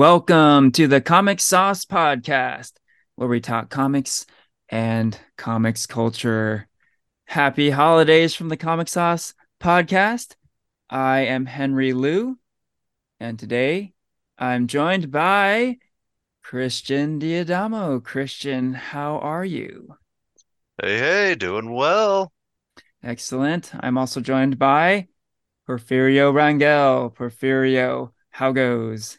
Welcome 0.00 0.72
to 0.72 0.86
the 0.88 1.02
Comic 1.02 1.40
Sauce 1.40 1.84
Podcast, 1.84 2.72
where 3.16 3.28
we 3.28 3.38
talk 3.38 3.68
comics 3.68 4.24
and 4.70 5.20
comics 5.36 5.86
culture. 5.86 6.66
Happy 7.26 7.68
holidays 7.68 8.34
from 8.34 8.48
the 8.48 8.56
Comic 8.56 8.88
Sauce 8.88 9.34
Podcast. 9.62 10.36
I 10.88 11.26
am 11.26 11.44
Henry 11.44 11.92
Liu, 11.92 12.38
and 13.20 13.38
today 13.38 13.92
I'm 14.38 14.68
joined 14.68 15.10
by 15.10 15.76
Christian 16.42 17.20
Diadamo. 17.20 18.02
Christian, 18.02 18.72
how 18.72 19.18
are 19.18 19.44
you? 19.44 19.96
Hey, 20.80 20.96
hey, 20.96 21.34
doing 21.34 21.74
well. 21.74 22.32
Excellent. 23.02 23.70
I'm 23.78 23.98
also 23.98 24.22
joined 24.22 24.58
by 24.58 25.08
Porfirio 25.68 26.32
Rangel. 26.32 27.14
Porfirio, 27.14 28.12
how 28.30 28.52
goes? 28.52 29.18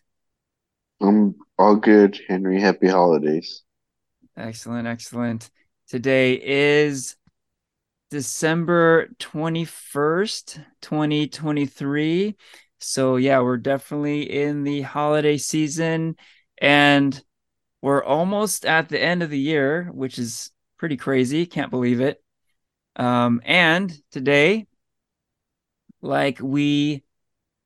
I'm 1.01 1.35
all 1.57 1.75
good, 1.75 2.19
Henry. 2.27 2.61
Happy 2.61 2.87
holidays. 2.87 3.63
Excellent, 4.37 4.87
excellent. 4.87 5.49
Today 5.87 6.39
is 6.41 7.15
December 8.11 9.09
21st, 9.19 10.63
2023. 10.81 12.35
So, 12.79 13.15
yeah, 13.15 13.41
we're 13.41 13.57
definitely 13.57 14.21
in 14.43 14.63
the 14.63 14.81
holiday 14.81 15.37
season 15.37 16.15
and 16.59 17.21
we're 17.81 18.03
almost 18.03 18.65
at 18.65 18.89
the 18.89 19.01
end 19.01 19.23
of 19.23 19.31
the 19.31 19.39
year, 19.39 19.89
which 19.91 20.19
is 20.19 20.51
pretty 20.77 20.97
crazy. 20.97 21.45
Can't 21.47 21.71
believe 21.71 21.99
it. 21.99 22.23
Um, 22.95 23.41
and 23.43 23.91
today, 24.11 24.67
like 26.01 26.39
we 26.41 27.03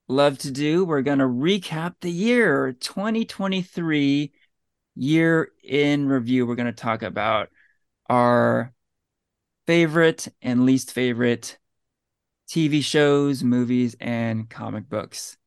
love 0.08 0.38
to 0.40 0.52
do. 0.52 0.86
We're 0.86 1.02
going 1.02 1.20
to 1.20 1.26
recap 1.26 1.96
the 2.02 2.12
year 2.12 2.74
2023 2.74 4.32
year 4.96 5.52
in 5.64 6.08
review. 6.08 6.46
We're 6.46 6.56
going 6.56 6.66
to 6.68 6.72
talk 6.72 7.02
about 7.02 7.50
our 8.10 8.74
favorite 9.68 10.28
and 10.42 10.66
least 10.66 10.92
favorite 10.92 11.58
TV 12.50 12.84
shows, 12.84 13.44
movies, 13.44 13.96
and 14.00 14.50
comic 14.50 14.88
books. 14.88 15.38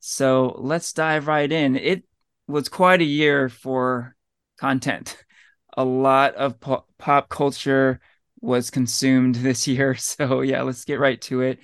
So 0.00 0.56
let's 0.58 0.92
dive 0.92 1.26
right 1.26 1.50
in. 1.50 1.76
It 1.76 2.04
was 2.46 2.68
quite 2.68 3.00
a 3.00 3.04
year 3.04 3.48
for 3.48 4.14
content. 4.58 5.16
A 5.74 5.84
lot 5.84 6.34
of 6.34 6.60
po- 6.60 6.84
pop 6.98 7.30
culture 7.30 7.98
was 8.42 8.70
consumed 8.70 9.34
this 9.36 9.66
year. 9.66 9.94
So, 9.94 10.42
yeah, 10.42 10.62
let's 10.62 10.84
get 10.84 11.00
right 11.00 11.20
to 11.22 11.40
it. 11.40 11.60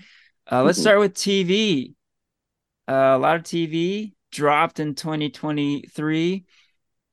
Uh, 0.50 0.62
let's 0.62 0.78
mm-hmm. 0.78 0.82
start 0.82 0.98
with 1.00 1.14
TV. 1.14 1.94
Uh, 2.88 3.14
a 3.16 3.18
lot 3.18 3.36
of 3.36 3.42
TV 3.44 4.14
dropped 4.30 4.80
in 4.80 4.94
2023. 4.94 6.46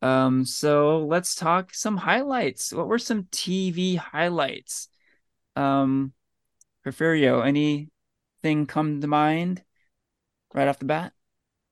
Um, 0.01 0.45
so 0.45 1.05
let's 1.05 1.35
talk 1.35 1.73
some 1.73 1.97
highlights. 1.97 2.73
What 2.73 2.87
were 2.87 2.99
some 2.99 3.27
TV 3.31 3.95
highlights? 3.95 4.87
Um, 5.55 6.13
Porfirio, 6.85 7.45
anything 7.45 8.67
come 8.67 9.01
to 9.01 9.07
mind 9.07 9.63
right 10.53 10.67
off 10.67 10.79
the 10.79 10.85
bat? 10.85 11.13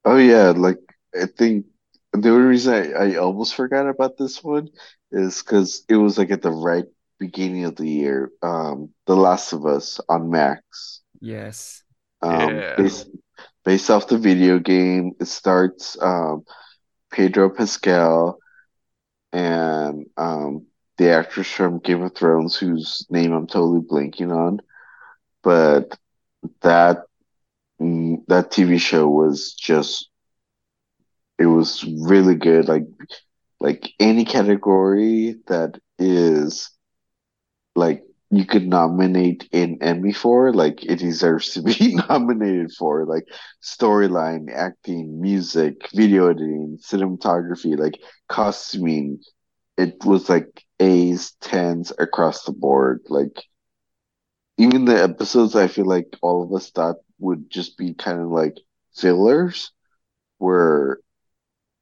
Oh 0.06 0.18
yeah, 0.18 0.54
like 0.56 0.80
I 1.20 1.26
think 1.26 1.66
the 2.14 2.30
only 2.30 2.46
reason 2.48 2.74
I, 2.74 2.92
I 2.92 3.16
almost 3.16 3.56
forgot 3.56 3.88
about 3.88 4.18
this 4.18 4.44
one 4.44 4.70
is 5.12 5.42
because 5.42 5.86
it 5.90 5.96
was 5.96 6.18
like 6.18 6.32
at 6.32 6.42
the 6.42 6.52
right 6.52 6.86
beginning 7.20 7.66
of 7.66 7.76
the 7.76 7.88
year. 7.88 8.32
Um, 8.42 8.90
The 9.06 9.16
Last 9.16 9.54
of 9.54 9.66
Us 9.66 10.00
on 10.10 10.30
Max. 10.30 11.02
Yes. 11.20 11.84
Um, 12.22 12.50
yeah 12.50 12.76
based 12.76 13.08
off 13.66 13.92
the 13.92 14.02
video 14.02 14.44
game. 14.44 14.98
It 15.06 15.06
starts 15.10 15.86
um, 16.02 16.44
Pedro 17.12 17.50
Pascal 17.50 18.38
and 19.32 20.06
um, 20.18 20.66
the 20.98 21.10
actress 21.10 21.50
from 21.52 21.80
Game 21.80 22.02
of 22.04 22.16
Thrones, 22.16 22.56
whose 22.56 23.06
name 23.10 23.32
I'm 23.34 23.48
totally 23.48 23.82
blanking 23.82 24.32
on. 24.36 24.60
But 25.44 25.98
that 26.62 27.04
mm, 27.82 28.18
that 28.28 28.52
TV 28.52 28.78
show 28.78 29.08
was 29.08 29.54
just 29.54 30.10
it 31.38 31.46
was 31.46 31.84
really 31.84 32.36
good. 32.36 32.68
Like 32.68 32.84
like 33.60 33.90
any 34.00 34.26
category 34.26 35.36
that 35.48 35.80
is 36.00 36.70
like 37.76 38.04
you 38.38 38.46
could 38.46 38.68
nominate 38.68 39.48
an 39.54 39.78
Emmy 39.82 40.14
for, 40.14 40.54
like 40.54 40.84
it 40.84 40.98
deserves 41.00 41.52
to 41.52 41.62
be 41.62 41.96
nominated 42.10 42.72
for, 42.72 43.06
like 43.06 43.26
storyline, 43.64 44.52
acting, 44.54 45.22
music, 45.22 45.90
video 45.94 46.28
editing, 46.30 46.78
cinematography, 46.82 47.78
like 47.78 48.00
costuming. 48.30 49.20
It 49.78 50.04
was 50.06 50.30
like 50.30 50.64
A's, 50.80 51.34
tens 51.42 51.92
across 51.98 52.44
the 52.44 52.52
board. 52.54 53.02
Like 53.10 53.44
even 54.58 54.86
the 54.86 55.02
episodes 55.02 55.56
I 55.56 55.68
feel 55.68 55.86
like 55.86 56.18
all 56.22 56.44
of 56.44 56.54
us 56.54 56.70
thought 56.70 56.98
would 57.20 57.50
just 57.50 57.78
be 57.78 57.94
kind 57.94 58.20
of 58.22 58.28
like 58.28 58.58
fillers 58.96 59.72
were 60.40 61.02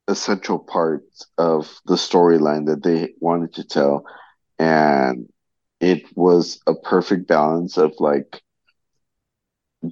essential 0.07 0.59
parts 0.59 1.27
of 1.37 1.81
the 1.85 1.95
storyline 1.95 2.67
that 2.67 2.83
they 2.83 3.13
wanted 3.19 3.53
to 3.55 3.63
tell. 3.63 4.05
And 4.59 5.29
it 5.81 6.03
was 6.15 6.61
a 6.67 6.75
perfect 6.75 7.27
balance 7.27 7.77
of 7.77 7.93
like 7.99 8.41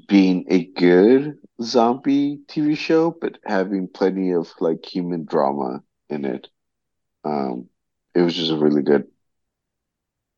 being 0.07 0.45
a 0.49 0.65
good 0.65 1.39
zombie 1.61 2.39
TV 2.47 2.75
show, 2.75 3.09
but 3.09 3.39
having 3.43 3.87
plenty 3.87 4.31
of 4.31 4.47
like 4.59 4.85
human 4.85 5.25
drama 5.25 5.81
in 6.07 6.25
it. 6.25 6.47
Um, 7.23 7.69
it 8.13 8.21
was 8.21 8.35
just 8.35 8.51
a 8.51 8.57
really 8.57 8.83
good 8.83 9.07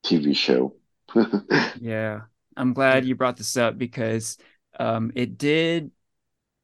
TV 0.06 0.34
show. 0.34 0.74
yeah, 1.82 2.22
I'm 2.56 2.74
glad 2.74 3.06
you 3.06 3.16
brought 3.16 3.36
this 3.36 3.58
up 3.58 3.78
because 3.78 4.38
um, 4.80 5.12
it 5.16 5.38
did 5.38 5.92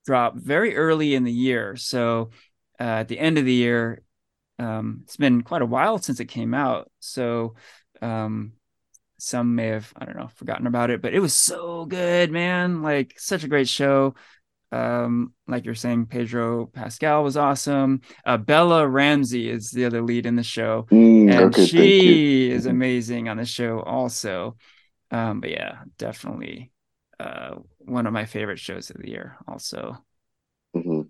drop 0.05 0.37
very 0.37 0.77
early 0.77 1.13
in 1.13 1.25
the 1.25 1.31
year. 1.31 1.75
So 1.75 2.29
uh, 2.79 2.83
at 2.83 3.09
the 3.09 3.19
end 3.19 3.37
of 3.37 3.43
the 3.43 3.53
year, 3.53 4.01
um, 4.59 5.01
it's 5.03 5.17
been 5.17 5.41
quite 5.41 5.61
a 5.61 5.65
while 5.67 5.97
since 5.97 6.21
it 6.21 6.25
came 6.25 6.53
out. 6.53 6.89
So 6.99 7.55
um, 8.01 8.53
some 9.19 9.55
may 9.55 9.67
have 9.67 9.91
i 9.97 10.05
don't 10.05 10.17
know 10.17 10.27
forgotten 10.35 10.67
about 10.67 10.89
it 10.89 11.01
but 11.01 11.13
it 11.13 11.19
was 11.19 11.33
so 11.33 11.85
good 11.85 12.31
man. 12.31 12.81
Like 12.81 13.15
such 13.17 13.43
a 13.43 13.47
great 13.47 13.67
show. 13.67 14.15
Um 14.71 15.33
like 15.47 15.65
you're 15.65 15.75
saying 15.75 16.07
pedro 16.07 16.65
pascal 16.67 17.23
was 17.23 17.37
awesome. 17.37 18.01
Uh, 18.25 18.37
bella 18.37 18.87
ramsey 18.87 19.49
is 19.49 19.71
the 19.71 19.85
other 19.85 20.01
lead 20.01 20.25
in 20.25 20.35
the 20.35 20.43
show. 20.43 20.87
Mm, 20.91 21.31
and 21.31 21.39
okay, 21.45 21.65
she 21.65 22.51
is 22.51 22.65
amazing 22.65 23.29
on 23.29 23.37
the 23.37 23.45
show 23.45 23.79
also. 23.81 24.57
Um 25.11 25.39
but 25.41 25.51
yeah 25.51 25.79
definitely 25.97 26.71
uh 27.19 27.55
one 27.79 28.05
of 28.07 28.13
my 28.13 28.25
favorite 28.25 28.59
shows 28.59 28.89
of 28.89 28.97
the 28.97 29.09
year 29.09 29.37
also. 29.47 29.97
Mm-hmm. 30.75 31.01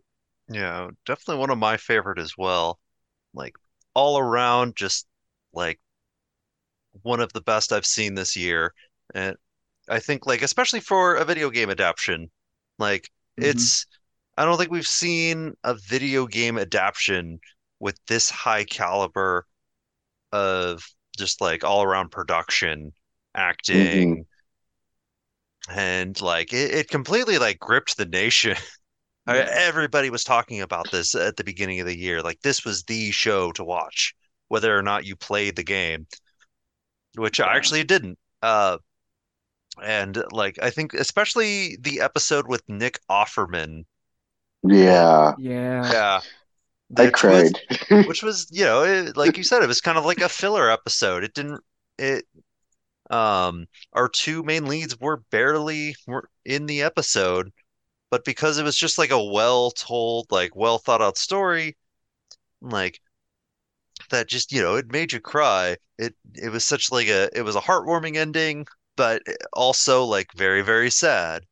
yeah 0.53 0.89
definitely 1.05 1.39
one 1.39 1.49
of 1.49 1.57
my 1.57 1.77
favorite 1.77 2.19
as 2.19 2.37
well. 2.37 2.79
Like 3.33 3.55
all 3.93 4.17
around 4.19 4.75
just 4.75 5.07
like 5.53 5.79
one 7.03 7.19
of 7.19 7.33
the 7.33 7.41
best 7.41 7.71
I've 7.71 7.85
seen 7.85 8.15
this 8.15 8.35
year. 8.35 8.73
And 9.13 9.35
I 9.89 9.99
think 9.99 10.25
like 10.25 10.41
especially 10.41 10.79
for 10.79 11.15
a 11.15 11.25
video 11.25 11.49
game 11.49 11.69
adaptation, 11.69 12.29
like 12.79 13.09
mm-hmm. 13.39 13.49
it's 13.49 13.85
I 14.37 14.45
don't 14.45 14.57
think 14.57 14.71
we've 14.71 14.87
seen 14.87 15.53
a 15.63 15.73
video 15.73 16.27
game 16.27 16.57
adaptation 16.57 17.39
with 17.79 17.99
this 18.07 18.29
high 18.29 18.63
caliber 18.63 19.45
of 20.31 20.83
just 21.17 21.41
like 21.41 21.63
all 21.63 21.83
around 21.83 22.11
production, 22.11 22.91
acting, 23.33 24.25
mm-hmm. 25.69 25.79
and 25.79 26.19
like 26.21 26.53
it, 26.53 26.71
it 26.71 26.89
completely 26.89 27.37
like 27.37 27.59
gripped 27.59 27.97
the 27.97 28.05
nation. 28.05 28.57
Everybody 29.27 30.09
was 30.09 30.23
talking 30.23 30.61
about 30.61 30.89
this 30.89 31.13
at 31.13 31.35
the 31.35 31.43
beginning 31.43 31.81
of 31.81 31.85
the 31.85 31.97
year. 31.97 32.21
Like 32.21 32.39
this 32.41 32.63
was 32.63 32.83
the 32.83 33.11
show 33.11 33.51
to 33.53 33.63
watch, 33.63 34.15
whether 34.47 34.77
or 34.77 34.81
not 34.81 35.05
you 35.05 35.15
played 35.17 35.55
the 35.55 35.63
game 35.63 36.07
which 37.19 37.39
I 37.39 37.55
actually 37.55 37.83
didn't. 37.83 38.17
Uh, 38.41 38.77
and 39.83 40.23
like 40.31 40.57
I 40.61 40.69
think 40.69 40.93
especially 40.93 41.77
the 41.81 42.01
episode 42.01 42.47
with 42.47 42.63
Nick 42.67 42.99
Offerman. 43.09 43.85
Yeah. 44.63 45.33
Yeah. 45.37 45.91
Yeah. 45.91 46.19
I 46.97 47.09
cried. 47.09 47.51
Was, 47.69 48.05
which 48.07 48.23
was, 48.23 48.47
you 48.51 48.63
know, 48.65 48.83
it, 48.83 49.17
like 49.17 49.37
you 49.37 49.43
said, 49.43 49.61
it 49.61 49.67
was 49.67 49.81
kind 49.81 49.97
of 49.97 50.05
like 50.05 50.21
a 50.21 50.29
filler 50.29 50.69
episode. 50.71 51.23
It 51.23 51.33
didn't 51.33 51.61
it 51.97 52.25
um 53.09 53.67
our 53.93 54.09
two 54.09 54.43
main 54.43 54.65
leads 54.65 54.99
were 54.99 55.17
barely 55.31 55.95
were 56.07 56.29
in 56.45 56.65
the 56.65 56.81
episode, 56.81 57.51
but 58.09 58.25
because 58.25 58.57
it 58.57 58.63
was 58.63 58.77
just 58.77 58.97
like 58.97 59.11
a 59.11 59.23
well 59.23 59.71
told, 59.71 60.27
like 60.31 60.55
well 60.55 60.77
thought 60.79 61.01
out 61.01 61.17
story, 61.17 61.77
like 62.61 62.99
that 64.09 64.27
just 64.29 64.51
you 64.51 64.61
know 64.61 64.75
it 64.75 64.91
made 64.91 65.11
you 65.13 65.19
cry. 65.21 65.77
It 65.97 66.15
it 66.35 66.49
was 66.49 66.65
such 66.65 66.91
like 66.91 67.07
a 67.07 67.29
it 67.37 67.41
was 67.43 67.55
a 67.55 67.61
heartwarming 67.61 68.15
ending, 68.17 68.67
but 68.95 69.21
also 69.53 70.03
like 70.05 70.31
very 70.33 70.61
very 70.63 70.89
sad. 70.91 71.43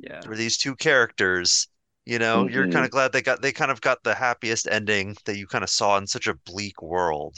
Yeah, 0.00 0.24
for 0.24 0.36
these 0.36 0.56
two 0.56 0.76
characters, 0.76 1.66
You 2.06 2.20
know, 2.20 2.46
you're 2.46 2.68
Mhm. 2.68 2.68
kind 2.68 2.84
of 2.84 2.92
glad 2.92 3.10
they 3.12 3.20
got 3.20 3.42
they 3.42 3.50
kind 3.52 3.72
of 3.72 3.80
got 3.80 4.04
the 4.04 4.14
happiest 4.14 4.68
ending 4.68 5.16
that 5.24 5.36
you 5.36 5.48
kind 5.48 5.64
of 5.64 5.70
saw 5.70 5.98
in 5.98 6.06
such 6.06 6.28
a 6.28 6.34
bleak 6.34 6.80
world. 6.80 7.36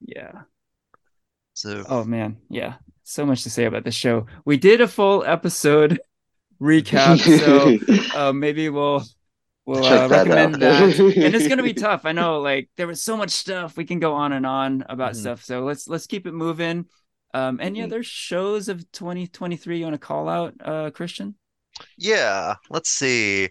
Yeah. 0.00 0.44
So 1.54 1.86
Oh 1.86 2.04
man, 2.04 2.38
yeah. 2.48 2.76
So 3.02 3.26
much 3.26 3.42
to 3.42 3.50
say 3.50 3.64
about 3.66 3.84
the 3.84 3.90
show. 3.90 4.26
We 4.44 4.56
did 4.56 4.80
a 4.80 4.88
full 4.88 5.24
episode 5.24 6.00
recap, 6.62 7.26
so 7.26 7.76
uh, 8.12 8.32
maybe 8.32 8.68
we'll 8.70 9.04
we'll 9.66 9.84
uh, 9.84 10.08
that 10.08 10.28
recommend 10.28 10.54
out. 10.58 10.60
that. 10.60 10.98
And 11.20 11.34
it's 11.34 11.46
gonna 11.46 11.62
be 11.62 11.74
tough. 11.74 12.04
I 12.04 12.12
know, 12.12 12.40
like 12.40 12.70
there 12.76 12.86
was 12.86 13.02
so 13.02 13.16
much 13.16 13.30
stuff 13.30 13.76
we 13.76 13.84
can 13.84 13.98
go 14.00 14.14
on 14.14 14.32
and 14.32 14.46
on 14.46 14.84
about 14.88 15.14
Mhm. 15.14 15.16
stuff. 15.16 15.44
So 15.44 15.64
let's 15.64 15.88
let's 15.88 16.06
keep 16.06 16.26
it 16.26 16.32
moving. 16.32 16.86
Um, 17.32 17.58
any 17.60 17.82
other 17.82 18.02
shows 18.02 18.68
of 18.68 18.90
2023 18.92 19.78
you 19.78 19.84
want 19.84 19.94
to 19.94 19.98
call 19.98 20.28
out, 20.28 20.54
uh, 20.64 20.90
Christian? 20.90 21.34
yeah, 21.96 22.54
let's 22.70 22.90
see. 22.90 23.44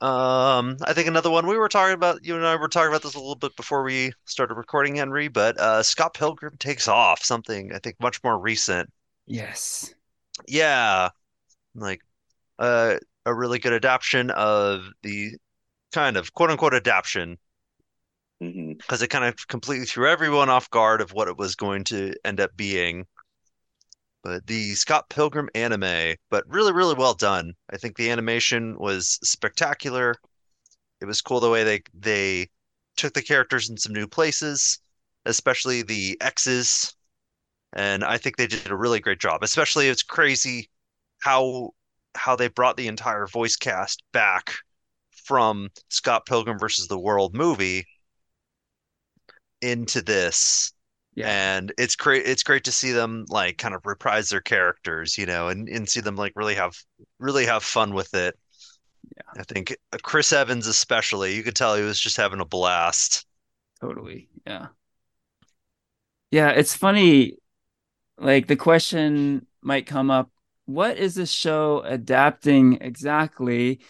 Um, 0.00 0.76
I 0.82 0.92
think 0.94 1.08
another 1.08 1.30
one 1.30 1.46
we 1.46 1.56
were 1.56 1.68
talking 1.68 1.94
about, 1.94 2.24
you 2.24 2.36
and 2.36 2.46
I 2.46 2.56
were 2.56 2.68
talking 2.68 2.88
about 2.90 3.02
this 3.02 3.14
a 3.14 3.18
little 3.18 3.34
bit 3.36 3.56
before 3.56 3.82
we 3.82 4.12
started 4.26 4.54
recording, 4.54 4.96
Henry, 4.96 5.28
but 5.28 5.58
uh 5.58 5.82
Scott 5.82 6.14
Pilgrim 6.14 6.56
takes 6.58 6.88
off, 6.88 7.22
something 7.24 7.72
I 7.74 7.78
think 7.78 7.96
much 8.00 8.22
more 8.22 8.38
recent. 8.38 8.90
Yes. 9.26 9.94
Yeah, 10.46 11.10
like 11.74 12.00
uh, 12.58 12.98
a 13.26 13.34
really 13.34 13.58
good 13.60 13.72
adaptation 13.74 14.30
of 14.30 14.86
the 15.02 15.36
kind 15.96 16.18
of 16.18 16.34
quote 16.34 16.50
unquote 16.50 16.74
adaptation 16.74 17.38
Mhm. 18.40 18.78
because 18.78 19.02
it 19.02 19.08
kind 19.08 19.24
of 19.24 19.46
completely 19.48 19.86
threw 19.86 20.08
everyone 20.08 20.48
off 20.48 20.70
guard 20.70 21.00
of 21.00 21.12
what 21.12 21.28
it 21.28 21.36
was 21.36 21.54
going 21.56 21.84
to 21.84 22.14
end 22.24 22.40
up 22.40 22.56
being. 22.56 23.06
But 24.22 24.46
the 24.46 24.74
Scott 24.74 25.08
Pilgrim 25.08 25.48
anime, 25.54 26.16
but 26.28 26.44
really, 26.48 26.70
really 26.72 26.94
well 26.94 27.14
done. 27.14 27.54
I 27.70 27.78
think 27.78 27.96
the 27.96 28.10
animation 28.10 28.76
was 28.78 29.18
spectacular. 29.22 30.14
It 31.00 31.06
was 31.06 31.22
cool 31.22 31.40
the 31.40 31.50
way 31.50 31.64
they 31.64 31.82
they 31.94 32.50
took 32.96 33.14
the 33.14 33.22
characters 33.22 33.70
in 33.70 33.78
some 33.78 33.94
new 33.94 34.08
places, 34.08 34.80
especially 35.26 35.82
the 35.82 36.18
X's, 36.20 36.94
and 37.74 38.04
I 38.04 38.18
think 38.18 38.36
they 38.36 38.48
did 38.48 38.68
a 38.70 38.76
really 38.76 39.00
great 39.00 39.20
job. 39.20 39.42
Especially 39.44 39.88
it's 39.88 40.02
crazy 40.04 40.70
how 41.20 41.74
how 42.16 42.36
they 42.36 42.48
brought 42.48 42.76
the 42.78 42.88
entire 42.88 43.26
voice 43.26 43.56
cast 43.56 44.02
back 44.12 44.54
from 45.26 45.68
Scott 45.90 46.26
Pilgrim 46.26 46.58
versus 46.58 46.88
the 46.88 46.98
World 46.98 47.34
movie 47.34 47.86
into 49.60 50.02
this 50.02 50.72
Yeah. 51.14 51.28
and 51.28 51.72
it's 51.78 51.96
great 51.96 52.26
it's 52.26 52.42
great 52.42 52.64
to 52.64 52.72
see 52.72 52.92
them 52.92 53.24
like 53.28 53.56
kind 53.58 53.74
of 53.74 53.86
reprise 53.86 54.28
their 54.28 54.40
characters 54.42 55.16
you 55.16 55.26
know 55.26 55.48
and, 55.48 55.68
and 55.68 55.88
see 55.88 56.00
them 56.00 56.16
like 56.16 56.32
really 56.36 56.54
have 56.54 56.74
really 57.18 57.46
have 57.46 57.62
fun 57.64 57.94
with 57.94 58.12
it 58.14 58.38
Yeah. 59.16 59.34
i 59.38 59.44
think 59.44 59.76
uh, 59.92 59.98
chris 60.02 60.32
evans 60.32 60.66
especially 60.66 61.34
you 61.36 61.42
could 61.42 61.56
tell 61.56 61.76
he 61.76 61.82
was 61.82 62.00
just 62.00 62.16
having 62.16 62.40
a 62.40 62.44
blast 62.46 63.26
Totally. 63.80 64.28
Yeah. 64.46 64.68
Yeah, 66.30 66.50
it's 66.50 66.74
funny. 66.74 67.34
Like 68.18 68.46
the 68.46 68.56
question 68.56 69.46
might 69.62 69.86
come 69.86 70.10
up, 70.10 70.30
what 70.66 70.98
is 70.98 71.14
this 71.14 71.30
show 71.32 71.82
adapting 71.82 72.78
exactly? 72.82 73.80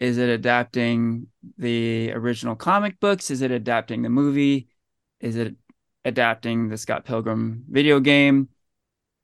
Is 0.00 0.18
it 0.18 0.28
adapting 0.28 1.26
the 1.56 2.12
original 2.12 2.56
comic 2.56 3.00
books? 3.00 3.30
Is 3.30 3.42
it 3.42 3.50
adapting 3.50 4.02
the 4.02 4.08
movie? 4.08 4.68
Is 5.20 5.36
it 5.36 5.56
adapting 6.04 6.68
the 6.68 6.78
Scott 6.78 7.04
Pilgrim 7.04 7.64
video 7.68 8.00
game? 8.00 8.48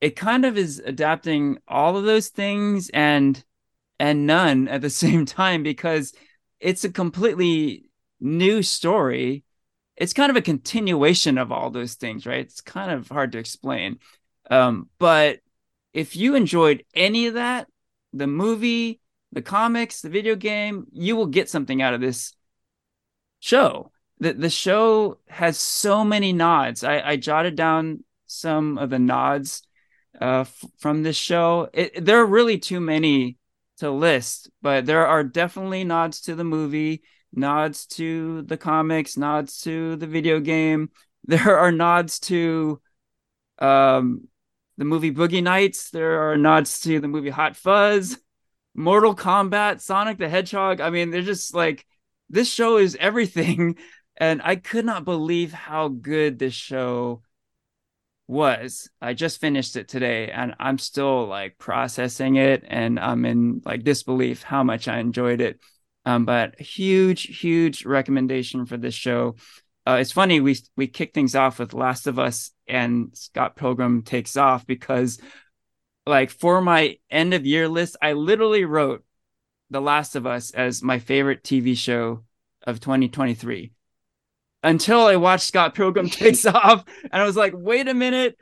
It 0.01 0.17
kind 0.17 0.45
of 0.45 0.59
is 0.59 0.83
adapting 0.85 1.59
all 1.69 1.97
of 1.97 2.05
those 2.05 2.29
things 2.29 2.91
and 2.93 3.43
and 3.99 4.27
none 4.27 4.69
at 4.69 4.81
the 4.83 4.91
same 5.05 5.25
time 5.25 5.63
because 5.63 6.13
it's 6.61 6.85
a 6.85 6.91
completely 6.91 7.85
new 8.21 8.63
story 8.63 9.45
it's 9.97 10.13
kind 10.13 10.31
of 10.31 10.37
a 10.37 10.43
continuation 10.43 11.39
of 11.39 11.53
all 11.53 11.71
those 11.71 11.95
things, 11.95 12.27
right? 12.27 12.41
It's 12.41 12.61
kind 12.61 12.91
of 12.91 13.09
hard 13.09 13.33
to 13.33 13.39
explain. 13.39 13.99
Um, 14.51 14.89
but 14.99 15.41
if 15.93 16.17
you 16.17 16.35
enjoyed 16.35 16.85
any 16.95 17.27
of 17.27 17.35
that, 17.35 17.69
the 18.13 18.27
movie, 18.27 19.01
the 19.35 19.43
comics, 19.43 20.01
the 20.01 20.09
video 20.09 20.37
game, 20.37 20.87
you 20.93 21.17
will 21.17 21.27
get 21.27 21.51
something 21.51 21.83
out 21.83 21.93
of 21.93 22.01
this 22.01 22.33
show. 23.41 23.91
The 24.21 24.33
the 24.33 24.49
show 24.49 25.19
has 25.29 25.59
so 25.59 26.05
many 26.05 26.33
nods. 26.33 26.85
I, 26.85 27.01
I 27.01 27.17
jotted 27.17 27.57
down 27.57 28.05
some 28.27 28.79
of 28.79 28.91
the 28.91 28.99
nods 29.01 29.63
uh, 30.21 30.41
f- 30.41 30.65
from 30.79 31.03
this 31.03 31.17
show. 31.17 31.69
It, 31.73 32.05
there 32.05 32.21
are 32.21 32.27
really 32.27 32.59
too 32.59 32.81
many 32.81 33.37
to 33.79 33.91
list, 33.91 34.51
but 34.63 34.87
there 34.87 35.07
are 35.07 35.25
definitely 35.25 35.83
nods 35.83 36.21
to 36.23 36.37
the 36.37 36.45
movie 36.45 37.03
nods 37.33 37.87
to 37.87 38.43
the 38.43 38.57
comics, 38.57 39.17
nods 39.17 39.61
to 39.63 39.97
the 39.97 40.07
video 40.07 40.41
game. 40.41 40.91
There 41.27 41.59
are 41.59 41.73
nods 41.73 42.21
to 42.29 42.83
um, 43.59 44.29
the 44.77 44.85
movie 44.85 45.11
Boogie 45.11 45.43
Nights. 45.43 45.89
There 45.89 46.31
are 46.31 46.37
nods 46.37 46.81
to 46.81 47.01
the 47.01 47.09
movie 47.09 47.31
Hot 47.31 47.57
Fuzz, 47.57 48.19
Mortal 48.75 49.15
Kombat, 49.15 49.81
Sonic 49.81 50.19
the 50.19 50.29
Hedgehog. 50.29 50.81
I 50.81 50.91
mean, 50.91 51.11
they're 51.11 51.23
just 51.23 51.55
like 51.55 51.87
this 52.29 52.53
show 52.53 52.79
is 52.79 52.97
everything, 52.99 53.77
and 54.17 54.41
I 54.43 54.57
could 54.57 54.85
not 54.85 55.05
believe 55.05 55.53
how 55.53 55.89
good 55.89 56.39
this 56.39 56.55
show 56.55 57.23
was. 58.27 58.89
I 59.01 59.15
just 59.15 59.41
finished 59.41 59.77
it 59.77 59.89
today, 59.89 60.31
and 60.31 60.55
I'm 60.59 60.79
still 60.79 61.27
like 61.27 61.59
processing 61.59 62.37
it, 62.37 62.65
and 62.67 62.99
I'm 62.99 63.25
in 63.25 63.63
like 63.65 63.85
disbelief 63.85 64.43
how 64.43 64.63
much 64.63 64.89
I 64.89 64.99
enjoyed 64.99 65.41
it. 65.41 65.61
Um, 66.07 66.25
but 66.25 66.61
huge, 66.61 67.23
huge 67.23 67.85
recommendation 67.85 68.67
for 68.67 68.77
this 68.77 68.95
show. 68.95 69.37
Uh, 69.87 69.99
it's 70.01 70.13
funny 70.13 70.41
we 70.41 70.57
we 70.77 70.87
kick 70.87 71.13
things 71.13 71.35
off 71.35 71.59
with 71.59 71.75
Last 71.75 72.07
of 72.07 72.19
Us 72.19 72.51
and 72.67 73.11
Scott 73.13 73.57
Pilgrim 73.57 74.03
takes 74.03 74.37
off 74.37 74.67
because, 74.67 75.19
like, 76.07 76.31
for 76.31 76.61
my 76.61 76.99
end 77.11 77.35
of 77.35 77.47
year 77.47 77.69
list, 77.69 77.97
I 78.03 78.13
literally 78.13 78.65
wrote 78.65 79.05
The 79.71 79.81
Last 79.81 80.17
of 80.17 80.27
Us 80.27 80.51
as 80.51 80.83
my 80.83 80.99
favorite 80.99 81.43
TV 81.43 81.77
show 81.77 82.25
of 82.67 82.81
2023 82.81 83.73
until 84.65 85.07
I 85.07 85.17
watched 85.17 85.45
Scott 85.47 85.75
Pilgrim 85.75 86.09
takes 86.11 86.45
off, 86.47 86.85
and 87.03 87.23
I 87.23 87.25
was 87.25 87.37
like, 87.37 87.53
wait 87.55 87.87
a 87.87 87.95
minute, 87.95 88.37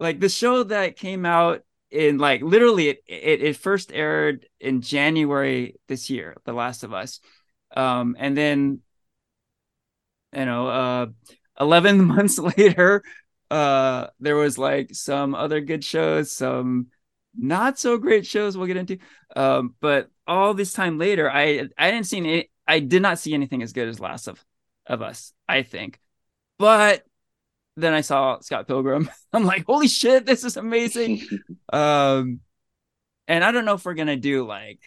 like 0.00 0.18
the 0.18 0.28
show 0.28 0.64
that 0.64 0.96
came 0.96 1.24
out 1.24 1.62
in 1.90 2.18
like 2.18 2.42
literally 2.42 2.88
it, 2.88 3.02
it 3.06 3.42
it 3.42 3.56
first 3.56 3.92
aired 3.92 4.46
in 4.58 4.80
January 4.82 5.76
this 5.86 6.10
year, 6.10 6.36
The 6.44 6.52
Last 6.52 6.82
of 6.82 6.92
Us. 6.92 7.20
Um 7.74 8.16
and 8.18 8.36
then 8.36 8.80
you 10.34 10.44
know 10.44 10.66
uh 10.66 11.06
11 11.60 12.04
months 12.04 12.38
later 12.38 13.02
uh 13.50 14.08
there 14.18 14.36
was 14.36 14.58
like 14.58 14.94
some 14.94 15.34
other 15.34 15.60
good 15.60 15.84
shows, 15.84 16.32
some 16.32 16.88
not 17.38 17.78
so 17.78 17.98
great 17.98 18.26
shows 18.26 18.56
we'll 18.56 18.66
get 18.66 18.76
into. 18.76 18.98
Um 19.34 19.74
but 19.80 20.08
all 20.26 20.54
this 20.54 20.72
time 20.72 20.98
later 20.98 21.30
I 21.30 21.68
I 21.78 21.90
didn't 21.90 22.06
see 22.06 22.18
any 22.18 22.50
I 22.66 22.80
did 22.80 23.02
not 23.02 23.18
see 23.18 23.34
anything 23.34 23.62
as 23.62 23.72
good 23.72 23.88
as 23.88 24.00
Last 24.00 24.28
of 24.28 24.44
of 24.86 25.02
Us, 25.02 25.32
I 25.48 25.62
think. 25.62 26.00
But 26.58 27.04
then 27.76 27.92
I 27.92 28.00
saw 28.00 28.40
Scott 28.40 28.66
Pilgrim. 28.66 29.10
I'm 29.32 29.44
like, 29.44 29.66
holy 29.66 29.88
shit, 29.88 30.26
this 30.26 30.44
is 30.44 30.56
amazing. 30.56 31.22
um, 31.72 32.40
and 33.28 33.44
I 33.44 33.52
don't 33.52 33.64
know 33.64 33.74
if 33.74 33.84
we're 33.84 33.94
gonna 33.94 34.16
do 34.16 34.46
like 34.46 34.80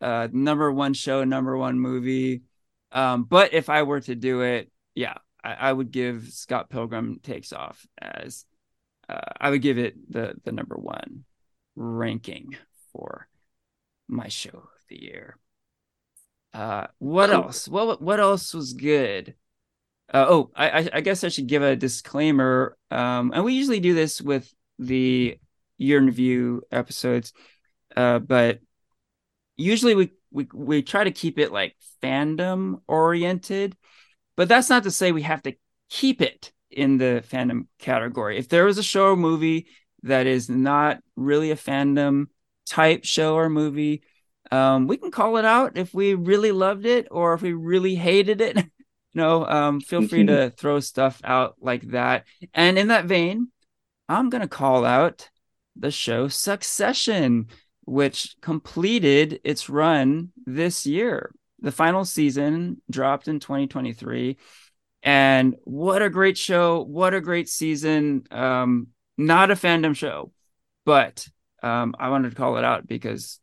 uh 0.00 0.28
number 0.32 0.72
one 0.72 0.94
show, 0.94 1.24
number 1.24 1.56
one 1.56 1.78
movie. 1.78 2.42
Um, 2.92 3.24
but 3.24 3.52
if 3.52 3.68
I 3.68 3.82
were 3.82 4.00
to 4.00 4.14
do 4.14 4.42
it, 4.42 4.70
yeah, 4.94 5.14
I, 5.42 5.54
I 5.54 5.72
would 5.72 5.90
give 5.90 6.28
Scott 6.28 6.70
Pilgrim 6.70 7.20
Takes 7.22 7.52
Off 7.52 7.86
as 8.00 8.44
uh, 9.08 9.20
I 9.40 9.50
would 9.50 9.62
give 9.62 9.78
it 9.78 10.10
the 10.10 10.34
the 10.44 10.52
number 10.52 10.76
one 10.76 11.24
ranking 11.78 12.56
for 12.92 13.28
my 14.08 14.28
show 14.28 14.50
of 14.50 14.84
the 14.88 15.00
year. 15.00 15.38
Uh, 16.52 16.88
what 16.98 17.30
else? 17.30 17.68
What 17.68 18.02
what 18.02 18.20
else 18.20 18.52
was 18.52 18.72
good? 18.72 19.34
Uh, 20.12 20.26
oh, 20.28 20.50
I, 20.54 20.70
I 20.70 20.88
I 20.94 21.00
guess 21.02 21.22
I 21.22 21.28
should 21.28 21.46
give 21.46 21.62
a 21.62 21.76
disclaimer. 21.76 22.76
Um, 22.90 23.32
and 23.34 23.44
we 23.44 23.54
usually 23.54 23.80
do 23.80 23.94
this 23.94 24.20
with 24.20 24.52
the 24.78 25.38
year 25.76 25.98
in 25.98 26.06
review 26.06 26.62
episodes, 26.72 27.32
uh, 27.94 28.18
but 28.18 28.60
usually 29.56 29.94
we 29.94 30.12
we 30.30 30.48
we 30.52 30.82
try 30.82 31.04
to 31.04 31.10
keep 31.10 31.38
it 31.38 31.52
like 31.52 31.76
fandom 32.02 32.80
oriented. 32.88 33.76
But 34.36 34.48
that's 34.48 34.70
not 34.70 34.84
to 34.84 34.90
say 34.90 35.12
we 35.12 35.22
have 35.22 35.42
to 35.42 35.54
keep 35.90 36.22
it 36.22 36.52
in 36.70 36.96
the 36.96 37.22
fandom 37.28 37.66
category. 37.78 38.38
If 38.38 38.48
there 38.48 38.64
was 38.64 38.78
a 38.78 38.82
show 38.82 39.08
or 39.12 39.16
movie 39.16 39.68
that 40.02 40.26
is 40.26 40.48
not 40.48 41.00
really 41.16 41.50
a 41.50 41.56
fandom 41.56 42.26
type 42.66 43.04
show 43.04 43.34
or 43.34 43.48
movie, 43.48 44.02
um, 44.50 44.86
we 44.86 44.96
can 44.96 45.10
call 45.10 45.36
it 45.36 45.44
out 45.44 45.76
if 45.76 45.92
we 45.92 46.14
really 46.14 46.52
loved 46.52 46.86
it 46.86 47.08
or 47.10 47.34
if 47.34 47.42
we 47.42 47.52
really 47.52 47.94
hated 47.94 48.40
it. 48.40 48.56
you 48.56 48.64
know, 49.14 49.46
um, 49.46 49.80
feel 49.80 50.02
free 50.02 50.24
to 50.24 50.50
throw 50.50 50.80
stuff 50.80 51.20
out 51.24 51.56
like 51.60 51.82
that. 51.90 52.24
And 52.54 52.78
in 52.78 52.88
that 52.88 53.06
vein, 53.06 53.48
I'm 54.08 54.30
gonna 54.30 54.48
call 54.48 54.84
out 54.84 55.28
the 55.76 55.90
show 55.90 56.28
Succession, 56.28 57.48
which 57.84 58.36
completed 58.40 59.40
its 59.44 59.68
run 59.68 60.32
this 60.46 60.86
year. 60.86 61.30
the 61.60 61.72
final 61.72 62.04
season 62.04 62.80
dropped 62.90 63.28
in 63.28 63.40
2023 63.40 64.36
and 65.02 65.56
what 65.64 66.02
a 66.02 66.10
great 66.10 66.38
show 66.38 66.82
what 66.82 67.14
a 67.14 67.20
great 67.20 67.48
season 67.48 68.24
um 68.30 68.88
not 69.18 69.52
a 69.52 69.56
fandom 69.56 69.96
show 69.96 70.32
but 70.86 71.28
um 71.62 71.94
i 71.98 72.10
wanted 72.10 72.30
to 72.30 72.36
call 72.36 72.58
it 72.58 72.64
out 72.64 72.86
because 72.88 73.40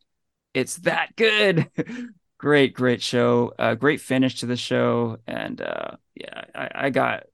it's 0.53 0.77
that 0.79 1.15
good 1.17 1.69
great 2.39 2.73
great 2.73 3.01
show 3.01 3.53
uh 3.59 3.75
great 3.75 4.01
finish 4.01 4.39
to 4.41 4.47
the 4.47 4.57
show 4.57 5.17
and 5.27 5.61
uh 5.61 5.91
yeah 6.15 6.43
i, 6.55 6.71
I 6.87 6.89
got 6.91 7.25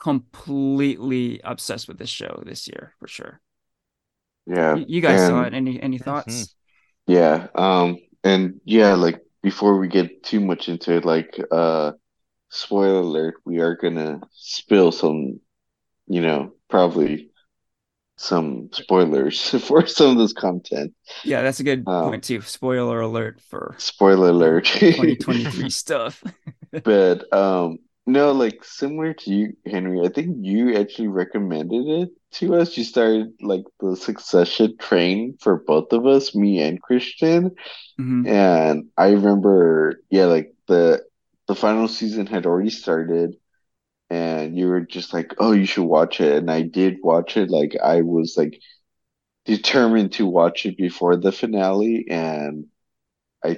completely 0.00 1.40
obsessed 1.44 1.88
with 1.88 1.98
this 1.98 2.10
show 2.10 2.42
this 2.46 2.68
year 2.68 2.92
for 3.00 3.08
sure 3.08 3.40
Yeah. 4.46 4.72
you, 4.72 4.84
you 4.86 5.00
guys 5.00 5.22
saw 5.22 5.44
it 5.44 5.54
any 5.54 5.80
any 5.80 5.98
thoughts 5.98 6.54
Yeah. 7.06 7.48
Um, 7.54 7.98
and 8.22 8.60
yeah, 8.64 8.94
like 8.94 9.20
before 9.42 9.78
we 9.78 9.88
get 9.88 10.22
too 10.22 10.40
much 10.40 10.68
into 10.68 10.96
it, 10.96 11.04
like 11.04 11.38
uh 11.50 11.92
spoiler 12.50 13.00
alert, 13.00 13.36
we 13.44 13.60
are 13.60 13.76
gonna 13.76 14.20
spill 14.32 14.92
some, 14.92 15.40
you 16.08 16.22
know, 16.22 16.54
probably 16.70 17.30
some 18.16 18.68
spoilers 18.72 19.50
for 19.66 19.86
some 19.86 20.12
of 20.12 20.18
this 20.18 20.32
content. 20.32 20.92
yeah 21.24 21.42
that's 21.42 21.60
a 21.60 21.64
good 21.64 21.84
Um, 21.86 22.10
point 22.10 22.24
too 22.24 22.40
spoiler 22.42 23.00
alert 23.00 23.40
for 23.40 23.74
Spoiler 23.78 24.28
alert. 24.30 24.64
2023 24.66 25.70
stuff 25.70 26.22
But 26.84 27.32
um 27.32 27.78
no, 28.06 28.32
like 28.32 28.62
similar 28.64 29.14
to 29.14 29.30
you, 29.30 29.56
Henry, 29.64 30.04
I 30.04 30.10
think 30.10 30.36
you 30.40 30.76
actually 30.76 31.08
recommended 31.08 31.88
it 31.88 32.10
to 32.32 32.54
us. 32.56 32.76
You 32.76 32.84
started 32.84 33.32
like 33.40 33.64
the 33.80 33.96
succession 33.96 34.76
train 34.76 35.38
for 35.40 35.56
both 35.66 35.90
of 35.94 36.06
us, 36.06 36.34
me 36.34 36.60
and 36.60 36.82
Christian. 36.82 37.52
Mhm. 37.98 38.26
And 38.28 38.90
I 38.98 39.12
remember, 39.12 40.00
yeah, 40.10 40.26
like 40.26 40.52
the 40.68 41.02
the 41.46 41.54
final 41.54 41.88
season 41.88 42.26
had 42.26 42.44
already 42.44 42.68
started, 42.70 43.36
and 44.14 44.56
you 44.58 44.66
were 44.68 44.80
just 44.96 45.12
like, 45.16 45.30
"Oh, 45.38 45.52
you 45.60 45.66
should 45.66 45.84
watch 45.98 46.20
it." 46.20 46.32
And 46.38 46.50
I 46.50 46.62
did 46.62 46.98
watch 47.02 47.36
it. 47.36 47.50
Like 47.50 47.72
I 47.82 47.96
was 48.02 48.36
like 48.36 48.54
determined 49.44 50.12
to 50.12 50.26
watch 50.26 50.66
it 50.66 50.76
before 50.76 51.16
the 51.16 51.32
finale, 51.32 52.06
and 52.08 52.66
I 53.44 53.52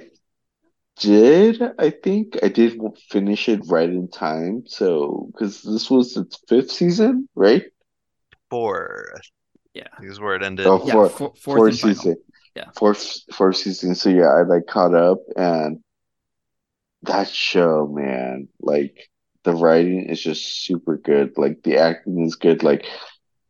did. 0.99 1.61
I 1.77 1.89
think 1.91 2.37
I 2.43 2.49
did 2.49 2.79
finish 3.09 3.47
it 3.49 3.61
right 3.67 3.89
in 3.89 4.07
time. 4.09 4.63
So, 4.67 5.29
because 5.31 5.61
this 5.61 5.89
was 5.89 6.17
its 6.17 6.35
fifth 6.49 6.71
season, 6.71 7.27
right? 7.35 7.63
Four. 8.49 9.13
Yeah. 9.73 9.87
This 10.01 10.11
is 10.13 10.19
where 10.19 10.35
it 10.35 10.43
ended. 10.43 10.65
Oh, 10.65 10.81
Yeah, 10.85 10.93
four- 10.93 11.09
four- 11.09 11.33
fourth 11.35 11.39
fourth 11.57 11.71
and 11.71 11.79
final. 11.79 11.95
season. 11.95 12.15
Yeah. 12.55 12.69
Fourth 12.75 13.03
fourth 13.33 13.57
season. 13.57 13.93
So 13.95 14.09
yeah, 14.09 14.29
I 14.33 14.41
like 14.43 14.65
caught 14.67 14.95
up 14.95 15.19
and 15.35 15.83
that 17.03 17.29
show, 17.29 17.87
man, 17.87 18.47
like 18.59 18.95
the 19.47 19.55
writing 19.55 20.09
is 20.09 20.21
just 20.21 20.65
super 20.65 20.97
good. 20.97 21.37
Like 21.37 21.63
the 21.63 21.77
acting 21.77 22.25
is 22.25 22.35
good. 22.35 22.63
Like 22.63 22.85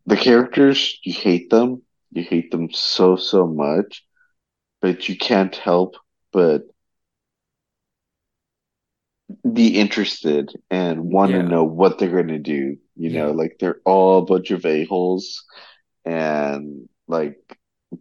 the 0.06 0.16
characters, 0.16 1.00
you 1.04 1.12
hate 1.12 1.50
them. 1.50 1.82
You 2.12 2.24
hate 2.24 2.51
them 2.51 2.70
so, 2.72 3.16
so 3.16 3.48
much, 3.48 4.06
but 4.80 5.10
you 5.10 5.18
can't 5.18 5.56
help 5.56 5.96
but 6.32 6.62
be 9.51 9.70
interested 9.70 10.54
and 10.70 11.12
want 11.12 11.34
to 11.34 11.42
know 11.42 11.63
what 11.63 11.98
they're 11.98 12.16
gonna 12.16 12.38
do. 12.38 12.77
You 12.96 13.10
know, 13.10 13.32
like 13.32 13.58
they're 13.60 13.82
all 13.86 14.20
a 14.20 14.25
bunch 14.25 14.51
of 14.51 14.66
a-holes 14.66 15.44
and 16.06 16.88
like 17.08 17.38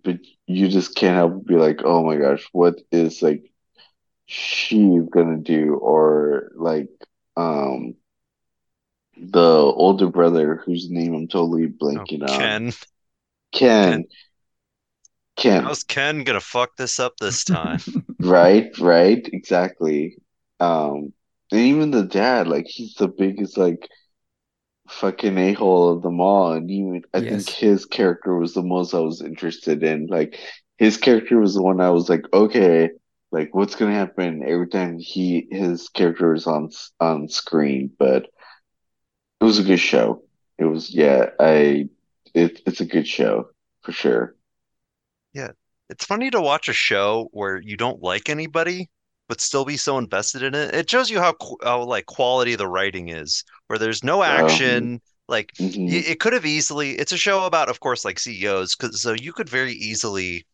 but 0.05 0.19
you 0.47 0.69
just 0.69 0.95
can't 0.97 1.17
help 1.17 1.33
but 1.33 1.47
be 1.47 1.57
like, 1.57 1.81
oh 1.85 2.05
my 2.05 2.17
gosh, 2.17 2.47
what 2.53 2.75
is 2.93 3.23
like 3.23 3.51
she 4.27 5.01
gonna 5.11 5.39
do? 5.39 5.77
Or 5.77 6.53
like 6.57 6.91
um 7.37 7.95
the 9.19 9.41
older 9.41 10.09
brother 10.09 10.57
whose 10.57 10.91
name 10.91 11.15
I'm 11.15 11.29
totally 11.29 11.67
Oh, 11.67 11.69
blanking 11.69 12.23
on. 12.23 12.29
Ken. 12.29 12.73
Ken. 13.53 14.05
Ken. 15.37 15.65
How's 15.65 15.85
Ken 15.85 16.25
gonna 16.25 16.41
fuck 16.41 16.77
this 16.77 16.99
up 17.01 17.17
this 17.19 17.45
time? 17.45 17.81
Right, 18.19 18.77
right, 18.79 19.29
exactly. 19.33 20.17
Um, 20.59 21.13
and 21.53 21.61
even 21.61 21.91
the 21.91 22.03
dad, 22.03 22.49
like 22.49 22.67
he's 22.67 22.95
the 22.95 23.09
biggest 23.09 23.57
like 23.59 23.89
fucking 24.89 25.37
a-hole 25.39 25.91
of 25.91 26.03
them 26.03 26.21
all, 26.21 26.53
and 26.53 26.71
even 26.71 27.03
I 27.13 27.21
think 27.21 27.49
his 27.49 27.85
character 27.87 28.37
was 28.37 28.55
the 28.55 28.63
most 28.63 28.95
I 28.95 29.01
was 29.01 29.21
interested 29.21 29.83
in. 29.83 30.07
Like 30.07 30.39
his 30.79 30.97
character 30.97 31.39
was 31.39 31.55
the 31.55 31.63
one 31.63 31.81
I 31.81 31.91
was 31.91 32.09
like, 32.09 32.23
okay, 32.33 32.91
like 33.33 33.55
what's 33.55 33.75
gonna 33.77 33.93
happen 33.95 34.43
every 34.47 34.69
time 34.69 34.99
he 34.99 35.47
his 35.51 35.89
character 35.89 36.35
is 36.35 36.47
on 36.47 36.71
on 37.01 37.29
screen, 37.29 37.91
but 37.99 38.29
it 39.41 39.45
was 39.45 39.59
a 39.59 39.63
good 39.63 39.79
show. 39.81 40.23
It 40.59 40.65
was, 40.65 40.91
yeah, 40.95 41.31
I 41.39 41.89
it 42.35 42.63
it's 42.67 42.81
a 42.81 42.87
good 42.87 43.07
show 43.07 43.51
for 43.83 43.93
sure. 43.93 44.37
Yeah, 45.33 45.51
it's 45.89 46.05
funny 46.05 46.31
to 46.31 46.41
watch 46.41 46.69
a 46.69 46.73
show 46.73 47.29
where 47.33 47.61
you 47.61 47.77
don't 47.77 48.03
like 48.03 48.29
anybody, 48.29 48.91
but 49.29 49.41
still 49.41 49.65
be 49.65 49.77
so 49.77 49.99
invested 49.99 50.43
in 50.43 50.55
it. 50.55 50.75
It 50.75 50.91
shows 50.91 51.11
you 51.11 51.21
how, 51.21 51.35
how 51.63 51.83
like 51.85 52.07
quality 52.07 52.55
the 52.57 52.67
writing 52.69 53.09
is, 53.09 53.45
where 53.67 53.79
there's 53.79 54.03
no 54.05 54.23
action. 54.23 55.01
Like 55.29 55.53
Mhm. 55.59 55.77
y- 55.87 56.05
it 56.07 56.21
could 56.21 56.33
have 56.33 56.47
easily. 56.47 56.93
It's 56.99 57.13
a 57.13 57.17
show 57.19 57.45
about, 57.45 57.69
of 57.69 57.81
course, 57.81 58.05
like 58.05 58.19
CEOs, 58.19 58.75
because 58.77 59.01
so 59.03 59.13
you 59.13 59.33
could 59.33 59.49
very 59.49 59.73
easily 59.73 60.47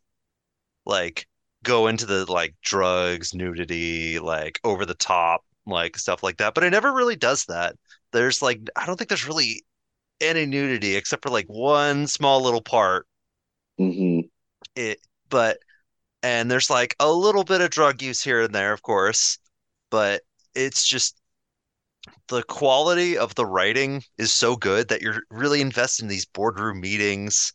like 0.87 1.26
go 1.62 1.87
into 1.88 2.07
the 2.07 2.31
like 2.31 2.54
drugs, 2.62 3.35
nudity, 3.35 4.19
like 4.19 4.61
over 4.64 4.87
the 4.87 4.95
top, 4.95 5.45
like 5.66 5.97
stuff 5.99 6.23
like 6.23 6.38
that. 6.38 6.54
But 6.54 6.64
it 6.64 6.71
never 6.71 6.92
really 6.92 7.16
does 7.16 7.45
that. 7.47 7.76
There's 8.12 8.42
like 8.42 8.61
I 8.76 8.87
don't 8.87 8.97
think 8.97 9.09
there's 9.09 9.26
really 9.28 9.64
any 10.21 10.47
nudity 10.47 10.97
except 10.97 11.23
for 11.25 11.31
like 11.31 11.47
one 11.49 12.07
small 12.09 12.42
little 12.42 12.62
part 12.62 13.07
Mhm. 13.78 14.31
it 14.76 14.99
but 15.28 15.59
and 16.23 16.50
there's 16.50 16.71
like 16.71 16.97
a 17.00 17.12
little 17.12 17.45
bit 17.45 17.61
of 17.61 17.71
drug 17.71 18.02
use 18.02 18.23
here 18.23 18.42
and 18.42 18.54
there 18.54 18.73
of 18.73 18.83
course 18.83 19.38
but 19.90 20.23
it's 20.54 20.87
just 20.87 21.16
the 22.28 22.42
quality 22.45 23.16
of 23.16 23.35
the 23.35 23.47
writing 23.47 24.02
is 24.19 24.33
so 24.33 24.57
good 24.57 24.88
that 24.88 25.02
you're 25.02 25.23
really 25.31 25.61
invested 25.61 26.02
in 26.02 26.09
these 26.09 26.25
boardroom 26.26 26.81
meetings 26.81 27.52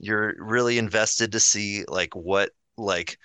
you're 0.00 0.34
really 0.38 0.78
invested 0.78 1.32
to 1.32 1.40
see 1.40 1.84
like 1.88 2.14
what 2.16 2.50
like 2.78 3.18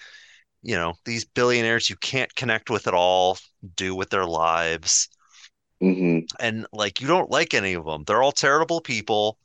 you 0.64 0.76
know 0.76 0.96
these 1.06 1.26
billionaires 1.26 1.90
you 1.90 1.96
can't 1.98 2.36
connect 2.36 2.70
with 2.70 2.88
at 2.88 2.94
all 2.96 3.38
do 3.76 3.96
with 3.96 4.10
their 4.12 4.26
lives 4.26 5.10
Mhm. 5.82 6.26
and 6.40 6.66
like 6.72 7.02
you 7.02 7.08
don't 7.08 7.30
like 7.32 7.54
any 7.54 7.74
of 7.74 7.86
them. 7.86 8.04
They're 8.06 8.22
all 8.24 8.32
terrible 8.32 8.82
people 8.82 9.38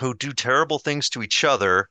who 0.00 0.14
do 0.14 0.32
terrible 0.32 0.78
things 0.78 1.08
to 1.10 1.22
each 1.22 1.44
other. 1.44 1.88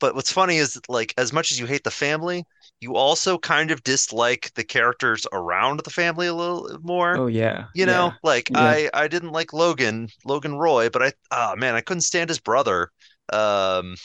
But 0.00 0.14
what's 0.14 0.32
funny 0.32 0.58
is 0.58 0.80
like 0.88 1.14
as 1.18 1.32
much 1.32 1.52
as 1.52 1.60
you 1.60 1.66
hate 1.66 1.84
the 1.84 1.92
family, 1.92 2.44
you 2.80 2.96
also 2.96 3.38
kind 3.38 3.70
of 3.70 3.84
dislike 3.84 4.52
the 4.56 4.64
characters 4.64 5.26
around 5.32 5.80
the 5.84 5.90
family 5.90 6.26
a 6.28 6.34
little 6.34 6.78
more. 6.82 7.20
Oh 7.20 7.26
yeah. 7.26 7.68
You 7.74 7.86
know, 7.86 8.06
yeah. 8.06 8.18
like 8.22 8.50
Yeah. 8.50 8.58
I 8.60 8.90
I 8.94 9.08
didn't 9.08 9.32
like 9.32 9.52
Logan, 9.52 10.08
Logan 10.24 10.56
Roy, 10.56 10.90
but 10.90 11.02
I 11.02 11.12
ah 11.30 11.54
man, 11.56 11.74
I 11.76 11.82
couldn't 11.82 12.02
stand 12.02 12.30
his 12.30 12.40
brother 12.40 12.90
um 13.32 13.96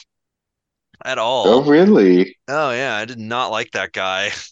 at 1.04 1.18
all. 1.18 1.54
Oh, 1.54 1.62
really? 1.64 2.36
Oh 2.48 2.72
yeah, 2.72 2.96
I 2.96 3.04
did 3.06 3.18
not 3.18 3.50
like 3.52 3.72
that 3.72 3.92
guy. 3.92 4.32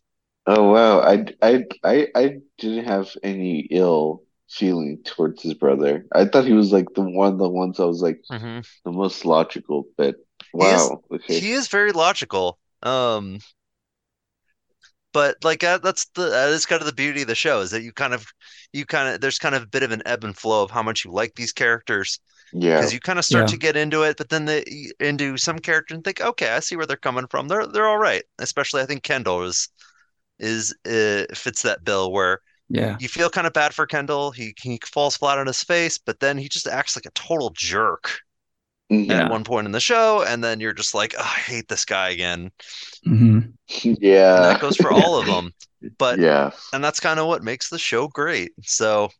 Oh 0.47 0.73
wow, 0.73 1.01
I, 1.01 1.27
I 1.43 1.65
I 1.85 2.09
I 2.15 2.37
didn't 2.59 2.85
have 2.87 3.11
any 3.23 3.61
ill 3.71 4.25
feeling 4.49 5.03
towards 5.05 5.43
his 5.43 5.55
brother. 5.55 6.07
I 6.13 6.25
thought 6.25 6.47
he 6.47 6.53
was 6.55 6.73
like 6.73 6.87
the 6.95 7.03
one 7.03 7.33
of 7.35 7.39
the 7.39 7.49
ones 7.49 7.79
I 7.79 7.85
was 7.85 8.03
like 8.03 8.23
Mhm. 8.31 8.63
the 8.85 8.93
most 8.93 9.25
logical, 9.25 9.87
but 9.97 10.17
He 10.59 10.71
is- 10.71 10.93
wow, 10.93 11.03
okay. 11.13 11.41
He 11.41 11.53
is 11.53 11.69
very 11.69 11.93
logical. 11.93 12.59
Um, 12.83 13.41
but 15.13 15.37
like 15.45 15.61
that, 15.61 15.83
that's 15.83 16.07
the 16.15 16.29
that 16.31 16.49
is 16.51 16.67
kind 16.67 16.81
of 16.81 16.87
the 16.87 16.93
beauty 16.95 17.23
of 17.23 17.29
the 17.29 17.35
show 17.35 17.61
is 17.61 17.71
that 17.73 17.83
you 17.83 17.93
kind 17.93 18.15
of 18.15 18.27
you 18.73 18.87
kind 18.87 19.15
of 19.15 19.21
there's 19.21 19.39
kind 19.39 19.55
of 19.55 19.63
a 19.63 19.67
bit 19.67 19.83
of 19.83 19.91
an 19.91 20.03
ebb 20.07 20.25
and 20.25 20.37
flow 20.37 20.63
of 20.63 20.71
how 20.71 20.83
much 20.83 21.05
you 21.05 21.11
like 21.13 21.35
these 21.35 21.53
characters 21.53 22.21
Yeah. 22.53 22.81
because 22.81 22.93
you 22.93 23.01
kind 23.01 23.19
of 23.19 23.25
start 23.25 23.47
Yeah. 23.47 23.49
to 23.49 23.57
get 23.59 23.77
into 23.77 24.03
it, 24.03 24.17
but 24.17 24.29
then 24.31 24.45
the 24.47 24.65
into 25.01 25.37
some 25.39 25.59
character 25.59 25.95
and 25.95 26.05
think, 26.05 26.21
okay, 26.21 26.51
I 26.51 26.61
see 26.61 26.77
where 26.77 26.87
they're 26.87 26.97
coming 26.97 27.27
from. 27.29 27.49
They're 27.49 27.67
they're 27.67 27.89
all 27.89 27.99
right. 27.99 28.25
Especially 28.39 28.83
I 28.83 28.87
think 28.87 29.03
Kendall 29.03 29.43
is 29.45 29.69
is 30.41 30.75
uh, 30.87 31.25
fits 31.35 31.63
that 31.63 31.85
bill 31.85 32.13
where 32.13 32.41
Yeah. 32.69 32.99
you 32.99 33.09
feel 33.09 33.31
kind 33.31 33.47
of 33.47 33.53
bad 33.55 33.75
for 33.75 33.87
Kendall. 33.87 34.33
He 34.33 34.55
he 34.63 34.81
falls 34.87 35.17
flat 35.17 35.39
on 35.39 35.47
his 35.49 35.63
face, 35.65 35.99
but 35.99 36.21
then 36.21 36.39
he 36.39 36.49
just 36.49 36.69
acts 36.69 36.97
like 36.97 37.07
a 37.07 37.11
total 37.13 37.51
jerk 37.57 38.21
Mhm. 38.91 39.05
Yeah. 39.11 39.19
at 39.19 39.29
one 39.29 39.45
point 39.45 39.67
in 39.67 39.73
the 39.73 39.81
show, 39.81 40.23
and 40.25 40.43
then 40.45 40.61
you're 40.61 40.73
just 40.75 40.95
like, 40.95 41.15
oh, 41.19 41.23
I 41.23 41.41
hate 41.41 41.69
this 41.69 41.85
guy 41.85 42.11
again. 42.11 42.51
hmm 43.05 43.41
And 44.35 44.45
Yeah. 44.45 44.45
that 44.45 44.59
goes 44.59 44.77
for 44.77 44.93
all 44.93 45.19
of 45.19 45.27
them. 45.27 45.53
But 45.99 46.21
Yeah. 46.21 46.53
and 46.73 46.83
that's 46.85 47.01
kind 47.01 47.19
of 47.21 47.27
what 47.27 47.43
makes 47.43 47.69
the 47.69 47.79
show 47.79 48.09
great. 48.09 48.53
So 48.63 49.11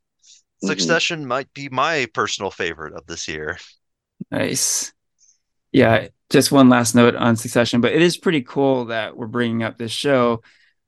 Mhm. 0.63 0.69
Succession 0.69 1.27
might 1.27 1.53
be 1.55 1.69
my 1.69 2.07
personal 2.13 2.51
favorite 2.51 2.95
of 2.95 3.07
this 3.07 3.29
year. 3.29 3.59
Nice. 4.31 4.93
Yeah. 5.73 6.09
Just 6.31 6.53
one 6.53 6.69
last 6.69 6.95
note 6.95 7.15
on 7.17 7.37
Succession, 7.37 7.81
but 7.81 7.93
it 7.93 8.03
is 8.03 8.17
pretty 8.17 8.43
cool 8.43 8.87
that 8.87 9.17
we're 9.17 9.27
bringing 9.27 9.63
up 9.63 9.79
this 9.79 9.93
show 9.93 10.43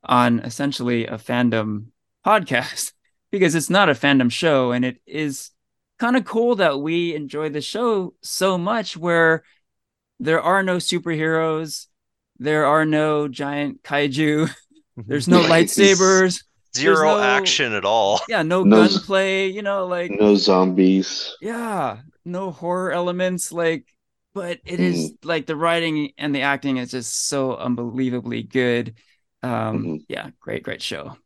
on 0.04 0.40
essentially 0.40 1.06
a 1.06 1.16
fandom 1.16 1.86
podcast 2.24 2.92
because 3.30 3.54
it's 3.54 3.70
not 3.70 3.88
a 3.88 3.94
fandom 3.94 4.30
show 4.30 4.72
and 4.72 4.84
it 4.84 5.00
is 5.06 5.50
kind 5.98 6.16
of 6.16 6.24
cool 6.24 6.56
that 6.56 6.80
we 6.80 7.14
enjoy 7.14 7.48
the 7.48 7.60
show 7.60 8.14
so 8.22 8.58
much 8.58 8.96
where 8.96 9.42
there 10.18 10.42
are 10.42 10.62
no 10.62 10.76
superheroes 10.76 11.86
there 12.38 12.66
are 12.66 12.84
no 12.84 13.28
giant 13.28 13.82
kaiju 13.82 14.50
there's 14.96 15.28
no 15.28 15.40
lightsabers 15.42 16.42
Zero 16.74 17.16
no- 17.16 17.20
action 17.20 17.72
at 17.72 17.84
all. 17.84 18.20
yeah 18.28 18.42
no, 18.42 18.62
No- 18.64 18.88
gunplay 18.88 19.48
you 19.48 19.62
know 19.62 19.86
like 19.86 20.10
No 20.10 20.36
zombies. 20.36 21.34
yeah 21.40 21.98
no 22.24 22.50
horror 22.50 22.92
elements 22.92 23.52
like 23.52 23.86
but 24.34 24.60
it 24.64 24.80
is 24.80 25.12
like 25.24 25.44
the 25.46 25.56
writing 25.56 26.12
and 26.16 26.34
the 26.34 26.42
acting 26.42 26.78
is 26.78 26.90
just 26.92 27.28
so 27.28 27.54
unbelievably 27.56 28.44
good 28.44 28.94
um 29.42 29.84
Mhm. 29.84 30.04
yeah 30.08 30.30
great 30.40 30.62
great 30.62 30.80
show 30.82 31.16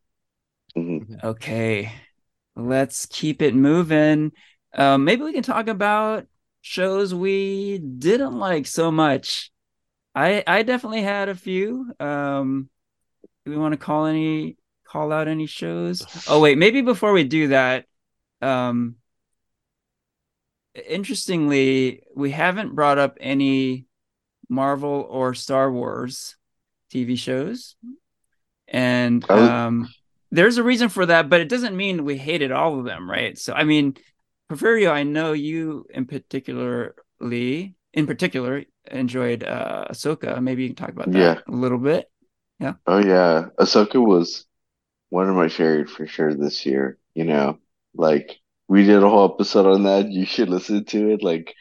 Mhm. 0.76 1.22
okay 1.22 1.92
let's 2.56 3.06
keep 3.06 3.42
it 3.42 3.54
moving 3.54 4.32
um 4.74 5.04
maybe 5.04 5.22
we 5.22 5.32
can 5.32 5.42
talk 5.42 5.68
about 5.68 6.26
shows 6.62 7.14
we 7.14 7.78
didn't 7.78 8.38
like 8.38 8.66
so 8.66 8.90
much 8.90 9.50
i 10.14 10.42
i 10.46 10.62
definitely 10.62 11.02
had 11.02 11.28
a 11.28 11.34
few 11.34 11.92
um 12.00 12.68
do 13.44 13.52
we 13.52 13.56
want 13.58 13.72
to 13.72 13.78
call 13.78 14.06
any 14.06 14.56
call 14.86 15.12
out 15.12 15.28
any 15.28 15.46
shows? 15.46 16.06
Oh 16.28 16.40
wait 16.40 16.58
maybe 16.58 16.80
before 16.82 17.12
we 17.12 17.24
do 17.24 17.48
that 17.48 17.86
um 18.42 18.96
interestingly 20.74 22.02
we 22.14 22.30
haven't 22.30 22.74
brought 22.74 22.98
up 22.98 23.16
any 23.20 23.86
marvel 24.48 25.06
or 25.10 25.34
star 25.34 25.70
wars 25.72 26.36
tv 26.92 27.18
shows. 27.18 27.76
And 28.68 29.28
um 29.30 29.88
there's 30.30 30.58
a 30.58 30.62
reason 30.62 30.88
for 30.88 31.06
that 31.06 31.28
but 31.30 31.40
it 31.40 31.48
doesn't 31.48 31.76
mean 31.76 32.04
we 32.04 32.16
hated 32.18 32.52
all 32.52 32.78
of 32.78 32.84
them 32.84 33.08
right? 33.10 33.38
So 33.38 33.52
i 33.54 33.64
mean 33.64 33.96
Porfirio, 34.50 34.90
i 34.92 35.02
know 35.02 35.32
you 35.32 35.86
in 35.90 36.06
particularly 36.06 37.74
in 37.92 38.06
particular 38.06 38.64
enjoyed 38.90 39.42
uh 39.44 39.86
ahsoka. 39.90 40.40
Maybe 40.42 40.62
you 40.62 40.68
can 40.70 40.76
talk 40.76 40.90
about 40.90 41.10
that 41.12 41.18
Yeah. 41.18 41.40
a 41.48 41.56
little 41.56 41.78
bit. 41.78 42.10
Yeah. 42.60 42.74
Oh 42.86 42.98
yeah, 42.98 43.48
Ahsoka 43.58 44.04
was 44.04 44.46
one 45.16 45.30
of 45.30 45.34
my 45.34 45.48
favorite 45.48 45.88
for 45.88 46.06
sure 46.06 46.34
this 46.34 46.66
year. 46.66 46.98
You 47.14 47.24
know, 47.24 47.58
like 47.94 48.38
we 48.68 48.84
did 48.84 49.02
a 49.02 49.08
whole 49.08 49.32
episode 49.32 49.66
on 49.66 49.84
that. 49.84 50.10
You 50.10 50.26
should 50.26 50.50
listen 50.50 50.84
to 50.84 51.10
it. 51.12 51.22
Like 51.22 51.54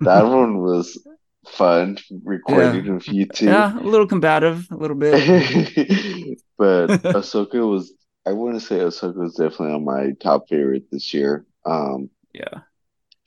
that 0.00 0.26
one 0.38 0.58
was 0.58 1.02
fun 1.46 1.96
recording 2.24 2.94
with 2.94 3.08
you 3.08 3.24
two. 3.24 3.46
yeah 3.46 3.74
a 3.74 3.80
little 3.80 4.06
combative 4.06 4.70
a 4.70 4.76
little 4.76 4.96
bit 4.96 5.14
But 6.58 6.88
Ahsoka 6.88 7.66
was, 7.66 7.94
I 8.26 8.32
want 8.32 8.56
to 8.56 8.60
say 8.60 8.80
Ahsoka 8.80 9.16
was 9.16 9.34
definitely 9.34 9.72
on 9.72 9.84
my 9.84 10.10
top 10.20 10.50
favorite 10.50 10.90
this 10.92 11.14
year. 11.14 11.46
Um, 11.64 12.10
yeah 12.34 12.60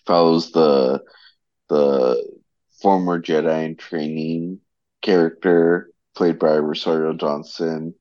follows 0.06 0.52
the 0.52 1.02
the 1.70 2.24
former 2.82 3.20
Jedi 3.20 3.66
in 3.66 3.76
training 3.76 4.60
character 5.02 5.90
played 6.16 6.38
by 6.38 6.58
Rosario 6.58 7.14
Johnson, 7.14 7.96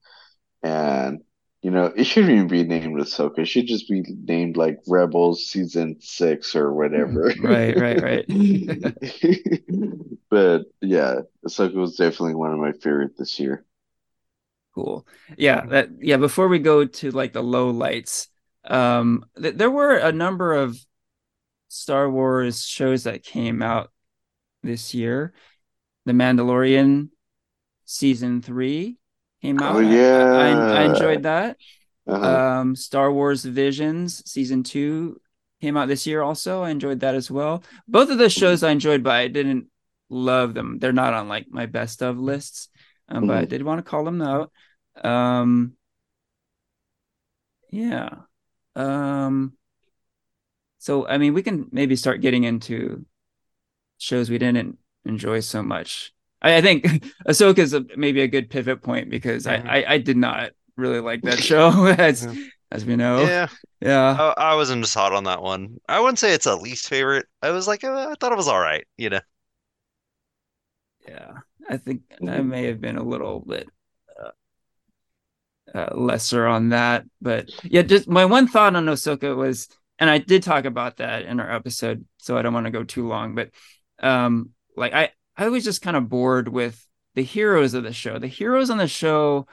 and 0.62 1.20
you 1.62 1.70
know 1.70 1.86
it 1.86 2.04
shouldn't 2.04 2.32
even 2.32 2.48
be 2.48 2.64
named 2.64 2.98
Ahsoka. 3.00 3.40
It 3.40 3.46
should 3.46 3.66
just 3.66 3.88
be 3.88 4.02
named 4.02 4.56
like 4.56 4.78
Rebels 4.86 5.46
season 5.46 5.96
six 6.00 6.54
or 6.56 6.72
whatever. 6.72 7.32
Right, 7.36 7.76
right, 7.76 8.00
right. 8.00 8.26
But 10.30 10.66
yeah, 10.80 11.22
Ahsoka 11.46 11.74
was 11.74 11.96
definitely 11.96 12.36
one 12.36 12.52
of 12.52 12.58
my 12.58 12.72
favorite 12.72 13.16
this 13.18 13.38
year. 13.40 13.64
cool 14.74 15.06
yeah 15.36 15.66
that 15.66 15.88
yeah 16.00 16.16
before 16.16 16.48
we 16.48 16.58
go 16.58 16.84
to 16.84 17.10
like 17.10 17.32
the 17.32 17.42
low 17.42 17.70
lights 17.70 18.28
um 18.64 19.24
th- 19.40 19.56
there 19.56 19.70
were 19.70 19.96
a 19.96 20.12
number 20.12 20.54
of 20.54 20.78
star 21.68 22.10
wars 22.10 22.64
shows 22.66 23.04
that 23.04 23.24
came 23.24 23.62
out 23.62 23.92
this 24.62 24.94
year 24.94 25.34
the 26.06 26.12
mandalorian 26.12 27.10
season 27.86 28.42
three 28.42 28.98
came 29.42 29.58
out. 29.60 29.76
Oh, 29.76 29.80
I- 29.80 30.50
I, 30.50 30.82
I, 30.82 30.82
enjoyed 30.84 31.22
that. 31.24 31.56
Uh-huh. 32.06 32.60
um 32.60 32.74
star 32.76 33.12
wars 33.12 33.44
visions 33.44 34.22
season 34.28 34.62
two 34.64 35.20
came 35.60 35.76
out 35.76 35.86
this 35.86 36.06
year 36.06 36.22
also. 36.22 36.62
I 36.62 36.70
enjoyed 36.70 37.00
that 37.00 37.14
as 37.14 37.30
well. 37.30 37.62
Both 37.86 38.10
of 38.10 38.18
those 38.18 38.32
shows 38.32 38.62
i 38.62 38.70
enjoyed 38.70 39.02
but 39.04 39.12
i 39.12 39.28
didn't 39.28 39.66
love 40.08 40.54
them. 40.54 40.78
They're 40.78 40.92
not 40.92 41.14
on 41.14 41.28
like 41.28 41.46
my 41.50 41.66
best 41.66 42.02
of 42.02 42.18
lists 42.18 42.68
um, 43.08 43.26
but 43.26 43.36
i 43.36 43.44
did 43.44 43.62
want 43.62 43.78
to 43.84 43.88
call 43.88 44.04
them 44.04 44.22
out. 44.22 44.50
Um 45.04 45.74
yeah. 47.70 48.10
Um 48.74 49.52
so 50.78 51.06
i 51.06 51.18
mean 51.18 51.34
we 51.34 51.42
can 51.42 51.68
maybe 51.70 51.94
start 51.94 52.22
getting 52.22 52.44
into 52.44 53.04
shows 53.98 54.30
we 54.30 54.38
didn't 54.38 54.78
enjoy 55.04 55.40
so 55.40 55.62
much 55.62 56.12
i, 56.42 56.56
I 56.56 56.60
think 56.62 56.84
ahsoka 57.28 57.58
is 57.58 57.74
a, 57.74 57.84
maybe 57.96 58.22
a 58.22 58.28
good 58.28 58.50
pivot 58.50 58.82
point 58.82 59.10
because 59.10 59.46
Mhm. 59.46 59.66
I, 59.66 59.80
I 59.82 59.94
i 59.94 59.98
did 59.98 60.16
not 60.16 60.52
really 60.76 61.00
like 61.00 61.22
that 61.24 61.42
show 61.44 61.86
as 61.98 62.26
Yeah. 62.26 62.34
as 62.70 62.84
we 62.84 62.96
know 62.96 63.26
Yeah, 63.26 63.48
yeah 63.80 64.22
I, 64.36 64.52
I 64.52 64.54
wasn't 64.54 64.82
just 64.82 64.94
hot 64.94 65.12
on 65.12 65.24
that 65.24 65.42
one. 65.42 65.78
I 65.88 66.00
wouldn't 66.00 66.18
say 66.18 66.32
it's 66.34 66.46
a 66.46 66.56
least 66.56 66.88
favorite. 66.88 67.26
I 67.42 67.50
was 67.50 67.66
like, 67.68 67.84
uh, 67.84 68.08
I 68.10 68.14
thought 68.20 68.32
it 68.32 68.36
was 68.36 68.48
all 68.48 68.60
right, 68.60 68.86
you 68.96 69.10
know. 69.10 69.20
Yeah, 71.06 71.38
I 71.68 71.76
think 71.76 72.02
I 72.26 72.40
may 72.40 72.66
have 72.66 72.80
been 72.80 72.96
a 72.96 73.02
little 73.02 73.40
bit 73.40 73.68
uh, 74.22 74.30
uh, 75.74 75.88
lesser 75.94 76.46
on 76.46 76.70
that, 76.70 77.04
but 77.20 77.48
yeah, 77.62 77.82
just 77.82 78.08
my 78.08 78.24
one 78.24 78.46
thought 78.48 78.74
on 78.76 78.86
Ahsoka 78.86 79.36
was, 79.36 79.68
and 79.98 80.10
I 80.10 80.18
did 80.18 80.42
talk 80.42 80.64
about 80.64 80.96
that 80.96 81.22
in 81.24 81.38
our 81.40 81.50
episode, 81.50 82.04
so 82.18 82.36
I 82.36 82.42
don't 82.42 82.54
want 82.54 82.66
to 82.66 82.70
go 82.72 82.84
too 82.84 83.06
long, 83.06 83.34
but 83.34 83.50
um, 84.00 84.50
like 84.76 84.92
I 84.92 85.10
I 85.40 85.48
was 85.48 85.64
just 85.64 85.80
kind 85.80 85.96
of 85.96 86.10
bored 86.10 86.48
with 86.48 86.86
the 87.14 87.22
heroes 87.22 87.72
of 87.72 87.82
the 87.82 87.94
show. 87.94 88.18
The 88.18 88.26
heroes 88.26 88.68
on 88.68 88.76
the 88.76 88.86
show 88.86 89.46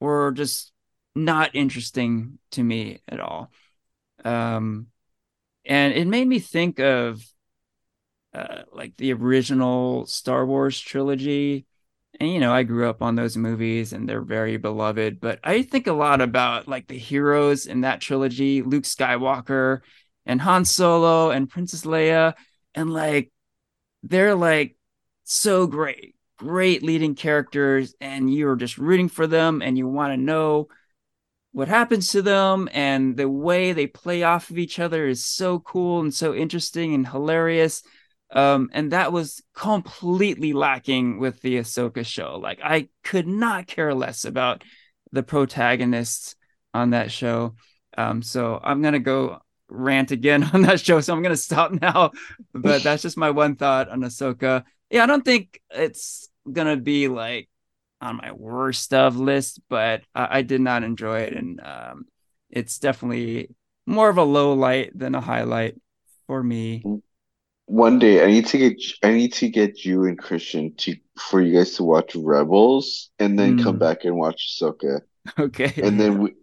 were 0.00 0.32
just 0.32 0.72
not 1.14 1.54
interesting 1.54 2.38
to 2.52 2.62
me 2.62 3.00
at 3.06 3.20
all. 3.20 3.52
Um, 4.24 4.86
and 5.66 5.92
it 5.92 6.06
made 6.06 6.26
me 6.26 6.38
think 6.38 6.80
of 6.80 7.22
uh, 8.32 8.62
like 8.72 8.96
the 8.96 9.12
original 9.12 10.06
Star 10.06 10.46
Wars 10.46 10.80
trilogy. 10.80 11.66
And 12.18 12.32
you 12.32 12.40
know, 12.40 12.54
I 12.54 12.62
grew 12.62 12.88
up 12.88 13.02
on 13.02 13.14
those 13.14 13.36
movies 13.36 13.92
and 13.92 14.08
they're 14.08 14.22
very 14.22 14.56
beloved, 14.56 15.20
but 15.20 15.40
I 15.44 15.60
think 15.60 15.86
a 15.86 15.92
lot 15.92 16.22
about 16.22 16.68
like 16.68 16.86
the 16.86 16.98
heroes 16.98 17.66
in 17.66 17.82
that 17.82 18.00
trilogy, 18.00 18.62
Luke 18.62 18.84
Skywalker 18.84 19.80
and 20.24 20.40
Han 20.40 20.64
Solo 20.64 21.30
and 21.30 21.50
Princess 21.50 21.82
Leia 21.82 22.32
and 22.74 22.90
like 22.90 23.30
they're 24.02 24.34
like 24.34 24.74
so 25.32 25.66
great, 25.66 26.14
great 26.38 26.82
leading 26.82 27.14
characters 27.14 27.94
and 28.00 28.32
you're 28.32 28.56
just 28.56 28.78
rooting 28.78 29.08
for 29.08 29.26
them 29.26 29.62
and 29.62 29.76
you 29.78 29.88
want 29.88 30.12
to 30.12 30.16
know 30.16 30.68
what 31.52 31.68
happens 31.68 32.10
to 32.12 32.22
them 32.22 32.68
and 32.72 33.16
the 33.16 33.28
way 33.28 33.72
they 33.72 33.86
play 33.86 34.22
off 34.22 34.50
of 34.50 34.58
each 34.58 34.78
other 34.78 35.06
is 35.06 35.24
so 35.24 35.58
cool 35.58 36.00
and 36.00 36.14
so 36.14 36.34
interesting 36.34 36.94
and 36.94 37.06
hilarious 37.06 37.82
um, 38.32 38.70
and 38.72 38.92
that 38.92 39.12
was 39.12 39.42
completely 39.54 40.52
lacking 40.52 41.18
with 41.18 41.40
the 41.42 41.58
Ahsoka 41.58 42.04
show. 42.04 42.38
Like 42.42 42.60
I 42.64 42.88
could 43.04 43.26
not 43.26 43.66
care 43.66 43.94
less 43.94 44.24
about 44.24 44.64
the 45.12 45.22
protagonists 45.22 46.34
on 46.72 46.90
that 46.90 47.12
show. 47.12 47.54
Um, 47.96 48.22
so 48.22 48.58
I'm 48.62 48.80
gonna 48.80 49.00
go 49.00 49.40
rant 49.68 50.10
again 50.12 50.42
on 50.54 50.62
that 50.62 50.80
show. 50.80 51.00
So 51.00 51.14
I'm 51.14 51.22
gonna 51.22 51.36
stop 51.36 51.72
now. 51.72 52.12
But 52.54 52.82
that's 52.82 53.02
just 53.02 53.18
my 53.18 53.30
one 53.30 53.56
thought 53.56 53.90
on 53.90 54.00
Ahsoka. 54.00 54.64
Yeah, 54.92 55.04
I 55.04 55.06
don't 55.06 55.24
think 55.24 55.60
it's 55.70 56.28
gonna 56.52 56.76
be 56.76 57.08
like 57.08 57.50
on 58.02 58.18
my 58.18 58.32
worst 58.32 58.94
of 58.94 59.16
list, 59.16 59.60
but 59.70 60.02
I, 60.14 60.38
I 60.38 60.42
did 60.42 60.60
not 60.60 60.84
enjoy 60.84 61.20
it, 61.22 61.34
and 61.34 61.60
um, 61.62 62.06
it's 62.50 62.78
definitely 62.78 63.50
more 63.86 64.10
of 64.10 64.18
a 64.18 64.24
low 64.24 64.54
light 64.54 64.96
than 64.98 65.16
a 65.16 65.22
highlight 65.22 65.76
for 66.28 66.42
me. 66.42 66.88
One 67.66 67.98
day 67.98 68.22
I 68.22 68.26
need 68.26 68.46
to 68.48 68.58
get 68.58 68.82
I 69.02 69.12
need 69.12 69.32
to 69.34 69.48
get 69.48 69.84
you 69.84 70.04
and 70.04 70.18
Christian 70.18 70.74
to 70.78 70.96
for 71.18 71.40
you 71.40 71.54
guys 71.54 71.76
to 71.76 71.84
watch 71.84 72.14
Rebels 72.14 73.10
and 73.18 73.38
then 73.38 73.56
come 73.56 73.78
Mm. 73.78 73.78
back 73.78 74.04
and 74.04 74.16
watch 74.16 74.58
Ahsoka. 74.60 75.00
Okay. 75.38 75.72
And 75.82 76.00
then 76.00 76.18
we 76.20 76.34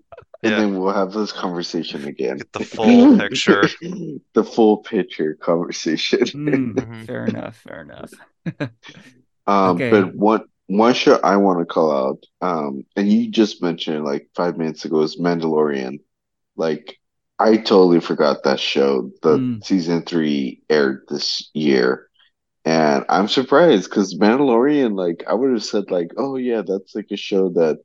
and 0.43 0.55
Yeah. 0.55 0.57
then 0.57 0.75
we'll 0.79 0.93
have 0.93 1.11
this 1.13 1.31
conversation 1.31 2.05
again. 2.05 2.37
Get 2.37 2.51
the 2.53 2.59
full 2.61 3.07
picture. 3.09 3.69
The 4.33 4.43
full 4.43 4.77
picture 4.77 5.35
conversation. 5.35 6.25
Mm, 6.35 6.87
fair 7.05 7.27
enough. 7.27 7.57
Fair 7.57 7.81
enough. 7.81 8.11
Um, 9.47 9.87
Okay. 9.87 9.89
but 9.89 10.15
one 10.15 10.43
one 10.67 10.93
show 10.93 11.19
I 11.23 11.37
want 11.37 11.59
to 11.59 11.65
call 11.65 11.91
out, 11.91 12.23
um, 12.41 12.85
and 12.95 13.11
you 13.11 13.29
just 13.31 13.61
mentioned 13.61 13.97
it 13.97 14.03
like 14.03 14.29
five 14.35 14.57
minutes 14.57 14.85
ago 14.85 15.01
is 15.01 15.17
Mandalorian. 15.19 15.99
Like 16.57 16.97
I 17.39 17.57
totally 17.57 18.01
forgot 18.01 18.43
that 18.43 18.59
show. 18.59 19.11
The 19.23 19.47
Mm. 19.47 19.61
season 19.63 20.03
three 20.03 20.63
aired 20.69 21.05
this 21.09 21.49
year. 21.53 22.07
And 22.65 23.05
I'm 23.09 23.27
surprised 23.29 23.89
because 23.89 24.17
Mandalorian, 24.19 24.95
like 24.97 25.23
I 25.27 25.33
would 25.35 25.51
have 25.53 25.63
said 25.65 25.91
like, 25.91 26.11
oh 26.17 26.37
yeah, 26.37 26.63
that's 26.65 26.95
like 26.95 27.07
a 27.11 27.17
show 27.17 27.49
that 27.51 27.79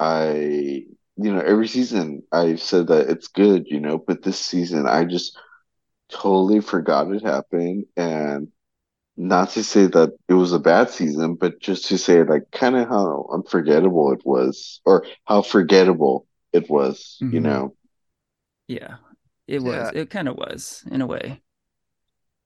I, 0.00 0.84
you 1.16 1.32
know, 1.32 1.40
every 1.40 1.68
season 1.68 2.22
I've 2.32 2.60
said 2.60 2.88
that 2.88 3.10
it's 3.10 3.28
good, 3.28 3.66
you 3.68 3.80
know, 3.80 3.98
but 3.98 4.22
this 4.22 4.38
season 4.40 4.86
I 4.86 5.04
just 5.04 5.38
totally 6.10 6.60
forgot 6.60 7.12
it 7.12 7.22
happened. 7.22 7.86
And 7.96 8.48
not 9.16 9.50
to 9.52 9.64
say 9.64 9.86
that 9.88 10.10
it 10.28 10.34
was 10.34 10.52
a 10.52 10.60
bad 10.60 10.90
season, 10.90 11.36
but 11.36 11.60
just 11.60 11.86
to 11.88 11.98
say 11.98 12.22
like 12.24 12.50
kind 12.52 12.76
of 12.76 12.88
how 12.88 13.28
unforgettable 13.32 14.12
it 14.12 14.22
was 14.24 14.80
or 14.86 15.06
how 15.26 15.42
forgettable 15.42 16.26
it 16.52 16.70
was, 16.70 17.24
you 17.30 17.40
Mhm. 17.40 17.40
know. 17.40 17.74
Yeah, 18.68 18.98
it 19.46 19.60
was. 19.60 19.90
Yeah. 19.90 19.92
It 19.92 20.10
kind 20.10 20.28
of 20.28 20.36
was 20.36 20.84
in 20.90 21.00
a 21.00 21.06
way. 21.06 21.42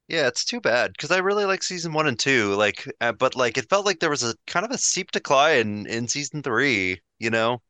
Yeah, 0.09 0.29
it's 0.29 0.45
too 0.45 0.61
bad 0.61 0.93
because 0.93 1.11
I 1.11 1.19
really 1.19 1.45
like 1.45 1.63
season 1.63 1.93
one 1.93 2.07
and 2.07 2.19
two. 2.19 2.55
Like, 2.55 2.89
uh, 3.01 3.13
but 3.13 3.35
like 3.37 3.57
it 3.59 3.69
felt 3.69 3.87
like 3.87 3.99
there 4.01 4.11
was 4.11 4.23
a 4.23 4.35
kind 4.47 4.65
of 4.65 4.71
a 4.73 4.79
steep 4.79 5.11
decline 5.11 5.87
in 5.87 6.09
season 6.09 6.43
three, 6.43 7.01
you 7.19 7.31
know? 7.31 7.61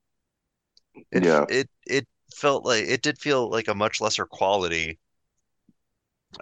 It 1.11 1.25
Yeah. 1.25 1.47
it 1.49 1.71
it 1.87 2.07
felt 2.35 2.65
like 2.65 2.85
it 2.85 3.03
did 3.03 3.19
feel 3.21 3.51
like 3.51 3.69
a 3.69 3.75
much 3.75 4.01
lesser 4.01 4.27
quality. 4.27 4.99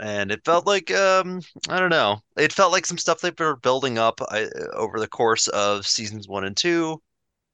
And 0.01 0.31
it 0.33 0.45
felt 0.45 0.67
like 0.67 0.91
um 0.93 1.41
I 1.69 1.79
don't 1.81 1.91
know. 1.91 2.21
It 2.37 2.53
felt 2.53 2.71
like 2.73 2.87
some 2.87 2.99
stuff 2.99 3.21
they've 3.21 3.35
been 3.35 3.57
building 3.63 3.99
up 3.99 4.21
I, 4.29 4.49
over 4.73 4.99
the 5.01 5.09
course 5.09 5.49
of 5.49 5.87
seasons 5.87 6.29
one 6.29 6.45
and 6.45 6.57
two 6.57 7.03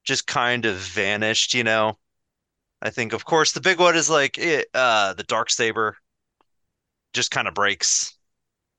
just 0.05 0.27
kind 0.29 0.67
of 0.67 0.79
vanished, 0.79 1.55
you 1.55 1.65
know? 1.65 1.99
I 2.83 2.91
think 2.91 3.13
of 3.15 3.25
course 3.27 3.53
the 3.53 3.61
big 3.63 3.81
one 3.81 3.97
is 3.97 4.11
like 4.11 4.39
it, 4.39 4.69
uh 4.75 5.15
the 5.15 5.25
Dark 5.25 5.51
Saber 5.51 5.97
just 7.13 7.31
kind 7.31 7.49
of 7.49 7.55
breaks 7.55 8.17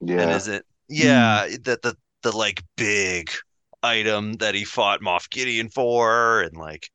Yeah. 0.01 0.17
and 0.17 0.31
is 0.31 0.47
it 0.47 0.65
Mm. 0.99 1.43
yeah, 1.43 1.47
that 1.63 1.81
the 1.83 1.95
the 2.23 2.35
like 2.35 2.63
big 2.77 3.31
item 3.83 4.33
that 4.35 4.55
he 4.55 4.65
fought 4.65 5.01
Moff 5.01 5.29
Gideon 5.29 5.69
for 5.69 6.41
and 6.41 6.57
like 6.57 6.89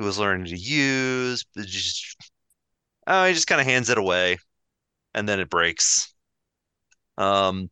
he 0.00 0.04
was 0.06 0.18
learning 0.18 0.48
to 0.48 0.58
use, 0.58 1.44
just 1.58 2.16
oh, 3.06 3.26
he 3.26 3.34
just 3.34 3.46
kind 3.48 3.60
of 3.60 3.66
hands 3.66 3.90
it 3.90 3.98
away 3.98 4.38
and 5.14 5.28
then 5.28 5.40
it 5.40 5.50
breaks. 5.50 6.14
Um 7.18 7.70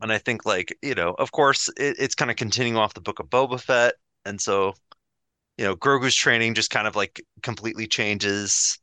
And 0.00 0.12
I 0.12 0.18
think 0.18 0.44
like, 0.44 0.76
you 0.82 0.94
know, 0.94 1.14
of 1.18 1.32
course 1.32 1.68
it, 1.76 1.96
it's 1.98 2.14
kind 2.14 2.30
of 2.30 2.36
continuing 2.36 2.76
off 2.76 2.94
the 2.94 3.00
book 3.00 3.18
of 3.20 3.26
Boba 3.30 3.60
Fett. 3.60 3.94
And 4.24 4.40
so, 4.40 4.74
you 5.58 5.64
know, 5.66 5.76
Grogu's 5.76 6.16
training 6.16 6.54
just 6.54 6.70
kind 6.70 6.88
of 6.88 6.96
like 6.96 7.22
completely 7.42 7.86
changes. 7.88 8.78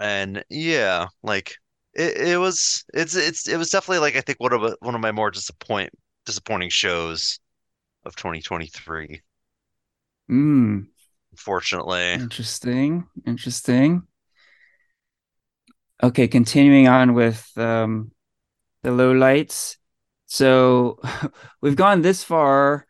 And 0.00 0.44
yeah, 0.48 1.08
like 1.22 1.56
it, 1.94 2.16
it 2.16 2.38
was 2.38 2.84
it's 2.94 3.14
it's 3.14 3.48
it 3.48 3.56
was 3.56 3.70
definitely 3.70 3.98
like 4.00 4.16
I 4.16 4.20
think 4.22 4.40
one 4.40 4.52
of 4.52 4.74
one 4.80 4.94
of 4.94 5.00
my 5.00 5.12
more 5.12 5.30
disappoint 5.30 5.90
disappointing 6.26 6.70
shows 6.70 7.38
of 8.04 8.16
2023, 8.16 9.22
Mm. 10.30 10.86
unfortunately. 11.32 12.12
Interesting. 12.12 13.06
Interesting. 13.26 14.02
Okay, 16.02 16.26
continuing 16.26 16.88
on 16.88 17.14
with 17.14 17.50
um, 17.56 18.10
the 18.82 18.90
lowlights. 18.90 19.76
So 20.26 20.98
we've 21.60 21.76
gone 21.76 22.02
this 22.02 22.24
far 22.24 22.86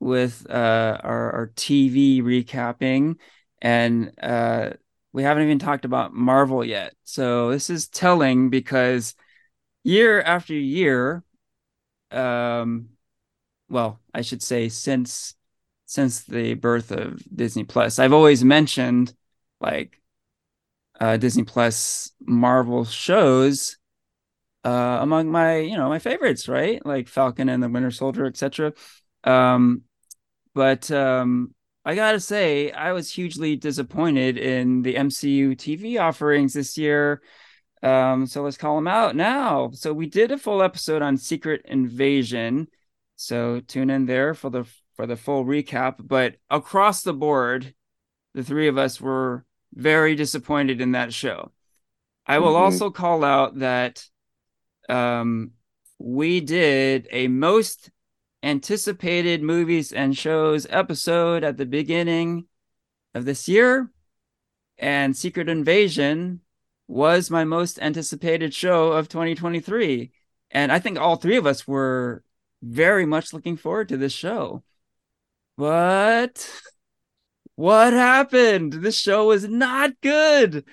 with 0.00 0.46
uh, 0.48 0.98
our, 1.02 1.32
our 1.32 1.52
TV 1.56 2.22
recapping, 2.22 3.16
and 3.60 4.12
uh, 4.22 4.70
we 5.12 5.22
haven't 5.22 5.44
even 5.44 5.58
talked 5.58 5.84
about 5.84 6.14
Marvel 6.14 6.64
yet. 6.64 6.94
So 7.04 7.50
this 7.50 7.70
is 7.70 7.88
telling 7.88 8.50
because 8.50 9.14
year 9.82 10.20
after 10.20 10.54
year, 10.54 11.22
um, 12.10 12.90
well, 13.68 14.00
I 14.12 14.22
should 14.22 14.42
say 14.42 14.68
since 14.68 15.34
since 15.94 16.24
the 16.24 16.54
birth 16.54 16.90
of 16.90 17.22
Disney 17.32 17.62
Plus, 17.62 18.00
I've 18.00 18.12
always 18.12 18.44
mentioned 18.44 19.14
like 19.60 20.00
uh, 21.00 21.16
Disney 21.18 21.44
Plus 21.44 22.10
Marvel 22.20 22.84
shows 22.84 23.78
uh, 24.64 24.98
among 25.00 25.30
my 25.30 25.58
you 25.58 25.76
know 25.76 25.88
my 25.88 26.00
favorites, 26.00 26.48
right? 26.48 26.84
Like 26.84 27.06
Falcon 27.06 27.48
and 27.48 27.62
the 27.62 27.68
Winter 27.68 27.92
Soldier, 27.92 28.26
etc. 28.26 28.72
Um, 29.22 29.82
but 30.52 30.90
um, 30.90 31.54
I 31.84 31.94
gotta 31.94 32.20
say, 32.20 32.72
I 32.72 32.92
was 32.92 33.08
hugely 33.08 33.54
disappointed 33.54 34.36
in 34.36 34.82
the 34.82 34.96
MCU 34.96 35.54
TV 35.54 36.00
offerings 36.00 36.54
this 36.54 36.76
year. 36.76 37.22
Um, 37.84 38.26
so 38.26 38.42
let's 38.42 38.56
call 38.56 38.74
them 38.74 38.88
out 38.88 39.14
now. 39.14 39.70
So 39.74 39.92
we 39.92 40.06
did 40.06 40.32
a 40.32 40.38
full 40.38 40.60
episode 40.60 41.02
on 41.02 41.18
Secret 41.18 41.62
Invasion. 41.66 42.66
So 43.14 43.60
tune 43.60 43.90
in 43.90 44.06
there 44.06 44.34
for 44.34 44.50
the 44.50 44.64
for 44.96 45.06
the 45.06 45.16
full 45.16 45.44
recap. 45.44 45.96
But 46.00 46.36
across 46.50 47.02
the 47.02 47.12
board, 47.14 47.74
the 48.34 48.44
three 48.44 48.68
of 48.68 48.78
us 48.78 49.00
were 49.00 49.46
very 49.74 50.14
disappointed 50.16 50.80
in 50.80 50.92
that 50.92 51.12
show. 51.14 51.52
I 52.26 52.38
will 52.40 52.56
hmm 52.56 52.56
also 52.56 52.90
call 52.90 53.24
out 53.24 53.58
that 53.60 54.06
um, 54.88 55.52
we 55.98 56.40
did 56.40 57.08
a 57.10 57.28
most 57.28 57.90
anticipated 58.42 59.42
movies 59.42 59.92
and 59.92 60.16
shows 60.16 60.66
episode 60.70 61.44
at 61.44 61.56
the 61.56 61.66
beginning 61.66 62.46
of 63.14 63.24
this 63.24 63.48
year, 63.48 63.90
and 64.78 65.16
Secret 65.16 65.48
Invasion 65.48 66.40
was 66.88 67.30
my 67.30 67.44
most 67.44 67.78
anticipated 67.80 68.52
show 68.54 68.92
of 68.92 69.08
2023. 69.08 70.12
And 70.50 70.70
I 70.70 70.78
think 70.78 70.98
all 70.98 71.16
three 71.16 71.36
of 71.36 71.46
us 71.46 71.66
were 71.66 72.22
very 72.62 73.06
much 73.06 73.32
looking 73.32 73.56
forward 73.56 73.88
to 73.88 73.96
this 73.96 74.12
show. 74.12 74.62
But 75.56 76.50
what 77.56 77.92
happened? 77.92 78.72
This 78.72 78.98
show 78.98 79.28
was 79.28 79.48
not 79.48 80.00
good. 80.00 80.64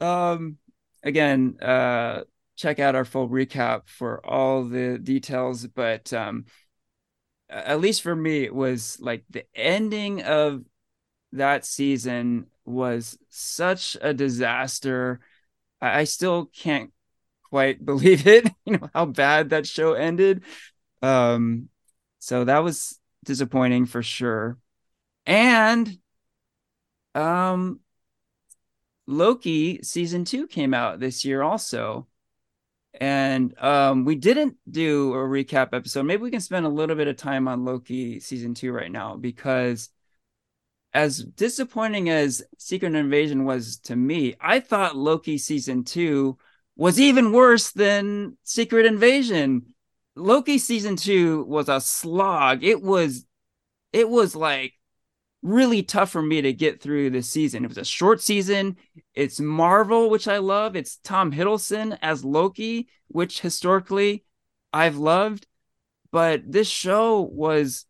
Um, 0.00 0.58
again, 1.02 1.58
uh, 1.60 2.24
check 2.56 2.78
out 2.78 2.94
our 2.94 3.04
full 3.04 3.28
recap 3.28 3.88
for 3.88 4.24
all 4.24 4.64
the 4.64 4.98
details. 4.98 5.66
But 5.66 6.12
um, 6.12 6.46
at 7.50 7.80
least 7.80 8.02
for 8.02 8.14
me, 8.16 8.44
it 8.44 8.54
was 8.54 8.98
like 9.00 9.24
the 9.30 9.44
ending 9.54 10.22
of 10.22 10.64
that 11.32 11.64
season 11.64 12.46
was 12.64 13.18
such 13.28 13.96
a 14.00 14.14
disaster. 14.14 15.20
I, 15.80 16.00
I 16.00 16.04
still 16.04 16.46
can't 16.46 16.92
quite 17.50 17.84
believe 17.86 18.26
it, 18.26 18.48
you 18.64 18.78
know, 18.78 18.88
how 18.94 19.06
bad 19.06 19.50
that 19.50 19.66
show 19.66 19.92
ended. 19.92 20.44
Um, 21.02 21.68
so 22.18 22.44
that 22.44 22.60
was 22.60 22.98
disappointing 23.24 23.86
for 23.86 24.02
sure. 24.02 24.58
And 25.26 25.98
um 27.14 27.80
Loki 29.06 29.80
season 29.82 30.24
two 30.24 30.46
came 30.46 30.74
out 30.74 31.00
this 31.00 31.24
year 31.24 31.42
also. 31.42 32.06
And 33.00 33.58
um, 33.58 34.04
we 34.04 34.14
didn't 34.14 34.56
do 34.70 35.12
a 35.14 35.18
recap 35.18 35.70
episode. 35.72 36.04
Maybe 36.04 36.22
we 36.22 36.30
can 36.30 36.40
spend 36.40 36.64
a 36.64 36.68
little 36.70 36.94
bit 36.94 37.08
of 37.08 37.16
time 37.16 37.48
on 37.48 37.64
Loki 37.64 38.20
season 38.20 38.54
two 38.54 38.72
right 38.72 38.90
now 38.90 39.16
because 39.16 39.90
as 40.92 41.18
disappointing 41.18 42.08
as 42.08 42.44
Secret 42.56 42.94
Invasion 42.94 43.44
was 43.44 43.78
to 43.78 43.96
me, 43.96 44.36
I 44.40 44.60
thought 44.60 44.96
Loki 44.96 45.38
season 45.38 45.82
two 45.82 46.38
was 46.76 47.00
even 47.00 47.32
worse 47.32 47.72
than 47.72 48.36
Secret 48.44 48.86
Invasion. 48.86 49.73
Loki 50.16 50.58
season 50.58 50.96
two 50.96 51.44
was 51.44 51.68
a 51.68 51.80
slog. 51.80 52.62
It 52.62 52.82
was 52.82 53.26
it 53.92 54.08
was 54.08 54.34
like 54.34 54.74
really 55.42 55.82
tough 55.82 56.10
for 56.10 56.22
me 56.22 56.40
to 56.42 56.52
get 56.52 56.80
through 56.80 57.10
this 57.10 57.28
season. 57.28 57.64
It 57.64 57.68
was 57.68 57.78
a 57.78 57.84
short 57.84 58.22
season. 58.22 58.76
It's 59.14 59.38
Marvel, 59.38 60.08
which 60.10 60.26
I 60.26 60.38
love. 60.38 60.74
It's 60.74 60.96
Tom 60.98 61.32
Hiddleston 61.32 61.98
as 62.00 62.24
Loki, 62.24 62.88
which 63.08 63.40
historically 63.40 64.24
I've 64.72 64.96
loved. 64.96 65.46
But 66.10 66.42
this 66.50 66.68
show 66.68 67.20
was 67.20 67.86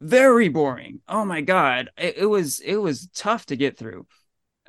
very 0.00 0.48
boring. 0.48 1.00
Oh 1.08 1.24
my 1.24 1.40
god, 1.40 1.90
it, 1.96 2.18
it 2.18 2.26
was 2.26 2.60
it 2.60 2.76
was 2.76 3.08
tough 3.14 3.46
to 3.46 3.56
get 3.56 3.76
through. 3.76 4.06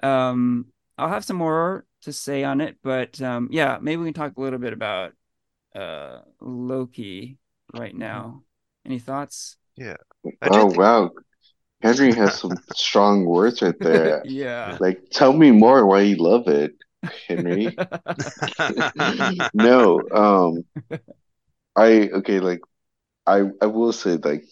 Um, 0.01 0.67
I'll 0.97 1.09
have 1.09 1.25
some 1.25 1.38
more 1.38 1.86
to 2.01 2.13
say 2.13 2.43
on 2.43 2.62
it, 2.62 2.77
but 2.83 3.21
um, 3.21 3.47
yeah, 3.51 3.77
maybe 3.81 4.01
we 4.01 4.07
can 4.07 4.13
talk 4.13 4.38
a 4.38 4.41
little 4.41 4.59
bit 4.59 4.73
about 4.73 5.13
uh 5.75 6.19
Loki 6.41 7.38
right 7.73 7.95
now. 7.95 8.43
Any 8.86 8.99
thoughts? 8.99 9.57
Yeah. 9.75 9.97
Oh 10.43 10.67
think 10.67 10.77
wow, 10.77 11.12
Henry 11.81 12.13
has 12.13 12.39
some 12.39 12.57
strong 12.75 13.25
words 13.25 13.62
right 13.62 13.79
there. 13.79 14.23
yeah. 14.25 14.77
Like, 14.79 15.09
tell 15.12 15.33
me 15.33 15.51
more 15.51 15.86
why 15.86 16.01
you 16.01 16.15
love 16.17 16.47
it, 16.47 16.73
Henry. 17.27 17.75
No, 19.53 20.01
um, 20.13 20.63
I 21.75 22.09
okay, 22.13 22.39
like 22.39 22.62
I 23.27 23.43
I 23.62 23.65
will 23.67 23.93
say 23.93 24.17
like 24.17 24.45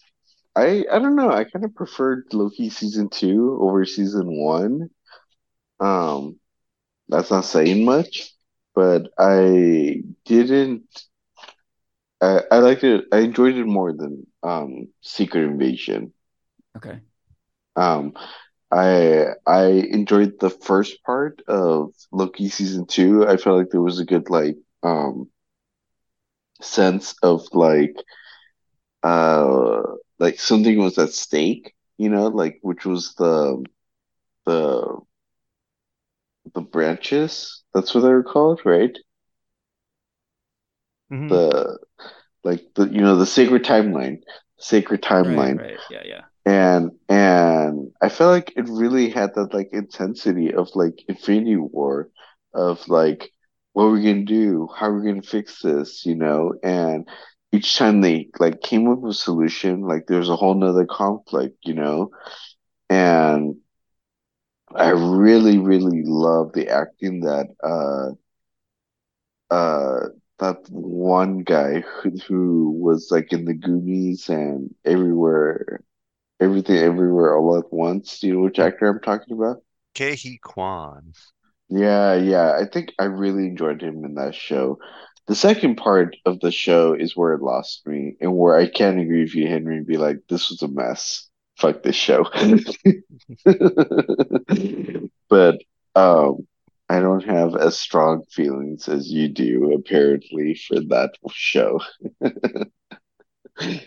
I 0.55 0.85
I 0.91 0.99
don't 0.99 1.15
know, 1.15 1.31
I 1.31 1.43
kind 1.45 1.65
of 1.65 1.75
preferred 1.75 2.25
Loki 2.33 2.69
season 2.69 3.09
two 3.09 3.57
over 3.61 3.85
season 3.85 4.27
one. 4.37 4.89
Um, 5.79 6.39
that's 7.09 7.31
not 7.31 7.45
saying 7.45 7.85
much, 7.85 8.33
but 8.75 9.09
I 9.19 10.03
didn't 10.25 10.83
I, 12.21 12.41
I 12.51 12.57
liked 12.59 12.83
it 12.83 13.05
I 13.11 13.19
enjoyed 13.19 13.55
it 13.55 13.65
more 13.65 13.93
than 13.93 14.25
um 14.43 14.87
Secret 15.01 15.43
Invasion. 15.43 16.13
okay. 16.75 17.01
Um, 17.75 18.13
I 18.71 19.27
I 19.45 19.63
enjoyed 19.91 20.39
the 20.39 20.49
first 20.49 21.03
part 21.03 21.41
of 21.47 21.93
Loki 22.11 22.49
season 22.49 22.85
two. 22.87 23.27
I 23.27 23.37
felt 23.37 23.57
like 23.57 23.69
there 23.71 23.81
was 23.81 23.99
a 23.99 24.05
good 24.05 24.29
like 24.29 24.57
um 24.83 25.29
sense 26.61 27.15
of 27.23 27.45
like 27.53 27.95
uh 29.03 29.81
like 30.19 30.39
something 30.39 30.77
was 30.79 30.97
at 30.97 31.09
stake, 31.11 31.73
you 31.97 32.09
know, 32.09 32.27
like 32.27 32.59
which 32.61 32.85
was 32.85 33.13
the 33.15 33.63
the 34.45 34.99
the 36.53 36.61
branches. 36.61 37.63
That's 37.73 37.93
what 37.93 38.01
they 38.01 38.09
were 38.09 38.23
called, 38.23 38.61
right? 38.65 38.95
Hmm 41.11 41.29
The 41.29 41.79
like 42.43 42.61
the 42.75 42.85
you 42.87 43.01
know 43.01 43.15
the 43.17 43.25
sacred 43.25 43.63
timeline, 43.63 44.17
sacred 44.59 45.01
Right, 45.21 45.53
timeline. 45.53 45.59
right. 45.59 45.81
Yeah, 45.89 46.03
yeah. 46.05 46.23
And 46.45 46.91
and 47.09 47.91
I 48.01 48.09
felt 48.09 48.31
like 48.31 48.53
it 48.55 48.67
really 48.69 49.09
had 49.09 49.35
that 49.35 49.53
like 49.53 49.69
intensity 49.73 50.53
of 50.53 50.69
like 50.75 50.95
Infinity 51.07 51.57
War 51.57 52.09
of 52.53 52.87
like 52.87 53.31
what 53.73 53.85
are 53.85 53.91
we 53.91 54.03
gonna 54.03 54.25
do? 54.25 54.67
How 54.75 54.87
are 54.87 54.99
we 54.99 55.07
gonna 55.09 55.21
fix 55.23 55.61
this? 55.61 56.05
You 56.05 56.15
know? 56.15 56.53
And 56.63 57.07
each 57.51 57.77
time 57.77 58.01
they 58.01 58.29
like 58.39 58.61
came 58.61 58.89
up 58.89 58.99
with 58.99 59.11
a 59.11 59.15
solution, 59.15 59.81
like 59.81 60.05
there's 60.07 60.29
a 60.29 60.35
whole 60.35 60.55
nother 60.55 60.85
conflict, 60.85 61.57
you 61.63 61.73
know? 61.75 62.11
And 62.89 63.55
I 64.75 64.89
really, 64.89 65.57
really 65.57 66.03
love 66.05 66.51
the 66.53 66.67
acting 66.69 67.21
that 67.21 67.47
uh 67.63 68.15
uh 69.49 70.07
that 70.41 70.57
one 70.69 71.39
guy 71.39 71.79
who, 71.79 72.11
who 72.27 72.71
was 72.71 73.09
like 73.11 73.31
in 73.31 73.45
the 73.45 73.53
Goonies 73.53 74.27
and 74.29 74.73
everywhere 74.83 75.81
Everything 76.41 76.77
Everywhere 76.77 77.37
All 77.37 77.57
at 77.57 77.71
Once. 77.71 78.19
Do 78.19 78.27
you 78.27 78.33
know 78.33 78.41
which 78.41 78.59
actor 78.59 78.87
I'm 78.87 78.99
talking 78.99 79.37
about? 79.37 79.63
Ke 79.95 80.17
Huy 80.17 80.39
Quan. 80.41 81.13
Yeah, 81.69 82.15
yeah. 82.15 82.57
I 82.59 82.65
think 82.65 82.93
I 82.99 83.05
really 83.05 83.45
enjoyed 83.45 83.81
him 83.81 84.03
in 84.03 84.15
that 84.15 84.35
show. 84.35 84.79
The 85.27 85.35
second 85.35 85.75
part 85.75 86.17
of 86.25 86.39
the 86.39 86.51
show 86.51 86.93
is 86.93 87.15
where 87.15 87.33
it 87.33 87.41
lost 87.41 87.85
me, 87.87 88.17
and 88.19 88.35
where 88.35 88.57
I 88.57 88.67
can't 88.67 88.99
agree 88.99 89.21
with 89.21 89.35
you, 89.35 89.47
Henry, 89.47 89.77
and 89.77 89.85
be 89.85 89.97
like, 89.97 90.17
this 90.27 90.49
was 90.49 90.63
a 90.63 90.67
mess. 90.67 91.29
Fuck 91.57 91.83
this 91.83 91.95
show. 91.95 92.25
But 95.31 95.61
um, 95.95 96.45
I 96.91 96.99
don't 96.99 97.23
have 97.23 97.55
as 97.55 97.79
strong 97.79 98.25
feelings 98.25 98.89
as 98.89 99.09
you 99.09 99.29
do, 99.29 99.71
apparently, 99.71 100.55
for 100.55 100.81
that 100.81 101.11
show. 101.31 101.79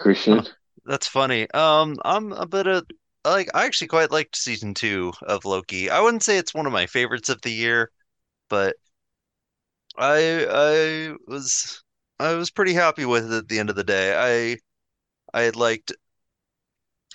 Christian? 0.00 0.42
that's 0.84 1.06
funny. 1.06 1.48
Um, 1.52 1.96
I'm 2.04 2.32
a 2.32 2.46
bit 2.46 2.66
of 2.66 2.84
like 3.24 3.48
I 3.54 3.64
actually 3.64 3.86
quite 3.86 4.10
liked 4.10 4.34
season 4.34 4.74
two 4.74 5.12
of 5.22 5.44
Loki. 5.44 5.88
I 5.88 6.00
wouldn't 6.00 6.24
say 6.24 6.36
it's 6.36 6.52
one 6.52 6.66
of 6.66 6.72
my 6.72 6.86
favorites 6.86 7.28
of 7.28 7.40
the 7.42 7.52
year, 7.52 7.92
but 8.48 8.74
I 9.96 10.46
I 10.50 11.14
was 11.28 11.80
I 12.18 12.34
was 12.34 12.50
pretty 12.50 12.74
happy 12.74 13.04
with 13.04 13.32
it 13.32 13.36
at 13.36 13.48
the 13.48 13.60
end 13.60 13.70
of 13.70 13.76
the 13.76 13.84
day. 13.84 14.56
I 15.32 15.42
I 15.46 15.50
liked 15.50 15.92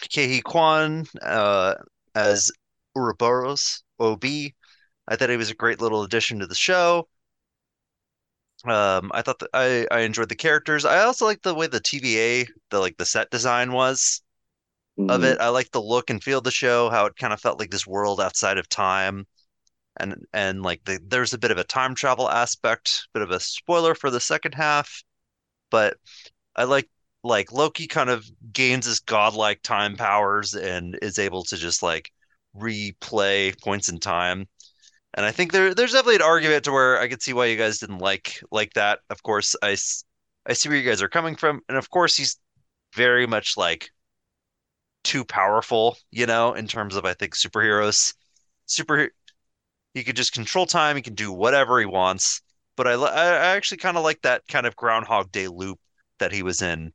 Ke 0.01 0.23
Huy 0.23 0.41
Quan 0.41 1.05
uh 1.21 1.75
as 2.15 2.49
Ouroboros 2.95 3.83
OB. 3.99 4.23
I 5.09 5.17
thought 5.17 5.29
he 5.29 5.37
was 5.37 5.51
a 5.51 5.55
great 5.55 5.81
little 5.81 6.03
addition 6.03 6.39
to 6.39 6.47
the 6.47 6.55
show. 6.55 7.09
Um, 8.65 9.11
I 9.13 9.21
thought 9.21 9.39
that 9.39 9.49
I 9.53 9.87
I 9.91 10.01
enjoyed 10.01 10.29
the 10.29 10.35
characters. 10.35 10.83
I 10.85 10.99
also 10.99 11.25
liked 11.25 11.43
the 11.43 11.53
way 11.55 11.67
the 11.67 11.79
TVA, 11.79 12.47
the 12.69 12.79
like 12.79 12.97
the 12.97 13.05
set 13.05 13.29
design 13.31 13.71
was 13.71 14.21
of 15.09 15.23
hmm 15.23 15.25
it. 15.25 15.39
I 15.41 15.49
liked 15.49 15.73
the 15.73 15.81
look 15.81 16.09
and 16.11 16.23
feel 16.23 16.39
of 16.39 16.45
the 16.45 16.51
show, 16.51 16.89
how 16.89 17.05
it 17.07 17.17
kind 17.17 17.33
of 17.33 17.41
felt 17.41 17.59
like 17.59 17.71
this 17.71 17.87
world 17.87 18.21
outside 18.21 18.57
of 18.59 18.69
time. 18.69 19.27
And 19.97 20.25
and 20.33 20.63
like 20.63 20.83
the, 20.85 20.99
there's 21.07 21.33
a 21.33 21.39
bit 21.39 21.51
of 21.51 21.57
a 21.59 21.63
time 21.65 21.95
travel 21.95 22.29
aspect, 22.29 23.07
bit 23.13 23.23
of 23.23 23.31
a 23.31 23.39
spoiler 23.41 23.95
for 23.95 24.11
the 24.11 24.21
second 24.21 24.53
half, 24.55 25.03
but 25.71 25.97
I 26.55 26.65
like 26.65 26.89
like 27.23 27.51
Loki 27.51 27.87
kind 27.87 28.09
of 28.09 28.25
gains 28.53 28.85
his 28.85 28.99
godlike 29.01 29.61
time 29.63 29.97
powers 29.97 30.55
and 30.55 30.97
is 31.01 31.19
able 31.19 31.43
to 31.45 31.57
just 31.57 31.83
like 31.83 32.11
replay 32.55 33.59
points 33.61 33.89
in 33.89 33.99
time. 33.99 34.47
And 35.15 35.25
I 35.25 35.31
think 35.31 35.51
there 35.51 35.73
there's 35.73 35.91
definitely 35.91 36.15
an 36.17 36.21
argument 36.21 36.63
to 36.65 36.71
where 36.71 36.99
I 36.99 37.07
could 37.07 37.21
see 37.21 37.33
why 37.33 37.45
you 37.47 37.57
guys 37.57 37.79
didn't 37.79 37.99
like 37.99 38.41
like 38.51 38.73
that. 38.73 38.99
Of 39.09 39.23
course, 39.23 39.55
I 39.63 39.77
I 40.45 40.53
see 40.53 40.69
where 40.69 40.77
you 40.77 40.89
guys 40.89 41.01
are 41.01 41.09
coming 41.09 41.35
from, 41.35 41.61
and 41.69 41.77
of 41.77 41.89
course 41.89 42.15
he's 42.17 42.37
very 42.95 43.27
much 43.27 43.57
like 43.57 43.91
too 45.03 45.23
powerful, 45.25 45.97
you 46.11 46.25
know, 46.25 46.53
in 46.53 46.67
terms 46.67 46.95
of 46.95 47.05
I 47.05 47.13
think 47.13 47.35
superheroes. 47.35 48.13
Super 48.65 49.11
he 49.93 50.03
could 50.03 50.15
just 50.17 50.33
control 50.33 50.65
time, 50.67 50.95
he 50.97 51.01
can 51.03 51.15
do 51.15 51.31
whatever 51.33 51.79
he 51.79 51.85
wants. 51.87 52.41
But 52.77 52.87
I 52.87 52.93
I 52.93 53.25
actually 53.57 53.79
kind 53.79 53.97
of 53.97 54.03
like 54.03 54.21
that 54.23 54.43
kind 54.49 54.67
of 54.67 54.75
Groundhog 54.77 55.31
Day 55.31 55.47
loop 55.49 55.79
that 56.19 56.31
he 56.33 56.43
was 56.43 56.61
in 56.63 56.93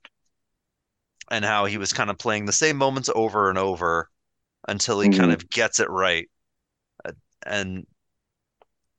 and 1.30 1.44
how 1.44 1.64
he 1.66 1.78
was 1.78 1.92
kind 1.92 2.10
of 2.10 2.18
playing 2.18 2.46
the 2.46 2.52
same 2.52 2.76
moments 2.76 3.10
over 3.14 3.48
and 3.48 3.58
over 3.58 4.10
until 4.68 5.00
he 5.00 5.10
kind 5.10 5.30
hmm 5.30 5.34
of 5.34 5.48
gets 5.50 5.80
it 5.80 5.90
right. 5.90 6.30
Uh, 7.04 7.12
And 7.44 7.86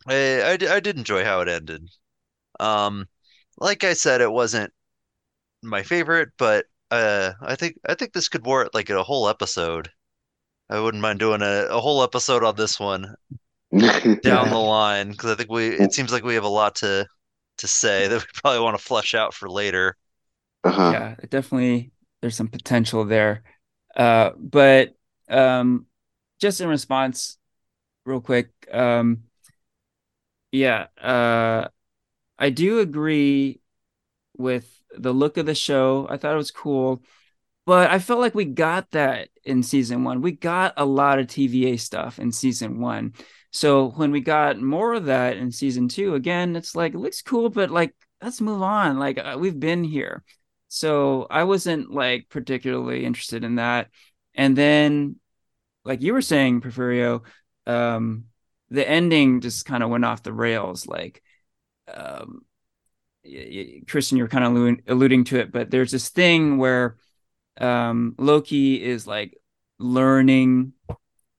I, 0.08 0.42
I, 0.42 0.76
I 0.76 0.80
did 0.80 0.98
enjoy 0.98 1.24
how 1.24 1.42
it 1.42 1.48
ended. 1.50 1.90
Um, 2.60 3.08
like 3.60 3.84
I 3.84 3.94
said, 3.94 4.22
it 4.22 4.32
wasn't 4.32 4.74
my 5.64 5.84
favorite, 5.84 6.30
but 6.38 6.68
uh, 6.92 7.34
I 7.42 7.56
think 7.56 7.78
I 7.88 7.96
think 7.96 8.14
this 8.14 8.30
could 8.30 8.46
warrant 8.46 8.74
like 8.76 8.90
a 8.90 9.04
whole 9.04 9.30
episode. 9.30 9.92
I 10.70 10.80
wouldn't 10.82 11.02
mind 11.04 11.20
doing 11.20 11.42
a, 11.44 11.68
a 11.70 11.82
whole 11.82 12.04
episode 12.04 12.44
on 12.44 12.56
this 12.56 12.80
one 12.80 13.16
down 14.22 14.50
the 14.50 14.60
line 14.60 15.12
because 15.12 15.32
I 15.32 15.36
think 15.36 15.52
we 15.52 15.68
it 15.68 15.94
seems 15.94 16.12
like 16.12 16.24
we 16.24 16.36
have 16.36 16.44
a 16.44 16.48
lot 16.50 16.76
to 16.76 17.08
to 17.58 17.68
say 17.68 18.08
that 18.08 18.20
we 18.20 18.26
probably 18.34 18.60
want 18.62 18.78
to 18.78 18.84
flesh 18.84 19.14
out 19.14 19.34
for 19.34 19.50
later. 19.50 19.96
Uh-huh. 20.64 20.92
Yeah, 20.92 21.16
definitely 21.30 21.92
there's 22.22 22.36
some 22.36 22.48
potential 22.48 23.06
there. 23.06 23.44
Uh, 23.96 24.32
but 24.38 24.96
um, 25.30 25.86
just 26.40 26.62
in 26.62 26.68
response, 26.68 27.38
real 28.06 28.22
quick, 28.22 28.52
um, 28.72 29.24
yeah, 30.56 30.88
uh, 31.02 31.68
I 32.40 32.50
do 32.50 32.80
agree 32.80 33.62
with 34.38 34.70
the 34.98 35.14
look 35.14 35.38
of 35.38 35.46
the 35.46 35.56
show. 35.56 36.08
I 36.10 36.18
thought 36.18 36.34
it 36.34 36.38
was 36.38 36.52
cool, 36.52 37.04
but 37.66 37.92
I 37.92 38.00
felt 38.00 38.20
like 38.20 38.36
we 38.36 38.46
got 38.46 38.92
that 38.92 39.30
in 39.44 39.64
season 39.64 40.04
one. 40.04 40.22
We 40.22 40.32
got 40.32 40.74
a 40.78 40.86
lot 40.86 41.20
of 41.20 41.28
TVA 41.28 41.80
stuff 41.80 42.20
in 42.20 42.32
season 42.32 42.80
one. 42.80 43.14
So 43.52 43.90
when 43.92 44.12
we 44.12 44.22
got 44.22 44.60
more 44.62 44.94
of 44.94 45.06
that 45.06 45.38
in 45.38 45.52
season 45.52 45.88
two, 45.88 46.16
again, 46.16 46.56
it's 46.56 46.76
like 46.76 46.94
it 46.94 47.00
looks 47.00 47.22
cool, 47.22 47.50
but 47.50 47.70
like 47.72 47.96
let's 48.22 48.42
move 48.42 48.62
on. 48.62 49.00
Like 49.00 49.18
uh, 49.18 49.38
we've 49.40 49.60
been 49.60 49.84
here. 49.84 50.24
So 50.68 51.28
I 51.30 51.44
wasn't 51.44 51.92
like 51.92 52.28
particularly 52.30 53.06
interested 53.06 53.44
in 53.44 53.56
that. 53.56 53.90
And 54.34 54.58
then, 54.58 55.18
like 55.86 56.02
you 56.02 56.14
were 56.14 56.22
saying, 56.22 56.62
Porfirio, 56.62 57.22
um, 57.66 58.26
the 58.76 58.88
ending 58.88 59.42
just 59.42 59.66
kind 59.66 59.84
of 59.84 59.90
went 59.90 60.06
off 60.06 60.24
the 60.24 60.34
rails. 60.34 60.88
Like, 60.88 61.22
um, 61.94 62.46
Christian, 63.88 64.18
you're 64.18 64.28
kind 64.28 64.46
of 64.46 64.80
alluding 64.88 65.24
to 65.26 65.40
it, 65.40 65.52
but 65.52 65.72
there's 65.72 65.92
this 65.92 66.10
thing 66.10 66.58
where 66.58 66.98
um, 67.60 68.16
Loki 68.18 68.84
is 68.84 69.08
like 69.08 69.38
learning 69.80 70.74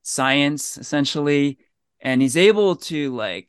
science 0.03 0.79
essentially, 0.79 1.59
and 2.01 2.22
he's 2.22 2.37
able 2.37 2.77
to 2.77 3.14
like 3.14 3.49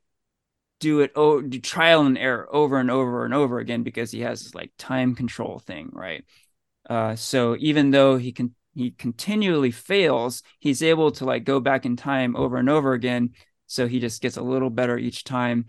do 0.79 0.99
it 1.01 1.11
oh 1.15 1.41
do 1.41 1.59
trial 1.59 2.05
and 2.05 2.17
error 2.17 2.47
over 2.53 2.79
and 2.79 2.91
over 2.91 3.25
and 3.25 3.33
over 3.33 3.59
again 3.59 3.81
because 3.83 4.11
he 4.11 4.19
has 4.21 4.43
this 4.43 4.55
like 4.55 4.71
time 4.77 5.15
control 5.15 5.59
thing, 5.59 5.89
right? 5.93 6.23
Uh, 6.89 7.15
so 7.15 7.55
even 7.59 7.91
though 7.91 8.17
he 8.17 8.31
can 8.31 8.55
he 8.75 8.91
continually 8.91 9.71
fails, 9.71 10.43
he's 10.59 10.83
able 10.83 11.11
to 11.11 11.25
like 11.25 11.43
go 11.43 11.59
back 11.59 11.85
in 11.85 11.95
time 11.95 12.35
over 12.35 12.57
and 12.57 12.69
over 12.69 12.93
again. 12.93 13.31
So 13.67 13.87
he 13.87 13.99
just 13.99 14.21
gets 14.21 14.37
a 14.37 14.41
little 14.41 14.69
better 14.69 14.97
each 14.97 15.23
time. 15.23 15.65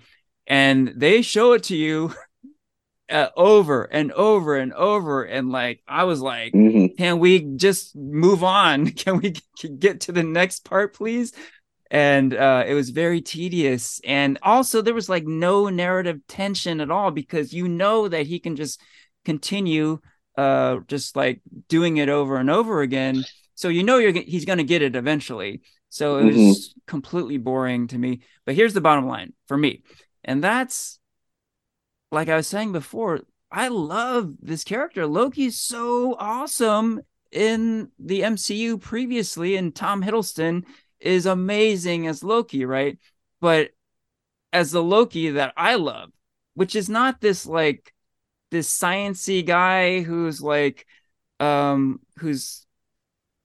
And 0.46 0.92
they 0.96 1.22
show 1.22 1.52
it 1.52 1.64
to 1.64 1.76
you 1.76 2.14
uh, 3.10 3.28
over 3.36 3.84
and 3.84 4.12
over 4.12 4.56
and 4.56 4.72
over. 4.72 5.24
And 5.24 5.50
like, 5.50 5.82
I 5.86 6.04
was 6.04 6.20
like, 6.20 6.52
hmm 6.52 6.86
can 6.96 7.20
we 7.20 7.40
just 7.54 7.94
move 7.94 8.42
on? 8.42 8.86
Can 8.90 9.18
we 9.18 9.32
get 9.78 10.00
to 10.00 10.12
the 10.12 10.24
next 10.24 10.64
part, 10.64 10.96
please? 10.96 11.32
And 11.92 12.34
uh, 12.34 12.64
it 12.66 12.74
was 12.74 12.90
very 12.90 13.20
tedious. 13.20 14.00
And 14.04 14.36
also, 14.42 14.82
there 14.82 14.94
was 14.94 15.08
like 15.08 15.24
no 15.24 15.68
narrative 15.68 16.20
tension 16.26 16.80
at 16.80 16.90
all 16.90 17.12
because 17.12 17.52
you 17.52 17.68
know 17.68 18.08
that 18.08 18.26
he 18.26 18.40
can 18.40 18.56
just 18.56 18.80
continue 19.24 20.00
uh, 20.36 20.78
just 20.86 21.16
like 21.16 21.40
doing 21.68 21.96
it 21.96 22.08
over 22.08 22.36
and 22.36 22.50
over 22.50 22.80
again. 22.82 23.24
So 23.54 23.68
you 23.68 23.82
know 23.82 23.98
you're 23.98 24.12
he's 24.12 24.44
going 24.44 24.58
to 24.58 24.64
get 24.64 24.82
it 24.82 24.94
eventually. 24.96 25.62
So 25.90 26.18
it 26.18 26.24
was 26.26 26.74
completely 26.86 27.38
boring 27.38 27.88
to 27.88 27.98
me. 27.98 28.20
But 28.44 28.54
here's 28.54 28.74
the 28.74 28.80
bottom 28.80 29.06
line 29.06 29.32
for 29.46 29.56
me, 29.56 29.82
and 30.24 30.42
that's 30.42 30.98
like 32.10 32.28
I 32.28 32.36
was 32.36 32.46
saying 32.46 32.72
before, 32.72 33.20
I 33.50 33.68
love 33.68 34.34
this 34.40 34.64
character. 34.64 35.06
Loki's 35.06 35.58
so 35.58 36.16
awesome 36.18 37.00
in 37.30 37.90
the 37.98 38.22
MCU 38.22 38.80
previously, 38.80 39.56
and 39.56 39.74
Tom 39.74 40.02
Hiddleston 40.02 40.64
is 41.00 41.26
amazing 41.26 42.06
as 42.06 42.24
Loki, 42.24 42.64
right? 42.64 42.98
But 43.40 43.70
as 44.52 44.72
the 44.72 44.82
Loki 44.82 45.30
that 45.30 45.52
I 45.56 45.76
love, 45.76 46.10
which 46.54 46.74
is 46.74 46.88
not 46.88 47.20
this 47.20 47.46
like 47.46 47.92
this 48.50 48.76
sciency 48.76 49.44
guy 49.44 50.00
who's 50.00 50.40
like 50.40 50.86
um 51.40 52.00
who's 52.18 52.66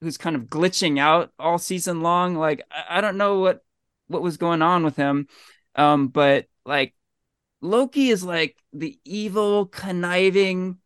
who's 0.04 0.18
kind 0.18 0.36
of 0.36 0.44
glitching 0.44 1.00
out 1.00 1.32
all 1.40 1.58
season 1.58 2.02
long. 2.02 2.36
Like 2.36 2.62
I, 2.72 2.98
I 2.98 3.02
don't 3.02 3.18
know 3.18 3.40
what 3.40 3.64
what 4.08 4.22
was 4.22 4.38
going 4.38 4.62
on 4.62 4.84
with 4.84 4.96
him. 4.96 5.28
Um, 5.76 6.10
but 6.10 6.46
like 6.66 6.94
Loki 7.62 8.10
is 8.10 8.24
like 8.24 8.58
the 8.74 9.00
evil, 9.06 9.66
conniving 9.66 10.78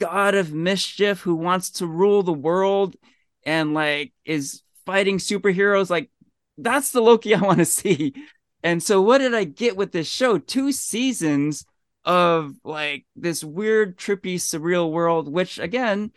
god 0.00 0.34
of 0.34 0.52
mischief 0.52 1.20
who 1.20 1.34
wants 1.34 1.70
to 1.70 1.86
rule 1.86 2.22
the 2.22 2.32
world 2.32 2.96
and 3.44 3.74
like 3.74 4.12
is 4.24 4.62
fighting 4.86 5.18
superheroes. 5.18 5.90
Like 5.90 6.10
that's 6.56 6.90
the 6.92 7.02
Loki 7.02 7.34
I 7.34 7.40
want 7.40 7.58
to 7.58 7.64
see. 7.66 8.14
And 8.62 8.82
so 8.82 9.00
what 9.00 9.18
did 9.18 9.34
I 9.34 9.44
get 9.44 9.76
with 9.76 9.92
this 9.92 10.08
show? 10.08 10.38
Two 10.38 10.72
seasons 10.72 11.64
of 12.04 12.54
like 12.64 13.06
this 13.14 13.44
weird, 13.44 13.98
trippy, 13.98 14.36
surreal 14.36 14.90
world, 14.90 15.30
which 15.30 15.58
again 15.58 16.12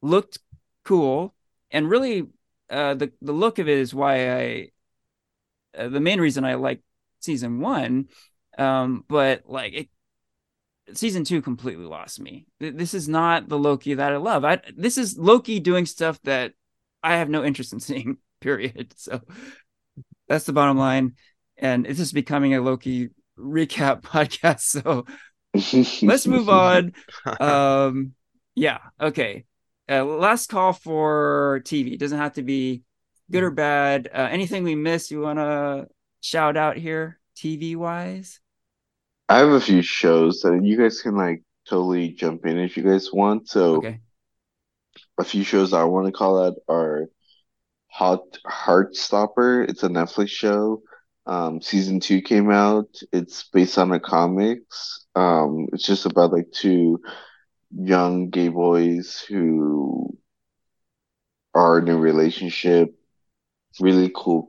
looked 0.00 0.38
cool 0.84 1.34
and 1.70 1.88
really 1.88 2.26
uh, 2.70 2.94
the 2.94 3.12
the 3.22 3.32
look 3.32 3.58
of 3.58 3.68
it 3.68 3.78
is 3.78 3.94
why 3.94 4.30
I 4.30 4.68
uh, 5.76 5.88
the 5.88 6.00
main 6.00 6.20
reason 6.20 6.44
I 6.44 6.54
like 6.54 6.82
season 7.20 7.60
one. 7.60 8.08
Um, 8.56 9.04
but 9.08 9.42
like 9.46 9.72
it, 9.72 9.88
season 10.94 11.24
two 11.24 11.42
completely 11.42 11.84
lost 11.84 12.20
me. 12.20 12.46
This 12.60 12.94
is 12.94 13.08
not 13.08 13.48
the 13.48 13.58
Loki 13.58 13.94
that 13.94 14.12
I 14.12 14.16
love. 14.16 14.44
I 14.44 14.60
this 14.76 14.98
is 14.98 15.18
Loki 15.18 15.60
doing 15.60 15.86
stuff 15.86 16.20
that 16.22 16.52
I 17.02 17.16
have 17.16 17.28
no 17.28 17.44
interest 17.44 17.72
in 17.72 17.80
seeing. 17.80 18.18
Period. 18.40 18.94
So 18.96 19.20
that's 20.28 20.44
the 20.44 20.52
bottom 20.52 20.78
line. 20.78 21.14
And 21.56 21.86
it's 21.86 21.98
just 21.98 22.14
becoming 22.14 22.54
a 22.54 22.60
Loki 22.60 23.08
recap 23.38 24.02
podcast. 24.02 24.60
So 24.60 25.06
let's 26.06 26.26
move 26.26 26.48
on. 26.48 26.92
Um, 27.40 28.12
yeah. 28.54 28.78
Okay. 29.00 29.44
Uh, 29.88 30.04
last 30.04 30.48
call 30.48 30.72
for 30.72 31.60
TV. 31.64 31.92
It 31.94 32.00
doesn't 32.00 32.18
have 32.18 32.34
to 32.34 32.42
be 32.42 32.82
good 33.30 33.42
or 33.42 33.50
bad. 33.50 34.08
Uh, 34.12 34.28
anything 34.30 34.62
we 34.64 34.74
missed 34.74 35.10
you 35.10 35.20
want 35.20 35.38
to 35.38 35.88
shout 36.20 36.56
out 36.56 36.76
here, 36.76 37.18
TV 37.36 37.76
wise? 37.76 38.40
I 39.28 39.38
have 39.38 39.48
a 39.48 39.60
few 39.60 39.82
shows 39.82 40.40
that 40.40 40.60
you 40.62 40.76
guys 40.76 41.00
can 41.02 41.16
like 41.16 41.42
totally 41.68 42.10
jump 42.10 42.46
in 42.46 42.58
if 42.58 42.76
you 42.76 42.82
guys 42.82 43.12
want. 43.12 43.48
So, 43.48 43.76
Okay. 43.76 44.00
a 45.18 45.24
few 45.24 45.44
shows 45.44 45.72
I 45.72 45.84
want 45.84 46.06
to 46.06 46.12
call 46.12 46.42
out 46.44 46.54
are 46.68 47.06
Hot 47.88 48.20
Heartstopper. 48.46 49.68
It's 49.68 49.82
a 49.82 49.88
Netflix 49.88 50.28
show. 50.28 50.82
Um, 51.26 51.60
season 51.60 52.00
two 52.00 52.22
came 52.22 52.50
out. 52.50 52.88
It's 53.12 53.48
based 53.50 53.76
on 53.78 53.90
the 53.90 54.00
comics. 54.00 55.06
Um, 55.14 55.66
it's 55.72 55.84
just 55.84 56.06
about 56.06 56.32
like 56.32 56.50
two 56.52 57.00
young 57.74 58.30
gay 58.30 58.48
boys 58.48 59.24
who 59.28 60.16
are 61.54 61.78
in 61.78 61.88
a 61.88 61.96
relationship. 61.96 62.94
Really 63.80 64.10
cool 64.14 64.48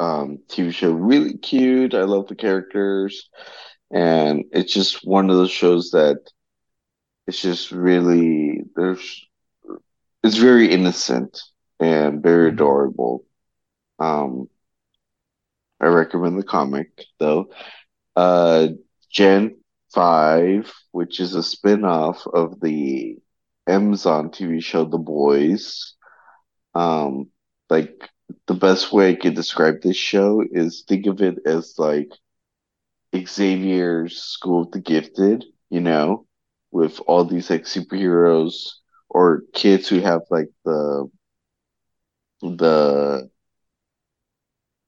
um 0.00 0.38
TV 0.48 0.70
show, 0.72 0.92
really 0.92 1.36
cute. 1.38 1.94
I 1.94 2.02
love 2.04 2.26
the 2.28 2.34
characters, 2.36 3.28
and 3.92 4.44
it's 4.52 4.72
just 4.72 5.06
one 5.06 5.30
of 5.30 5.36
those 5.36 5.50
shows 5.50 5.90
that 5.92 6.18
it's 7.26 7.40
just 7.40 7.70
really 7.72 8.62
there's 8.76 9.26
it's 10.22 10.36
very 10.36 10.70
innocent 10.70 11.40
and 11.80 12.22
very 12.22 12.48
Mhm. 12.48 12.54
adorable. 12.54 13.24
Um, 13.98 14.48
I 15.80 15.86
recommend 15.86 16.38
the 16.38 16.44
comic 16.44 17.04
though. 17.18 17.50
Uh, 18.16 18.68
Gen 19.10 19.59
5, 19.92 20.72
which 20.92 21.20
is 21.20 21.34
a 21.34 21.42
spin-off 21.42 22.26
of 22.26 22.60
the 22.60 23.18
Amazon 23.66 24.30
TV 24.30 24.60
show 24.60 24.84
The 24.84 24.98
Boys. 24.98 25.94
Um, 26.74 27.30
like 27.70 28.08
the 28.46 28.54
best 28.54 28.92
way 28.92 29.10
I 29.10 29.14
could 29.16 29.34
describe 29.34 29.82
this 29.82 29.96
show 29.96 30.42
is 30.50 30.84
think 30.88 31.06
of 31.06 31.20
it 31.22 31.38
as 31.46 31.74
like 31.78 32.10
Xavier's 33.14 34.18
School 34.20 34.62
of 34.62 34.72
the 34.72 34.80
Gifted, 34.80 35.44
you 35.70 35.80
know, 35.80 36.26
with 36.72 37.00
all 37.06 37.24
these 37.24 37.50
like 37.50 37.62
superheroes 37.64 38.72
or 39.08 39.42
kids 39.54 39.88
who 39.88 40.00
have 40.00 40.22
like 40.30 40.50
the 40.64 41.08
the 42.42 43.30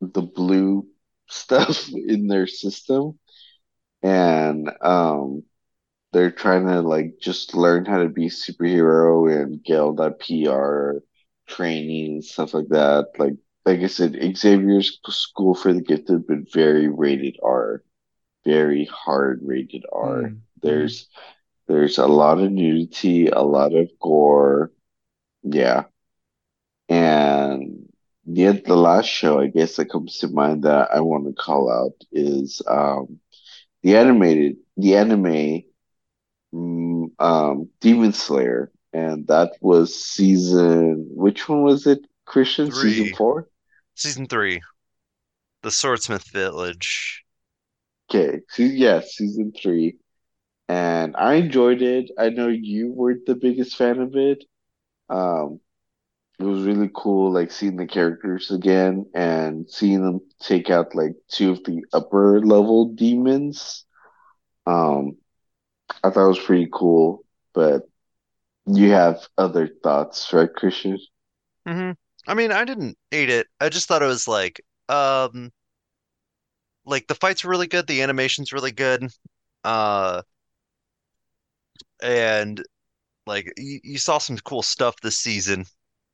the 0.01 0.23
blue 0.23 0.87
stuff 1.29 1.89
in 1.93 2.27
their 2.27 2.47
system 2.47 3.19
and 4.03 4.71
um 4.83 5.43
they're 6.13 6.31
trying 6.33 6.67
to 6.67 6.81
like 6.83 7.19
just 7.21 7.55
learn 7.55 7.85
how 7.87 7.99
to 8.03 8.09
be 8.09 8.29
superhero 8.29 9.31
and 9.33 9.63
get 9.65 9.81
all 9.81 9.95
that 9.95 10.21
PR 10.21 11.03
training 11.49 12.15
and 12.15 12.25
stuff 12.25 12.55
like 12.55 12.69
that. 12.71 13.09
Like 13.19 13.35
like 13.67 13.81
I 13.81 13.87
said, 13.89 14.17
Xavier's 14.37 15.01
School 15.09 15.55
for 15.55 15.73
the 15.75 15.83
Gifted, 15.83 16.27
but 16.27 16.53
very 16.53 16.89
rated 16.89 17.39
R, 17.43 17.83
very 18.47 18.87
hard 18.87 19.41
rated 19.45 19.85
R. 19.93 20.29
Mm, 20.29 20.43
There's 20.63 21.09
there's 21.69 21.99
a 21.99 22.07
lot 22.09 22.41
of 22.41 22.53
nudity, 22.53 23.29
a 23.29 23.43
lot 23.43 23.75
of 23.75 23.91
gore, 24.01 24.73
yeah. 25.45 25.85
And 26.89 27.89
yeah, 28.25 28.53
the 28.53 28.77
last 28.77 29.07
show 29.07 29.41
I 29.41 29.49
guess 29.49 29.77
that 29.77 29.91
comes 29.91 30.19
to 30.19 30.29
mind 30.29 30.63
that 30.65 30.91
I 30.93 31.01
want 31.01 31.27
to 31.27 31.33
call 31.33 31.71
out 31.71 31.95
is 32.13 32.63
um 32.69 33.19
the 33.83 33.97
animated 33.97 34.57
the 34.77 34.97
anime 34.97 35.63
mm, 36.55 37.11
um 37.19 37.69
Demon 37.81 38.13
Slayer, 38.13 38.73
and 38.93 39.27
that 39.29 39.53
was 39.61 39.95
season 40.05 41.07
which 41.11 41.49
one 41.49 41.63
was 41.63 41.87
it, 41.87 42.01
Christian? 42.27 42.71
Season 42.73 43.09
four? 43.09 43.49
Season 43.95 44.27
three, 44.27 44.61
The 45.63 45.71
Swordsmith 45.71 46.29
Village. 46.31 47.25
Okay, 48.11 48.41
so 48.49 48.63
yeah, 48.63 49.01
season 49.01 49.53
three. 49.53 49.99
And 50.69 51.17
I 51.17 51.35
enjoyed 51.35 51.83
it. 51.83 52.11
I 52.19 52.31
know 52.31 52.49
you 52.49 52.93
weren't 52.93 53.27
the 53.27 53.35
biggest 53.37 53.77
fan 53.77 54.01
of 54.01 54.17
it. 54.17 54.45
Um, 55.11 55.61
it 56.39 56.45
was 56.45 56.65
really 56.65 56.91
cool, 56.95 57.33
like 57.33 57.51
seeing 57.53 57.77
the 57.77 57.87
characters 57.87 58.51
again 58.51 59.07
and 59.15 59.71
seeing 59.71 60.05
them 60.05 60.21
take 60.41 60.71
out 60.71 60.95
like 60.95 61.13
two 61.29 61.53
of 61.53 61.63
the 61.65 61.85
upper 61.93 62.41
level 62.41 62.87
demons. 62.95 63.85
Um, 64.67 65.19
I 66.05 66.11
thought 66.11 66.27
it 66.27 66.29
was 66.29 66.41
pretty 66.41 66.69
cool, 66.73 67.25
but 67.55 67.83
you 68.67 68.91
have 68.93 69.29
other 69.39 69.69
thoughts, 69.83 70.33
right, 70.33 70.53
Christian? 70.53 70.99
hmm 71.67 71.93
I 72.27 72.35
mean, 72.35 72.53
I 72.53 72.65
didn't 72.65 72.97
hate 73.11 73.31
it. 73.31 73.49
I 73.61 73.69
just 73.69 73.89
thought 73.89 74.03
it 74.03 74.07
was 74.07 74.29
like, 74.29 74.61
um, 74.89 75.51
like 76.85 77.07
the 77.07 77.15
fights 77.15 77.45
were 77.45 77.51
really 77.51 77.67
good, 77.67 77.87
the 77.87 78.03
animation's 78.03 78.53
really 78.53 78.73
good, 78.73 79.09
uh, 79.65 80.23
and 82.03 82.63
like 83.27 83.53
you 83.59 83.99
saw 83.99 84.19
some 84.19 84.39
cool 84.39 84.63
stuff 84.63 84.97
this 85.03 85.19
season. 85.19 85.67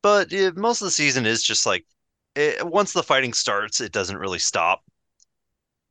But 0.02 0.32
yeah, 0.32 0.50
most 0.56 0.80
of 0.80 0.86
the 0.86 0.90
season 0.90 1.24
is 1.26 1.42
just 1.42 1.64
like, 1.66 1.86
it, 2.34 2.66
once 2.66 2.92
the 2.92 3.02
fighting 3.04 3.32
starts, 3.32 3.80
it 3.80 3.92
doesn't 3.92 4.18
really 4.18 4.38
stop, 4.40 4.82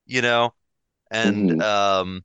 you 0.06 0.22
know? 0.22 0.54
And 1.12 1.52
hmm 1.52 1.62
um, 1.62 2.24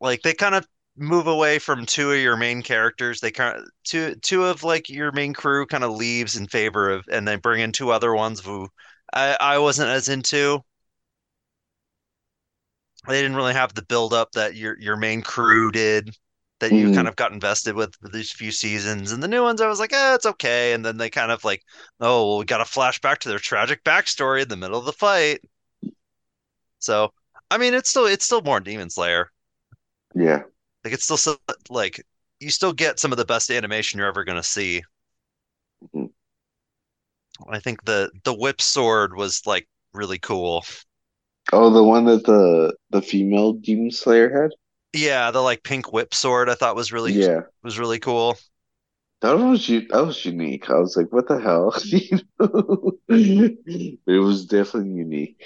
like 0.00 0.22
they 0.22 0.34
kind 0.34 0.54
of 0.54 0.66
move 0.96 1.26
away 1.26 1.58
from 1.58 1.86
two 1.86 2.10
of 2.12 2.18
your 2.18 2.36
main 2.36 2.62
characters. 2.62 3.20
They 3.20 3.30
kind 3.30 3.58
of 3.58 3.64
two 3.84 4.14
two 4.16 4.44
of 4.44 4.64
like 4.64 4.88
your 4.88 5.12
main 5.12 5.32
crew 5.34 5.66
kind 5.66 5.84
of 5.84 5.92
leaves 5.92 6.36
in 6.36 6.46
favor 6.48 6.90
of, 6.90 7.04
and 7.10 7.26
they 7.26 7.36
bring 7.36 7.60
in 7.60 7.72
two 7.72 7.90
other 7.90 8.14
ones 8.14 8.40
who 8.40 8.68
I 9.12 9.36
I 9.40 9.58
wasn't 9.58 9.90
as 9.90 10.08
into. 10.08 10.62
They 13.08 13.20
didn't 13.22 13.36
really 13.36 13.54
have 13.54 13.74
the 13.74 13.82
build 13.82 14.12
up 14.14 14.30
that 14.32 14.54
your 14.54 14.78
your 14.78 14.96
main 14.96 15.22
crew 15.22 15.72
did, 15.72 16.16
that 16.60 16.74
you 16.74 16.90
kind 16.90 17.06
hmm 17.06 17.08
of 17.08 17.16
got 17.16 17.32
invested 17.32 17.74
with 17.76 17.94
these 18.12 18.32
few 18.32 18.50
seasons. 18.52 19.12
And 19.12 19.22
the 19.22 19.28
new 19.28 19.42
ones, 19.42 19.60
I 19.60 19.68
was 19.68 19.80
like, 19.80 19.92
eh, 19.92 20.14
it's 20.14 20.26
okay. 20.26 20.72
And 20.72 20.84
then 20.84 20.96
they 20.98 21.10
kind 21.10 21.30
of 21.32 21.44
like, 21.44 21.62
oh, 22.00 22.28
well, 22.28 22.38
we 22.38 22.44
got 22.44 22.58
to 22.58 22.64
flash 22.64 23.00
back 23.00 23.20
to 23.20 23.28
their 23.28 23.38
tragic 23.38 23.84
backstory 23.84 24.42
in 24.42 24.48
the 24.48 24.56
middle 24.56 24.78
of 24.78 24.84
the 24.86 24.92
fight. 24.92 25.40
So, 26.80 27.12
I 27.52 27.58
mean, 27.58 27.72
it's 27.74 27.88
still 27.90 28.06
it's 28.06 28.24
still 28.24 28.42
more 28.42 28.58
Demon 28.60 28.90
Slayer. 28.90 29.30
Yeah. 30.14 30.44
Like 30.84 30.92
it's 30.94 31.04
still 31.04 31.16
so, 31.16 31.36
like 31.70 32.04
you 32.40 32.50
still 32.50 32.72
get 32.72 32.98
some 32.98 33.12
of 33.12 33.18
the 33.18 33.24
best 33.24 33.50
animation 33.50 33.98
you're 33.98 34.08
ever 34.08 34.24
gonna 34.24 34.42
see. 34.42 34.82
mhm. 35.92 36.08
I 37.48 37.58
think 37.58 37.84
the 37.84 38.12
the 38.22 38.32
whip 38.32 38.60
sword 38.60 39.16
was 39.16 39.44
like 39.44 39.68
really 39.92 40.18
cool. 40.20 40.64
Oh, 41.52 41.68
the 41.70 41.84
one 41.84 42.06
that 42.06 42.24
the 42.24 42.74
the 42.88 43.02
female 43.02 43.52
Demon 43.52 43.90
Slayer 43.90 44.30
had? 44.30 44.52
Yeah, 44.92 45.30
the 45.30 45.40
like 45.40 45.62
pink 45.62 45.92
whip 45.92 46.14
sword 46.14 46.48
I 46.48 46.54
thought 46.54 46.76
was 46.76 46.92
really 46.92 47.18
Yeah. 47.20 47.42
was 47.62 47.78
really 47.78 47.98
cool. 47.98 48.36
That 49.20 49.32
was 49.38 49.66
that 49.66 49.90
was 50.06 50.24
unique. 50.24 50.70
I 50.70 50.78
was 50.78 50.96
like, 50.96 51.12
what 51.12 51.28
the 51.28 51.40
hell? 51.40 51.74
You 51.84 52.20
know? 52.38 52.98
It 53.08 54.20
was 54.22 54.46
definitely 54.46 54.90
unique. 54.92 55.44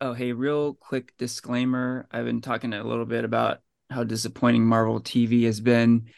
Oh, 0.00 0.12
hey, 0.12 0.32
real 0.32 0.74
quick 0.74 1.16
disclaimer. 1.16 2.06
I've 2.10 2.26
been 2.26 2.42
talking 2.42 2.72
a 2.74 2.84
little 2.84 3.06
bit 3.06 3.24
about 3.24 3.62
how 3.90 4.04
disappointing 4.04 4.66
Marvel 4.66 5.00
TV 5.00 5.44
has 5.44 5.60
been. 5.60 6.10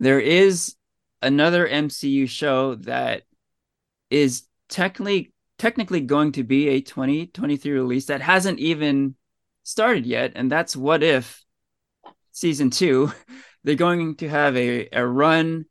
There 0.00 0.20
is 0.20 0.76
another 1.22 1.66
MCU 1.66 2.26
show 2.26 2.76
that 2.76 3.24
is 4.10 4.44
technically 4.68 5.32
technically 5.58 6.00
going 6.02 6.32
to 6.32 6.44
be 6.44 6.68
a 6.68 6.80
2023 6.82 7.72
release 7.72 8.06
that 8.06 8.22
hasn't 8.22 8.60
even 8.60 9.16
started 9.70 10.04
yet, 10.04 10.32
and 10.34 10.50
that's 10.50 10.76
What 10.76 11.02
If 11.02 11.44
season 12.32 12.70
two. 12.70 13.12
They're 13.64 13.74
going 13.74 14.16
to 14.16 14.28
have 14.28 14.56
a, 14.56 14.88
a 14.90 15.06
run 15.06 15.66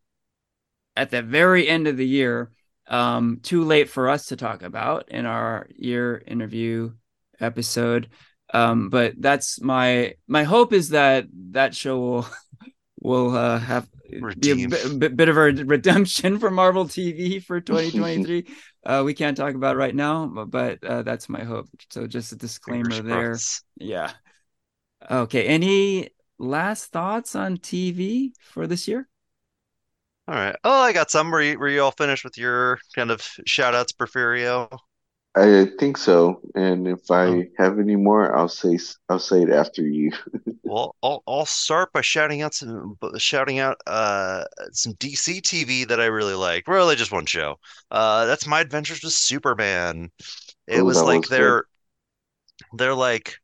at 0.95 1.09
the 1.09 1.23
very 1.23 1.67
end 1.67 1.87
of 1.87 1.97
the 1.97 2.07
year. 2.07 2.51
Um, 2.87 3.39
too 3.41 3.63
late 3.63 3.89
for 3.89 4.09
us 4.09 4.27
to 4.27 4.35
talk 4.35 4.63
about 4.63 5.09
in 5.09 5.25
our 5.25 5.67
year 5.75 6.15
in 6.15 6.39
review 6.39 6.95
episode. 7.39 8.09
Um, 8.53 8.89
but 8.89 9.13
that's 9.17 9.61
my 9.61 10.15
my 10.27 10.43
hope 10.43 10.73
is 10.73 10.89
that 10.89 11.25
that 11.51 11.75
show 11.75 11.99
will 11.99 12.27
will 12.99 13.35
uh, 13.35 13.59
have 13.59 13.87
be 14.39 14.63
a 14.63 14.67
bit, 14.67 15.15
bit 15.15 15.29
of 15.29 15.37
a 15.37 15.51
redemption 15.65 16.39
for 16.39 16.51
Marvel 16.51 16.85
TV 16.85 17.43
for 17.43 17.59
2023. 17.61 18.45
uh, 18.85 19.03
we 19.05 19.13
can't 19.13 19.37
talk 19.37 19.55
about 19.55 19.77
right 19.77 19.95
now, 19.95 20.25
but, 20.27 20.49
but 20.49 20.83
uh, 20.83 21.03
that's 21.03 21.29
my 21.29 21.43
hope. 21.43 21.67
So 21.89 22.07
just 22.07 22.31
a 22.31 22.35
disclaimer 22.35 22.89
Fingers 22.89 23.05
there. 23.05 23.29
crossed. 23.29 23.63
Yeah. 23.77 24.11
Okay. 25.09 25.45
Any 25.45 26.09
last 26.37 26.91
thoughts 26.91 27.35
on 27.35 27.57
TV 27.57 28.31
for 28.41 28.67
this 28.67 28.87
year? 28.87 29.07
All 30.27 30.35
right. 30.35 30.55
Oh, 30.63 30.81
I 30.81 30.93
got 30.93 31.09
some. 31.09 31.31
Were 31.31 31.41
you, 31.41 31.57
were 31.57 31.69
you 31.69 31.81
all 31.81 31.91
finished 31.91 32.23
with 32.23 32.37
your 32.37 32.79
kind 32.95 33.09
of 33.09 33.21
shout 33.45 33.73
outs, 33.73 33.93
Porfirio? 33.93 34.69
I 35.35 35.65
think 35.79 35.97
so. 35.97 36.41
And 36.55 36.87
if 36.87 37.09
Oh, 37.25 37.39
I 37.39 37.49
have 37.57 37.79
any 37.79 37.95
more, 37.95 38.35
I'll 38.35 38.49
say 38.49 38.77
I'll 39.09 39.19
say 39.19 39.43
it 39.43 39.49
after 39.49 39.81
you. 39.81 40.11
well, 40.63 40.95
I'll 41.01 41.23
I'll 41.27 41.45
start 41.45 41.91
by 41.93 42.01
shouting 42.01 42.41
out 42.41 42.53
some 42.53 42.97
shouting 43.17 43.59
out 43.59 43.77
uh 43.87 44.43
some 44.71 44.93
DC 44.93 45.41
TV 45.41 45.85
that 45.85 45.99
I 46.01 46.05
really 46.05 46.35
like. 46.35 46.67
Really 46.67 46.95
just 46.95 47.11
one 47.11 47.25
show. 47.25 47.59
Uh 47.91 48.25
that's 48.25 48.45
My 48.47 48.59
Adventures 48.61 49.01
with 49.03 49.13
Superman. 49.13 50.11
It 50.67 50.81
Oh, 50.81 50.85
was 50.85 51.03
like 51.03 51.27
was 51.27 51.31
good. 51.31 51.55
they're 51.55 51.65
they're 52.73 52.93
like 52.95 53.35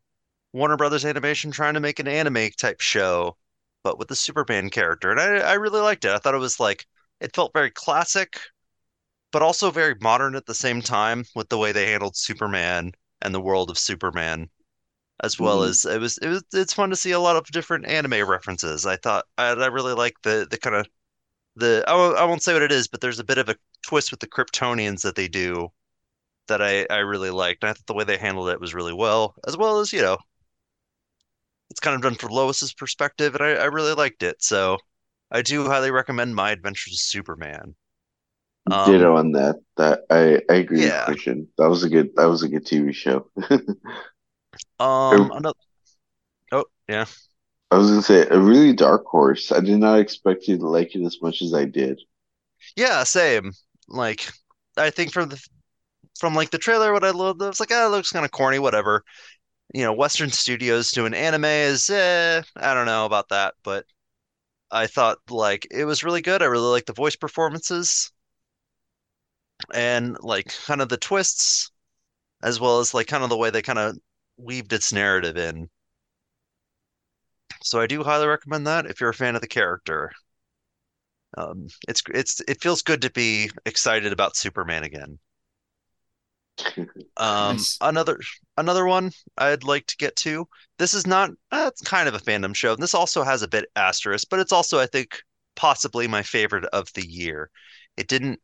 Warner 0.54 0.78
Brothers 0.78 1.06
Animation 1.06 1.52
trying 1.52 1.76
to 1.76 1.82
make 1.82 2.00
an 2.00 2.08
anime 2.10 2.50
type 2.60 2.82
show, 2.82 3.38
but 3.84 4.00
with 4.00 4.10
the 4.10 4.16
Superman 4.18 4.70
character. 4.72 5.12
And 5.12 5.20
I 5.22 5.40
I 5.40 5.54
really 5.56 5.82
liked 5.82 6.06
it. 6.06 6.12
I 6.12 6.20
thought 6.20 6.36
it 6.36 6.40
was 6.40 6.60
like 6.60 6.88
it 7.22 7.36
felt 7.36 7.54
very 7.54 7.72
classic, 7.72 8.40
but 9.36 9.44
also 9.44 9.70
very 9.72 9.96
modern 10.02 10.36
at 10.36 10.46
the 10.48 10.56
same 10.56 10.82
time 10.82 11.26
with 11.36 11.50
the 11.50 11.58
way 11.60 11.74
they 11.74 11.92
handled 11.92 12.16
Superman 12.18 12.94
and 13.22 13.36
the 13.36 13.42
world 13.42 13.70
of 13.70 13.78
Superman. 13.78 14.50
as 15.22 15.40
well 15.40 15.64
Mm. 15.64 15.70
as 15.70 15.86
it 15.86 16.00
was 16.00 16.18
it 16.20 16.30
was 16.30 16.44
it's 16.54 16.74
fun 16.74 16.90
to 16.92 16.96
see 16.96 17.12
a 17.12 17.20
lot 17.20 17.36
of 17.38 17.46
different 17.48 17.86
anime 17.88 18.28
references. 18.30 18.86
I 18.86 18.98
thought 18.98 19.26
I, 19.38 19.50
I 19.50 19.68
really 19.68 19.94
like 19.94 20.16
the 20.24 20.48
the 20.50 20.58
kind 20.58 20.76
of 20.78 20.88
the 21.58 21.84
I 21.88 21.96
won't, 21.96 22.18
I 22.18 22.26
won't 22.26 22.44
say 22.44 22.54
what 22.54 22.64
it 22.64 22.72
is, 22.74 22.88
but 22.90 23.02
there's 23.02 23.20
a 23.20 23.26
bit 23.26 23.40
of 23.40 23.50
a 23.50 23.58
twist 23.88 24.12
with 24.12 24.22
the 24.22 24.28
Kryptonians 24.28 25.02
that 25.04 25.16
they 25.16 25.28
do 25.30 25.70
that 26.48 26.62
I 26.62 26.86
I 26.90 27.00
really 27.00 27.32
liked. 27.32 27.64
And 27.64 27.72
I 27.72 27.74
thought 27.74 27.88
the 27.88 27.96
way 27.96 28.06
they 28.06 28.18
handled 28.18 28.50
it 28.50 28.62
was 28.62 28.74
really 28.76 28.94
well, 28.94 29.36
as 29.48 29.58
well 29.58 29.80
as 29.82 29.94
you 29.94 30.02
know 30.02 30.18
it's 31.70 31.80
kind 31.80 31.96
of 31.96 32.02
done 32.02 32.16
from 32.16 32.32
Lois's 32.32 32.74
perspective, 32.74 33.36
and 33.36 33.44
I, 33.44 33.52
I 33.52 33.66
really 33.66 33.94
liked 33.94 34.24
it. 34.24 34.42
So 34.44 34.80
I 35.32 35.42
do 35.44 35.66
highly 35.66 35.92
recommend 35.92 36.36
My 36.36 36.52
Adventures 36.52 36.94
with 36.94 37.00
Superman. 37.00 37.76
Um, 38.72 38.92
Ditto 38.92 39.16
on 39.16 39.32
that. 39.34 39.56
That 39.78 40.02
I 40.10 40.42
I 40.52 40.58
agree 40.58 40.82
with. 40.82 41.06
Christian. 41.06 41.48
That 41.58 41.70
was 41.70 41.84
a 41.84 41.90
good 41.90 42.16
that 42.16 42.26
was 42.26 42.44
a 42.44 42.50
good 42.50 42.66
TV 42.66 42.94
show. 42.94 43.30
Um, 44.80 45.32
another. 45.36 45.60
Oh, 46.52 46.66
yeah. 46.88 47.06
I 47.72 47.78
was 47.78 47.90
gonna 47.90 48.02
say 48.02 48.28
a 48.28 48.40
really 48.40 48.74
dark 48.74 49.06
horse. 49.06 49.52
I 49.52 49.60
did 49.60 49.78
not 49.80 50.00
expect 50.00 50.48
you 50.48 50.58
to 50.58 50.68
like 50.68 50.96
it 50.96 51.06
as 51.06 51.22
much 51.22 51.42
as 51.42 51.54
I 51.54 51.66
did. 51.66 52.02
Yeah, 52.76 53.04
same. 53.04 53.52
Like, 53.88 54.30
I 54.78 54.90
think 54.90 55.12
from 55.14 55.30
the 55.30 55.42
from 56.20 56.36
like 56.36 56.52
the 56.52 56.58
trailer, 56.58 56.94
what 56.94 57.04
I 57.04 57.12
loved, 57.12 57.42
I 57.42 57.48
was 57.48 57.60
like, 57.60 57.72
ah, 57.72 57.88
it 57.88 57.90
looks 57.92 58.12
kind 58.12 58.26
of 58.26 58.32
corny, 58.32 58.60
whatever. 58.60 59.04
You 59.74 59.84
know, 59.84 59.94
Western 59.94 60.32
Studios 60.32 60.92
doing 60.92 61.14
anime 61.14 61.46
is, 61.46 61.90
eh, 61.90 62.42
I 62.58 62.74
don't 62.74 62.86
know 62.86 63.06
about 63.06 63.30
that, 63.30 63.56
but 63.64 63.86
I 64.72 64.88
thought 64.88 65.20
like 65.30 65.68
it 65.72 65.86
was 65.86 66.04
really 66.04 66.22
good. 66.22 66.42
I 66.42 66.46
really 66.46 66.68
liked 66.68 66.88
the 66.88 66.94
voice 66.94 67.16
performances 67.16 68.12
and 69.74 70.18
like 70.22 70.48
kind 70.66 70.82
of 70.82 70.90
the 70.90 70.98
twists, 70.98 71.72
as 72.44 72.60
well 72.60 72.80
as 72.80 72.94
like 72.94 73.08
kind 73.08 73.24
of 73.24 73.30
the 73.30 73.38
way 73.38 73.50
they 73.52 73.62
kind 73.64 73.80
of 73.80 73.98
weaved 74.38 74.74
its 74.74 74.94
narrative 74.94 75.38
in. 75.38 75.70
So 77.62 77.82
I 77.82 77.88
do 77.88 78.02
highly 78.06 78.28
recommend 78.28 78.66
that 78.68 78.86
if 78.86 79.02
you're 79.02 79.10
a 79.10 79.14
fan 79.14 79.36
of 79.36 79.42
the 79.42 79.48
character. 79.50 80.14
Um, 81.38 81.68
it's 81.88 82.02
it's 82.14 82.42
it 82.48 82.62
feels 82.62 82.82
good 82.82 83.02
to 83.04 83.10
be 83.12 83.50
excited 83.66 84.12
about 84.14 84.36
Superman 84.38 84.84
again. 84.84 85.20
Um, 87.18 87.68
Nice. 87.74 87.82
another 87.82 88.20
another 88.58 88.86
one 88.86 89.12
I'd 89.38 89.64
like 89.64 89.86
to 89.88 89.98
get 89.98 90.16
to. 90.18 90.48
This 90.78 90.94
is 90.94 91.06
not 91.08 91.32
uh, 91.52 91.66
it's 91.72 91.82
kind 91.82 92.08
of 92.08 92.14
a 92.16 92.20
fandom 92.20 92.56
show. 92.56 92.74
And 92.74 92.82
this 92.82 92.94
also 92.94 93.24
has 93.24 93.42
a 93.42 93.48
bit 93.48 93.66
asterisk, 93.76 94.28
but 94.30 94.40
it's 94.40 94.52
also 94.52 94.80
I 94.80 94.86
think 94.88 95.22
possibly 95.56 96.08
my 96.08 96.24
favorite 96.24 96.66
of 96.66 96.92
the 96.94 97.06
year. 97.08 97.50
It 97.98 98.08
didn't 98.08 98.42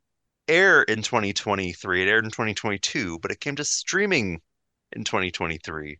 air 0.52 0.84
in 0.84 1.02
2023. 1.02 2.04
It 2.04 2.08
aired 2.08 2.26
in 2.26 2.32
2022, 2.32 3.20
but 3.20 3.32
it 3.32 3.40
came 3.40 3.56
to 3.56 3.64
streaming 3.64 4.42
in 4.92 5.04
2023. 5.04 5.98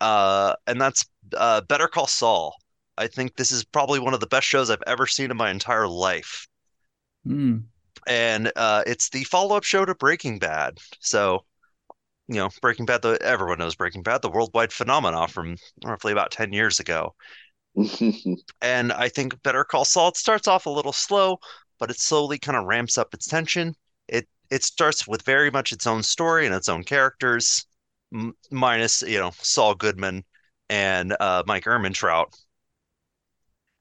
Uh, 0.00 0.54
and 0.66 0.80
that's 0.80 1.04
uh, 1.36 1.60
Better 1.62 1.88
Call 1.88 2.06
Saul. 2.06 2.54
I 2.96 3.08
think 3.08 3.36
this 3.36 3.50
is 3.50 3.64
probably 3.64 3.98
one 3.98 4.14
of 4.14 4.20
the 4.20 4.26
best 4.26 4.46
shows 4.46 4.70
I've 4.70 4.82
ever 4.86 5.06
seen 5.06 5.30
in 5.30 5.36
my 5.36 5.50
entire 5.50 5.88
life. 5.88 6.46
Mm. 7.26 7.64
And 8.06 8.52
uh, 8.56 8.84
it's 8.86 9.10
the 9.10 9.24
follow-up 9.24 9.64
show 9.64 9.84
to 9.84 9.94
Breaking 9.94 10.38
Bad. 10.38 10.78
So 11.00 11.44
you 12.28 12.36
know, 12.36 12.50
Breaking 12.60 12.86
Bad, 12.86 13.02
the 13.02 13.18
everyone 13.22 13.58
knows 13.58 13.74
Breaking 13.74 14.02
Bad, 14.02 14.22
the 14.22 14.30
worldwide 14.30 14.72
phenomenon 14.72 15.28
from 15.28 15.56
roughly 15.84 16.12
about 16.12 16.30
10 16.30 16.52
years 16.52 16.80
ago. 16.80 17.14
And 18.62 18.92
I 18.92 19.08
think 19.08 19.42
Better 19.42 19.64
Call 19.64 19.84
Saul, 19.84 20.08
it 20.08 20.16
starts 20.16 20.48
off 20.48 20.66
a 20.66 20.70
little 20.70 20.94
slow, 20.94 21.38
but 21.78 21.90
it 21.90 22.00
slowly 22.00 22.38
kind 22.38 22.56
of 22.56 22.64
ramps 22.64 22.98
up 22.98 23.14
its 23.14 23.26
tension. 23.26 23.74
It 24.08 24.28
it 24.50 24.64
starts 24.64 25.06
with 25.06 25.22
very 25.22 25.50
much 25.50 25.72
its 25.72 25.86
own 25.86 26.02
story 26.02 26.46
and 26.46 26.54
its 26.54 26.68
own 26.68 26.84
characters, 26.84 27.66
m 28.12 28.34
minus, 28.50 29.02
you 29.02 29.18
know, 29.18 29.32
Saul 29.38 29.74
Goodman 29.74 30.24
and 30.68 31.16
uh, 31.20 31.42
Mike 31.46 31.64
Ehrmantraut. 31.64 32.26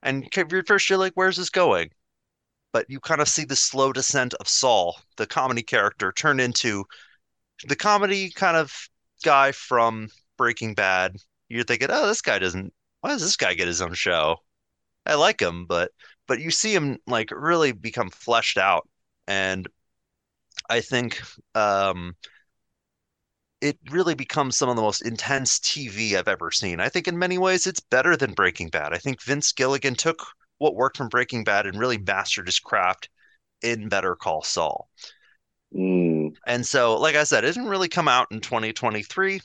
And 0.04 0.26
at 0.38 0.68
first 0.68 0.90
you're 0.90 1.00
like, 1.00 1.14
where's 1.16 1.38
this 1.38 1.50
going? 1.50 1.90
But 2.74 2.90
you 2.90 3.00
kind 3.00 3.22
of 3.22 3.30
see 3.30 3.46
the 3.46 3.56
slow 3.56 3.94
descent 3.94 4.34
of 4.36 4.48
Saul, 4.48 5.00
the 5.18 5.26
comedy 5.26 5.64
character, 5.64 6.12
turn 6.12 6.40
into 6.40 6.86
the 7.68 7.76
comedy 7.76 8.30
kind 8.30 8.58
of 8.58 8.74
guy 9.24 9.52
from 9.52 10.10
Breaking 10.38 10.74
Bad, 10.74 11.18
you're 11.50 11.64
thinking, 11.64 11.90
oh, 11.92 12.08
this 12.08 12.22
guy 12.22 12.40
doesn't. 12.40 12.74
Why 13.02 13.12
does 13.12 13.22
this 13.22 13.38
guy 13.38 13.54
get 13.54 13.68
his 13.68 13.82
own 13.82 13.94
show? 13.94 14.38
I 15.06 15.16
like 15.16 15.42
him, 15.42 15.66
but 15.66 15.92
but 16.28 16.40
you 16.40 16.52
see 16.52 16.74
him 16.74 16.98
like 17.08 17.30
really 17.32 17.72
become 17.72 18.10
fleshed 18.10 18.58
out, 18.58 18.88
and 19.28 19.68
I 20.70 20.82
think 20.82 21.22
um, 21.54 22.16
it 23.62 23.78
really 23.90 24.16
becomes 24.16 24.58
some 24.58 24.70
of 24.70 24.76
the 24.76 24.82
most 24.82 25.02
intense 25.02 25.60
TV 25.60 26.16
I've 26.16 26.28
ever 26.28 26.52
seen. 26.52 26.80
I 26.80 26.90
think 26.90 27.08
in 27.08 27.18
many 27.18 27.38
ways 27.38 27.68
it's 27.68 27.80
better 27.80 28.16
than 28.16 28.34
Breaking 28.34 28.70
Bad. 28.70 28.94
I 28.94 28.98
think 28.98 29.24
Vince 29.24 29.52
Gilligan 29.52 29.96
took 29.96 30.26
what 30.58 30.76
worked 30.76 30.98
from 30.98 31.10
Breaking 31.10 31.44
Bad 31.44 31.66
and 31.66 31.80
really 31.80 31.98
mastered 31.98 32.48
his 32.48 32.60
craft 32.60 33.10
in 33.62 33.90
Better 33.90 34.16
Call 34.16 34.44
Saul. 34.44 34.90
Mm. 35.74 36.36
And 36.48 36.66
so, 36.66 36.98
like 36.98 37.16
I 37.16 37.24
said, 37.24 37.44
it 37.44 37.54
didn't 37.54 37.70
really 37.70 37.90
come 37.90 38.08
out 38.08 38.28
in 38.32 38.40
2023, 38.40 39.42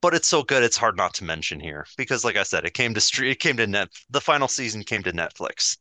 but 0.00 0.14
it's 0.14 0.28
so 0.28 0.42
good 0.42 0.62
it's 0.62 0.76
hard 0.76 0.96
not 0.96 1.14
to 1.14 1.24
mention 1.24 1.60
here 1.60 1.86
because 1.96 2.24
like 2.24 2.36
I 2.36 2.42
said, 2.42 2.64
it 2.64 2.74
came 2.74 2.94
to 2.94 3.00
street 3.00 3.32
it 3.32 3.40
came 3.40 3.56
to 3.56 3.66
net 3.66 3.88
the 4.10 4.20
final 4.20 4.48
season 4.48 4.82
came 4.82 5.02
to 5.02 5.12
Netflix 5.12 5.76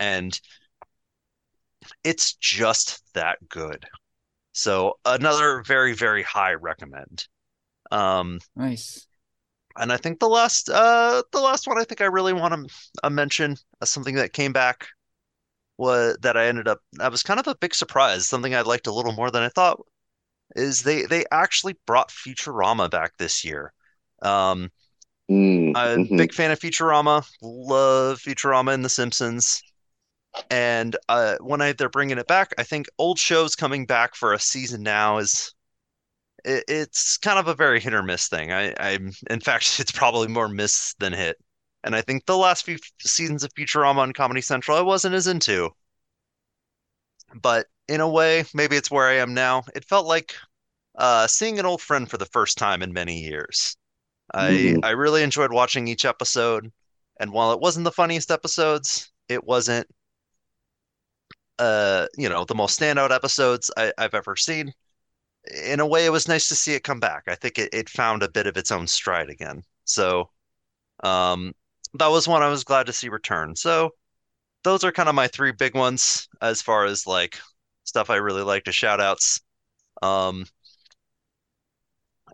and 0.00 0.38
it's 2.04 2.34
just 2.34 3.02
that 3.14 3.38
good. 3.48 3.86
So 4.52 4.98
another 5.04 5.62
very, 5.62 5.94
very 5.94 6.22
high 6.22 6.54
recommend. 6.54 7.26
Um 7.92 8.40
Nice. 8.56 9.08
and 9.76 9.92
I 9.92 9.96
think 9.96 10.18
the 10.18 10.28
last 10.28 10.68
uh 10.68 11.22
the 11.32 11.40
last 11.40 11.66
one 11.66 11.78
I 11.78 11.84
think 11.84 12.00
I 12.00 12.06
really 12.06 12.32
want 12.32 12.54
to 12.68 12.74
uh, 13.04 13.10
mention 13.10 13.56
as 13.80 13.90
something 13.90 14.14
that 14.16 14.32
came 14.32 14.52
back 14.52 14.88
was 15.78 16.18
that 16.22 16.36
I 16.36 16.48
ended 16.48 16.68
up 16.68 16.80
that 16.94 17.12
was 17.12 17.22
kind 17.22 17.40
of 17.40 17.46
a 17.48 17.56
big 17.56 17.74
surprise, 17.74 18.28
something 18.28 18.54
I 18.54 18.62
liked 18.62 18.86
a 18.86 18.92
little 18.94 19.12
more 19.12 19.30
than 19.32 19.42
I 19.42 19.50
thought 19.50 19.80
is 20.56 20.82
they 20.84 21.04
they 21.04 21.24
actually 21.32 21.76
brought 21.86 22.10
Futurama 22.10 22.90
back 22.90 23.14
this 23.18 23.44
year. 23.44 23.72
Um 24.22 24.70
Mm, 25.30 25.74
I'm 25.74 26.00
a 26.06 26.08
mhm, 26.08 26.16
big 26.16 26.32
fan 26.34 26.50
of 26.50 26.58
Futurama. 26.60 27.26
Love 27.42 28.18
Futurama 28.20 28.74
and 28.74 28.84
The 28.84 28.88
Simpsons. 28.88 29.62
And 30.50 30.96
uh, 31.08 31.36
when 31.40 31.60
I, 31.60 31.72
they're 31.72 31.88
bringing 31.90 32.18
it 32.18 32.26
back, 32.26 32.54
I 32.58 32.64
think 32.64 32.86
old 32.98 33.18
shows 33.18 33.54
coming 33.54 33.86
back 33.86 34.14
for 34.14 34.32
a 34.32 34.38
season 34.40 34.82
now 34.82 35.18
is 35.18 35.54
it, 36.44 36.64
it's 36.68 37.18
kind 37.18 37.38
of 37.38 37.48
a 37.48 37.54
very 37.54 37.80
hit 37.80 37.94
or 37.94 38.02
miss 38.02 38.28
thing. 38.28 38.52
I, 38.52 38.74
I'm 38.80 39.12
in 39.30 39.40
fact, 39.40 39.80
it's 39.80 39.92
probably 39.92 40.28
more 40.28 40.48
miss 40.48 40.94
than 41.00 41.12
hit. 41.12 41.36
And 41.84 41.96
I 41.96 42.02
think 42.02 42.26
the 42.26 42.36
last 42.36 42.64
few 42.64 42.78
seasons 43.00 43.44
of 43.44 43.52
Futurama 43.54 43.98
on 43.98 44.12
Comedy 44.12 44.40
Central 44.42 44.76
I 44.78 44.82
wasn't 44.82 45.14
as 45.14 45.26
into. 45.28 45.70
But 47.34 47.66
in 47.88 48.00
a 48.00 48.08
way, 48.08 48.44
maybe 48.54 48.76
it's 48.76 48.90
where 48.90 49.06
I 49.08 49.14
am 49.14 49.32
now. 49.34 49.64
It 49.74 49.84
felt 49.88 50.06
like 50.06 50.34
uh, 50.96 51.26
seeing 51.28 51.58
an 51.60 51.66
old 51.66 51.82
friend 51.82 52.10
for 52.10 52.18
the 52.18 52.26
first 52.26 52.58
time 52.58 52.82
in 52.82 52.92
many 52.92 53.20
years. 53.20 53.76
I 54.34 54.74
mhm, 54.74 54.82
I 54.82 54.90
really 54.90 55.22
enjoyed 55.22 55.52
watching 55.52 55.88
each 55.88 56.04
episode, 56.06 56.72
and 57.20 57.32
while 57.32 57.52
it 57.52 57.60
wasn't 57.60 57.84
the 57.84 57.92
funniest 57.92 58.30
episodes, 58.32 59.12
it 59.28 59.44
wasn't 59.44 59.88
uh 61.58 62.06
you 62.16 62.28
know 62.28 62.44
the 62.44 62.54
most 62.54 62.78
standout 62.78 63.10
episodes 63.10 63.70
I, 63.76 63.92
I've 63.98 64.14
ever 64.14 64.36
seen. 64.36 64.72
In 65.64 65.80
a 65.80 65.86
way, 65.86 66.06
it 66.06 66.10
was 66.10 66.28
nice 66.28 66.48
to 66.48 66.56
see 66.56 66.74
it 66.74 66.84
come 66.84 67.00
back. 67.00 67.24
I 67.28 67.34
think 67.34 67.58
it, 67.58 67.70
it 67.72 67.88
found 67.88 68.22
a 68.22 68.30
bit 68.30 68.46
of 68.46 68.56
its 68.56 68.70
own 68.72 68.86
stride 68.86 69.30
again. 69.30 69.62
So 69.84 70.30
um 71.04 71.54
that 71.94 72.08
was 72.08 72.28
one 72.28 72.42
I 72.42 72.48
was 72.48 72.64
glad 72.64 72.86
to 72.86 72.92
see 72.94 73.08
return. 73.10 73.56
So 73.56 73.92
those 74.64 74.84
are 74.84 74.92
kind 74.92 75.08
of 75.10 75.14
my 75.16 75.28
three 75.28 75.52
big 75.52 75.74
ones 75.76 76.28
as 76.42 76.62
far 76.62 76.86
as 76.86 77.06
like 77.06 77.40
stuff 77.84 78.10
I 78.10 78.16
really 78.16 78.42
like 78.42 78.64
to 78.64 78.72
shout 78.72 79.00
outs. 79.00 79.40
Um 80.02 80.46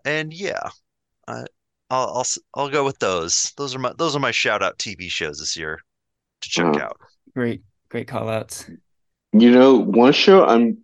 and 0.03 0.33
yeah, 0.33 0.69
I, 1.27 1.45
I'll 1.89 2.09
I'll 2.15 2.21
s- 2.21 2.39
I'll 2.55 2.69
go 2.69 2.85
with 2.85 2.99
those. 2.99 3.53
Those 3.57 3.75
are 3.75 3.79
my 3.79 3.93
those 3.97 4.15
are 4.15 4.19
my 4.19 4.31
shout 4.31 4.63
out 4.63 4.79
TV 4.79 5.09
shows 5.09 5.39
this 5.39 5.57
year 5.57 5.81
to 6.41 6.49
check 6.49 6.77
out. 6.77 6.97
Great, 7.33 7.63
great 7.89 8.07
call 8.07 8.29
outs. 8.29 8.69
You 9.37 9.51
know, 9.51 9.75
one 9.77 10.13
show 10.13 10.45
I'm 10.45 10.79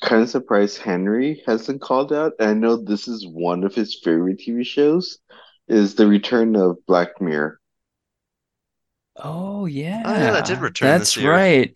kind 0.00 0.22
of 0.22 0.30
surprised 0.30 0.78
Henry 0.78 1.42
hasn't 1.46 1.80
called 1.82 2.12
out, 2.12 2.32
I 2.40 2.54
know 2.54 2.76
this 2.76 3.08
is 3.08 3.26
one 3.26 3.64
of 3.64 3.74
his 3.74 4.00
favorite 4.02 4.38
TV 4.38 4.64
shows, 4.64 5.18
is 5.68 5.94
the 5.96 6.06
return 6.06 6.56
of 6.56 6.78
Black 6.86 7.20
Mirror. 7.20 7.60
Oh 9.16 9.66
yeah, 9.66 10.02
Oh 10.04 10.14
yeah, 10.14 10.30
that 10.30 10.44
did 10.44 10.58
yeah, 10.58 10.60
return 10.60 10.98
this 10.98 11.14
that's 11.14 11.16
year. 11.16 11.30
right. 11.32 11.74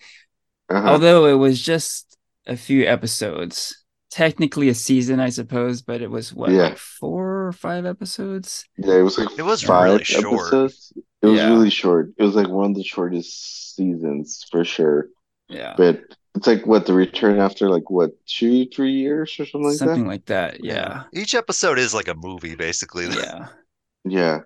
Uh-huh. 0.70 0.88
Although 0.88 1.26
it 1.26 1.34
was 1.34 1.60
just 1.62 2.16
a 2.46 2.56
few 2.56 2.84
episodes. 2.86 3.76
Technically 4.10 4.68
a 4.68 4.74
season, 4.74 5.20
I 5.20 5.30
suppose, 5.30 5.82
but 5.82 6.02
it 6.02 6.10
was 6.10 6.34
what, 6.34 6.50
Yeah. 6.50 6.62
like 6.62 6.78
four 6.78 7.46
or 7.46 7.52
five 7.52 7.86
episodes? 7.86 8.66
Yeah, 8.76 8.98
it 8.98 9.02
was 9.02 9.18
like 9.18 9.38
It 9.38 9.42
was 9.42 9.62
five 9.62 9.84
really 9.84 10.04
short. 10.04 10.52
It 10.52 11.26
was 11.26 11.38
Yeah. 11.38 11.48
really 11.48 11.70
short. 11.70 12.10
It 12.18 12.22
was 12.24 12.34
like 12.34 12.48
one 12.48 12.70
of 12.70 12.76
the 12.76 12.82
shortest 12.84 13.74
seasons 13.76 14.44
for 14.50 14.64
sure. 14.64 15.08
Yeah. 15.48 15.74
But 15.76 16.00
it's 16.34 16.46
like 16.46 16.66
what 16.66 16.86
the 16.86 16.94
return 16.94 17.38
after 17.38 17.68
like 17.68 17.90
what 17.90 18.12
two, 18.26 18.66
three 18.66 18.92
years 18.92 19.38
or 19.38 19.46
something 19.46 19.70
like 19.70 19.82
that. 19.82 20.00
Something 20.00 20.06
like 20.06 20.26
that. 20.26 20.64
Yeah. 20.64 20.94
Yeah. 20.94 21.04
Each 21.12 21.34
episode 21.34 21.78
is 21.78 21.94
like 21.94 22.08
a 22.08 22.14
movie, 22.14 22.54
basically. 22.54 23.06
Yeah. 23.08 23.48
Yeah. 24.04 24.40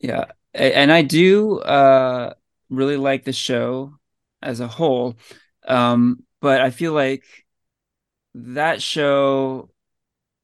Yeah. 0.00 0.26
And 0.54 0.92
I 0.92 1.02
do 1.02 1.58
uh 1.60 2.34
really 2.70 2.96
like 2.96 3.24
the 3.24 3.32
show 3.32 3.98
as 4.42 4.60
a 4.60 4.68
whole. 4.68 5.16
Um, 5.66 6.24
but 6.40 6.60
I 6.60 6.70
feel 6.70 6.92
like 6.92 7.24
that 8.34 8.82
show 8.82 9.70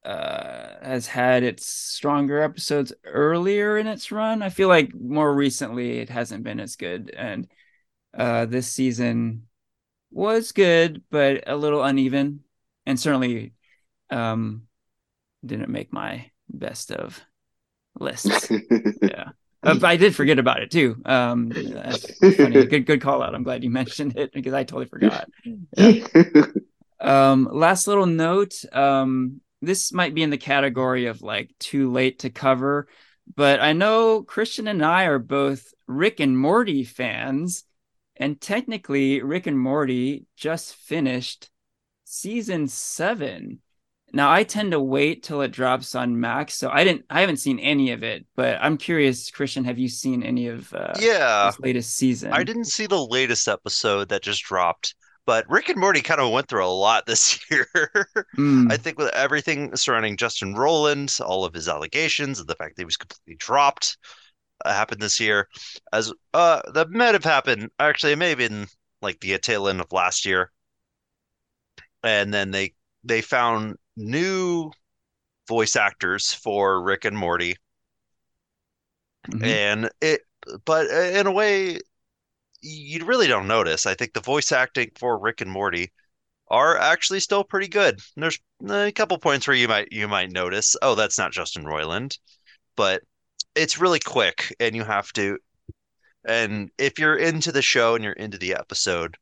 uh 0.04 0.84
has 0.84 1.06
had 1.08 1.42
its 1.44 1.66
stronger 1.66 2.42
episodes 2.42 2.92
earlier 3.04 3.78
in 3.78 3.86
its 3.88 4.12
run. 4.12 4.42
I 4.42 4.50
feel 4.50 4.68
like 4.68 4.94
more 4.94 5.34
recently 5.34 5.98
it 6.00 6.10
hasn't 6.10 6.44
been 6.44 6.60
as 6.60 6.76
good. 6.76 7.10
And 7.16 7.48
uh 8.16 8.46
this 8.46 8.70
season 8.72 9.48
was 10.14 10.52
good, 10.52 11.02
but 11.10 11.44
a 11.46 11.56
little 11.56 11.82
uneven, 11.82 12.40
and 12.86 12.98
certainly 12.98 13.52
um 14.10 14.62
didn't 15.44 15.70
make 15.70 15.92
my 15.92 16.30
best 16.48 16.90
of 16.92 17.20
lists. 17.98 18.50
Yeah. 19.02 19.30
Uh, 19.62 19.74
but 19.74 19.84
I 19.84 19.96
did 19.96 20.14
forget 20.14 20.38
about 20.38 20.62
it 20.62 20.70
too. 20.70 21.00
Um, 21.06 21.50
funny. 21.50 22.66
Good, 22.66 22.84
good 22.84 23.00
call 23.00 23.22
out. 23.22 23.34
I'm 23.34 23.42
glad 23.44 23.64
you 23.64 23.70
mentioned 23.82 24.14
it 24.18 24.30
because 24.32 24.52
I 24.52 24.62
totally 24.62 24.84
forgot. 24.86 25.26
Yeah. 25.74 26.06
Um, 27.00 27.48
last 27.50 27.86
little 27.86 28.06
note. 28.06 28.62
Um, 28.72 29.40
this 29.62 29.92
might 29.92 30.14
be 30.14 30.22
in 30.22 30.28
the 30.28 30.36
category 30.36 31.06
of 31.06 31.22
like 31.22 31.50
too 31.58 31.90
late 31.90 32.20
to 32.20 32.30
cover, 32.30 32.88
but 33.34 33.60
I 33.60 33.72
know 33.72 34.22
Christian 34.22 34.68
and 34.68 34.84
I 34.84 35.04
are 35.04 35.18
both 35.18 35.72
Rick 35.86 36.20
and 36.20 36.38
Morty 36.38 36.84
fans, 36.84 37.64
and 38.16 38.40
technically, 38.40 39.22
Rick 39.22 39.46
and 39.46 39.58
Morty 39.58 40.26
just 40.36 40.74
finished 40.74 41.50
season 42.04 42.68
seven. 42.68 43.60
Now 44.12 44.30
I 44.30 44.44
tend 44.44 44.70
to 44.70 44.80
wait 44.80 45.24
till 45.24 45.40
it 45.42 45.50
drops 45.50 45.94
on 45.96 46.20
Max, 46.20 46.54
so 46.54 46.70
I 46.70 46.84
didn't 46.84 47.04
I 47.10 47.20
haven't 47.20 47.38
seen 47.38 47.58
any 47.58 47.90
of 47.90 48.04
it, 48.04 48.24
but 48.36 48.58
I'm 48.60 48.76
curious, 48.76 49.30
Christian, 49.30 49.64
have 49.64 49.78
you 49.78 49.88
seen 49.88 50.22
any 50.22 50.46
of 50.46 50.72
uh 50.72 50.92
Yeah. 51.00 51.46
this 51.50 51.58
latest 51.60 51.96
season? 51.96 52.32
I 52.32 52.44
didn't 52.44 52.66
see 52.66 52.86
the 52.86 53.04
latest 53.04 53.48
episode 53.48 54.08
that 54.10 54.22
just 54.22 54.44
dropped, 54.44 54.94
but 55.26 55.48
Rick 55.50 55.68
and 55.68 55.80
Morty 55.80 56.00
kind 56.00 56.20
of 56.20 56.30
went 56.30 56.46
through 56.46 56.64
a 56.64 56.68
lot 56.68 57.06
this 57.06 57.40
year. 57.50 57.66
Mm, 58.36 58.70
I 58.70 58.76
think 58.76 58.98
with 58.98 59.12
everything 59.14 59.74
surrounding 59.74 60.16
Justin 60.16 60.54
Roiland, 60.54 61.20
all 61.20 61.44
of 61.44 61.52
his 61.54 61.68
allegations, 61.68 62.38
and 62.38 62.48
the 62.48 62.54
fact 62.54 62.76
that 62.76 62.82
he 62.82 62.86
was 62.86 62.96
completely 62.96 63.34
dropped, 63.36 63.98
happened 64.64 65.00
this 65.00 65.20
year. 65.20 65.48
As 65.92 66.12
uh, 66.32 66.62
that 66.72 66.90
might 66.90 67.14
have 67.14 67.24
happened. 67.24 67.70
Actually, 67.78 68.12
it 68.12 68.18
may 68.18 68.30
have 68.30 68.38
been 68.38 68.66
like 69.02 69.20
the 69.20 69.38
tail 69.38 69.68
end 69.68 69.80
of 69.80 69.92
last 69.92 70.24
year, 70.24 70.50
and 72.02 72.32
then 72.32 72.50
they 72.50 72.74
they 73.04 73.20
found 73.20 73.76
new 73.96 74.70
voice 75.48 75.76
actors 75.76 76.32
for 76.32 76.82
Rick 76.82 77.04
and 77.04 77.16
Morty, 77.16 77.56
mhm. 79.28 79.44
and 79.44 79.90
it. 80.00 80.22
But 80.64 80.90
uh, 80.90 81.18
in 81.18 81.26
a 81.26 81.32
way, 81.32 81.78
you 82.60 83.04
really 83.04 83.26
don't 83.26 83.46
notice. 83.46 83.86
I 83.86 83.94
think 83.94 84.12
the 84.12 84.20
voice 84.20 84.52
acting 84.52 84.90
for 84.96 85.18
Rick 85.18 85.40
and 85.40 85.50
Morty 85.50 85.92
are 86.48 86.78
actually 86.78 87.20
still 87.20 87.44
pretty 87.44 87.68
good. 87.68 88.00
There's 88.16 88.38
a 88.68 88.92
couple 88.92 89.18
points 89.18 89.46
where 89.46 89.56
you 89.56 89.68
might 89.68 89.88
you 89.92 90.08
might 90.08 90.32
notice, 90.32 90.76
oh, 90.82 90.94
that's 90.94 91.18
not 91.18 91.32
Justin 91.32 91.64
Roiland, 91.64 92.18
but 92.76 93.02
it's 93.56 93.78
really 93.78 94.00
quick 94.00 94.54
and 94.60 94.74
you 94.76 94.84
have 94.84 95.12
to 95.14 95.38
and 96.26 96.70
if 96.78 96.98
you're 96.98 97.16
into 97.16 97.52
the 97.52 97.62
show 97.62 97.94
and 97.96 98.04
you're 98.04 98.14
into 98.14 98.38
the 98.38 98.54
episode, 98.54 99.16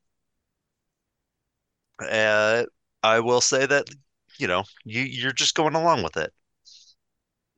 uh, 2.00 2.64
I 3.02 3.20
will 3.20 3.40
say 3.40 3.66
that 3.66 3.86
you 4.38 4.46
know 4.46 4.64
you 4.84 5.02
you're 5.02 5.32
just 5.32 5.54
going 5.54 5.74
along 5.74 6.02
with 6.02 6.16
it. 6.16 6.32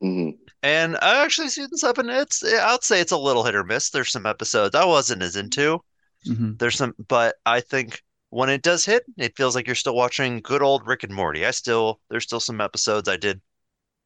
Mhm. 0.03 0.37
And 0.63 0.97
I 0.97 1.23
actually 1.23 1.49
see 1.49 1.61
season 1.61 1.77
seven, 1.77 2.09
it's 2.09 2.43
I'd 2.43 2.83
say 2.83 2.99
it's 3.01 3.11
a 3.11 3.17
little 3.17 3.43
hit 3.43 3.55
or 3.55 3.63
miss. 3.63 3.89
There's 3.89 4.11
some 4.11 4.25
episodes 4.25 4.75
I 4.75 4.85
wasn't 4.85 5.21
as 5.23 5.35
into. 5.35 5.79
Mhm. 6.27 6.59
There's 6.59 6.77
some, 6.77 6.95
but 7.07 7.37
I 7.45 7.61
think 7.61 8.03
when 8.31 8.49
it 8.49 8.63
does 8.63 8.85
hit, 8.85 9.03
it 9.17 9.37
feels 9.37 9.55
like 9.55 9.67
you're 9.67 9.75
still 9.75 9.95
watching 9.95 10.41
good 10.41 10.61
old 10.63 10.87
Rick 10.87 11.03
and 11.03 11.13
Morty. 11.13 11.45
I 11.45 11.51
still, 11.51 12.01
there's 12.09 12.23
still 12.25 12.41
some 12.41 12.61
episodes 12.61 13.09
I 13.09 13.17
did 13.17 13.41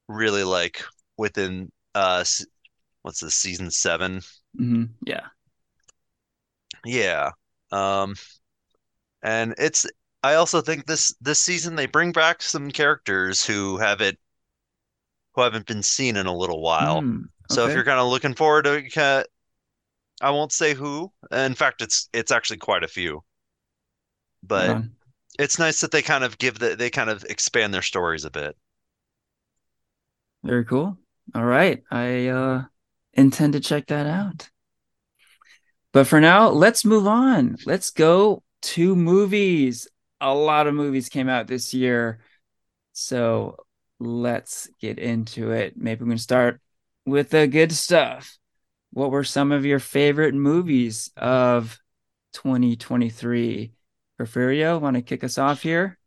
really 0.09 0.43
like 0.45 0.83
within, 1.17 1.71
uh, 1.95 2.19
s- 2.21 2.45
what's 3.01 3.19
this, 3.21 3.35
season 3.35 3.71
seven? 3.71 4.21
Mhm. 4.53 4.95
Yeah. 5.05 5.29
Yeah. 6.85 7.31
Um, 7.71 8.15
and 9.21 9.55
it's, 9.57 9.85
I 10.23 10.33
also 10.35 10.61
think 10.61 10.85
this, 10.85 11.13
this 11.21 11.41
season 11.41 11.75
they 11.75 11.85
bring 11.85 12.11
back 12.11 12.41
some 12.41 12.71
characters 12.71 13.45
who 13.45 13.77
haven't, 13.77 14.19
who 15.33 15.41
haven't 15.41 15.65
been 15.65 15.83
seen 15.83 16.17
in 16.17 16.25
a 16.27 16.35
little 16.35 16.61
while. 16.61 17.07
Mm, 17.07 17.29
So 17.49 17.65
if 17.65 17.73
you're 17.73 17.83
kind 17.83 17.99
of 17.99 18.07
looking 18.09 18.35
forward 18.35 18.63
to, 18.65 18.87
kind 18.89 19.25
I 20.21 20.31
won't 20.31 20.53
say 20.53 20.73
who. 20.75 21.11
In 21.31 21.55
fact, 21.55 21.81
it's, 21.81 22.09
it's 22.13 22.31
actually 22.31 22.57
quite 22.59 22.83
a 22.85 22.87
few, 22.87 23.23
but 24.43 24.69
on. 24.71 24.91
it's 25.39 25.59
nice 25.59 25.81
that 25.81 25.91
they 25.91 26.01
kind 26.01 26.23
of 26.23 26.37
give 26.39 26.59
the 26.59 26.75
they 26.75 26.89
kind 26.89 27.09
of 27.09 27.25
expand 27.25 27.73
their 27.73 27.81
stories 27.83 28.25
a 28.25 28.31
bit. 28.31 28.57
Very 30.43 30.65
cool. 30.65 30.97
All 31.35 31.45
right. 31.45 31.83
I 31.91 32.27
uh 32.27 32.63
intend 33.19 33.53
to 33.53 33.59
check 33.59 33.87
that 33.87 34.07
out. 34.07 34.49
But 35.91 36.07
for 36.07 36.21
now, 36.21 36.49
let's 36.49 36.85
move 36.85 37.07
on. 37.07 37.57
Let's 37.65 37.91
go 37.91 38.43
to 38.61 38.95
movies. 38.95 39.87
A 40.21 40.33
lot 40.33 40.67
of 40.67 40.73
movies 40.73 41.09
came 41.09 41.29
out 41.29 41.47
this 41.47 41.73
year. 41.73 42.19
So 42.93 43.57
let's 43.99 44.69
get 44.79 44.99
into 44.99 45.51
it. 45.51 45.73
Maybe 45.75 46.03
we 46.03 46.11
can 46.11 46.17
start 46.17 46.61
with 47.05 47.29
the 47.29 47.47
good 47.47 47.71
stuff. 47.71 48.37
What 48.91 49.11
were 49.11 49.23
some 49.23 49.51
of 49.51 49.65
your 49.65 49.79
favorite 49.79 50.33
movies 50.33 51.11
of 51.15 51.79
2023? 52.33 53.73
Porfirio, 54.19 54.81
want 54.81 54.95
to 54.95 55.01
kick 55.01 55.23
us 55.23 55.37
off 55.37 55.61
here? 55.61 55.97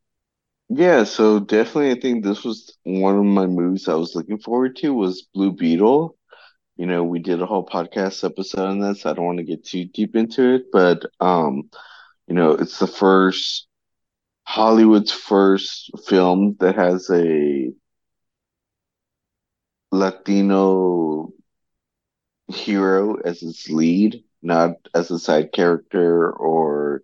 Yeah, 0.68 1.04
so 1.04 1.40
definitely 1.40 1.90
I 1.90 2.00
think 2.00 2.24
this 2.24 2.44
was 2.44 2.76
one 2.84 3.18
of 3.18 3.24
my 3.24 3.46
movies 3.46 3.88
I 3.88 3.94
was 3.94 4.14
looking 4.14 4.38
forward 4.38 4.76
to 4.76 4.94
was 4.94 5.26
Blue 5.34 5.52
Beetle. 5.52 6.16
You 6.76 6.86
know, 6.86 7.04
we 7.04 7.18
did 7.20 7.40
a 7.42 7.46
whole 7.46 7.66
podcast 7.66 8.24
episode 8.24 8.66
on 8.66 8.80
this. 8.80 9.06
I 9.06 9.12
don't 9.14 9.24
want 9.24 9.38
to 9.38 9.44
get 9.44 9.64
too 9.64 9.84
deep 9.84 10.16
into 10.16 10.54
it, 10.54 10.64
but 10.72 11.04
um, 11.20 11.70
you 12.26 12.34
know, 12.34 12.52
it's 12.52 12.78
the 12.78 12.86
first 12.86 13.66
Hollywood's 14.46 15.12
first 15.12 15.90
film 16.08 16.56
that 16.60 16.76
has 16.76 17.10
a 17.10 17.72
Latino 20.00 21.32
hero 22.48 23.16
as 23.24 23.42
its 23.42 23.68
lead, 23.70 24.22
not 24.42 24.72
as 24.94 25.10
a 25.10 25.18
side 25.18 25.52
character 25.52 26.30
or 26.32 27.02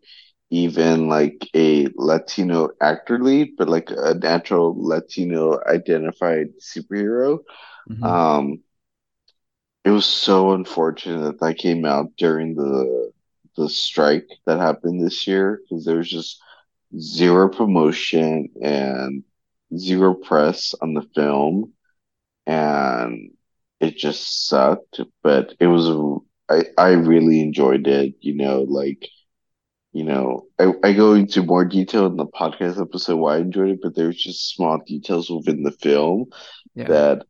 even 0.50 1.08
like 1.08 1.48
a 1.54 1.88
Latino 1.96 2.68
actor 2.80 3.18
lead, 3.18 3.50
but 3.56 3.68
like 3.68 3.90
a 3.90 4.14
natural 4.14 4.74
Latino 4.78 5.58
identified 5.68 6.48
superhero. 6.60 7.38
Mhm. 7.86 8.02
Um, 8.02 8.60
it 9.88 9.90
was 9.90 10.04
so 10.04 10.52
unfortunate 10.52 11.22
that 11.22 11.40
that 11.40 11.56
came 11.56 11.86
out 11.86 12.14
during 12.18 12.54
the 12.54 13.10
the 13.56 13.70
strike 13.70 14.28
that 14.44 14.58
happened 14.58 15.00
this 15.02 15.26
year 15.26 15.62
because 15.62 15.86
there 15.86 15.96
was 15.96 16.10
just 16.10 16.42
zero 17.00 17.48
promotion 17.48 18.50
and 18.62 19.24
zero 19.74 20.12
press 20.12 20.74
on 20.82 20.92
the 20.92 21.08
film, 21.14 21.72
and 22.46 23.30
it 23.80 23.96
just 23.96 24.46
sucked. 24.46 25.00
But 25.22 25.54
it 25.58 25.68
was 25.68 26.20
I 26.50 26.64
I 26.76 26.90
really 26.90 27.40
enjoyed 27.40 27.86
it. 27.86 28.14
You 28.20 28.34
know, 28.34 28.66
like 28.68 29.08
you 29.94 30.04
know, 30.04 30.48
I, 30.58 30.74
I 30.84 30.92
go 30.92 31.14
into 31.14 31.42
more 31.42 31.64
detail 31.64 32.04
in 32.04 32.16
the 32.16 32.26
podcast 32.26 32.78
episode 32.78 33.16
why 33.16 33.36
I 33.36 33.38
enjoyed 33.38 33.70
it, 33.70 33.80
but 33.82 33.96
there's 33.96 34.22
just 34.22 34.54
small 34.54 34.82
details 34.86 35.30
within 35.30 35.62
the 35.62 35.72
film 35.72 36.26
yeah. 36.74 36.88
that 36.88 37.22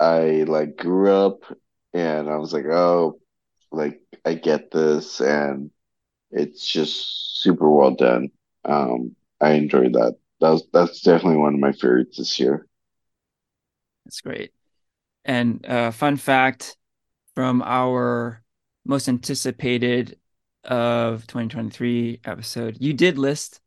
I 0.00 0.44
like 0.48 0.78
grew 0.78 1.12
up 1.12 1.42
and 1.94 2.28
I 2.28 2.36
was 2.36 2.52
like, 2.52 2.66
oh, 2.66 3.18
like 3.70 4.00
I 4.24 4.34
get 4.34 4.70
this 4.70 5.20
and 5.20 5.70
it's 6.30 6.66
just 6.66 7.40
super 7.42 7.70
well 7.70 7.92
done. 7.94 8.30
Um, 8.64 9.16
I 9.40 9.52
enjoyed 9.52 9.94
that. 9.94 10.16
That 10.40 10.50
was 10.50 10.66
that's 10.72 11.00
definitely 11.00 11.38
one 11.38 11.54
of 11.54 11.60
my 11.60 11.72
favorites 11.72 12.18
this 12.18 12.38
year. 12.38 12.66
That's 14.04 14.20
great. 14.20 14.52
And 15.24 15.64
uh, 15.66 15.90
fun 15.90 16.16
fact 16.16 16.76
from 17.34 17.62
our 17.62 18.42
most 18.84 19.08
anticipated 19.08 20.18
of 20.64 21.26
2023 21.26 22.20
episode, 22.24 22.76
you 22.80 22.94
did 22.94 23.18
list 23.18 23.60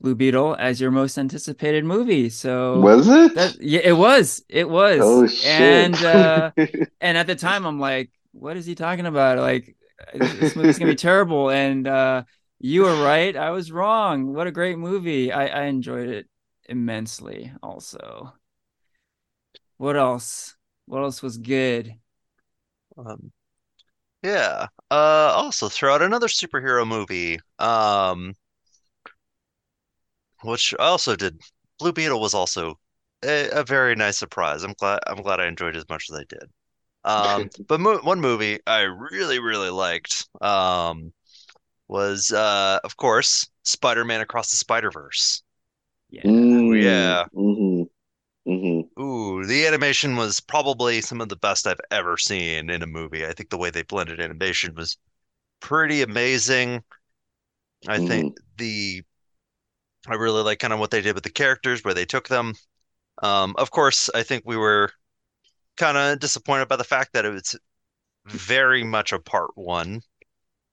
Blue 0.00 0.14
Beetle 0.14 0.56
as 0.58 0.80
your 0.80 0.90
most 0.90 1.18
anticipated 1.18 1.84
movie. 1.84 2.28
So 2.28 2.80
Was 2.80 3.08
it? 3.08 3.34
that 3.34 3.56
yeah, 3.60 3.80
it 3.82 3.92
was. 3.96 4.42
It 4.48 4.68
was. 4.68 5.00
Oh 5.02 5.26
shit. 5.26 5.46
And 5.46 5.94
uh 6.04 6.50
and 7.00 7.18
at 7.18 7.26
the 7.26 7.34
time 7.34 7.64
I'm 7.66 7.80
like, 7.80 8.10
what 8.32 8.56
is 8.56 8.66
he 8.66 8.74
talking 8.74 9.06
about? 9.06 9.38
Like 9.38 9.76
this 10.14 10.54
movie's 10.54 10.78
gonna 10.78 10.92
be 10.92 10.96
terrible. 10.96 11.50
And 11.50 11.86
uh 11.86 12.24
you 12.58 12.82
were 12.82 13.02
right. 13.02 13.36
I 13.36 13.50
was 13.50 13.72
wrong. 13.72 14.32
What 14.34 14.46
a 14.46 14.52
great 14.52 14.78
movie. 14.78 15.32
I, 15.32 15.46
I 15.46 15.62
enjoyed 15.64 16.08
it 16.08 16.26
immensely 16.68 17.52
also. 17.62 18.32
What 19.78 19.96
else? 19.96 20.56
What 20.86 21.02
else 21.02 21.22
was 21.22 21.36
good? 21.36 21.94
Um, 22.96 23.32
yeah. 24.22 24.68
Uh, 24.90 25.32
also 25.34 25.68
throw 25.68 25.94
out 25.94 26.02
another 26.02 26.28
superhero 26.28 26.86
movie. 26.86 27.38
Um, 27.58 28.34
which 30.42 30.74
I 30.78 30.84
also 30.86 31.16
did. 31.16 31.40
Blue 31.78 31.92
Beetle 31.92 32.20
was 32.20 32.34
also 32.34 32.78
a, 33.24 33.50
a 33.50 33.64
very 33.64 33.94
nice 33.96 34.18
surprise. 34.18 34.62
I'm 34.62 34.74
glad 34.74 35.00
I'm 35.06 35.22
glad 35.22 35.40
I 35.40 35.46
enjoyed 35.46 35.76
it 35.76 35.78
as 35.80 35.88
much 35.88 36.06
as 36.10 36.18
I 36.18 36.24
did. 36.24 36.50
Um, 37.04 37.50
but 37.68 37.80
mo 37.80 37.98
one 38.00 38.20
movie 38.20 38.60
I 38.66 38.82
really 38.82 39.38
really 39.40 39.70
liked 39.70 40.28
um 40.42 41.12
was 41.88 42.32
uh 42.32 42.80
of 42.84 42.96
course 42.96 43.48
Spider-Man 43.64 44.20
Across 44.22 44.50
the 44.52 44.56
Spider-Verse. 44.58 45.42
Yeah. 46.10 46.24
Mm, 46.24 46.74
yeah. 46.82 47.26
hmm 47.32 47.84
hmm 48.46 48.80
Ooh, 49.00 49.42
the 49.46 49.66
animation 49.66 50.16
was 50.16 50.40
probably 50.40 51.00
some 51.00 51.22
of 51.22 51.30
the 51.30 51.36
best 51.36 51.66
I've 51.66 51.80
ever 51.90 52.18
seen 52.18 52.68
in 52.68 52.82
a 52.82 52.86
movie. 52.86 53.24
I 53.24 53.32
think 53.32 53.48
the 53.48 53.56
way 53.56 53.70
they 53.70 53.80
blended 53.82 54.20
animation 54.20 54.74
was 54.74 54.98
pretty 55.60 56.02
amazing. 56.02 56.84
I 57.86 57.98
hmm 57.98 57.98
think 57.98 58.36
the 58.56 59.02
I 60.08 60.14
really 60.14 60.42
like 60.42 60.58
kind 60.58 60.72
of 60.72 60.78
what 60.78 60.90
they 60.90 61.00
did 61.02 61.14
with 61.14 61.24
the 61.24 61.30
characters, 61.30 61.84
where 61.84 61.94
they 61.94 62.06
took 62.06 62.28
them. 62.28 62.54
Um, 63.22 63.54
of 63.58 63.70
course, 63.70 64.10
I 64.14 64.22
think 64.24 64.44
we 64.46 64.56
were 64.56 64.92
kind 65.76 65.96
of 65.98 66.18
disappointed 66.20 66.68
by 66.68 66.76
the 66.76 66.84
fact 66.84 67.12
that 67.14 67.24
it 67.24 67.30
was 67.30 67.56
very 68.26 68.84
much 68.84 69.12
a 69.12 69.20
part 69.20 69.52
one 69.56 70.02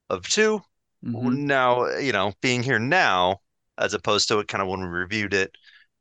of 0.09 0.27
two. 0.29 0.61
Mhm. 1.03 1.45
Now, 1.47 1.87
you 1.97 2.11
know, 2.11 2.33
being 2.41 2.63
here 2.63 2.79
now, 2.79 3.41
as 3.77 3.93
opposed 3.93 4.27
to 4.29 4.39
it 4.39 4.47
kind 4.47 4.61
of 4.61 4.67
when 4.67 4.81
we 4.81 4.87
reviewed 4.87 5.33
it, 5.33 5.51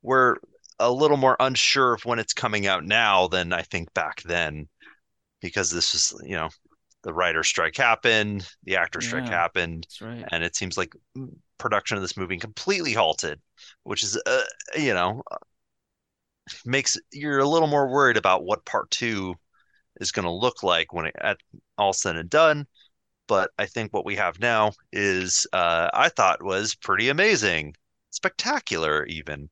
we're 0.03 0.37
a 0.79 0.91
little 0.91 1.17
more 1.17 1.37
unsure 1.41 1.95
of 1.95 2.05
when 2.05 2.19
it's 2.19 2.33
coming 2.33 2.67
out 2.67 2.85
now 2.85 3.29
than 3.29 3.53
I 3.53 3.63
think 3.63 3.93
back 3.95 4.23
then, 4.23 4.69
because 5.41 5.71
this 5.71 5.93
was, 5.95 6.23
you 6.25 6.37
know, 6.37 6.51
the 7.03 7.15
writer 7.15 7.45
strike 7.45 7.77
happened, 7.77 8.49
the 8.65 8.77
actor 8.77 9.01
strike 9.01 9.29
Yeah, 9.29 9.37
happened, 9.37 9.87
that's 9.89 10.01
right. 10.01 10.29
and 10.33 10.45
it 10.45 10.57
seems 10.57 10.79
like 10.79 10.95
production 11.63 11.97
of 11.97 12.03
this 12.03 12.17
movie 12.19 12.39
completely 12.39 12.95
halted, 12.95 13.41
which 13.85 14.05
is, 14.05 14.21
uh, 14.27 14.43
you 14.77 14.95
know, 14.95 15.23
makes 16.65 16.97
you're 17.13 17.39
a 17.39 17.49
little 17.49 17.69
more 17.69 17.89
worried 17.89 18.17
about 18.17 18.45
what 18.45 18.65
part 18.65 18.91
two 18.91 19.35
is 20.01 20.13
going 20.13 20.25
to 20.27 20.33
look 20.33 20.63
like 20.63 20.93
when 20.93 21.07
it 21.07 21.17
at 21.21 21.39
all 21.79 21.93
said 21.95 22.17
and 22.17 22.31
done. 22.31 22.67
But 23.29 23.51
I 23.59 23.67
think 23.67 23.93
what 23.93 24.07
we 24.07 24.17
have 24.17 24.41
now 24.41 24.73
is, 24.93 25.47
uh, 25.53 25.91
I 25.95 26.11
thought 26.11 26.43
was 26.45 26.75
pretty 26.77 27.09
amazing, 27.11 27.77
spectacular 28.11 29.07
even. 29.07 29.51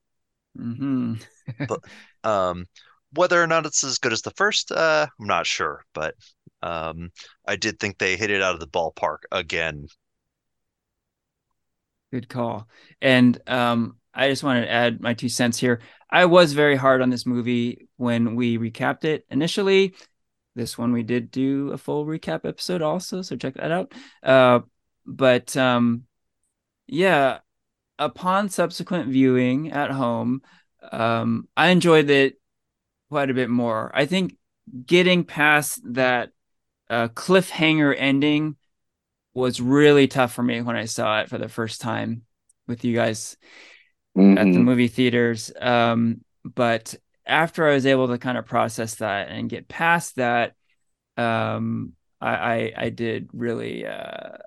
hmm 0.57 1.15
But 1.67 1.81
um, 2.25 2.67
whether 3.13 3.43
or 3.43 3.47
not 3.47 3.67
it's 3.67 3.85
as 3.85 3.99
good 3.99 4.13
as 4.13 4.23
the 4.23 4.31
first, 4.33 4.73
uh, 4.73 5.07
I'm 5.19 5.27
not 5.27 5.47
sure. 5.47 5.85
But 5.95 6.15
um, 6.63 7.11
I 7.47 7.57
did 7.57 7.79
think 7.79 7.99
they 7.99 8.17
hit 8.17 8.31
it 8.31 8.43
out 8.43 8.55
of 8.55 8.61
the 8.61 8.69
ballpark 8.69 9.21
again. 9.33 9.89
Good 12.13 12.29
call. 12.29 12.69
And 13.01 13.41
um, 13.47 13.97
I 14.13 14.29
just 14.29 14.43
wanted 14.43 14.63
to 14.63 14.71
add 14.71 15.01
my 15.01 15.15
two 15.15 15.29
cents 15.29 15.59
here. 15.59 15.81
I 16.11 16.25
was 16.25 16.53
very 16.53 16.77
hard 16.77 17.03
on 17.03 17.11
this 17.11 17.27
movie 17.27 17.89
when 17.97 18.35
we 18.35 18.59
recapped 18.59 19.05
it 19.05 19.25
initially. 19.31 19.95
This 20.57 20.77
one 20.77 20.93
we 20.93 21.05
did 21.05 21.31
do 21.31 21.71
a 21.71 21.79
full 21.79 22.05
recap 22.05 22.45
episode 22.45 22.83
also, 22.83 23.23
so 23.23 23.37
check 23.37 23.55
that 23.55 23.71
out. 23.71 23.93
Uh, 24.23 24.61
but 25.07 25.57
um, 25.57 26.05
yeah, 26.89 27.39
upon 27.99 28.49
subsequent 28.49 29.09
viewing 29.09 29.71
at 29.71 29.93
home, 29.93 30.43
um, 30.91 31.47
I 31.57 31.69
enjoyed 31.69 32.11
it 32.11 32.41
quite 33.11 33.31
a 33.31 33.35
bit 33.35 33.51
more. 33.51 33.93
I 33.95 34.07
think 34.07 34.37
getting 34.87 35.25
past 35.25 35.81
that 35.95 36.31
uh, 36.89 37.09
cliffhanger 37.09 37.95
ending 37.97 38.57
was 39.35 39.61
really 39.61 40.09
tough 40.09 40.33
for 40.33 40.43
me 40.43 40.61
when 40.63 40.77
I 40.77 40.87
saw 40.87 41.21
it 41.21 41.29
for 41.29 41.39
the 41.39 41.49
first 41.49 41.81
time 41.81 42.23
with 42.67 42.85
you 42.85 42.95
guys 42.95 43.37
at 44.37 44.53
the 44.53 44.61
hmm 44.61 44.61
movie 44.61 44.89
theaters. 44.89 45.53
Um, 45.61 46.25
but 46.45 46.95
after 47.27 47.67
I 47.67 47.75
was 47.75 47.87
able 47.87 48.09
to 48.09 48.19
kind 48.19 48.39
of 48.39 48.47
process 48.47 48.97
that 48.97 49.29
and 49.29 49.51
get 49.51 49.69
past 49.69 50.17
that, 50.17 50.55
um, 51.17 51.95
I, 52.21 52.35
I, 52.37 52.73
I 52.77 52.91
did 52.91 53.31
really 53.33 53.87
uh, 53.87 54.39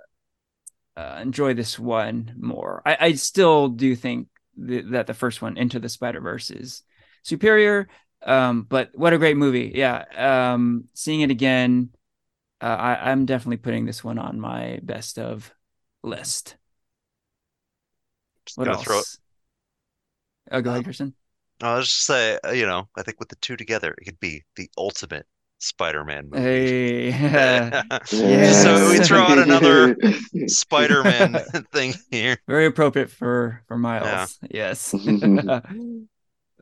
uh, 0.96 1.20
enjoy 1.22 1.54
this 1.54 1.80
one 1.80 2.36
more. 2.40 2.82
I, 2.86 2.98
I 3.00 3.14
still 3.14 3.70
do 3.70 3.96
think 3.96 4.28
th- 4.68 4.86
that 4.92 5.08
the 5.08 5.14
first 5.14 5.42
one, 5.42 5.58
Into 5.58 5.80
the 5.80 5.90
Spider 5.90 6.22
Verse, 6.22 6.52
is 6.52 6.84
superior. 7.24 7.88
Um, 8.22 8.64
but 8.64 8.92
what 8.94 9.14
a 9.14 9.18
great 9.18 9.38
movie! 9.38 9.72
Yeah, 9.76 10.54
um, 10.54 10.86
seeing 10.94 11.22
it 11.22 11.32
again, 11.32 11.90
uh, 12.64 12.66
I, 12.66 13.12
I'm 13.12 13.26
definitely 13.26 13.58
putting 13.58 13.86
this 13.86 14.04
one 14.04 14.18
on 14.20 14.40
my 14.40 14.80
best 14.84 15.20
of 15.20 15.54
list. 16.04 16.58
Just 18.46 18.58
What 18.58 18.66
gonna 18.66 18.78
throw 18.78 18.96
it. 18.96 18.98
else? 19.00 19.20
Oh, 20.52 20.62
go 20.62 20.70
ahead, 20.72 20.80
Um, 20.80 20.84
Christian. 20.84 21.14
I 21.62 21.76
was 21.78 21.88
just 21.88 22.06
say, 22.06 22.40
uh, 22.46 22.52
you 22.52 22.66
know, 22.66 22.90
I 22.96 23.04
think 23.04 23.20
with 23.20 23.30
the 23.30 23.36
two 23.38 23.56
together, 23.56 23.96
it 23.98 24.06
could 24.06 24.20
be 24.20 24.44
the 24.56 24.70
ultimate 24.78 25.26
Spider-Man 25.60 26.30
movie. 26.30 26.42
Hey, 26.42 27.12
Just 28.06 28.64
so 28.64 28.90
we 28.90 29.00
throw 29.00 29.20
out 29.22 29.38
another 29.40 29.96
Spider-Man 30.48 31.36
thing 31.72 31.94
here. 32.12 32.38
Very 32.48 32.66
appropriate 32.66 33.10
for 33.10 33.64
for 33.68 33.76
Yeah. 34.02 34.28
Miles. 34.28 34.40
Yes. 34.50 34.94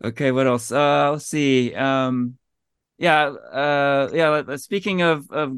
Okay, 0.03 0.31
what 0.31 0.47
else? 0.47 0.71
Uh, 0.71 1.11
let's 1.13 1.25
see. 1.27 1.73
Um, 1.75 2.37
yeah, 2.97 3.25
uh, 3.25 4.09
yeah. 4.13 4.29
let- 4.29 4.47
let- 4.47 4.61
Speaking 4.61 5.01
of 5.01 5.29
of 5.31 5.55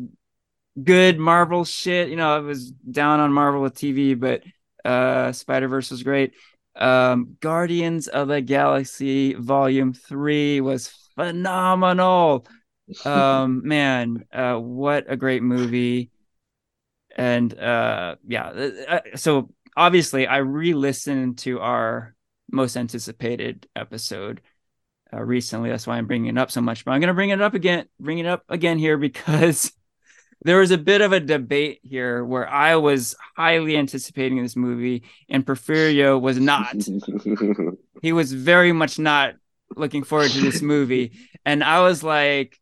good 0.81 1.19
Marvel 1.19 1.65
shit, 1.65 2.09
you 2.09 2.15
know, 2.15 2.35
I 2.35 2.39
was 2.39 2.71
down 2.71 3.19
on 3.19 3.31
Marvel 3.31 3.61
with 3.61 3.75
TV, 3.75 4.19
but 4.19 4.43
uh, 4.83 5.31
Spider 5.31 5.67
Verse 5.67 5.91
was 5.91 6.03
great. 6.03 6.33
Um, 6.75 7.37
Guardians 7.39 8.07
of 8.07 8.27
the 8.27 8.41
Galaxy 8.41 9.33
Volume 9.33 9.93
Three 9.93 10.61
was 10.61 10.87
phenomenal. 11.15 12.47
um, 13.05 13.65
man, 13.67 14.25
uh, 14.33 14.55
what 14.55 15.05
a 15.07 15.15
great 15.15 15.43
movie. 15.43 16.09
And 17.15 17.57
uh, 17.57 18.15
yeah, 18.27 18.47
uh, 18.47 18.99
so 19.15 19.51
obviously 19.77 20.27
I 20.27 20.37
re-listened 20.37 21.37
to 21.39 21.59
our 21.59 22.15
most 22.51 22.75
anticipated 22.75 23.67
episode 23.75 24.41
uh, 25.13 25.21
recently. 25.21 25.69
That's 25.69 25.87
why 25.87 25.97
I'm 25.97 26.07
bringing 26.07 26.35
it 26.35 26.39
up 26.39 26.51
so 26.51 26.61
much. 26.61 26.85
But 26.85 26.91
I'm 26.91 27.01
going 27.01 27.09
to 27.09 27.13
bring 27.13 27.29
it 27.29 27.41
up 27.41 27.53
again, 27.53 27.85
bring 27.99 28.19
it 28.19 28.25
up 28.25 28.43
again 28.49 28.79
here 28.79 28.97
because 28.97 29.71
there 30.43 30.59
was 30.59 30.71
a 30.71 30.77
bit 30.77 31.01
of 31.01 31.11
a 31.11 31.19
debate 31.19 31.79
here 31.83 32.23
where 32.23 32.47
I 32.47 32.75
was 32.75 33.15
highly 33.35 33.77
anticipating 33.77 34.41
this 34.41 34.55
movie 34.55 35.03
and 35.29 35.45
Porfirio 35.45 36.19
was 36.19 36.39
not. 36.39 36.75
he 38.01 38.13
was 38.13 38.33
very 38.33 38.71
much 38.71 38.99
not 38.99 39.35
looking 39.75 40.03
forward 40.03 40.31
to 40.31 40.41
this 40.41 40.61
movie. 40.61 41.13
And 41.45 41.63
I 41.63 41.81
was 41.81 42.03
like, 42.03 42.59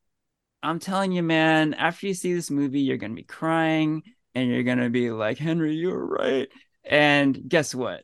I'm 0.63 0.79
telling 0.79 1.11
you, 1.11 1.23
man, 1.23 1.73
after 1.73 2.07
you 2.07 2.13
see 2.13 2.33
this 2.33 2.51
movie, 2.51 2.81
you're 2.81 2.97
going 2.97 3.11
to 3.11 3.15
be 3.15 3.23
crying 3.23 4.03
and 4.35 4.49
you're 4.49 4.63
going 4.63 4.77
to 4.77 4.89
be 4.89 5.11
like, 5.11 5.37
Henry, 5.37 5.75
you 5.75 5.89
were 5.89 6.05
right. 6.05 6.47
And 6.83 7.49
guess 7.49 7.75
what? 7.75 8.03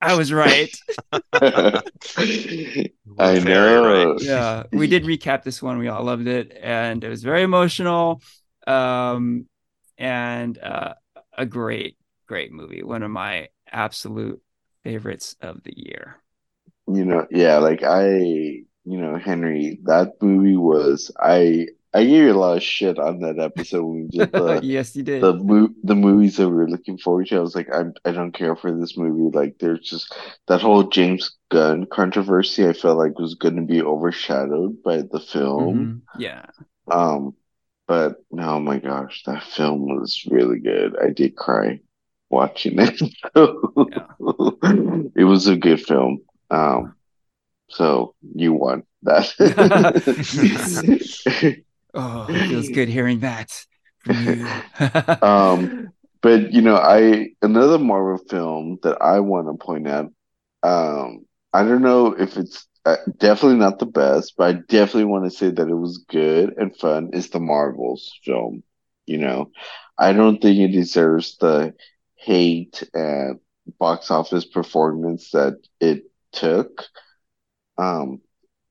I 0.00 0.14
was 0.14 0.32
right. 0.32 0.74
I 3.18 3.38
know. 3.40 4.12
right. 4.12 4.22
yeah, 4.22 4.62
we 4.72 4.86
did 4.86 5.04
recap 5.04 5.42
this 5.42 5.60
one. 5.60 5.78
We 5.78 5.88
all 5.88 6.04
loved 6.04 6.28
it, 6.28 6.56
and 6.60 7.02
it 7.02 7.08
was 7.08 7.24
very 7.24 7.42
emotional, 7.42 8.22
um, 8.68 9.46
and 9.98 10.58
uh, 10.58 10.94
a 11.36 11.46
great, 11.46 11.96
great 12.26 12.52
movie. 12.52 12.82
One 12.82 13.02
of 13.02 13.10
my 13.10 13.48
absolute 13.70 14.42
favorites 14.84 15.36
of 15.40 15.62
the 15.64 15.74
year. 15.76 16.16
You 16.86 17.04
know, 17.04 17.26
yeah, 17.30 17.58
like 17.58 17.82
I, 17.82 18.08
you 18.16 18.64
know, 18.84 19.16
Henry, 19.18 19.78
that 19.84 20.14
movie 20.22 20.56
was 20.56 21.10
I 21.20 21.66
I 21.92 22.04
gave 22.04 22.24
you 22.24 22.32
a 22.32 22.38
lot 22.38 22.56
of 22.56 22.62
shit 22.62 22.98
on 22.98 23.20
that 23.20 23.38
episode 23.38 23.84
when 23.84 24.02
we 24.02 24.08
did 24.08 24.34
the 24.34 24.62
yes, 24.62 24.96
you 24.96 25.02
did. 25.02 25.28
the 25.28 25.34
mo- 25.34 25.74
the 25.84 25.94
movies 25.96 26.36
that 26.36 26.48
we 26.48 26.56
were 26.56 26.70
looking 26.70 26.98
forward 26.98 27.26
to. 27.28 27.36
I 27.36 27.40
was 27.40 27.54
like, 27.54 27.68
I 27.72 27.84
I 28.06 28.12
don't 28.12 28.32
care 28.32 28.56
for 28.56 28.72
this 28.78 28.96
movie. 28.96 29.36
Like, 29.36 29.58
there's 29.58 29.80
just 29.80 30.14
that 30.48 30.62
whole 30.62 30.84
James 30.84 31.36
Gunn 31.50 31.86
controversy. 31.86 32.66
I 32.68 32.72
felt 32.74 32.98
like 32.98 33.18
was 33.18 33.34
going 33.36 33.56
to 33.56 33.62
be 33.62 33.82
overshadowed 33.82 34.82
by 34.82 35.02
the 35.02 35.20
film. 35.20 35.90
Mhm. 35.90 36.02
Yeah, 36.14 36.46
Um, 36.90 37.34
but 37.88 38.16
oh 38.38 38.60
my 38.60 38.78
gosh, 38.78 39.24
that 39.24 39.42
film 39.42 39.96
was 39.96 40.24
really 40.30 40.60
good. 40.60 40.94
I 41.02 41.08
did 41.08 41.34
cry 41.34 41.80
watching 42.30 42.78
it. 42.78 43.02
It 45.16 45.24
was 45.24 45.48
a 45.48 45.56
good 45.56 45.82
film. 45.82 46.20
Um, 46.50 46.94
so 47.68 48.14
you 48.34 48.52
won 48.52 48.82
that. 49.02 49.32
oh, 51.94 52.26
it 52.28 52.48
feels 52.48 52.68
good 52.70 52.88
hearing 52.88 53.20
that. 53.20 53.64
Um, 55.22 55.92
but 56.20 56.52
you 56.52 56.60
know, 56.60 56.76
I 56.76 57.30
another 57.42 57.78
Marvel 57.78 58.18
film 58.28 58.78
that 58.82 59.00
I 59.02 59.20
want 59.20 59.48
to 59.48 59.64
point 59.64 59.88
out. 59.88 60.12
Um, 60.62 61.24
I 61.52 61.64
don't 61.64 61.82
know 61.82 62.12
if 62.12 62.36
it's 62.36 62.66
uh, 62.88 62.96
definitely 63.18 63.58
not 63.58 63.78
the 63.78 63.86
best, 63.86 64.34
but 64.36 64.48
I 64.48 64.52
definitely 64.68 65.04
want 65.04 65.24
to 65.24 65.30
say 65.30 65.50
that 65.50 65.68
it 65.68 65.74
was 65.74 66.04
good 66.08 66.54
and 66.56 66.76
fun. 66.76 67.10
Is 67.12 67.30
the 67.30 67.40
Marvels 67.40 68.12
film? 68.24 68.62
You 69.06 69.18
know, 69.18 69.50
I 69.98 70.12
don't 70.12 70.40
think 70.40 70.58
it 70.58 70.72
deserves 70.76 71.36
the 71.38 71.74
hate 72.16 72.82
and 72.94 73.40
box 73.78 74.10
office 74.10 74.44
performance 74.44 75.30
that 75.32 75.54
it 75.80 76.04
took. 76.32 76.84
Um, 77.78 78.20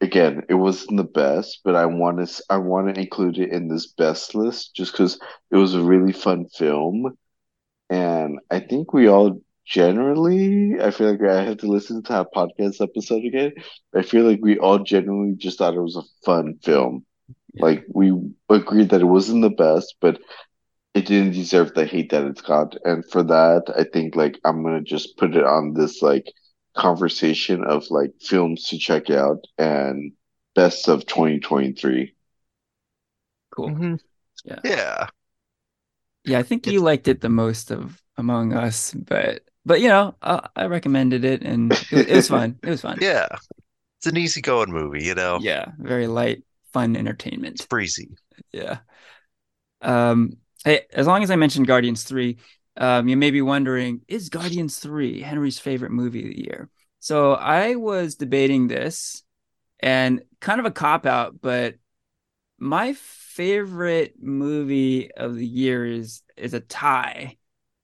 again, 0.02 0.44
it 0.50 0.56
wasn't 0.56 0.98
the 0.98 1.04
best, 1.04 1.62
but 1.64 1.76
I 1.76 1.86
want 1.86 2.26
to 2.28 2.44
I 2.50 2.58
want 2.58 2.94
to 2.94 3.00
include 3.02 3.38
it 3.40 3.52
in 3.52 3.68
this 3.68 3.88
best 3.88 4.36
list 4.36 4.76
just 4.76 4.92
because 4.94 5.20
it 5.52 5.58
was 5.58 5.76
a 5.76 5.84
really 5.84 6.14
fun 6.14 6.48
film, 6.50 7.18
and 7.90 8.40
I 8.52 8.60
think 8.62 8.94
we 8.94 9.08
all 9.08 9.42
generally, 9.68 10.82
I 10.82 10.92
feel 10.92 11.12
like 11.12 11.22
I 11.24 11.44
have 11.44 11.58
to 11.60 11.68
listen 11.68 12.04
to 12.04 12.14
that 12.14 12.28
podcast 12.36 12.82
episode 12.82 13.26
again. 13.26 13.54
I 13.96 14.02
feel 14.04 14.26
like 14.26 14.40
we 14.42 14.58
all 14.60 14.80
generally 14.80 15.36
just 15.36 15.58
thought 15.60 15.76
it 15.76 15.82
was 15.82 15.98
a 15.98 16.04
fun 16.26 16.60
film. 16.64 17.06
Like 17.60 17.86
we 17.94 18.14
agreed 18.50 18.90
that 18.92 19.02
it 19.02 19.06
wasn't 19.06 19.44
the 19.44 19.50
best, 19.52 19.96
but 20.02 20.20
it 20.96 21.06
didn't 21.08 21.34
deserve 21.34 21.74
the 21.74 21.86
hate 21.86 22.12
that 22.12 22.26
it's 22.26 22.42
got. 22.42 22.76
And 22.86 23.06
for 23.12 23.24
that, 23.24 23.66
I 23.78 23.84
think 23.86 24.16
like 24.16 24.40
I'm 24.46 24.64
gonna 24.64 24.82
just 24.82 25.18
put 25.18 25.36
it 25.36 25.44
on 25.46 25.74
this 25.74 26.02
like 26.02 26.32
conversation 26.76 27.64
of 27.64 27.86
like 27.92 28.14
films 28.22 28.66
to 28.70 28.78
check 28.80 29.10
out 29.10 29.46
and 29.58 30.14
best 30.56 30.90
of 30.90 31.06
2023. 31.06 32.16
cool. 33.52 33.70
Mhm. 33.70 34.00
Yeah. 34.46 34.60
Yeah. 34.64 35.08
Yeah, 36.26 36.40
I 36.40 36.44
think 36.44 36.68
you 36.68 36.82
liked 36.82 37.08
it 37.08 37.22
the 37.22 37.30
most 37.30 37.72
of 37.72 38.02
among 38.18 38.54
us, 38.54 38.94
but 38.94 39.44
but 39.68 39.82
you 39.82 39.90
know, 39.90 40.16
I, 40.22 40.48
I 40.56 40.66
recommended 40.66 41.26
it 41.26 41.44
and 41.44 41.72
it, 41.92 42.10
it 42.10 42.16
was 42.16 42.30
fun. 42.30 42.58
It 42.64 42.70
was 42.70 42.82
fun. 42.82 42.98
Yeah. 43.02 43.28
It's 44.00 44.08
an 44.08 44.18
easygoing 44.18 44.72
movie, 44.72 45.04
you 45.04 45.16
know. 45.16 45.40
Yeah, 45.42 45.66
very 45.78 46.08
light, 46.08 46.44
fun 46.72 46.96
entertainment. 46.96 47.56
It's 47.56 47.66
breezy. 47.66 48.10
Yeah. 48.52 48.80
Um, 49.82 50.38
hey, 50.64 50.82
as 50.94 51.08
long 51.08 51.24
as 51.24 51.32
I 51.32 51.36
mentioned 51.36 51.68
Guardians 51.68 52.04
3, 52.04 52.38
um, 52.78 53.08
you 53.08 53.18
may 53.18 53.32
be 53.32 53.42
wondering, 53.42 54.02
is 54.08 54.30
Guardians 54.30 54.80
3 54.80 55.22
Henry's 55.22 55.60
favorite 55.60 55.92
movie 55.92 56.24
of 56.24 56.30
the 56.30 56.44
year? 56.44 56.70
So 57.00 57.34
I 57.34 57.76
was 57.76 58.16
debating 58.16 58.68
this 58.68 59.24
and 59.80 60.22
kind 60.40 60.60
of 60.60 60.66
a 60.66 60.72
cop 60.72 61.06
out, 61.06 61.42
but 61.42 61.76
my 62.60 62.94
favorite 62.94 64.16
movie 64.20 65.12
of 65.12 65.36
the 65.36 65.46
year 65.46 65.86
is 65.86 66.22
is 66.36 66.54
a 66.54 66.60
tie. 66.60 67.38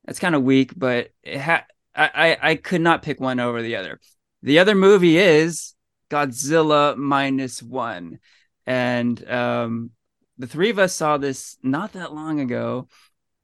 That's 0.05 0.19
kind 0.19 0.36
of 0.36 0.43
weak, 0.43 0.73
but 0.75 1.09
it 1.23 1.39
ha- 1.39 1.65
I, 1.96 2.38
I 2.41 2.56
could 2.56 2.82
not 2.82 3.04
pick 3.04 3.20
one 3.20 3.39
over 3.39 3.62
the 3.62 3.76
other. 3.76 4.00
The 4.41 4.60
other 4.60 4.76
movie 4.76 5.18
is 5.18 5.76
Godzilla 6.10 6.98
minus 6.98 7.62
one, 7.62 8.20
and 8.66 9.30
um, 9.30 9.91
the 10.38 10.48
three 10.48 10.70
of 10.70 10.80
us 10.80 10.94
saw 10.94 11.18
this 11.18 11.58
not 11.64 11.94
that 11.94 12.14
long 12.14 12.39
ago, 12.39 12.88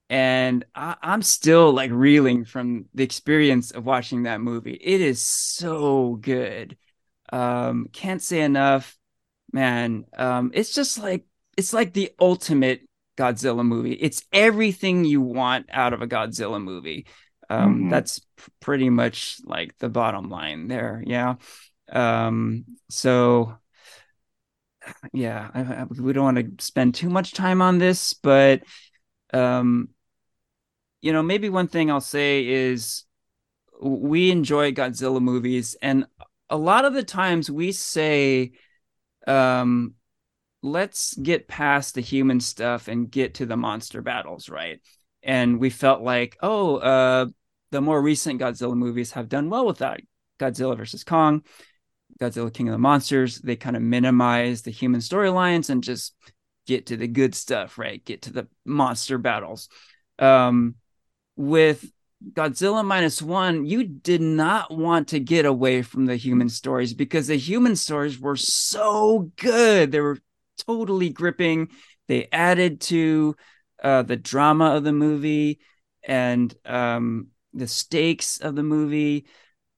and 0.10 0.66
I, 0.74 0.96
I'm 1.02 1.22
still 1.22 1.72
like 1.72 1.92
reeling 1.92 2.46
from 2.46 2.86
the 2.94 3.04
experience 3.04 3.72
of 3.72 3.86
watching 3.86 4.24
that 4.24 4.42
movie. 4.42 4.74
It 4.74 5.02
is 5.02 5.22
so 5.22 6.16
good. 6.16 6.78
Um, 7.32 7.90
can't 7.94 8.22
say 8.22 8.42
enough, 8.42 8.98
man. 9.54 10.06
Um, 10.18 10.52
it's 10.54 10.74
just 10.74 10.98
like 10.98 11.26
it's 11.58 11.74
like 11.74 11.94
the 11.94 12.12
ultimate 12.20 12.82
Godzilla 13.18 13.66
movie. 13.66 13.94
It's 13.94 14.24
everything 14.34 15.06
you 15.06 15.22
want 15.22 15.68
out 15.72 15.94
of 15.94 16.02
a 16.02 16.08
Godzilla 16.08 16.62
movie. 16.62 17.06
Um, 17.50 17.86
Mhm. 17.86 17.90
That's 17.90 18.20
p- 18.20 18.52
pretty 18.60 18.90
much 18.90 19.40
like 19.44 19.78
the 19.80 19.90
bottom 19.90 20.30
line 20.30 20.68
there. 20.68 21.04
Yeah. 21.06 21.36
Um, 21.92 22.66
so 22.90 23.58
yeah, 25.14 25.50
I, 25.54 25.62
I, 25.62 25.84
we 25.84 26.14
don't 26.14 26.24
want 26.36 26.58
to 26.58 26.64
spend 26.66 26.96
too 26.96 27.10
much 27.10 27.34
time 27.34 27.62
on 27.62 27.78
this, 27.78 28.14
but 28.14 28.64
um, 29.34 29.90
you 31.02 31.14
know, 31.14 31.24
maybe 31.24 31.50
one 31.50 31.68
thing 31.68 31.90
I'll 31.90 32.02
say 32.02 32.46
is 32.46 33.04
we 33.82 34.32
enjoy 34.32 34.72
Godzilla 34.72 35.22
movies, 35.22 35.76
and 35.82 36.06
a 36.50 36.58
lot 36.58 36.86
of 36.86 36.94
the 36.94 37.04
times 37.04 37.50
we 37.50 37.72
say, 37.72 38.52
um, 39.28 39.96
let's 40.64 41.16
get 41.16 41.48
past 41.48 41.96
the 41.96 42.02
human 42.02 42.40
stuff 42.40 42.88
and 42.88 43.12
get 43.12 43.36
to 43.36 43.46
the 43.46 43.58
monster 43.58 44.02
battles, 44.02 44.50
right? 44.50 44.82
And 45.24 45.60
we 45.60 45.70
felt 45.70 46.02
like, 46.02 46.38
oh, 46.42 46.78
uh, 46.78 47.28
the 47.72 47.82
more 47.82 48.02
recent 48.02 48.42
Godzilla 48.42 48.76
movies 48.76 49.12
have 49.12 49.30
done 49.30 49.50
well 49.50 49.66
with 49.66 49.80
that. 49.80 50.02
Godzilla 50.40 50.78
versus 50.78 51.04
Kong, 51.04 51.44
Godzilla 52.20 52.54
King 52.54 52.70
of 52.70 52.74
the 52.74 52.78
Monsters, 52.80 53.40
they 53.40 53.56
kind 53.56 53.76
of 53.76 53.82
minimize 53.82 54.62
the 54.62 54.72
human 54.72 55.02
storylines 55.02 55.70
and 55.70 55.84
just 55.84 56.16
get 56.66 56.88
to 56.88 56.98
the 56.98 57.08
good 57.08 57.36
stuff, 57.36 57.78
right? 57.78 58.04
Get 58.06 58.24
to 58.24 58.34
the 58.34 58.48
monster 58.66 59.18
battles. 59.18 59.70
Um, 60.18 60.76
with 61.36 61.92
Godzilla 62.34 62.86
minus 62.86 63.22
one, 63.22 63.66
you 63.66 63.84
did 63.86 64.22
not 64.22 64.76
want 64.76 65.10
to 65.10 65.20
get 65.20 65.46
away 65.46 65.82
from 65.82 66.06
the 66.06 66.16
human 66.16 66.50
stories 66.50 66.94
because 66.94 67.28
the 67.28 67.38
human 67.38 67.76
stories 67.76 68.20
were 68.20 68.36
so 68.36 69.32
good. 69.38 69.92
They 69.92 70.02
were 70.02 70.20
totally 70.68 71.10
gripping. 71.10 71.70
They 72.08 72.28
added 72.32 72.82
to 72.82 73.36
uh, 73.82 74.04
the 74.04 74.18
drama 74.18 74.76
of 74.76 74.84
the 74.84 74.92
movie 74.92 75.60
and 76.04 76.54
um, 76.66 77.28
the 77.54 77.68
stakes 77.68 78.40
of 78.40 78.56
the 78.56 78.64
movie, 78.64 79.26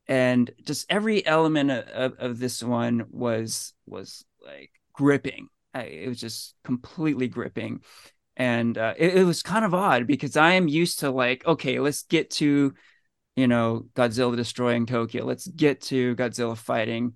and 0.08 0.52
just 0.66 0.86
every 0.90 1.26
element 1.26 1.72
of, 1.72 1.88
of, 1.88 2.14
of 2.20 2.40
this 2.40 2.62
one 2.64 3.06
was 3.10 3.74
was 3.86 4.26
like 4.46 4.72
gripping. 4.94 5.48
I, 5.74 5.84
it 5.84 6.10
was 6.10 6.20
just 6.20 6.56
completely 6.64 7.30
gripping 7.30 7.82
and 8.38 8.78
uh, 8.78 8.94
it, 8.98 9.18
it 9.18 9.24
was 9.24 9.44
kind 9.44 9.66
of 9.66 9.74
odd 9.74 10.08
because 10.08 10.38
I 10.38 10.54
am 10.54 10.68
used 10.68 11.00
to 11.00 11.12
like, 11.12 11.46
okay, 11.46 11.80
let's 11.80 12.04
get 12.04 12.32
to, 12.32 12.74
you 13.36 13.48
know, 13.48 13.86
Godzilla 13.94 14.36
destroying 14.36 14.86
Tokyo. 14.86 15.26
Let's 15.26 15.48
get 15.48 15.82
to 15.84 16.16
Godzilla 16.16 16.58
fighting 16.58 17.14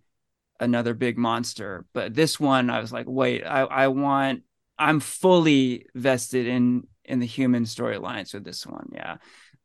another 0.59 0.93
big 0.93 1.17
monster. 1.17 1.85
But 1.93 2.13
this 2.13 2.39
one, 2.39 2.69
I 2.69 2.79
was 2.79 2.91
like, 2.91 3.07
wait, 3.07 3.43
I, 3.43 3.61
I 3.61 3.87
want 3.87 4.43
I'm 4.77 4.99
fully 4.99 5.87
vested 5.95 6.47
in 6.47 6.87
in 7.05 7.19
the 7.19 7.25
human 7.25 7.63
storylines 7.63 8.33
with 8.33 8.43
this 8.43 8.65
one. 8.65 8.89
Yeah. 8.93 9.17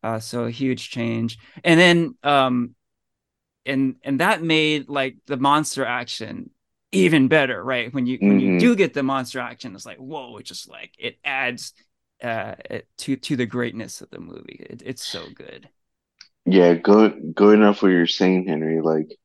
Uh, 0.03 0.19
so 0.19 0.45
a 0.45 0.51
huge 0.51 0.89
change. 0.89 1.37
And 1.63 1.79
then 1.79 2.15
um 2.23 2.75
and 3.65 3.95
and 4.03 4.19
that 4.19 4.41
made 4.41 4.89
like 4.89 5.17
the 5.27 5.37
monster 5.37 5.85
action 5.85 6.49
even 6.91 7.27
better, 7.27 7.63
right? 7.63 7.93
When 7.93 8.05
you 8.05 8.17
mm-hmm. 8.17 8.27
when 8.27 8.39
you 8.39 8.49
mm-hmm. 8.49 8.57
do 8.59 8.75
get 8.75 8.93
the 8.93 9.03
monster 9.03 9.39
action, 9.39 9.75
it's 9.75 9.85
like, 9.85 9.97
whoa, 9.97 10.37
it 10.37 10.45
just 10.45 10.69
like 10.69 10.93
it 10.97 11.17
adds 11.23 11.73
uh 12.21 12.55
to 12.99 13.15
to 13.15 13.35
the 13.35 13.45
greatness 13.45 14.01
of 14.01 14.09
the 14.09 14.19
movie. 14.19 14.65
It, 14.69 14.83
it's 14.85 15.05
so 15.05 15.23
good. 15.33 15.69
Yeah, 16.45 16.73
go 16.73 17.09
going 17.09 17.61
off 17.63 17.83
what 17.83 17.89
you're 17.89 18.07
saying, 18.07 18.47
Henry, 18.47 18.81
like 18.81 19.15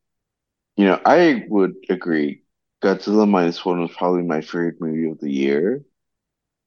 you 0.76 0.84
know, 0.84 1.00
I 1.04 1.44
would 1.48 1.74
agree. 1.88 2.42
Godzilla 2.82 3.28
minus 3.28 3.64
one 3.64 3.80
was 3.80 3.90
probably 3.96 4.22
my 4.22 4.42
favorite 4.42 4.80
movie 4.80 5.08
of 5.08 5.18
the 5.18 5.32
year. 5.32 5.82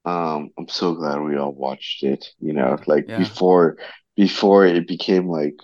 Um, 0.05 0.51
I'm 0.57 0.67
so 0.67 0.95
glad 0.95 1.21
we 1.21 1.37
all 1.37 1.53
watched 1.53 2.03
it. 2.03 2.27
You 2.39 2.53
know, 2.53 2.77
like 2.87 3.07
yeah. 3.07 3.17
before 3.17 3.77
before 4.15 4.65
it 4.65 4.87
became 4.87 5.27
like 5.27 5.55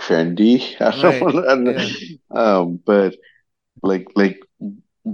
trendy. 0.00 0.74
I 0.80 1.00
don't, 1.00 1.34
right. 1.34 1.44
I 1.44 1.54
don't 1.54 1.76
yeah. 1.76 2.16
Um, 2.30 2.80
but 2.84 3.16
like 3.82 4.08
like 4.14 4.40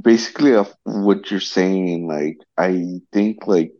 basically 0.02 0.54
of 0.54 0.72
what 0.84 1.30
you're 1.30 1.40
saying, 1.40 2.06
like 2.06 2.38
I 2.56 3.00
think 3.12 3.46
like 3.46 3.72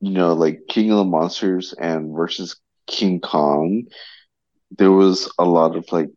you 0.00 0.10
know, 0.10 0.34
like 0.34 0.66
King 0.68 0.90
of 0.90 0.98
the 0.98 1.04
Monsters 1.04 1.72
and 1.74 2.14
versus 2.14 2.56
King 2.86 3.20
Kong, 3.20 3.84
there 4.76 4.90
was 4.90 5.32
a 5.38 5.44
lot 5.44 5.76
of 5.76 5.90
like 5.92 6.10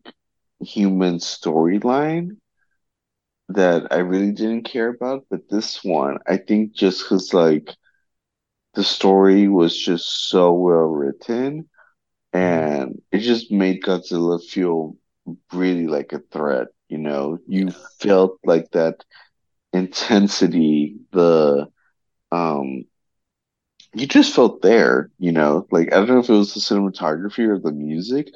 human 0.60 1.18
storyline 1.18 2.36
that 3.48 3.88
I 3.92 3.98
really 3.98 4.32
didn't 4.32 4.64
care 4.64 4.88
about, 4.88 5.24
but 5.30 5.48
this 5.48 5.82
one, 5.84 6.18
I 6.26 6.36
think 6.36 6.74
just 6.74 7.02
because 7.02 7.32
like 7.34 7.74
the 8.74 8.84
story 8.84 9.48
was 9.48 9.76
just 9.76 10.28
so 10.28 10.52
well 10.52 10.86
written 10.86 11.68
and 12.32 13.00
it 13.12 13.18
just 13.18 13.50
made 13.50 13.82
Godzilla 13.82 14.42
feel 14.42 14.96
really 15.52 15.86
like 15.86 16.12
a 16.12 16.20
threat, 16.32 16.68
you 16.88 16.98
know. 16.98 17.38
You 17.46 17.70
felt 18.00 18.38
like 18.44 18.70
that 18.72 19.04
intensity, 19.72 20.96
the 21.12 21.68
um 22.32 22.84
you 23.94 24.06
just 24.06 24.34
felt 24.34 24.62
there, 24.62 25.10
you 25.18 25.32
know. 25.32 25.66
Like 25.70 25.92
I 25.92 25.96
don't 25.96 26.08
know 26.08 26.18
if 26.20 26.28
it 26.28 26.32
was 26.32 26.54
the 26.54 26.60
cinematography 26.60 27.46
or 27.48 27.58
the 27.58 27.72
music, 27.72 28.28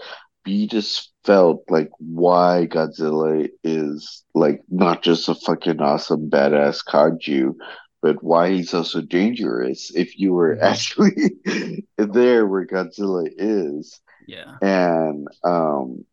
you 0.45 0.66
just 0.66 1.12
felt 1.24 1.64
like 1.68 1.91
why 1.99 2.66
Godzilla 2.68 3.49
is 3.62 4.24
like 4.34 4.62
not 4.68 5.03
just 5.03 5.28
a 5.28 5.34
fucking 5.34 5.80
awesome 5.80 6.30
badass 6.30 6.84
kaiju, 6.84 7.55
but 8.03 8.22
why 8.22 8.51
he's 8.51 8.72
also 8.72 9.01
dangerous 9.03 9.93
if 9.95 10.18
you 10.18 10.32
were 10.32 10.57
mm-hmm. 10.57 10.64
actually 10.64 11.84
there 11.99 12.47
where 12.47 12.66
Godzilla 12.66 13.28
is. 13.36 14.01
Yeah. 14.26 14.57
And 14.62 15.28
um 15.45 16.05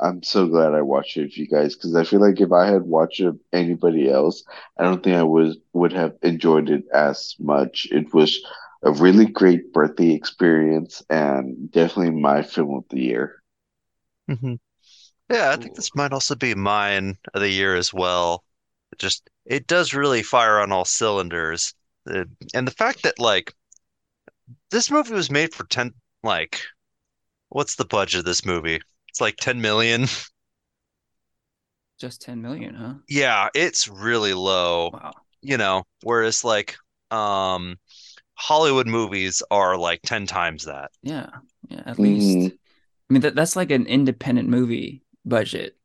I'm 0.00 0.22
so 0.22 0.46
glad 0.48 0.74
I 0.74 0.82
watched 0.82 1.16
it 1.16 1.22
with 1.22 1.38
you 1.38 1.46
guys 1.46 1.74
because 1.74 1.94
I 1.94 2.04
feel 2.04 2.20
like 2.20 2.40
if 2.40 2.52
I 2.52 2.66
had 2.66 2.82
watched 2.82 3.20
it 3.20 3.34
anybody 3.52 4.10
else, 4.10 4.42
I 4.78 4.84
don't 4.84 5.02
think 5.02 5.16
I 5.16 5.22
would 5.22 5.56
would 5.72 5.92
have 5.92 6.14
enjoyed 6.22 6.70
it 6.70 6.84
as 6.92 7.34
much. 7.38 7.88
It 7.90 8.12
was 8.14 8.42
a 8.84 8.92
really 8.92 9.26
great 9.26 9.72
birthday 9.72 10.10
experience 10.10 11.02
and 11.10 11.70
definitely 11.70 12.10
my 12.20 12.42
film 12.42 12.76
of 12.76 12.84
the 12.90 13.00
year. 13.00 13.42
Mm-hmm. 14.30 14.54
Yeah, 15.30 15.50
I 15.50 15.56
think 15.56 15.74
this 15.74 15.94
might 15.94 16.12
also 16.12 16.34
be 16.34 16.54
mine 16.54 17.16
of 17.32 17.40
the 17.40 17.48
year 17.48 17.74
as 17.76 17.92
well. 17.92 18.44
It 18.92 18.98
just 18.98 19.28
it 19.46 19.66
does 19.66 19.94
really 19.94 20.22
fire 20.22 20.60
on 20.60 20.70
all 20.70 20.84
cylinders, 20.84 21.74
and 22.06 22.66
the 22.68 22.74
fact 22.76 23.02
that 23.02 23.18
like 23.18 23.52
this 24.70 24.90
movie 24.90 25.14
was 25.14 25.30
made 25.30 25.54
for 25.54 25.64
ten 25.64 25.92
like 26.22 26.60
what's 27.48 27.76
the 27.76 27.84
budget 27.86 28.20
of 28.20 28.24
this 28.24 28.44
movie? 28.44 28.80
It's 29.08 29.20
like 29.20 29.36
ten 29.36 29.60
million. 29.60 30.06
Just 32.00 32.22
ten 32.22 32.42
million, 32.42 32.74
huh? 32.74 32.94
Yeah, 33.08 33.48
it's 33.54 33.86
really 33.86 34.34
low. 34.34 34.90
Wow. 34.92 35.12
You 35.42 35.56
know, 35.56 35.84
whereas 36.02 36.44
like 36.44 36.76
um 37.10 37.76
Hollywood 38.34 38.86
movies 38.86 39.42
are 39.50 39.76
like 39.76 40.00
10 40.02 40.26
times 40.26 40.64
that. 40.64 40.90
Yeah. 41.02 41.30
Yeah. 41.68 41.82
At 41.86 41.94
mm-hmm. 41.94 42.02
least. 42.02 42.54
I 43.10 43.12
mean, 43.12 43.22
that, 43.22 43.34
that's 43.34 43.56
like 43.56 43.70
an 43.70 43.86
independent 43.86 44.48
movie 44.48 45.02
budget, 45.24 45.76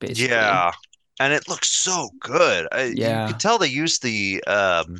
basically. 0.00 0.30
Yeah. 0.30 0.72
And 1.20 1.32
it 1.32 1.48
looks 1.48 1.68
so 1.68 2.10
good. 2.20 2.66
yeah. 2.72 3.26
You 3.26 3.32
can 3.32 3.38
tell 3.38 3.58
they 3.58 3.68
used 3.68 4.02
the 4.02 4.42
um 4.44 4.98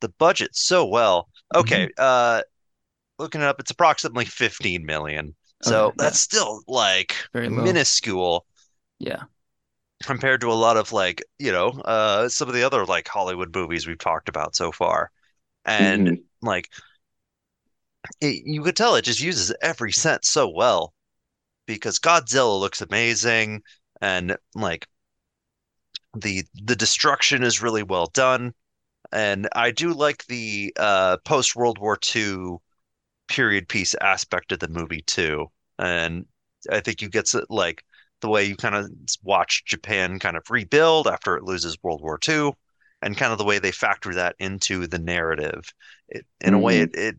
the 0.00 0.08
budget 0.18 0.54
so 0.54 0.84
well. 0.84 1.28
Okay. 1.54 1.86
Mm-hmm. 1.86 1.92
Uh 1.98 2.42
looking 3.18 3.40
it 3.40 3.46
up, 3.46 3.60
it's 3.60 3.70
approximately 3.70 4.26
15 4.26 4.84
million. 4.84 5.34
So 5.62 5.86
okay, 5.86 5.94
that's 5.98 6.28
yeah. 6.30 6.38
still 6.38 6.60
like 6.68 7.14
Very 7.32 7.48
minuscule. 7.48 8.44
Yeah. 8.98 9.22
Compared 10.02 10.42
to 10.42 10.52
a 10.52 10.52
lot 10.52 10.76
of 10.76 10.92
like, 10.92 11.24
you 11.38 11.50
know, 11.50 11.70
uh 11.86 12.28
some 12.28 12.48
of 12.48 12.54
the 12.54 12.64
other 12.64 12.84
like 12.84 13.08
Hollywood 13.08 13.54
movies 13.54 13.86
we've 13.86 13.98
talked 13.98 14.28
about 14.28 14.54
so 14.54 14.70
far 14.70 15.10
and 15.66 16.06
mm-hmm. 16.06 16.46
like 16.46 16.70
it, 18.20 18.42
you 18.46 18.62
could 18.62 18.76
tell 18.76 18.94
it 18.94 19.02
just 19.02 19.20
uses 19.20 19.52
every 19.60 19.92
cent 19.92 20.24
so 20.24 20.48
well 20.48 20.94
because 21.66 21.98
Godzilla 21.98 22.58
looks 22.58 22.80
amazing 22.80 23.62
and 24.00 24.36
like 24.54 24.86
the 26.16 26.44
the 26.54 26.76
destruction 26.76 27.42
is 27.42 27.62
really 27.62 27.82
well 27.82 28.06
done. 28.14 28.54
And 29.12 29.48
I 29.54 29.70
do 29.70 29.92
like 29.92 30.26
the 30.26 30.72
uh, 30.78 31.18
post 31.24 31.54
World 31.54 31.78
War 31.78 31.98
II 32.14 32.56
period 33.28 33.68
piece 33.68 33.94
aspect 34.00 34.52
of 34.52 34.60
the 34.60 34.68
movie 34.68 35.02
too. 35.02 35.46
And 35.78 36.26
I 36.70 36.80
think 36.80 37.02
you 37.02 37.08
get 37.08 37.30
like 37.50 37.84
the 38.20 38.28
way 38.28 38.44
you 38.44 38.56
kind 38.56 38.74
of 38.74 38.90
watch 39.22 39.64
Japan 39.64 40.18
kind 40.18 40.36
of 40.36 40.44
rebuild 40.50 41.06
after 41.06 41.36
it 41.36 41.44
loses 41.44 41.76
World 41.82 42.02
War 42.02 42.18
II 42.28 42.52
and 43.02 43.16
kind 43.16 43.32
of 43.32 43.38
the 43.38 43.44
way 43.44 43.58
they 43.58 43.72
factor 43.72 44.14
that 44.14 44.36
into 44.38 44.86
the 44.86 44.98
narrative. 44.98 45.72
It, 46.08 46.26
in 46.40 46.48
mm-hmm. 46.48 46.54
a 46.56 46.58
way, 46.58 46.86
mm-hmm. 46.86 46.98
it, 46.98 47.14
it 47.14 47.16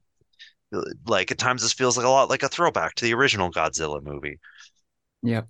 like 1.05 1.31
at 1.31 1.37
times 1.37 1.61
this 1.61 1.73
feels 1.73 1.97
like 1.97 2.05
a 2.05 2.09
lot 2.09 2.29
like 2.29 2.43
a 2.43 2.49
throwback 2.49 2.95
to 2.95 3.05
the 3.05 3.13
original 3.13 3.51
Godzilla 3.51 4.03
movie. 4.03 4.39
Yep. 5.23 5.47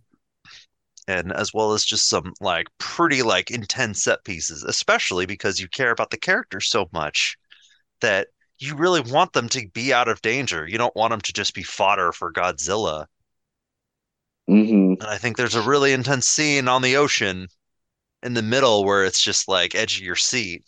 And 1.07 1.31
as 1.31 1.53
well 1.53 1.73
as 1.73 1.85
just 1.85 2.09
some 2.09 2.33
like 2.41 2.67
pretty 2.77 3.23
like 3.23 3.49
intense 3.49 4.03
set 4.03 4.23
pieces, 4.25 4.63
especially 4.63 5.25
because 5.25 5.59
you 5.59 5.67
care 5.69 5.91
about 5.91 6.09
the 6.09 6.17
characters 6.17 6.67
so 6.67 6.89
much 6.91 7.37
that 8.01 8.27
you 8.59 8.75
really 8.75 9.01
want 9.01 9.33
them 9.33 9.47
to 9.49 9.67
be 9.69 9.93
out 9.93 10.07
of 10.07 10.21
danger. 10.21 10.67
You 10.67 10.77
don't 10.77 10.95
want 10.95 11.11
them 11.11 11.21
to 11.21 11.33
just 11.33 11.53
be 11.53 11.63
fodder 11.63 12.11
for 12.11 12.33
Godzilla. 12.33 13.05
Mm-hmm. 14.49 15.01
And 15.01 15.03
I 15.03 15.17
think 15.17 15.37
there's 15.37 15.55
a 15.55 15.61
really 15.61 15.93
intense 15.93 16.27
scene 16.27 16.67
on 16.67 16.81
the 16.81 16.97
ocean 16.97 17.47
in 18.27 18.33
the 18.33 18.43
middle 18.43 18.83
where 18.83 19.05
it's 19.05 19.21
just 19.21 19.47
like 19.47 19.73
edge 19.73 19.97
of 19.97 20.03
your 20.03 20.17
seat. 20.17 20.63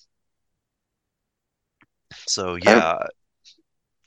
So 2.26 2.56
yeah, 2.56 2.94
I, 2.94 3.08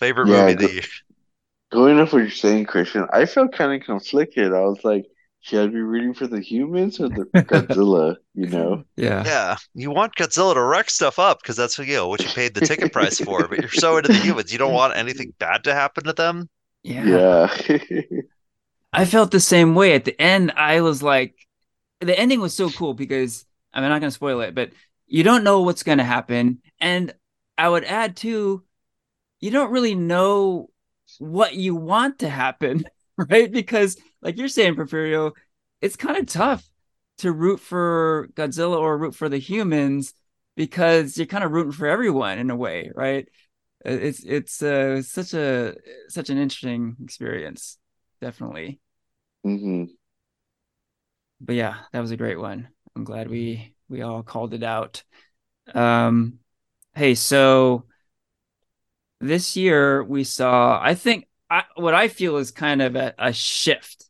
favorite 0.01 0.29
yeah, 0.29 0.47
movie. 0.47 0.55
Go, 0.55 0.67
the 0.67 0.89
going 1.71 2.01
off 2.01 2.13
what 2.13 2.21
you're 2.21 2.31
saying, 2.31 2.65
Christian, 2.65 3.07
I 3.13 3.27
felt 3.27 3.53
kind 3.53 3.73
of 3.73 3.87
conflicted. 3.87 4.53
I 4.53 4.61
was 4.61 4.83
like, 4.83 5.05
should 5.41 5.63
I 5.63 5.67
be 5.67 5.81
rooting 5.81 6.15
for 6.15 6.27
the 6.27 6.41
humans 6.41 6.99
or 6.99 7.09
the 7.09 7.25
Godzilla? 7.37 8.17
You 8.35 8.47
know? 8.49 8.85
Yeah. 8.97 9.23
Yeah. 9.25 9.57
You 9.75 9.91
want 9.91 10.17
Godzilla 10.17 10.55
to 10.55 10.63
wreck 10.63 10.89
stuff 10.89 11.19
up 11.19 11.43
because 11.43 11.57
that's 11.57 11.79
you 11.79 11.95
know 11.95 12.09
what 12.09 12.23
you 12.23 12.31
paid 12.31 12.55
the 12.55 12.63
ticket 12.63 12.93
price 12.93 13.21
for. 13.21 13.47
But 13.49 13.59
you're 13.59 13.69
so 13.69 13.99
into 13.99 14.09
the 14.09 14.19
humans, 14.19 14.51
you 14.53 14.59
don't 14.59 14.73
want 14.73 14.97
anything 14.97 15.35
bad 15.39 15.65
to 15.65 15.75
happen 15.75 16.05
to 16.05 16.15
them. 16.15 16.49
Yeah. 16.83 17.55
Yeah. 17.69 18.03
I 18.93 19.05
felt 19.05 19.31
the 19.31 19.41
same 19.41 19.75
way. 19.75 19.95
At 19.95 20.05
the 20.05 20.21
end, 20.21 20.53
I 20.57 20.81
was 20.81 21.03
like, 21.03 21.35
the 22.03 22.19
ending 22.19 22.41
was 22.41 22.55
so 22.55 22.71
cool 22.71 22.95
because 22.95 23.45
I'm 23.73 23.83
not 23.83 24.01
going 24.01 24.11
to 24.11 24.11
spoil 24.11 24.41
it, 24.41 24.55
but 24.55 24.71
you 25.07 25.23
don't 25.23 25.45
know 25.45 25.63
what's 25.63 25.83
going 25.83 25.99
to 25.99 26.05
happen. 26.05 26.61
And 26.81 27.15
I 27.57 27.69
would 27.69 27.85
add 27.85 28.17
too, 28.17 28.65
you 29.41 29.51
don't 29.51 29.73
really 29.73 29.95
know 29.95 30.71
what 31.19 31.55
you 31.55 31.75
want 31.75 32.21
to 32.21 32.29
happen, 32.29 32.85
right? 33.17 33.51
Because, 33.51 33.97
like 34.21 34.39
you're 34.39 34.49
saying, 34.49 34.77
Porfirio, 34.77 35.33
it's 35.81 35.97
kind 35.97 36.17
of 36.17 36.27
tough 36.27 36.69
to 37.19 37.33
root 37.33 37.61
for 37.61 38.29
Godzilla 38.35 38.79
or 38.79 38.97
root 38.99 39.15
for 39.15 39.29
the 39.29 39.39
humans 39.39 40.15
because 40.57 41.17
you're 41.17 41.27
kind 41.27 41.45
of 41.45 41.53
rooting 41.53 41.73
for 41.73 41.87
everyone 41.87 42.39
in 42.39 42.51
a 42.51 42.57
way, 42.57 42.91
right? 42.95 43.29
It's 43.85 44.23
it's 44.23 44.63
uh, 44.63 45.03
such 45.03 45.35
a 45.35 45.75
such 46.09 46.31
an 46.31 46.39
interesting 46.39 46.97
experience, 47.03 47.79
definitely. 48.21 48.81
Mm-hmm 49.45 49.85
but 51.43 51.55
yeah, 51.57 51.77
that 51.93 52.01
was 52.01 52.13
a 52.13 52.17
great 52.17 52.39
one. 52.39 52.69
I'm 52.97 53.05
glad 53.05 53.29
we 53.29 53.75
we 53.89 54.03
all 54.03 54.23
called 54.23 54.55
it 54.55 54.63
out. 54.63 55.03
Um, 55.75 56.39
hey, 56.95 57.15
so 57.15 57.87
this 59.21 59.57
year 59.57 60.03
we 60.03 60.25
saw, 60.25 60.81
I 60.83 60.95
think, 60.95 61.29
I, 61.51 61.65
what 61.77 61.95
I 61.95 62.09
feel 62.09 62.39
is 62.39 62.51
kind 62.51 62.83
of 62.83 62.97
a, 62.97 63.15
a 63.19 63.33
shift 63.33 64.09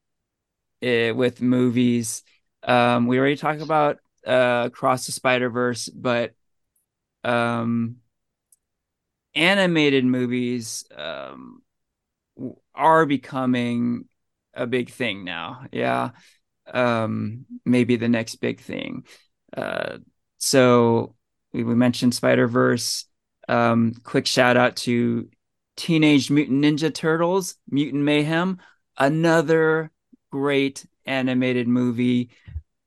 uh, 0.83 1.13
with 1.15 1.43
movies. 1.43 2.23
Um, 2.63 3.07
we 3.07 3.19
already 3.19 3.37
talked 3.37 3.63
about 3.63 3.99
uh, 4.27 4.65
Across 4.67 5.07
the 5.07 5.13
Spider 5.13 5.51
Verse, 5.51 5.89
but 5.89 6.35
um, 7.25 7.97
animated 9.35 10.05
movies 10.05 10.85
um, 10.97 11.63
are 12.75 13.07
becoming 13.07 14.07
a 14.55 14.67
big 14.67 14.91
thing 14.91 15.25
now. 15.25 15.67
Yeah. 15.73 16.11
Um, 16.73 17.47
maybe 17.65 17.97
the 17.97 18.09
next 18.09 18.37
big 18.37 18.61
thing. 18.61 19.05
Uh, 19.57 19.99
so 20.39 21.15
we, 21.53 21.65
we 21.65 21.75
mentioned 21.75 22.15
Spider 22.15 22.49
Verse. 22.49 23.05
Um, 23.49 23.95
quick 24.05 24.27
shout 24.27 24.57
out 24.57 24.77
to 24.77 25.29
Teenage 25.77 26.31
Mutant 26.31 26.65
Ninja 26.65 26.93
Turtles, 26.93 27.57
Mutant 27.69 28.03
Mayhem, 28.03 28.59
another 28.97 29.91
great 30.31 30.87
animated 31.05 31.69
movie. 31.69 32.31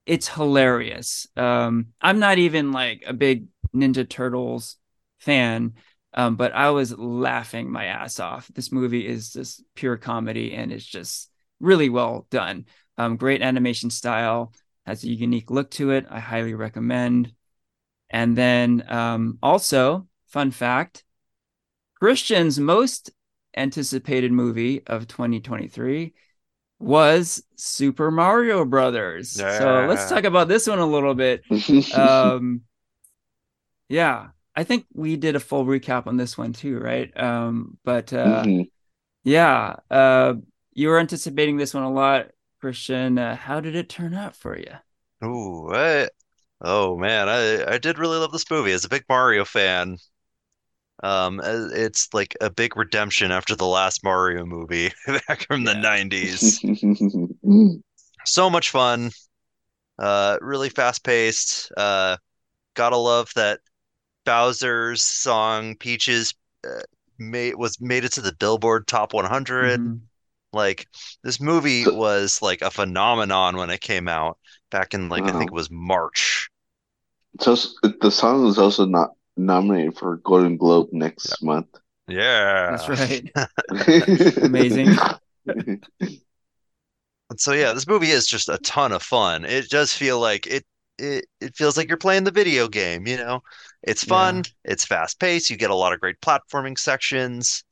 It's 0.05 0.27
hilarious. 0.27 1.27
Um, 1.35 1.87
I'm 2.01 2.19
not 2.19 2.37
even 2.37 2.71
like 2.71 3.03
a 3.05 3.13
big 3.13 3.47
Ninja 3.75 4.07
Turtles 4.07 4.77
fan, 5.19 5.73
um, 6.13 6.35
but 6.35 6.53
I 6.53 6.69
was 6.69 6.97
laughing 6.97 7.71
my 7.71 7.85
ass 7.85 8.19
off. 8.19 8.49
This 8.53 8.71
movie 8.71 9.05
is 9.05 9.33
just 9.33 9.63
pure 9.75 9.97
comedy 9.97 10.53
and 10.53 10.71
it's 10.71 10.85
just 10.85 11.29
really 11.59 11.89
well 11.89 12.27
done. 12.29 12.65
Um, 12.97 13.17
great 13.17 13.41
animation 13.41 13.89
style, 13.89 14.53
has 14.85 15.03
a 15.03 15.09
unique 15.09 15.51
look 15.51 15.71
to 15.71 15.91
it. 15.91 16.05
I 16.09 16.19
highly 16.19 16.53
recommend. 16.53 17.33
And 18.09 18.37
then 18.37 18.83
um, 18.87 19.39
also, 19.41 20.07
fun 20.27 20.51
fact 20.51 21.03
Christian's 21.99 22.59
most 22.59 23.11
anticipated 23.55 24.31
movie 24.31 24.85
of 24.85 25.07
2023 25.07 26.13
was 26.79 27.43
Super 27.55 28.11
Mario 28.11 28.65
Brothers. 28.65 29.39
Yeah. 29.39 29.57
So 29.57 29.87
let's 29.87 30.09
talk 30.09 30.25
about 30.25 30.47
this 30.47 30.67
one 30.67 30.79
a 30.79 30.85
little 30.85 31.15
bit. 31.15 31.43
um, 31.95 32.61
yeah, 33.87 34.27
I 34.55 34.63
think 34.63 34.85
we 34.93 35.15
did 35.15 35.35
a 35.35 35.39
full 35.39 35.65
recap 35.65 36.07
on 36.07 36.17
this 36.17 36.37
one 36.37 36.53
too, 36.53 36.77
right? 36.77 37.15
Um, 37.17 37.77
but 37.83 38.11
uh, 38.13 38.43
mm-hmm. 38.43 38.63
yeah, 39.23 39.77
uh, 39.89 40.33
you 40.73 40.89
were 40.89 40.99
anticipating 40.99 41.57
this 41.57 41.73
one 41.73 41.83
a 41.83 41.91
lot, 41.91 42.27
Christian. 42.65 43.19
Uh, 43.19 43.35
how 43.35 43.59
did 43.59 43.75
it 43.75 43.89
turn 43.89 44.15
out 44.15 44.35
for 44.35 44.57
you? 44.57 44.71
Ooh, 45.23 45.69
I, 45.71 46.09
oh 46.61 46.97
man, 46.97 47.29
I 47.29 47.73
I 47.73 47.77
did 47.77 47.99
really 47.99 48.17
love 48.17 48.31
this 48.31 48.49
movie. 48.49 48.71
As 48.71 48.83
a 48.83 48.89
big 48.89 49.03
Mario 49.07 49.45
fan, 49.45 49.97
um, 51.03 51.39
it's 51.43 52.11
like 52.11 52.35
a 52.41 52.49
big 52.49 52.75
redemption 52.75 53.29
after 53.29 53.55
the 53.55 53.67
last 53.67 54.03
Mario 54.03 54.47
movie 54.47 54.91
back 55.27 55.45
from 55.45 55.63
yeah. 55.63 55.73
the 55.73 55.79
'90s. 55.79 56.59
so 58.25 58.49
much 58.49 58.71
fun, 58.71 59.11
uh, 59.99 60.39
really 60.41 60.69
fast 60.69 61.03
paced. 61.03 61.71
Uh, 61.77 62.17
gotta 62.73 62.97
love 62.97 63.29
that 63.35 63.59
Bowser's 64.25 65.03
song 65.03 65.75
Peaches 65.75 66.33
uh, 66.67 66.81
made 67.19 67.53
was 67.57 67.79
made 67.79 68.05
it 68.05 68.13
to 68.13 68.21
the 68.21 68.33
Billboard 68.33 68.87
Top 68.87 69.13
100. 69.13 69.79
Mm-hmm. 69.79 69.97
Like 70.55 70.87
this 71.23 71.39
movie 71.39 71.85
was 71.85 72.41
like 72.41 72.61
a 72.61 72.71
phenomenon 72.71 73.57
when 73.57 73.69
it 73.69 73.81
came 73.81 74.07
out 74.07 74.39
back 74.71 74.93
in 74.93 75.09
like 75.09 75.21
wow. 75.21 75.27
I 75.27 75.29
uh-huh. 75.31 75.39
think 75.39 75.51
it 75.51 75.55
was 75.55 75.69
March. 75.69 76.49
So 77.41 77.55
the 77.83 78.09
song 78.09 78.43
was 78.43 78.57
also 78.57 78.85
not 78.85 79.11
nominated 79.35 79.97
for 79.97 80.17
Golden 80.17 80.57
Globe 80.57 80.89
next 80.91 81.35
yeah. 81.41 81.45
month. 81.45 81.67
Yeah, 82.07 82.77
that's 82.77 82.89
right. 82.89 83.29
Amazing. 84.43 84.95
so 87.37 87.51
yeah, 87.51 87.73
this 87.73 87.87
movie 87.87 88.11
is 88.11 88.25
just 88.25 88.47
a 88.47 88.57
ton 88.59 88.93
of 88.93 89.03
fun. 89.03 89.43
It 89.43 89.69
does 89.69 89.91
feel 89.91 90.19
like 90.19 90.47
it 90.47 90.65
it, 90.97 91.25
it 91.41 91.55
feels 91.55 91.75
like 91.75 91.89
you're 91.89 91.97
playing 91.97 92.23
the 92.23 92.31
video 92.31 92.67
game, 92.69 93.05
you 93.05 93.17
know? 93.17 93.41
It's 93.83 94.03
fun, 94.03 94.37
yeah. 94.37 94.71
it's 94.71 94.85
fast 94.85 95.19
paced, 95.19 95.49
you 95.49 95.57
get 95.57 95.69
a 95.69 95.75
lot 95.75 95.91
of 95.91 95.99
great 95.99 96.21
platforming 96.21 96.77
sections. 96.77 97.63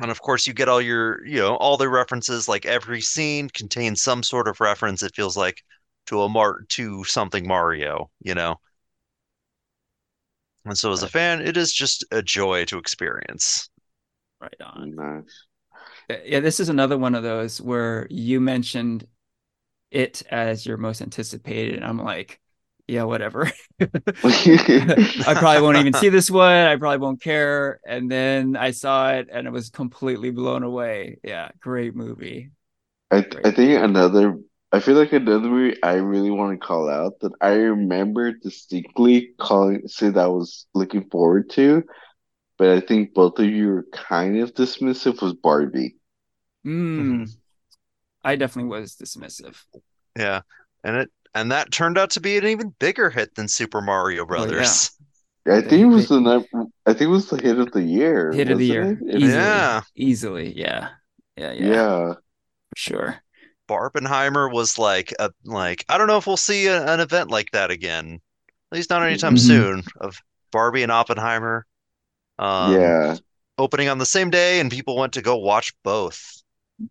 And 0.00 0.10
of 0.10 0.22
course 0.22 0.46
you 0.46 0.54
get 0.54 0.68
all 0.68 0.80
your, 0.80 1.24
you 1.26 1.38
know, 1.38 1.56
all 1.56 1.76
the 1.76 1.88
references, 1.88 2.48
like 2.48 2.64
every 2.64 3.00
scene 3.00 3.48
contains 3.50 4.02
some 4.02 4.22
sort 4.22 4.48
of 4.48 4.60
reference, 4.60 5.02
it 5.02 5.14
feels 5.14 5.36
like, 5.36 5.62
to 6.06 6.22
a 6.22 6.28
mar 6.28 6.62
to 6.70 7.04
something 7.04 7.46
Mario, 7.46 8.10
you 8.20 8.34
know. 8.34 8.56
And 10.64 10.76
so 10.76 10.92
as 10.92 11.02
a 11.02 11.08
fan, 11.08 11.40
it 11.40 11.56
is 11.56 11.72
just 11.72 12.04
a 12.10 12.22
joy 12.22 12.64
to 12.66 12.78
experience. 12.78 13.70
Right 14.40 14.60
on. 14.60 14.94
Nice. 14.96 15.46
Uh, 16.10 16.22
yeah, 16.24 16.40
this 16.40 16.58
is 16.58 16.68
another 16.68 16.98
one 16.98 17.14
of 17.14 17.22
those 17.22 17.60
where 17.60 18.08
you 18.10 18.40
mentioned 18.40 19.06
it 19.92 20.22
as 20.30 20.66
your 20.66 20.76
most 20.76 21.02
anticipated. 21.02 21.76
And 21.76 21.84
I'm 21.84 22.02
like, 22.02 22.40
yeah, 22.92 23.04
whatever. 23.04 23.50
I 23.80 25.34
probably 25.38 25.62
won't 25.62 25.78
even 25.78 25.94
see 25.94 26.10
this 26.10 26.30
one. 26.30 26.66
I 26.66 26.76
probably 26.76 26.98
won't 26.98 27.22
care. 27.22 27.80
And 27.86 28.10
then 28.10 28.54
I 28.54 28.72
saw 28.72 29.12
it 29.12 29.28
and 29.32 29.46
it 29.46 29.50
was 29.50 29.70
completely 29.70 30.30
blown 30.30 30.62
away. 30.62 31.18
Yeah, 31.24 31.48
great 31.58 31.96
movie. 31.96 32.50
I, 33.10 33.22
great 33.22 33.46
I 33.46 33.50
think 33.50 33.70
movie. 33.70 33.76
another, 33.80 34.38
I 34.72 34.80
feel 34.80 34.94
like 34.94 35.14
another 35.14 35.48
movie 35.48 35.82
I 35.82 35.94
really 35.94 36.30
want 36.30 36.60
to 36.60 36.66
call 36.66 36.90
out 36.90 37.20
that 37.20 37.32
I 37.40 37.52
remember 37.52 38.32
distinctly 38.32 39.30
calling, 39.40 39.88
say 39.88 40.10
that 40.10 40.24
I 40.24 40.28
was 40.28 40.66
looking 40.74 41.08
forward 41.08 41.48
to, 41.52 41.84
but 42.58 42.68
I 42.68 42.80
think 42.80 43.14
both 43.14 43.38
of 43.38 43.46
you 43.46 43.68
were 43.68 43.86
kind 43.90 44.38
of 44.38 44.52
dismissive 44.52 45.22
was 45.22 45.32
Barbie. 45.32 45.96
Mm. 46.66 47.30
I 48.24 48.36
definitely 48.36 48.70
was 48.70 48.96
dismissive. 48.96 49.56
Yeah, 50.16 50.42
and 50.84 50.96
it 50.96 51.10
and 51.34 51.52
that 51.52 51.70
turned 51.72 51.98
out 51.98 52.10
to 52.10 52.20
be 52.20 52.36
an 52.36 52.46
even 52.46 52.74
bigger 52.78 53.10
hit 53.10 53.34
than 53.34 53.48
Super 53.48 53.80
Mario 53.80 54.24
Brothers. 54.26 54.90
Oh, 55.46 55.52
yeah. 55.52 55.56
I 55.56 55.60
think 55.60 55.82
it 55.82 55.86
was 55.86 56.08
the 56.08 56.44
I 56.86 56.92
think 56.92 57.02
it 57.02 57.06
was 57.06 57.28
the 57.28 57.40
hit 57.40 57.58
of 57.58 57.72
the 57.72 57.82
year. 57.82 58.32
Hit 58.32 58.50
of 58.50 58.58
the 58.58 58.66
year. 58.66 59.00
Easily, 59.08 59.32
yeah. 59.32 59.80
Easily. 59.96 60.52
Yeah. 60.56 60.88
Yeah. 61.36 61.52
Yeah. 61.52 61.66
Yeah. 61.66 62.14
For 62.14 62.76
sure. 62.76 63.16
Barbenheimer 63.68 64.52
was 64.52 64.78
like 64.78 65.12
a 65.18 65.30
like 65.44 65.84
I 65.88 65.98
don't 65.98 66.06
know 66.06 66.18
if 66.18 66.26
we'll 66.26 66.36
see 66.36 66.66
a, 66.66 66.84
an 66.86 67.00
event 67.00 67.30
like 67.30 67.50
that 67.52 67.70
again. 67.70 68.20
At 68.70 68.76
least 68.76 68.90
not 68.90 69.02
anytime 69.02 69.34
mm-hmm. 69.34 69.46
soon. 69.46 69.82
Of 70.00 70.18
Barbie 70.52 70.82
and 70.82 70.92
Oppenheimer. 70.92 71.66
Um, 72.38 72.74
yeah. 72.74 73.16
Opening 73.58 73.88
on 73.88 73.98
the 73.98 74.06
same 74.06 74.30
day, 74.30 74.60
and 74.60 74.70
people 74.70 74.96
went 74.96 75.14
to 75.14 75.22
go 75.22 75.36
watch 75.36 75.72
both. 75.82 76.42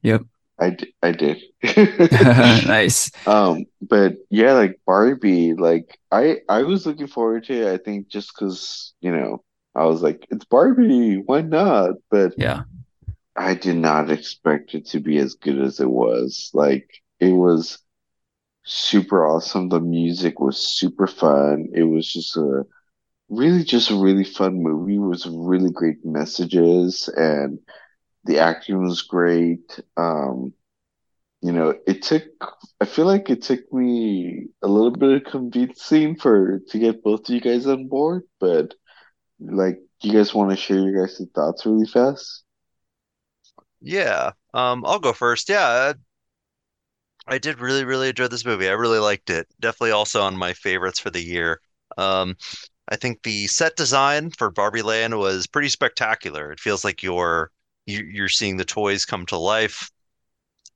Yep. 0.02 0.24
I, 0.62 0.78
I 1.02 1.12
did. 1.12 1.42
nice. 2.68 3.12
Um, 3.26 3.66
but 3.82 4.18
yeah, 4.30 4.54
like 4.54 4.80
Barbie, 4.86 5.54
like 5.56 6.00
I 6.12 6.38
I 6.50 6.64
was 6.64 6.86
looking 6.86 7.08
forward 7.08 7.46
to 7.46 7.54
it. 7.54 7.74
I 7.74 7.78
think 7.84 8.10
just 8.10 8.34
because 8.34 8.94
you 9.02 9.12
know 9.12 9.44
I 9.76 9.86
was 9.86 10.02
like, 10.04 10.28
it's 10.30 10.46
Barbie, 10.46 11.18
why 11.18 11.42
not? 11.42 11.96
But 12.12 12.34
yeah, 12.38 12.64
I 13.36 13.56
did 13.56 13.78
not 13.78 14.12
expect 14.12 14.76
it 14.76 14.88
to 14.88 15.00
be 15.00 15.18
as 15.18 15.36
good 15.36 15.60
as 15.60 15.80
it 15.80 15.90
was. 15.90 16.52
Like 16.54 16.90
it 17.20 17.34
was 17.34 17.80
super 18.64 19.26
awesome. 19.26 19.70
The 19.70 19.80
music 19.80 20.40
was 20.40 20.58
super 20.58 21.08
fun. 21.08 21.70
It 21.74 21.84
was 21.84 22.12
just 22.12 22.38
a 22.38 22.66
really 23.30 23.64
just 23.64 23.92
a 23.92 23.96
really 23.96 24.26
fun 24.26 24.62
movie. 24.62 24.96
It 24.96 25.00
was 25.00 25.28
really 25.28 25.72
great 25.72 26.06
messages 26.06 27.10
and 27.16 27.60
the 28.26 28.40
acting 28.40 28.82
was 28.84 29.02
great. 29.02 29.80
Um, 29.98 30.54
you 31.42 31.52
know, 31.52 31.76
it 31.88 32.04
took. 32.04 32.24
I 32.80 32.86
feel 32.86 33.06
like 33.06 33.30
it 33.30 33.42
took 33.42 33.72
me 33.74 34.48
a 34.62 34.68
little 34.68 34.92
bit 34.92 35.26
of 35.26 35.32
convincing 35.32 36.16
for 36.18 36.60
to 36.70 36.80
get 36.80 37.04
both 37.04 37.28
of 37.28 37.36
you 37.36 37.42
guys 37.42 37.66
on 37.68 37.88
board, 37.88 38.24
but 38.40 38.74
like, 39.40 39.80
you 40.02 40.14
guys 40.14 40.34
want 40.34 40.52
to 40.52 40.56
share 40.56 40.80
your 40.80 41.06
guys' 41.06 41.22
thoughts 41.34 41.66
really 41.66 41.88
fast? 41.88 42.44
Yeah, 43.82 44.32
um, 44.54 44.86
I'll 44.86 45.00
go 45.00 45.14
first. 45.14 45.50
Yeah, 45.50 45.94
I, 47.28 47.36
I 47.36 47.38
did 47.38 47.60
really, 47.60 47.84
really 47.86 48.10
enjoy 48.10 48.28
this 48.28 48.46
movie. 48.46 48.68
I 48.68 48.74
really 48.74 49.00
liked 49.00 49.30
it. 49.30 49.48
Definitely 49.60 49.92
also 49.92 50.22
on 50.22 50.38
my 50.38 50.54
favorites 50.54 51.00
for 51.00 51.10
the 51.10 51.22
year. 51.22 51.60
Um, 51.98 52.36
I 52.90 52.96
think 52.96 53.24
the 53.24 53.48
set 53.48 53.76
design 53.76 54.32
for 54.32 54.52
Barbie 54.52 54.82
Land 54.82 55.18
was 55.18 55.48
pretty 55.48 55.70
spectacular. 55.70 56.52
It 56.52 56.60
feels 56.60 56.84
like 56.84 57.04
you're 57.04 57.52
you, 57.86 58.24
are 58.24 58.30
seeing 58.30 58.58
the 58.58 58.66
toys 58.66 59.06
come 59.06 59.26
to 59.28 59.38
life. 59.38 59.90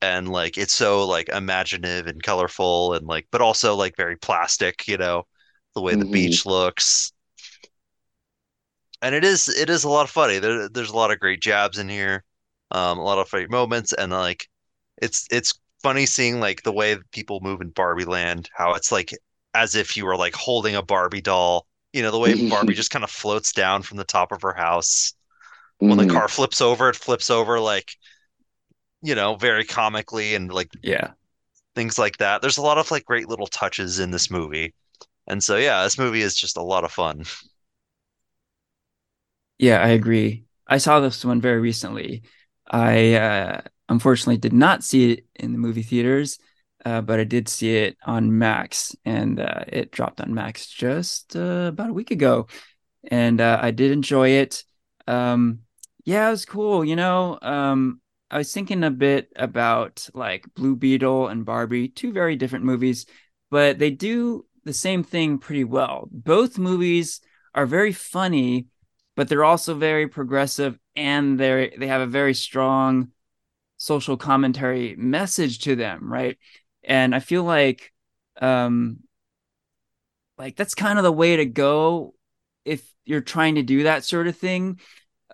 And 0.02 0.28
like 0.28 0.58
it's 0.58 0.74
so 0.74 1.06
like 1.06 1.30
imaginative 1.30 2.06
and 2.06 2.22
colorful 2.22 2.92
and 2.92 3.06
like 3.06 3.26
but 3.30 3.40
also 3.40 3.74
like 3.74 3.96
very 3.96 4.16
plastic 4.16 4.86
you 4.86 4.98
know 4.98 5.22
the 5.74 5.80
way 5.80 5.92
mm-hmm. 5.92 6.00
the 6.00 6.10
beach 6.10 6.44
looks. 6.44 7.12
And 9.00 9.14
it 9.14 9.24
is 9.24 9.48
it 9.48 9.70
is 9.70 9.84
a 9.84 9.88
lot 9.88 10.04
of 10.04 10.10
funny. 10.10 10.38
There, 10.38 10.68
there's 10.68 10.90
a 10.90 10.96
lot 10.96 11.10
of 11.10 11.18
great 11.18 11.40
jabs 11.40 11.78
in 11.78 11.88
here 11.88 12.24
um 12.72 12.98
a 12.98 13.02
lot 13.02 13.18
of 13.18 13.28
funny 13.28 13.46
moments. 13.46 13.94
And 13.94 14.12
like 14.12 14.48
it's 15.00 15.26
it's 15.30 15.58
funny 15.82 16.06
seeing 16.06 16.40
like 16.40 16.62
the 16.62 16.72
way 16.72 16.96
people 17.12 17.40
move 17.42 17.60
in 17.60 17.68
barbie 17.70 18.04
land 18.04 18.48
how 18.54 18.74
it's 18.74 18.90
like 18.90 19.12
as 19.54 19.74
if 19.74 19.96
you 19.96 20.04
were 20.04 20.16
like 20.16 20.34
holding 20.34 20.74
a 20.74 20.82
barbie 20.82 21.20
doll 21.20 21.66
you 21.92 22.02
know 22.02 22.10
the 22.10 22.18
way 22.18 22.48
barbie 22.48 22.74
just 22.74 22.90
kind 22.90 23.04
of 23.04 23.10
floats 23.10 23.52
down 23.52 23.82
from 23.82 23.96
the 23.96 24.04
top 24.04 24.32
of 24.32 24.42
her 24.42 24.54
house 24.54 25.14
when 25.78 25.92
mm-hmm. 25.92 26.08
the 26.08 26.12
car 26.12 26.28
flips 26.28 26.60
over, 26.60 26.90
it 26.90 26.96
flips 26.96 27.30
over 27.30 27.60
like 27.60 27.96
you 29.02 29.14
know, 29.14 29.36
very 29.36 29.64
comically 29.64 30.34
and 30.34 30.52
like 30.52 30.70
yeah, 30.82 31.12
things 31.74 31.98
like 31.98 32.16
that. 32.18 32.42
There's 32.42 32.56
a 32.56 32.62
lot 32.62 32.78
of 32.78 32.90
like 32.90 33.04
great 33.04 33.28
little 33.28 33.46
touches 33.46 33.98
in 33.98 34.10
this 34.10 34.30
movie. 34.30 34.74
And 35.28 35.42
so 35.42 35.56
yeah, 35.56 35.84
this 35.84 35.98
movie 35.98 36.22
is 36.22 36.34
just 36.34 36.56
a 36.56 36.62
lot 36.62 36.84
of 36.84 36.92
fun. 36.92 37.24
Yeah, 39.58 39.80
I 39.80 39.88
agree. 39.88 40.44
I 40.66 40.78
saw 40.78 41.00
this 41.00 41.24
one 41.24 41.40
very 41.40 41.60
recently. 41.60 42.22
I 42.68 43.14
uh, 43.14 43.60
unfortunately 43.88 44.38
did 44.38 44.52
not 44.52 44.82
see 44.82 45.12
it 45.12 45.26
in 45.36 45.52
the 45.52 45.58
movie 45.58 45.82
theaters, 45.82 46.38
uh, 46.84 47.00
but 47.00 47.20
I 47.20 47.24
did 47.24 47.48
see 47.48 47.76
it 47.76 47.96
on 48.04 48.38
Max, 48.38 48.94
and 49.04 49.38
uh, 49.38 49.64
it 49.68 49.92
dropped 49.92 50.20
on 50.20 50.34
Max 50.34 50.66
just 50.66 51.36
uh, 51.36 51.66
about 51.68 51.90
a 51.90 51.94
week 51.94 52.10
ago, 52.10 52.48
and 53.08 53.40
uh, 53.40 53.58
I 53.62 53.70
did 53.70 53.92
enjoy 53.92 54.30
it. 54.30 54.64
Um, 55.06 55.60
yeah, 56.06 56.28
it 56.28 56.30
was 56.30 56.46
cool. 56.46 56.84
You 56.84 56.96
know, 56.96 57.38
um, 57.42 58.00
I 58.30 58.38
was 58.38 58.52
thinking 58.52 58.84
a 58.84 58.90
bit 58.90 59.28
about 59.36 60.08
like 60.14 60.46
Blue 60.54 60.76
Beetle 60.76 61.28
and 61.28 61.44
Barbie, 61.44 61.88
two 61.88 62.12
very 62.12 62.36
different 62.36 62.64
movies, 62.64 63.06
but 63.50 63.78
they 63.78 63.90
do 63.90 64.46
the 64.64 64.72
same 64.72 65.04
thing 65.04 65.38
pretty 65.38 65.64
well. 65.64 66.08
Both 66.12 66.58
movies 66.58 67.20
are 67.54 67.66
very 67.66 67.92
funny, 67.92 68.66
but 69.16 69.28
they're 69.28 69.44
also 69.44 69.74
very 69.74 70.08
progressive 70.08 70.78
and 70.94 71.38
they 71.40 71.74
they 71.76 71.88
have 71.88 72.00
a 72.00 72.06
very 72.06 72.34
strong 72.34 73.10
social 73.78 74.16
commentary 74.16 74.96
message 74.96 75.60
to 75.60 75.76
them, 75.76 76.12
right? 76.12 76.38
And 76.84 77.14
I 77.14 77.20
feel 77.20 77.44
like 77.44 77.92
um 78.40 79.00
like 80.38 80.56
that's 80.56 80.74
kind 80.74 80.98
of 80.98 81.04
the 81.04 81.12
way 81.12 81.36
to 81.36 81.46
go 81.46 82.14
if 82.64 82.92
you're 83.04 83.20
trying 83.20 83.56
to 83.56 83.62
do 83.62 83.84
that 83.84 84.04
sort 84.04 84.26
of 84.26 84.36
thing. 84.36 84.80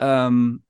Um 0.02 0.62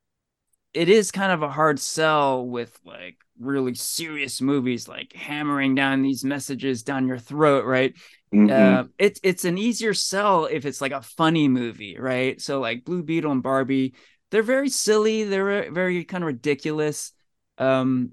it 0.74 0.88
is 0.88 1.10
kind 1.10 1.32
of 1.32 1.42
a 1.42 1.50
hard 1.50 1.78
sell 1.78 2.46
with 2.46 2.78
like 2.84 3.16
really 3.38 3.74
serious 3.74 4.40
movies 4.40 4.88
like 4.88 5.12
hammering 5.12 5.74
down 5.74 6.02
these 6.02 6.24
messages 6.24 6.82
down 6.82 7.06
your 7.06 7.18
throat 7.18 7.64
right? 7.64 7.94
Mm-hmm. 8.34 8.50
uh, 8.50 8.84
it's 8.98 9.20
it's 9.22 9.44
an 9.44 9.58
easier 9.58 9.92
sell 9.92 10.46
if 10.46 10.64
it's 10.64 10.80
like 10.80 10.92
a 10.92 11.02
funny 11.02 11.48
movie 11.48 11.98
right? 11.98 12.40
So 12.40 12.60
like 12.60 12.84
blue 12.84 13.02
beetle 13.02 13.32
and 13.32 13.42
barbie 13.42 13.94
they're 14.30 14.42
very 14.42 14.70
silly 14.70 15.24
they're 15.24 15.70
very 15.70 16.04
kind 16.04 16.24
of 16.24 16.28
ridiculous 16.28 17.12
um, 17.58 18.12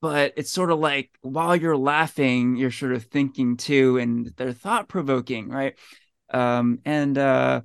but 0.00 0.32
it's 0.36 0.50
sort 0.50 0.70
of 0.70 0.78
like 0.78 1.10
while 1.20 1.56
you're 1.56 1.76
laughing 1.76 2.56
you're 2.56 2.70
sort 2.70 2.92
of 2.92 3.04
thinking 3.04 3.56
too 3.56 3.98
and 3.98 4.32
they're 4.36 4.52
thought 4.52 4.88
provoking 4.88 5.48
right? 5.48 5.74
Um, 6.30 6.80
and 6.84 7.16
uh, 7.18 7.62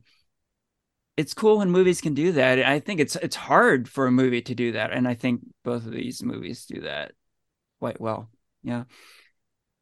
it's 1.18 1.34
cool 1.34 1.59
when 1.59 1.70
movies 1.70 2.01
can 2.01 2.14
do 2.14 2.32
that. 2.34 2.59
I 2.59 2.80
think 2.80 2.99
it's 2.99 3.16
it's 3.18 3.36
hard 3.36 3.88
for 3.88 4.07
a 4.07 4.11
movie 4.11 4.41
to 4.41 4.55
do 4.55 4.72
that, 4.74 4.91
and 4.91 5.07
I 5.07 5.14
think 5.14 5.41
both 5.64 5.86
of 5.86 5.91
these 5.91 6.24
movies 6.24 6.66
do 6.66 6.82
that 6.82 7.11
quite 7.80 8.01
well. 8.01 8.30
Yeah. 8.64 8.86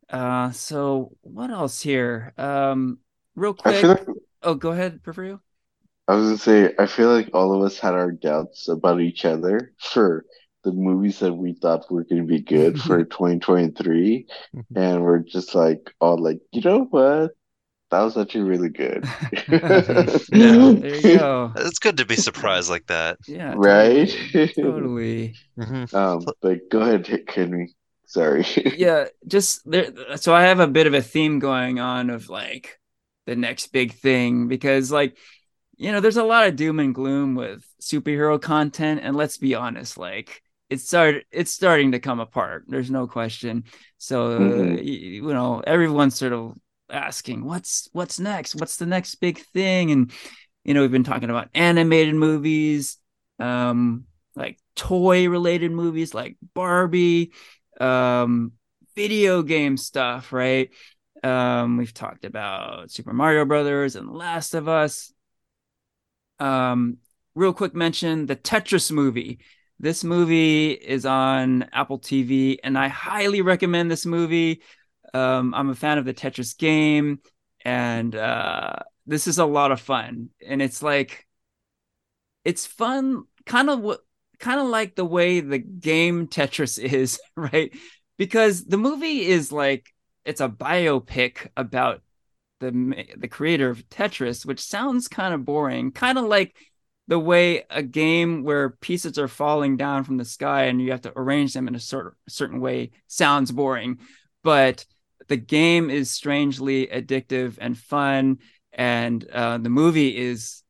Uh, 0.09 0.51
so 0.51 1.15
what 1.21 1.51
else 1.51 1.82
here? 1.82 2.34
Um, 2.38 2.99
real 3.36 3.53
quick. 3.53 3.82
Like, 3.82 4.05
oh, 4.43 4.55
go 4.55 4.71
ahead, 4.71 5.01
Porfirio. 5.03 5.39
I 6.07 6.15
was 6.15 6.25
gonna 6.25 6.38
say, 6.38 6.73
I 6.77 6.88
feel 6.88 7.09
like 7.09 7.29
all 7.34 7.53
of 7.55 7.63
us 7.63 7.79
had 7.79 7.93
our 7.93 8.11
doubts 8.11 8.67
about 8.67 8.99
each 8.99 9.23
other 9.23 9.71
for 9.79 10.25
the 10.63 10.71
movies 10.71 11.19
that 11.19 11.34
we 11.34 11.53
thought 11.53 11.89
were 11.91 12.03
going 12.03 12.21
to 12.21 12.27
be 12.27 12.41
good 12.41 12.79
for 12.79 13.03
2023, 13.03 14.27
mm-hmm. 14.55 14.77
and 14.77 15.01
we're 15.01 15.19
just 15.19 15.55
like 15.55 15.93
all 15.99 16.17
like, 16.17 16.39
you 16.51 16.61
know 16.61 16.86
what? 16.86 17.32
That 17.91 18.01
was 18.01 18.17
actually 18.17 18.43
really 18.43 18.69
good. 18.69 19.05
yeah, 19.49 20.71
there 20.71 20.95
you 20.95 21.17
go. 21.19 21.51
It's 21.57 21.79
good 21.79 21.97
to 21.97 22.05
be 22.05 22.15
surprised 22.15 22.69
like 22.69 22.87
that. 22.87 23.17
Yeah, 23.27 23.53
right. 23.57 24.09
Totally. 24.31 24.47
totally. 24.55 25.35
Mm-hmm. 25.59 25.95
Um, 25.95 26.25
but 26.41 26.69
go 26.69 26.79
ahead, 26.79 27.25
Henry. 27.27 27.75
Sorry. 28.05 28.45
yeah, 28.77 29.05
just 29.27 29.69
there. 29.69 29.91
So 30.17 30.33
I 30.33 30.43
have 30.43 30.59
a 30.59 30.67
bit 30.67 30.87
of 30.87 30.93
a 30.93 31.01
theme 31.01 31.39
going 31.39 31.79
on 31.79 32.09
of 32.09 32.29
like 32.29 32.79
the 33.25 33.35
next 33.35 33.67
big 33.67 33.93
thing 33.93 34.47
because, 34.47 34.91
like, 34.91 35.17
you 35.75 35.91
know, 35.91 35.99
there's 35.99 36.17
a 36.17 36.23
lot 36.23 36.47
of 36.47 36.55
doom 36.55 36.79
and 36.79 36.95
gloom 36.95 37.35
with 37.35 37.65
superhero 37.81 38.41
content, 38.41 39.01
and 39.03 39.15
let's 39.15 39.37
be 39.37 39.55
honest, 39.55 39.97
like 39.97 40.41
it's 40.69 40.85
started 40.85 41.25
it's 41.31 41.51
starting 41.51 41.91
to 41.91 41.99
come 41.99 42.21
apart 42.21 42.63
there's 42.69 42.89
no 42.89 43.05
question 43.05 43.65
so 43.97 44.39
mm-hmm. 44.39 44.75
uh, 44.75 44.81
you, 44.81 44.93
you 44.93 45.33
know 45.33 45.61
everyone's 45.67 46.15
sort 46.15 46.31
of 46.31 46.55
asking 46.91 47.45
what's 47.45 47.87
what's 47.93 48.19
next? 48.19 48.55
What's 48.55 48.77
the 48.77 48.85
next 48.85 49.15
big 49.15 49.39
thing? 49.39 49.91
And 49.91 50.11
you 50.63 50.73
know 50.73 50.81
we've 50.81 50.91
been 50.91 51.03
talking 51.03 51.29
about 51.29 51.49
animated 51.53 52.15
movies 52.15 52.97
um 53.39 54.05
like 54.35 54.59
toy 54.75 55.27
related 55.27 55.71
movies 55.71 56.13
like 56.13 56.37
barbie 56.53 57.31
um 57.79 58.53
video 58.95 59.41
game 59.41 59.77
stuff 59.77 60.31
right? 60.31 60.69
Um 61.23 61.77
we've 61.77 61.93
talked 61.93 62.25
about 62.25 62.91
super 62.91 63.13
mario 63.13 63.45
brothers 63.45 63.95
and 63.95 64.07
The 64.07 64.13
last 64.13 64.53
of 64.53 64.67
us. 64.67 65.11
Um 66.39 66.97
real 67.35 67.53
quick 67.53 67.73
mention 67.75 68.25
the 68.25 68.35
tetris 68.35 68.91
movie. 68.91 69.39
This 69.79 70.03
movie 70.03 70.71
is 70.71 71.07
on 71.07 71.63
apple 71.73 71.97
tv 71.99 72.57
and 72.63 72.77
i 72.77 72.87
highly 72.87 73.41
recommend 73.41 73.89
this 73.89 74.05
movie 74.05 74.61
um, 75.14 75.53
I'm 75.53 75.70
a 75.70 75.76
fan 75.76 75.97
of 75.97 76.05
the 76.05 76.14
Tetris 76.14 76.57
game, 76.57 77.20
and 77.64 78.16
uh, 78.16 78.76
this 79.05 79.28
is 79.28 79.39
a 79.39 79.45
lot 79.45 79.72
of 79.72 79.80
fun. 79.80 80.30
And 80.45 80.62
it's 80.62 80.82
like, 80.82 81.28
it's 82.43 82.66
fun, 82.66 83.24
kind 83.45 83.70
of 83.70 83.80
what, 83.80 84.01
kind 84.39 84.59
of 84.59 84.68
like 84.68 84.95
the 84.95 85.05
way 85.05 85.39
the 85.39 85.59
game 85.59 86.28
Tetris 86.28 86.80
is, 86.84 87.20
right? 87.36 87.74
Because 88.18 88.66
the 88.66 88.78
movie 88.78 89.26
is 89.26 89.51
like 89.51 89.93
it's 90.26 90.41
a 90.41 90.49
biopic 90.49 91.47
about 91.57 92.01
the 92.59 93.05
the 93.18 93.28
creator 93.28 93.70
of 93.70 93.88
Tetris, 93.89 94.45
which 94.45 94.62
sounds 94.62 95.07
kind 95.07 95.34
of 95.34 95.45
boring, 95.45 95.91
kind 95.91 96.18
of 96.18 96.26
like 96.26 96.55
the 97.07 97.20
way 97.20 97.64
a 97.70 97.84
game 97.84 98.43
where 98.43 98.70
pieces 98.70 99.18
are 99.18 99.28
falling 99.28 99.76
down 99.76 100.03
from 100.03 100.18
the 100.18 100.26
sky 100.26 100.66
and 100.66 100.82
you 100.82 100.91
have 100.91 101.01
to 101.01 101.12
arrange 101.18 101.53
them 101.53 101.68
in 101.68 101.76
a 101.76 101.80
certain 101.80 102.14
certain 102.30 102.59
way 102.62 102.91
sounds 103.07 103.51
boring. 103.51 103.99
But 104.43 104.86
the 105.28 105.37
game 105.37 105.89
is 105.89 106.12
strangely 106.12 106.87
addictive 106.87 107.58
and 107.59 107.78
fun, 107.78 108.39
and 108.74 109.28
uh, 109.29 109.58
the 109.58 109.70
movie 109.70 110.17
is 110.17 110.63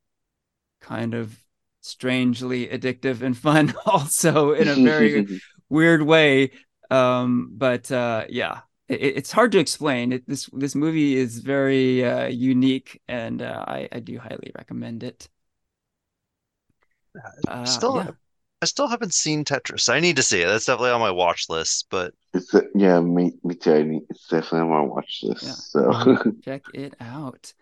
kind 0.81 1.13
of 1.13 1.37
strangely 1.81 2.67
addictive 2.67 3.21
and 3.21 3.37
fun 3.37 3.73
also 3.85 4.51
in 4.53 4.67
a 4.67 4.75
very 4.75 5.27
weird 5.69 6.01
way. 6.03 6.51
Um, 6.89 7.51
but 7.53 7.91
uh, 7.91 8.25
yeah, 8.29 8.61
it, 8.87 9.01
it's 9.01 9.31
hard 9.31 9.51
to 9.53 9.59
explain. 9.59 10.13
It, 10.13 10.27
this 10.27 10.49
this 10.53 10.75
movie 10.75 11.15
is 11.15 11.39
very 11.39 12.03
uh, 12.05 12.27
unique, 12.27 13.01
and 13.07 13.41
uh, 13.41 13.63
I, 13.67 13.87
I 13.91 13.99
do 13.99 14.19
highly 14.19 14.51
recommend 14.55 15.03
it. 15.03 15.29
Uh, 17.47 17.65
Still, 17.65 17.97
yeah. 17.97 18.11
I 18.61 18.65
still 18.65 18.87
haven't 18.87 19.13
seen 19.13 19.43
Tetris. 19.43 19.91
I 19.91 19.99
need 19.99 20.17
to 20.17 20.23
see 20.23 20.41
it. 20.41 20.45
That's 20.45 20.65
definitely 20.65 20.91
on 20.91 20.99
my 20.99 21.09
watch 21.09 21.49
list. 21.49 21.87
But 21.89 22.13
it's 22.33 22.53
a, 22.53 22.63
yeah, 22.75 22.99
me 22.99 23.33
me 23.43 23.55
too. 23.55 23.73
I 23.73 23.83
need, 23.83 24.03
it's 24.09 24.27
definitely 24.27 24.59
on 24.61 24.69
my 24.69 24.81
watch 24.81 25.21
list. 25.23 25.43
Yeah. 25.43 25.51
So 25.53 26.17
check 26.45 26.61
it 26.73 26.93
out. 26.99 27.53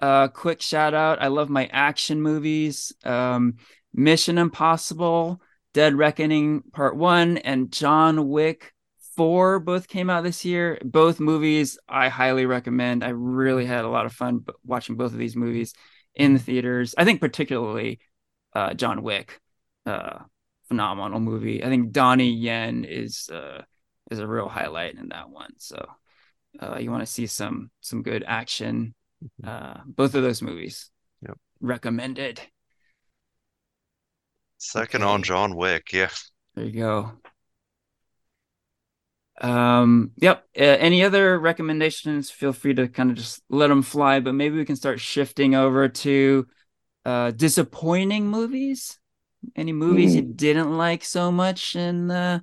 Uh, 0.00 0.28
quick 0.28 0.60
shout 0.60 0.92
out. 0.92 1.22
I 1.22 1.28
love 1.28 1.48
my 1.48 1.66
action 1.72 2.20
movies. 2.20 2.92
Um, 3.02 3.54
Mission 3.94 4.36
Impossible, 4.36 5.40
Dead 5.72 5.94
Reckoning 5.94 6.62
Part 6.70 6.96
One, 6.96 7.38
and 7.38 7.72
John 7.72 8.28
Wick 8.28 8.74
Four 9.16 9.58
both 9.58 9.88
came 9.88 10.10
out 10.10 10.22
this 10.22 10.44
year. 10.44 10.78
Both 10.84 11.18
movies 11.18 11.78
I 11.88 12.10
highly 12.10 12.44
recommend. 12.44 13.02
I 13.02 13.08
really 13.08 13.64
had 13.64 13.86
a 13.86 13.88
lot 13.88 14.04
of 14.04 14.12
fun 14.12 14.44
watching 14.66 14.96
both 14.96 15.12
of 15.12 15.18
these 15.18 15.34
movies 15.34 15.72
in 16.14 16.34
the 16.34 16.38
theaters. 16.38 16.94
I 16.98 17.06
think 17.06 17.22
particularly 17.22 18.00
uh, 18.52 18.74
John 18.74 19.02
Wick 19.02 19.40
uh, 19.86 20.18
phenomenal 20.68 21.20
movie. 21.20 21.64
I 21.64 21.68
think 21.68 21.92
Donnie 21.92 22.32
Yen 22.32 22.84
is 22.84 23.30
uh, 23.32 23.62
is 24.10 24.18
a 24.18 24.26
real 24.26 24.48
highlight 24.48 24.96
in 24.96 25.08
that 25.08 25.30
one. 25.30 25.52
So 25.58 25.86
uh, 26.60 26.78
you 26.78 26.90
want 26.90 27.02
to 27.02 27.12
see 27.12 27.26
some 27.26 27.70
some 27.80 28.02
good 28.02 28.24
action. 28.26 28.94
Mm-hmm. 29.24 29.48
Uh, 29.48 29.80
both 29.86 30.14
of 30.14 30.22
those 30.22 30.42
movies. 30.42 30.90
Yep. 31.22 31.38
Recommended. 31.60 32.40
Second 34.58 35.02
okay. 35.02 35.10
on 35.10 35.22
John 35.22 35.56
Wick. 35.56 35.92
Yeah. 35.92 36.10
There 36.54 36.64
you 36.64 36.72
go. 36.72 37.12
Um, 39.40 40.12
yep. 40.16 40.44
Uh, 40.58 40.62
any 40.62 41.02
other 41.02 41.38
recommendations? 41.38 42.30
Feel 42.30 42.52
free 42.52 42.74
to 42.74 42.88
kind 42.88 43.10
of 43.10 43.16
just 43.16 43.42
let 43.50 43.68
them 43.68 43.82
fly, 43.82 44.20
but 44.20 44.34
maybe 44.34 44.56
we 44.56 44.64
can 44.64 44.76
start 44.76 44.98
shifting 44.98 45.54
over 45.54 45.88
to 45.88 46.46
uh, 47.04 47.30
disappointing 47.32 48.28
movies. 48.28 48.98
Any 49.54 49.72
movies 49.72 50.12
mm. 50.12 50.16
you 50.16 50.22
didn't 50.22 50.76
like 50.76 51.04
so 51.04 51.30
much 51.30 51.76
in 51.76 52.10
uh, 52.10 52.40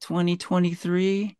2023? 0.00 1.36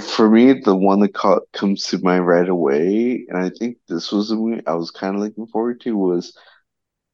For 0.00 0.28
me, 0.28 0.54
the 0.60 0.74
one 0.74 1.00
that 1.00 1.14
caught, 1.14 1.42
comes 1.52 1.84
to 1.86 1.98
mind 1.98 2.26
right 2.26 2.48
away, 2.48 3.26
and 3.28 3.38
I 3.38 3.50
think 3.50 3.78
this 3.88 4.10
was 4.10 4.28
the 4.28 4.36
movie 4.36 4.62
I 4.66 4.74
was 4.74 4.90
kind 4.90 5.14
of 5.14 5.22
looking 5.22 5.46
forward 5.46 5.80
to, 5.82 5.96
was 5.96 6.36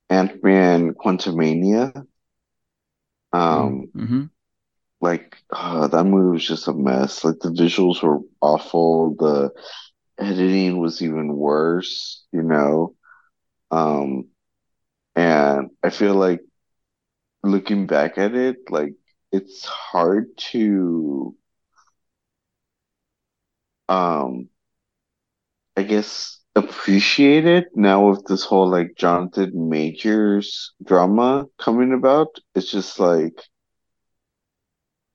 Ant 0.09 0.42
Man 0.42 0.94
Quantumania. 0.94 1.92
Um, 3.32 3.88
mm-hmm. 3.94 4.24
like 5.00 5.36
uh, 5.50 5.88
that 5.88 6.05
movie 6.05 6.32
was 6.32 6.46
just 6.46 6.68
a 6.68 6.72
mess. 6.72 7.24
Like 7.24 7.38
the 7.40 7.50
visuals 7.50 8.02
were 8.02 8.20
awful. 8.40 9.14
The 9.16 9.50
editing 10.18 10.78
was 10.78 11.02
even 11.02 11.34
worse. 11.36 12.24
You 12.32 12.42
know, 12.42 12.94
um, 13.70 14.28
And 15.14 15.70
I 15.82 15.90
feel 15.90 16.14
like 16.14 16.40
looking 17.44 17.86
back 17.86 18.19
at 18.19 18.35
it, 18.35 18.59
like 18.70 18.94
it's 19.32 19.65
hard 19.66 20.36
to 20.52 21.36
um 23.89 24.48
I 25.78 25.82
guess 25.82 26.40
appreciate 26.55 27.47
it 27.47 27.69
now 27.74 28.10
with 28.10 28.27
this 28.27 28.44
whole 28.44 28.69
like 28.69 28.97
Jonathan 28.97 29.70
Majors 29.70 30.74
drama 30.85 31.47
coming 31.59 31.94
about. 31.94 32.36
It's 32.55 32.70
just 32.70 32.98
like 33.01 33.40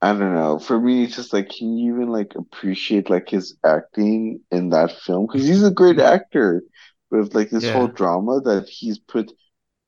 I 0.01 0.11
don't 0.11 0.33
know. 0.35 0.59
For 0.59 0.79
me, 0.79 1.03
it's 1.05 1.15
just 1.15 1.33
like, 1.33 1.49
can 1.49 1.77
you 1.77 1.95
even 1.95 2.09
like 2.09 2.33
appreciate 2.35 3.09
like 3.09 3.29
his 3.29 3.57
acting 3.65 4.41
in 4.51 4.69
that 4.69 4.91
film? 4.91 5.25
Because 5.27 5.47
he's 5.47 5.63
a 5.63 5.71
great 5.71 5.99
actor 5.99 6.61
with 7.09 7.33
like 7.33 7.49
this 7.49 7.69
whole 7.69 7.87
drama 7.87 8.41
that 8.41 8.67
he's 8.69 8.99
put 8.99 9.31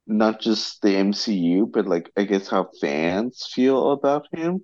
not 0.08 0.40
just 0.42 0.82
the 0.82 0.96
MCU, 0.96 1.66
but 1.66 1.88
like 1.88 2.12
I 2.18 2.24
guess 2.24 2.48
how 2.50 2.70
fans 2.82 3.48
feel 3.54 3.92
about 3.92 4.28
him, 4.34 4.62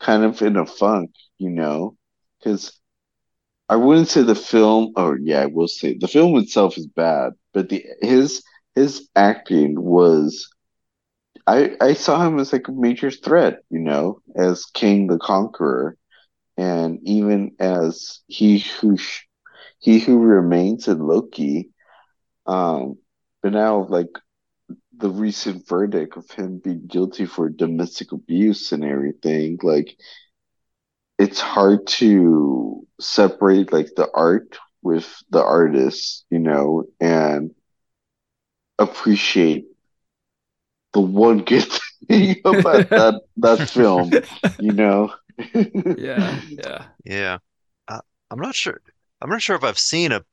kind 0.00 0.24
of 0.24 0.40
in 0.42 0.56
a 0.56 0.66
funk, 0.66 1.10
you 1.38 1.50
know? 1.50 1.96
Because 2.38 2.72
I 3.68 3.76
wouldn't 3.76 4.08
say 4.08 4.22
the 4.22 4.34
film, 4.34 4.92
or 4.96 5.18
yeah, 5.18 5.42
I 5.42 5.46
will 5.46 5.68
say 5.68 5.96
the 5.98 6.08
film 6.08 6.36
itself 6.38 6.76
is 6.78 6.86
bad, 6.86 7.32
but 7.52 7.68
the 7.68 7.84
his 8.02 8.42
his 8.74 9.08
acting 9.16 9.74
was 9.80 10.48
I 11.46 11.76
I 11.80 11.94
saw 11.94 12.26
him 12.26 12.38
as 12.38 12.52
like 12.52 12.68
a 12.68 12.72
major 12.72 13.10
threat, 13.10 13.62
you 13.70 13.80
know, 13.80 14.20
as 14.36 14.64
Kang 14.66 15.06
the 15.06 15.18
Conqueror, 15.18 15.96
and 16.56 16.98
even 17.04 17.52
as 17.60 18.20
he 18.28 18.58
who 18.58 18.96
sh 18.96 19.24
he 19.80 19.98
who 20.00 20.18
remains 20.18 20.88
in 20.88 20.98
Loki. 21.00 21.70
Um, 22.46 22.98
but 23.42 23.52
now 23.52 23.86
like 23.88 24.08
the 25.00 25.10
recent 25.10 25.66
verdict 25.68 26.16
of 26.16 26.30
him 26.30 26.58
being 26.58 26.86
guilty 26.86 27.26
for 27.26 27.48
domestic 27.48 28.12
abuse 28.12 28.72
and 28.72 28.84
everything, 28.84 29.58
like 29.62 29.96
it's 31.18 31.40
hard 31.40 31.86
to 31.86 32.86
separate 33.00 33.72
like 33.72 33.88
the 33.96 34.08
art 34.14 34.58
with 34.82 35.06
the 35.30 35.42
artist, 35.42 36.24
you 36.30 36.38
know, 36.38 36.84
and 37.00 37.50
appreciate 38.78 39.66
the 40.92 41.00
one 41.00 41.38
good 41.44 41.66
thing 42.08 42.36
about 42.44 42.94
that 42.94 43.20
that 43.38 43.62
film, 43.62 44.18
you 44.58 44.72
know. 44.72 45.12
Yeah, 45.94 46.40
yeah. 46.48 46.86
Yeah. 47.04 47.38
Uh, 47.88 48.00
I'm 48.30 48.38
not 48.40 48.54
sure. 48.54 48.80
I'm 49.20 49.30
not 49.30 49.42
sure 49.42 49.56
if 49.56 49.64
I've 49.64 49.78
seen 49.78 50.12
a 50.12 50.24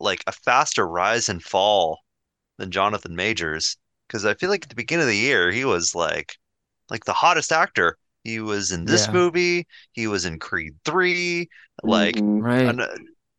like 0.00 0.24
a 0.26 0.32
faster 0.32 0.86
rise 0.88 1.28
and 1.28 1.42
fall 1.42 2.00
than 2.58 2.70
Jonathan 2.70 3.16
Majors 3.16 3.76
because 4.10 4.26
I 4.26 4.34
feel 4.34 4.50
like 4.50 4.64
at 4.64 4.70
the 4.70 4.74
beginning 4.76 5.04
of 5.04 5.08
the 5.10 5.16
year 5.16 5.50
he 5.52 5.64
was 5.64 5.94
like 5.94 6.36
like 6.90 7.04
the 7.04 7.14
hottest 7.14 7.52
actor. 7.52 7.98
He 8.24 8.40
was 8.40 8.72
in 8.72 8.86
this 8.86 9.10
Yeah. 9.10 9.12
movie. 9.12 9.66
He 9.92 10.06
was 10.08 10.24
in 10.26 10.38
Creed 10.40 10.76
3. 10.84 11.48
Like, 11.84 12.22
hmm 12.22 12.40
Right. 12.40 12.78
and, 12.78 12.82
uh, 12.82 12.88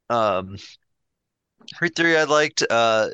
um, 0.09 0.57
Creed 1.75 1.95
3 1.95 2.15
I 2.17 2.23
liked. 2.25 2.63
Uh, 2.69 3.09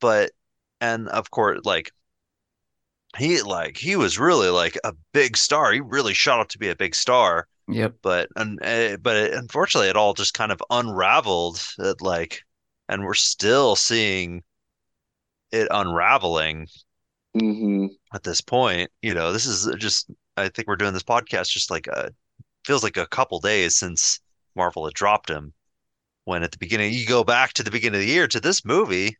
but 0.00 0.32
and 0.80 1.08
of 1.08 1.30
course, 1.30 1.60
like 1.64 1.90
he 3.16 3.42
like 3.42 3.76
he 3.76 3.96
was 3.96 4.18
really 4.18 4.48
like 4.48 4.76
a 4.84 4.94
big 5.12 5.36
star. 5.36 5.72
He 5.72 5.80
really 5.80 6.14
shot 6.14 6.40
up 6.40 6.48
to 6.50 6.58
be 6.58 6.68
a 6.68 6.76
big 6.76 6.94
star. 6.94 7.46
Yep. 7.68 7.98
but 8.02 8.30
and 8.36 8.62
uh, 8.62 8.98
but 8.98 9.16
it, 9.16 9.34
unfortunately, 9.34 9.88
it 9.90 9.96
all 9.96 10.14
just 10.14 10.34
kind 10.34 10.52
of 10.52 10.62
unraveled. 10.70 11.60
At, 11.80 12.02
like, 12.02 12.42
and 12.88 13.04
we're 13.04 13.14
still 13.14 13.76
seeing 13.76 14.44
it 15.52 15.68
unraveling 15.70 16.66
hmm 17.34 17.88
at 18.12 18.22
this 18.22 18.40
point. 18.40 18.90
You 19.02 19.14
know, 19.14 19.32
this 19.32 19.46
is 19.46 19.68
just. 19.78 20.10
I 20.36 20.48
think 20.48 20.68
we're 20.68 20.76
doing 20.76 20.92
this 20.94 21.02
podcast 21.02 21.48
just 21.50 21.68
like 21.70 21.88
a 21.88 22.10
feels 22.64 22.82
like 22.84 22.96
a 22.96 23.06
couple 23.08 23.40
days 23.40 23.76
since 23.78 24.20
Marvel 24.56 24.84
had 24.84 24.94
dropped 24.94 25.30
him. 25.30 25.54
When 26.24 26.42
at 26.44 26.52
the 26.52 26.58
beginning, 26.58 26.94
you 26.94 27.06
go 27.06 27.24
back 27.24 27.54
to 27.54 27.62
the 27.64 27.70
beginning 27.72 28.00
of 28.00 28.06
the 28.06 28.12
year 28.12 28.28
to 28.28 28.40
this 28.40 28.64
movie, 28.64 29.16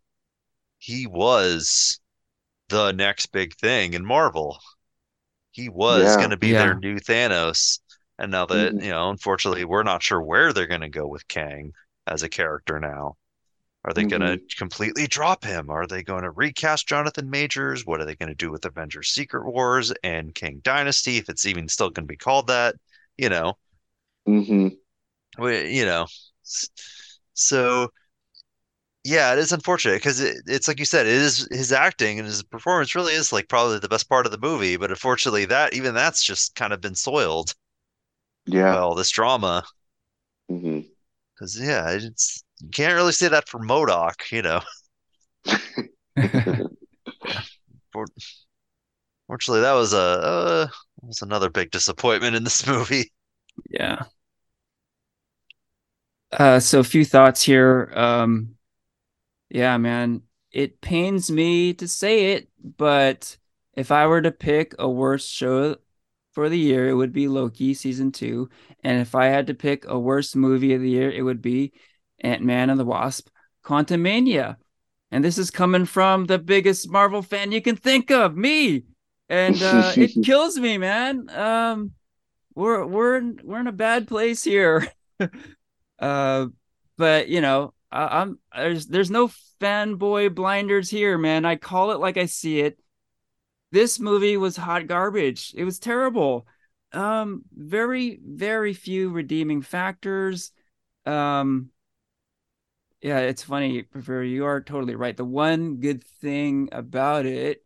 he 0.78 1.06
was 1.06 2.00
the 2.68 2.92
next 2.92 3.26
big 3.28 3.56
thing 3.56 3.94
in 3.94 4.04
Marvel. 4.06 4.60
He 5.52 5.68
was 5.68 6.16
going 6.16 6.30
to 6.30 6.38
be 6.38 6.54
their 6.54 6.74
new 6.74 6.96
Thanos. 6.98 7.80
And 8.18 8.32
now 8.32 8.46
that, 8.46 8.74
hmm 8.74 8.80
you 8.80 8.90
know, 8.90 9.10
unfortunately, 9.10 9.64
we're 9.66 9.82
not 9.84 10.02
sure 10.02 10.22
where 10.22 10.52
they're 10.52 10.66
going 10.66 10.82
to 10.82 10.88
go 10.90 11.06
with 11.06 11.28
Kang 11.28 11.72
as 12.06 12.22
a 12.22 12.28
character 12.30 12.80
now. 12.80 13.16
Are 13.88 13.94
they 13.94 14.04
going 14.04 14.22
to 14.22 14.40
completely 14.56 15.08
drop 15.08 15.44
him? 15.44 15.70
Are 15.70 15.86
they 15.88 16.04
going 16.04 16.22
to 16.24 16.30
recast 16.30 16.86
Jonathan 16.88 17.30
Majors? 17.30 17.86
What 17.86 18.00
are 18.00 18.04
they 18.04 18.14
going 18.16 18.28
to 18.28 18.36
do 18.36 18.52
with 18.52 18.64
Avengers 18.66 19.08
Secret 19.10 19.44
Wars 19.50 19.92
and 20.04 20.34
Kang 20.34 20.60
Dynasty 20.62 21.16
if 21.18 21.28
it's 21.30 21.46
even 21.46 21.68
still 21.68 21.90
going 21.90 22.06
to 22.06 22.12
be 22.12 22.16
called 22.18 22.48
that? 22.48 22.76
You 23.16 23.30
know, 23.30 23.58
we, 25.38 25.76
you 25.76 25.84
know. 25.84 26.06
So, 27.34 27.90
yeah, 29.04 29.32
it 29.32 29.38
is 29.38 29.52
unfortunate 29.52 29.94
because 29.96 30.20
it, 30.20 30.36
it's 30.46 30.68
like 30.68 30.78
you 30.78 30.84
said, 30.84 31.06
it 31.06 31.12
is 31.12 31.48
his 31.50 31.72
acting 31.72 32.18
and 32.18 32.26
his 32.28 32.42
performance 32.42 32.94
really 32.94 33.14
is 33.14 33.32
like 33.32 33.48
probably 33.48 33.78
the 33.78 33.88
best 33.88 34.08
part 34.08 34.26
of 34.26 34.32
the 34.32 34.38
movie. 34.38 34.76
But 34.76 34.90
unfortunately, 34.90 35.46
that 35.46 35.72
even 35.74 35.94
that's 35.94 36.22
just 36.22 36.54
kind 36.54 36.72
of 36.72 36.80
been 36.80 36.94
soiled 36.94 37.54
by 38.70 38.78
Yeah. 38.78 38.78
all 38.78 38.94
this 38.94 39.10
drama. 39.10 39.64
hmm 40.48 40.97
Because 41.38 41.60
yeah, 41.60 41.90
it's 41.90 42.42
you 42.60 42.68
can't 42.70 42.94
really 42.94 43.12
say 43.12 43.28
that 43.28 43.48
for 43.48 43.60
MODOK, 43.60 44.32
you 44.32 44.42
know. 44.42 44.60
For, 47.92 48.04
fortunately, 49.26 49.60
that 49.62 49.72
was 49.72 49.92
a 49.92 49.98
uh, 49.98 50.68
was 51.02 51.22
another 51.22 51.50
big 51.50 51.70
disappointment 51.70 52.34
in 52.36 52.44
this 52.44 52.66
movie. 52.66 53.12
Yeah. 53.70 54.04
Uh, 56.32 56.60
so 56.60 56.80
a 56.80 56.84
few 56.84 57.04
thoughts 57.04 57.42
here. 57.42 57.90
Um, 57.94 58.56
yeah, 59.50 59.76
man, 59.78 60.22
it 60.52 60.80
pains 60.80 61.30
me 61.30 61.72
to 61.74 61.88
say 61.88 62.32
it, 62.32 62.48
but 62.76 63.36
if 63.74 63.90
I 63.90 64.06
were 64.06 64.22
to 64.22 64.30
pick 64.30 64.74
a 64.78 64.88
worst 64.88 65.30
show 65.30 65.76
for 66.38 66.48
the 66.48 66.56
year, 66.56 66.88
it 66.88 66.94
would 66.94 67.12
be 67.12 67.26
Loki 67.26 67.74
season 67.74 68.12
two. 68.12 68.48
And 68.84 69.00
if 69.00 69.16
I 69.16 69.24
had 69.24 69.48
to 69.48 69.54
pick 69.54 69.86
a 69.88 69.98
worst 69.98 70.36
movie 70.36 70.72
of 70.72 70.80
the 70.80 70.88
year, 70.88 71.10
it 71.10 71.22
would 71.22 71.42
be 71.42 71.72
Ant-Man 72.20 72.70
and 72.70 72.78
the 72.78 72.84
Wasp: 72.84 73.28
Quantumania. 73.64 74.54
And 75.10 75.24
this 75.24 75.36
is 75.36 75.50
coming 75.50 75.84
from 75.84 76.26
the 76.26 76.38
biggest 76.38 76.88
Marvel 76.92 77.22
fan 77.22 77.50
you 77.50 77.60
can 77.60 77.74
think 77.74 78.12
of, 78.12 78.36
me. 78.36 78.84
And 79.28 79.60
uh, 79.60 79.92
it 79.96 80.12
kills 80.24 80.56
me, 80.56 80.78
man. 80.78 81.28
Um, 81.28 81.90
we're 82.54 82.86
we're 82.86 83.16
in, 83.16 83.40
we're 83.42 83.58
in 83.58 83.66
a 83.66 83.72
bad 83.72 84.06
place 84.06 84.44
here. 84.44 84.86
Uh, 85.98 86.46
but 86.96 87.26
you 87.28 87.40
know, 87.40 87.74
I, 87.90 88.20
I'm 88.20 88.38
there's 88.54 88.86
there's 88.86 89.10
no 89.10 89.32
fanboy 89.60 90.32
blinders 90.32 90.88
here, 90.88 91.18
man. 91.18 91.44
I 91.44 91.56
call 91.56 91.90
it 91.90 91.98
like 91.98 92.16
I 92.16 92.26
see 92.26 92.60
it. 92.60 92.78
This 93.70 93.98
movie 94.00 94.36
was 94.36 94.56
hot 94.56 94.86
garbage. 94.86 95.52
It 95.56 95.64
was 95.64 95.78
terrible. 95.78 96.46
Um, 96.92 97.42
very 97.54 98.18
very 98.24 98.72
few 98.72 99.10
redeeming 99.10 99.62
factors. 99.62 100.52
Um, 101.06 101.70
yeah, 103.00 103.20
it's 103.20 103.42
funny, 103.44 103.82
Prefer. 103.82 104.22
You 104.24 104.46
are 104.46 104.60
totally 104.60 104.94
right. 104.96 105.16
The 105.16 105.24
one 105.24 105.76
good 105.76 106.02
thing 106.04 106.68
about 106.72 107.26
it 107.26 107.64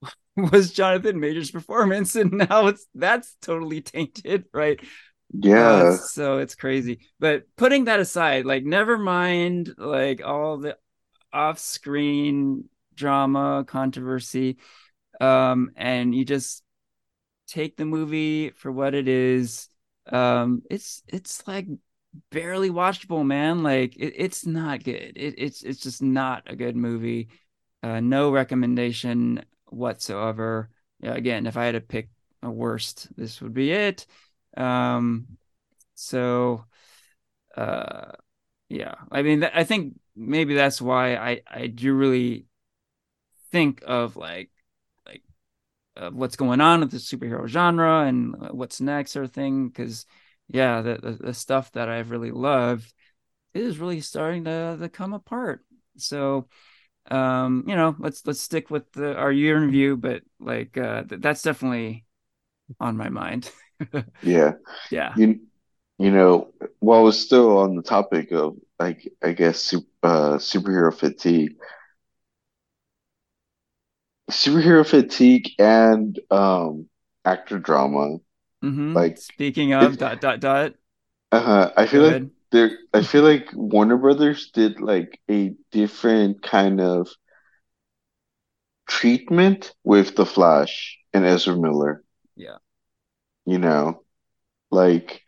was 0.36 0.72
Jonathan 0.72 1.20
Major's 1.20 1.50
performance, 1.50 2.16
and 2.16 2.32
now 2.32 2.66
it's 2.68 2.86
that's 2.94 3.36
totally 3.42 3.80
tainted, 3.80 4.44
right? 4.52 4.80
Uh, 5.52 5.86
Yeah. 5.86 5.98
so 5.98 6.38
it's 6.38 6.54
crazy. 6.54 7.00
But 7.20 7.44
putting 7.56 7.84
that 7.86 8.00
aside, 8.00 8.46
like 8.46 8.64
never 8.64 8.98
mind 8.98 9.74
like 9.78 10.22
all 10.24 10.58
the 10.58 10.78
off-screen 11.32 12.66
drama, 12.94 13.64
controversy, 13.66 14.58
um, 15.22 15.70
and 15.76 16.14
you 16.14 16.24
just 16.24 16.64
take 17.48 17.76
the 17.76 17.84
movie 17.84 18.50
for 18.50 18.72
what 18.72 18.94
it 18.94 19.08
is. 19.08 19.68
Um, 20.10 20.62
it's 20.70 21.02
it's 21.08 21.46
like 21.48 21.66
barely 22.30 22.70
watchable, 22.70 23.24
man. 23.26 23.62
Like 23.62 23.96
it, 23.96 24.14
it's 24.16 24.46
not 24.46 24.84
good. 24.84 25.14
It, 25.16 25.34
it's 25.38 25.62
it's 25.62 25.80
just 25.80 26.02
not 26.02 26.44
a 26.46 26.56
good 26.56 26.76
movie. 26.76 27.28
Uh, 27.82 28.00
no 28.00 28.30
recommendation 28.30 29.44
whatsoever. 29.68 30.70
Yeah, 31.00 31.14
again, 31.14 31.46
if 31.46 31.56
I 31.56 31.64
had 31.66 31.72
to 31.72 31.80
pick 31.80 32.10
a 32.42 32.50
worst, 32.50 33.08
this 33.16 33.40
would 33.40 33.54
be 33.54 33.72
it. 33.72 34.06
Um, 34.56 35.26
so 35.94 36.64
uh 37.56 38.12
yeah 38.68 38.94
i 39.12 39.22
mean 39.22 39.40
th- 39.40 39.52
i 39.54 39.64
think 39.64 39.94
maybe 40.16 40.54
that's 40.54 40.80
why 40.82 41.16
i 41.16 41.40
i 41.50 41.66
do 41.66 41.94
really 41.94 42.46
think 43.50 43.82
of 43.86 44.16
like 44.16 44.26
like 44.26 44.50
uh, 45.96 46.10
what's 46.10 46.36
going 46.36 46.60
on 46.60 46.80
with 46.80 46.90
the 46.90 46.96
superhero 46.98 47.46
genre 47.46 48.04
and 48.06 48.34
uh, 48.34 48.48
what's 48.48 48.80
next 48.80 49.16
or 49.16 49.26
thing 49.26 49.68
because 49.68 50.06
yeah 50.48 50.80
the, 50.80 50.94
the 50.96 51.12
the 51.12 51.34
stuff 51.34 51.70
that 51.72 51.88
i've 51.88 52.10
really 52.10 52.30
loved 52.30 52.92
is 53.54 53.78
really 53.78 54.00
starting 54.00 54.44
to, 54.44 54.76
to 54.80 54.88
come 54.88 55.12
apart 55.12 55.64
so 55.96 56.48
um, 57.10 57.64
you 57.66 57.74
know, 57.74 57.96
let's 57.98 58.26
let's 58.26 58.40
stick 58.40 58.70
with 58.70 58.90
the, 58.92 59.16
our 59.16 59.32
year 59.32 59.56
in 59.56 59.64
review, 59.64 59.96
but 59.96 60.22
like 60.38 60.76
uh, 60.78 61.02
th- 61.02 61.20
that's 61.20 61.42
definitely 61.42 62.04
on 62.80 62.96
my 62.96 63.08
mind. 63.08 63.50
Yeah. 64.22 64.52
yeah. 64.92 65.14
You 65.16 65.40
you 65.98 66.12
know, 66.12 66.52
while 66.78 67.02
we're 67.02 67.10
still 67.10 67.58
on 67.58 67.74
the 67.74 67.82
topic 67.82 68.30
of 68.30 68.56
like 68.78 69.12
I 69.20 69.32
guess 69.32 69.74
uh, 70.04 70.38
superhero 70.38 70.94
fatigue, 70.94 71.56
superhero 74.30 74.86
fatigue 74.86 75.50
and 75.58 76.18
um 76.30 76.88
actor 77.24 77.58
drama, 77.58 78.18
Mm-hmm. 78.64 78.94
like 78.94 79.18
Speaking 79.18 79.72
of 79.72 79.98
dot 79.98 80.20
dot 80.20 80.40
dot. 80.40 80.74
uh 81.30 81.40
huh. 81.40 81.72
I 81.76 81.86
feel 81.86 82.02
like 82.02 82.22
there 82.50 82.70
I 82.92 83.02
feel 83.02 83.22
like 83.22 83.48
Warner 83.54 83.96
Brothers 83.96 84.50
did 84.52 84.80
like 84.80 85.20
a 85.30 85.54
different 85.70 86.42
kind 86.42 86.80
of 86.80 87.08
treatment 88.86 89.74
with 89.84 90.14
The 90.16 90.26
Flash 90.26 90.98
and 91.12 91.24
Ezra 91.24 91.56
Miller, 91.56 92.04
Yeah. 92.36 92.58
you 93.44 93.58
know, 93.58 94.02
like 94.70 95.22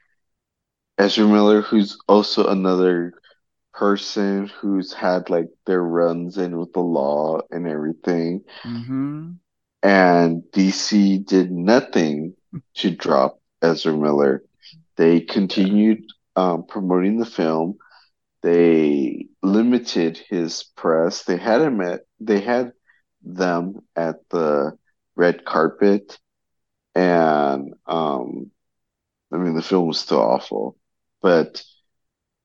Ezra 0.98 1.26
Miller, 1.26 1.62
who's 1.62 1.98
also 2.08 2.48
another 2.48 3.14
person 3.74 4.48
who's 4.60 4.92
had 4.92 5.30
like 5.30 5.48
their 5.66 5.82
runs 5.82 6.38
in 6.38 6.58
with 6.58 6.72
the 6.72 6.80
law 6.80 7.40
and 7.50 7.66
everything. 7.68 8.42
hmm 8.64 9.38
And 9.82 10.50
DC 10.52 11.18
did 11.18 11.50
nothing 11.52 12.34
to 12.76 12.90
drop 12.90 13.40
Ezra 13.62 13.92
Miller. 13.96 14.42
They 14.96 15.20
continued 15.20 16.04
um, 16.36 16.64
promoting 16.66 17.18
the 17.18 17.26
film. 17.26 17.78
They 18.42 19.28
limited 19.42 20.18
his 20.28 20.64
press. 20.76 21.24
They 21.24 21.36
had 21.36 21.60
him 21.62 21.80
at 21.80 22.02
they 22.20 22.40
had 22.40 22.72
them 23.22 23.80
at 23.96 24.16
the 24.30 24.76
red 25.16 25.44
carpet, 25.44 26.18
and 26.94 27.74
um, 27.86 28.50
I 29.32 29.36
mean 29.38 29.54
the 29.54 29.62
film 29.62 29.88
was 29.88 29.98
still 30.00 30.20
awful, 30.20 30.76
but 31.22 31.62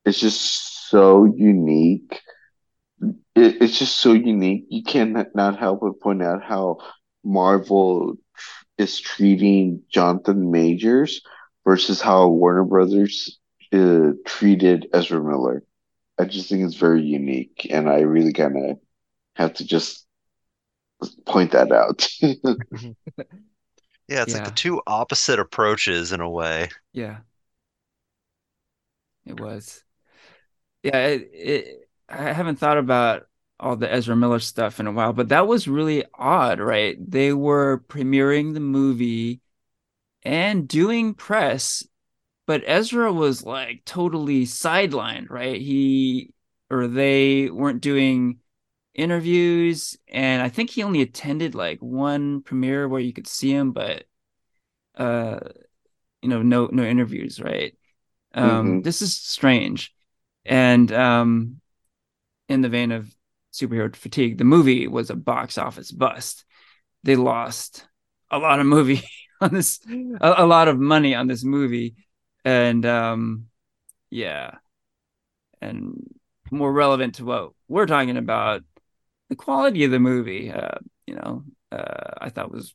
it's 0.06 0.19
just 0.19 0.68
so 0.89 1.25
unique. 1.25 2.21
It, 3.01 3.61
it's 3.61 3.79
just 3.79 3.97
so 3.97 4.13
unique. 4.13 4.65
You 4.69 4.83
cannot 4.83 5.27
not 5.35 5.57
help 5.59 5.81
but 5.81 5.99
point 5.99 6.23
out 6.23 6.43
how 6.43 6.79
Marvel 7.23 8.15
is 8.77 8.99
treating 8.99 9.83
Jonathan 9.89 10.51
Majors 10.51 11.21
versus 11.65 12.01
how 12.01 12.29
Warner 12.29 12.65
Brothers 12.65 13.39
uh, 13.73 14.11
treated 14.25 14.87
Ezra 14.93 15.23
Miller. 15.23 15.63
I 16.17 16.25
just 16.25 16.49
think 16.49 16.63
it's 16.65 16.75
very 16.75 17.03
unique, 17.03 17.67
and 17.69 17.89
I 17.89 18.01
really 18.01 18.33
kind 18.33 18.71
of 18.71 18.79
have 19.35 19.53
to 19.55 19.65
just 19.65 20.05
point 21.25 21.51
that 21.51 21.71
out. 21.71 22.07
Yeah, 24.09 24.23
it's 24.23 24.33
like 24.33 24.43
the 24.43 24.49
two 24.49 24.81
opposite 24.87 25.39
approaches 25.39 26.11
in 26.11 26.19
a 26.19 26.27
way. 26.29 26.69
Yeah. 26.93 27.19
It 29.23 29.39
was. 29.39 29.83
Yeah. 30.84 31.07
It, 31.07 31.30
it, 31.34 31.89
I 32.07 32.34
haven't 32.34 32.57
thought 32.57 32.77
about 32.77 33.27
all 33.60 33.76
the 33.76 33.91
Ezra 33.91 34.15
Miller 34.15 34.39
stuff 34.39 34.80
in 34.80 34.88
a 34.88 34.91
while, 34.91 35.14
but 35.14 35.30
that 35.30 35.47
was 35.47 35.68
really 35.68 36.03
odd, 36.14 36.60
right? 36.60 36.97
They 36.99 37.34
were 37.34 37.84
premiering 37.88 38.53
the 38.53 38.60
movie 38.61 39.41
and 40.23 40.68
doing 40.68 41.14
press 41.15 41.85
but 42.47 42.64
Ezra 42.68 43.14
was 43.14 43.43
like 43.45 43.85
totally 43.85 44.43
sidelined, 44.45 45.30
right? 45.31 45.61
He 45.61 46.34
or 46.69 46.88
they 46.88 47.49
weren't 47.49 47.81
doing 47.81 48.39
interviews, 48.95 49.97
and 50.10 50.41
I 50.41 50.49
think 50.49 50.69
he 50.72 50.84
only 50.84 51.01
attended 51.01 51.56
like 51.56 51.80
one 51.81 52.41
premiere 52.43 52.88
where 52.89 53.01
you 53.01 53.14
could 53.14 53.27
see 53.27 53.51
him, 53.53 53.72
but 53.73 54.06
uh, 54.95 55.39
you 56.22 56.30
know, 56.30 56.41
no 56.41 56.68
no 56.72 56.84
interviews, 56.84 57.39
right? 57.41 57.76
Um, 58.34 58.81
hmm 58.81 58.84
this 58.84 59.01
is 59.01 59.15
strange, 59.18 59.95
and 60.49 60.91
um, 60.91 61.61
in 62.49 62.61
the 62.61 62.69
vein 62.69 62.91
of 62.91 63.13
superhero 63.53 63.95
fatigue, 63.95 64.38
the 64.38 64.43
movie 64.43 64.88
was 64.88 65.09
a 65.09 65.15
box 65.15 65.57
office 65.57 65.91
bust. 65.91 66.43
They 67.03 67.15
lost 67.15 67.88
a 68.31 68.39
lot 68.39 68.59
of 68.59 68.65
movie 68.65 69.03
on 69.41 69.53
this, 69.53 69.80
a, 69.88 70.35
a 70.39 70.45
lot 70.47 70.67
of 70.67 70.80
money 70.80 71.15
on 71.15 71.27
this 71.27 71.43
movie, 71.45 71.95
and 72.43 72.85
um, 72.85 73.45
yeah, 74.09 74.55
and 75.61 75.95
more 76.51 76.71
relevant 76.71 77.15
to 77.15 77.26
what 77.26 77.51
we're 77.67 77.85
talking 77.85 78.17
about, 78.17 78.63
the 79.30 79.35
quality 79.35 79.84
of 79.84 79.91
the 79.91 79.99
movie, 79.99 80.51
uh, 80.51 80.80
you 81.05 81.15
know, 81.15 81.43
uh, 81.71 82.11
I 82.19 82.30
thought 82.30 82.51
was 82.51 82.73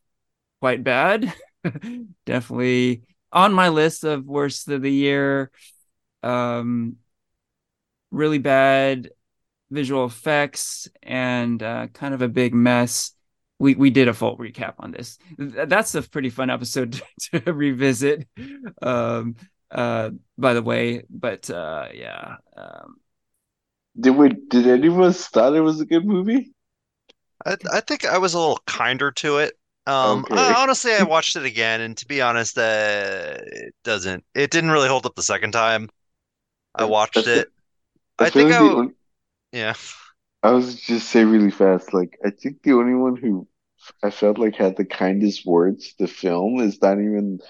quite 0.61 0.85
bad. 0.85 1.33
Definitely 2.27 3.03
on 3.33 3.53
my 3.53 3.71
list 3.71 4.05
of 4.05 4.25
worst 4.25 4.69
of 4.69 4.83
the 4.83 4.93
year. 4.93 5.51
Um, 6.23 6.97
really 8.15 8.39
bad 8.39 9.11
visual 9.71 10.05
effects 10.07 10.89
and 11.03 11.63
uh, 11.63 11.89
kind 11.89 12.15
of 12.15 12.23
a 12.23 12.29
big 12.29 12.55
mess. 12.55 13.13
We 13.59 13.75
we 13.77 13.91
did 13.91 14.09
a 14.09 14.15
full 14.15 14.37
recap 14.39 14.75
on 14.81 14.93
this. 14.93 15.19
That's 15.39 15.95
a 15.95 16.03
pretty 16.03 16.31
fun 16.31 16.51
episode 16.51 16.93
to, 17.33 17.41
to 17.41 17.53
revisit. 17.53 18.29
Um, 18.83 19.37
uh, 19.71 20.11
by 20.39 20.55
the 20.55 20.63
way, 20.63 21.05
but 21.11 21.51
uh, 21.51 21.89
yeah, 21.95 22.37
um, 22.57 22.97
Did 23.99 24.11
we, 24.17 24.29
did 24.29 24.69
anyone 24.69 25.13
thought 25.13 25.57
it 25.57 25.61
was 25.61 25.81
a 25.81 25.85
good 25.85 26.07
movie? 26.07 26.53
I 27.47 27.57
I 27.73 27.81
think 27.81 28.05
I 28.05 28.19
was 28.19 28.35
a 28.35 28.39
little 28.39 28.61
kinder 28.67 29.11
to 29.13 29.39
it. 29.39 29.59
Um, 29.87 30.25
Okay. 30.25 30.35
I, 30.35 30.63
honestly, 30.63 30.93
I 30.95 31.03
watched 31.03 31.37
it 31.37 31.45
again, 31.45 31.81
and 31.81 31.97
to 31.99 32.07
be 32.07 32.23
honest, 32.23 32.57
uh, 32.59 33.39
it 33.43 33.75
doesn't. 33.85 34.25
It 34.35 34.51
didn't 34.51 34.71
really 34.71 34.89
hold 34.89 35.05
up 35.07 35.15
the 35.15 35.23
second 35.23 35.53
time 35.53 35.91
I 36.79 36.85
I, 36.85 36.91
I 37.17 37.25
watched 37.25 37.27
it. 37.27 37.49
I 38.19 38.25
I 38.25 38.31
think 38.31 38.51
like 38.51 38.51
I, 38.51 38.59
the 38.59 38.71
only, 38.73 38.95
yeah. 39.53 39.75
I 40.43 40.51
was 40.53 40.81
just 40.81 41.09
say 41.09 41.25
really 41.25 41.51
fast, 41.51 41.95
like 41.95 42.19
I 42.25 42.31
think 42.31 42.63
the 42.63 42.73
only 42.75 42.95
one 42.95 43.17
who 43.17 43.49
I 44.03 44.11
felt 44.11 44.39
like 44.39 44.57
had 44.57 44.77
the 44.77 44.85
kindest 44.85 45.47
words 45.47 45.89
to 45.95 46.05
the 46.05 46.09
film 46.09 46.61
is 46.61 46.81
not 46.83 46.99
even 47.01 47.41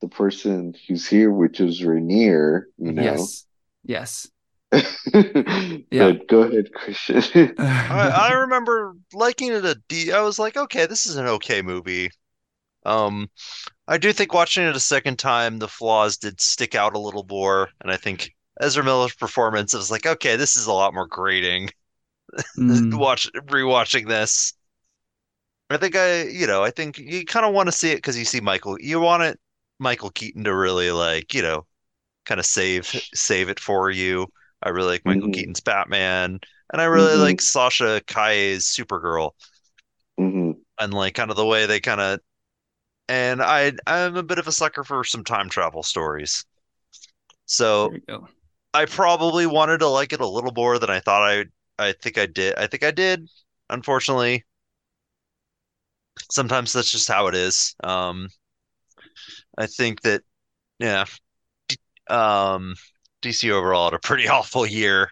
the 0.00 0.08
person 0.08 0.74
who's 0.88 1.08
here, 1.08 1.32
which 1.32 1.60
is 1.60 1.84
Rainier, 1.84 2.68
you 2.78 2.92
know. 2.92 3.34
yes, 3.34 3.46
yes, 3.84 4.28
yeah. 5.90 6.12
But 6.12 6.28
go 6.28 6.42
ahead, 6.42 6.72
Christian. 6.72 7.54
I 7.58 8.08
I 8.08 8.32
remember 8.32 8.94
liking 9.12 9.52
it 9.52 9.64
a 9.64 9.80
D. 9.88 10.12
I 10.12 10.22
was 10.22 10.38
like, 10.38 10.56
okay, 10.56 10.86
this 10.86 11.06
is 11.06 11.16
an 11.16 11.26
okay 11.26 11.62
movie. 11.62 12.10
Um, 12.86 13.30
I 13.88 13.98
do 13.98 14.12
think 14.12 14.34
watching 14.34 14.64
it 14.66 14.76
a 14.76 14.80
second 14.80 15.18
time, 15.18 15.58
the 15.58 15.68
flaws 15.68 16.18
did 16.18 16.40
stick 16.40 16.74
out 16.76 16.94
a 16.96 17.00
little 17.00 17.26
more, 17.28 17.70
and 17.80 17.90
I 17.92 17.96
think 17.98 18.34
Ezra 18.62 18.84
Miller's 18.84 19.14
performance 19.14 19.74
was 19.74 19.90
like, 19.90 20.06
okay, 20.06 20.36
this 20.36 20.56
is 20.56 20.66
a 20.66 20.72
lot 20.72 20.94
more 20.94 21.06
grating. 21.08 21.70
Mm, 22.56 22.92
Watch 22.92 23.30
rewatching 23.34 24.08
this. 24.08 24.54
I 25.70 25.76
think 25.78 25.96
I, 25.96 26.24
you 26.24 26.46
know, 26.46 26.62
I 26.62 26.70
think 26.70 26.98
you 26.98 27.24
kind 27.24 27.46
of 27.46 27.54
want 27.54 27.68
to 27.68 27.72
see 27.72 27.90
it 27.92 27.96
because 27.96 28.18
you 28.18 28.24
see 28.24 28.40
Michael. 28.40 28.76
You 28.80 29.00
want 29.00 29.22
it, 29.22 29.40
Michael 29.78 30.10
Keaton 30.10 30.44
to 30.44 30.54
really 30.54 30.90
like, 30.92 31.32
you 31.34 31.42
know, 31.42 31.66
kind 32.26 32.40
of 32.40 32.46
save 32.46 32.94
save 33.14 33.48
it 33.50 33.60
for 33.60 33.90
you. 33.90 34.28
I 34.62 34.70
really 34.70 34.88
like 34.90 35.06
Michael 35.06 35.28
hmm 35.28 35.30
Keaton's 35.30 35.60
Batman, 35.60 36.40
and 36.72 36.82
I 36.82 36.86
really 36.86 37.16
hmm 37.16 37.16
like 37.16 37.40
Sasha 37.42 38.02
Calle's 38.06 38.66
Supergirl, 38.66 39.32
hmm 40.18 40.52
and 40.78 40.92
like 40.94 41.14
kind 41.14 41.30
of 41.30 41.36
the 41.36 41.46
way 41.46 41.66
they 41.66 41.80
kind 41.80 42.00
of. 42.00 42.20
And 43.08 43.42
I, 43.42 43.72
I'm 43.86 44.16
a 44.16 44.22
bit 44.24 44.38
of 44.38 44.48
a 44.48 44.52
sucker 44.52 44.84
for 44.84 45.04
some 45.04 45.24
time 45.24 45.48
travel 45.50 45.82
stories, 45.82 46.44
so. 47.46 47.94
I 48.74 48.84
probably 48.86 49.46
wanted 49.46 49.78
to 49.78 49.88
like 49.88 50.12
it 50.12 50.20
a 50.20 50.26
little 50.26 50.52
more 50.52 50.78
than 50.78 50.90
I 50.90 51.00
thought 51.00 51.22
I. 51.22 51.44
I 51.78 51.92
think 51.92 52.18
I 52.18 52.26
did. 52.26 52.54
I 52.56 52.66
think 52.66 52.82
I 52.84 52.90
did. 52.90 53.28
Unfortunately, 53.70 54.44
sometimes 56.30 56.72
that's 56.72 56.90
just 56.90 57.08
how 57.08 57.26
it 57.26 57.34
is. 57.34 57.74
Um, 57.84 58.28
I 59.58 59.66
think 59.66 60.02
that 60.02 60.22
yeah, 60.78 61.06
um, 62.08 62.74
DC 63.22 63.50
overall 63.50 63.86
had 63.86 63.94
a 63.94 63.98
pretty 63.98 64.28
awful 64.30 64.66
year 64.66 65.10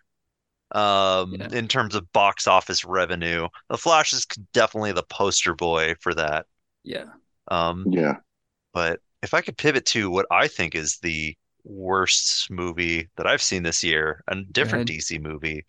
um, 0.73 1.39
Yeah, 1.39 1.51
in 1.53 1.69
terms 1.69 1.95
of 1.95 2.13
box 2.13 2.47
office 2.47 2.85
revenue. 2.85 3.49
The 3.71 3.79
Flash 3.79 4.13
is 4.13 4.27
definitely 4.55 4.93
the 4.93 5.05
poster 5.05 5.55
boy 5.55 5.95
for 6.01 6.15
that. 6.15 6.47
yeah, 6.85 7.07
Um, 7.49 7.91
Yeah. 7.91 8.21
but 8.75 9.01
if 9.23 9.35
I 9.35 9.43
could 9.43 9.59
pivot 9.59 9.87
to 9.89 10.11
what 10.11 10.27
I 10.31 10.49
think 10.49 10.75
is 10.77 10.99
the 10.99 11.37
worst 11.65 12.51
movie 12.51 13.11
that 13.17 13.27
I've 13.27 13.43
seen 13.43 13.63
this 13.63 13.83
year, 13.85 14.23
a 14.29 14.43
different 14.43 14.85
ahead. 14.85 14.89
DC 14.89 15.19
movie, 15.19 15.67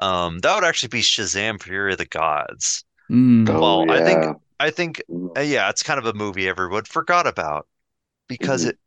um, 0.00 0.40
that 0.40 0.54
would 0.54 0.64
actually 0.64 0.88
be 0.90 1.02
Shazam: 1.02 1.62
Fury 1.62 1.92
of 1.92 1.98
the 1.98 2.06
Gods. 2.06 2.84
Mm, 3.10 3.48
Oh 3.48 3.60
Well, 3.60 3.86
I 3.88 4.00
think 4.00 4.26
yeah. 4.26 4.34
I 4.60 4.70
think 4.70 5.02
uh, 5.36 5.42
yeah, 5.42 5.70
it's 5.70 5.82
kind 5.84 5.98
of 6.00 6.06
a 6.06 6.14
movie 6.14 6.48
everyone 6.48 6.84
forgot 6.84 7.26
about 7.28 7.68
because 8.28 8.64
hmm 8.64 8.66
it 8.66 8.78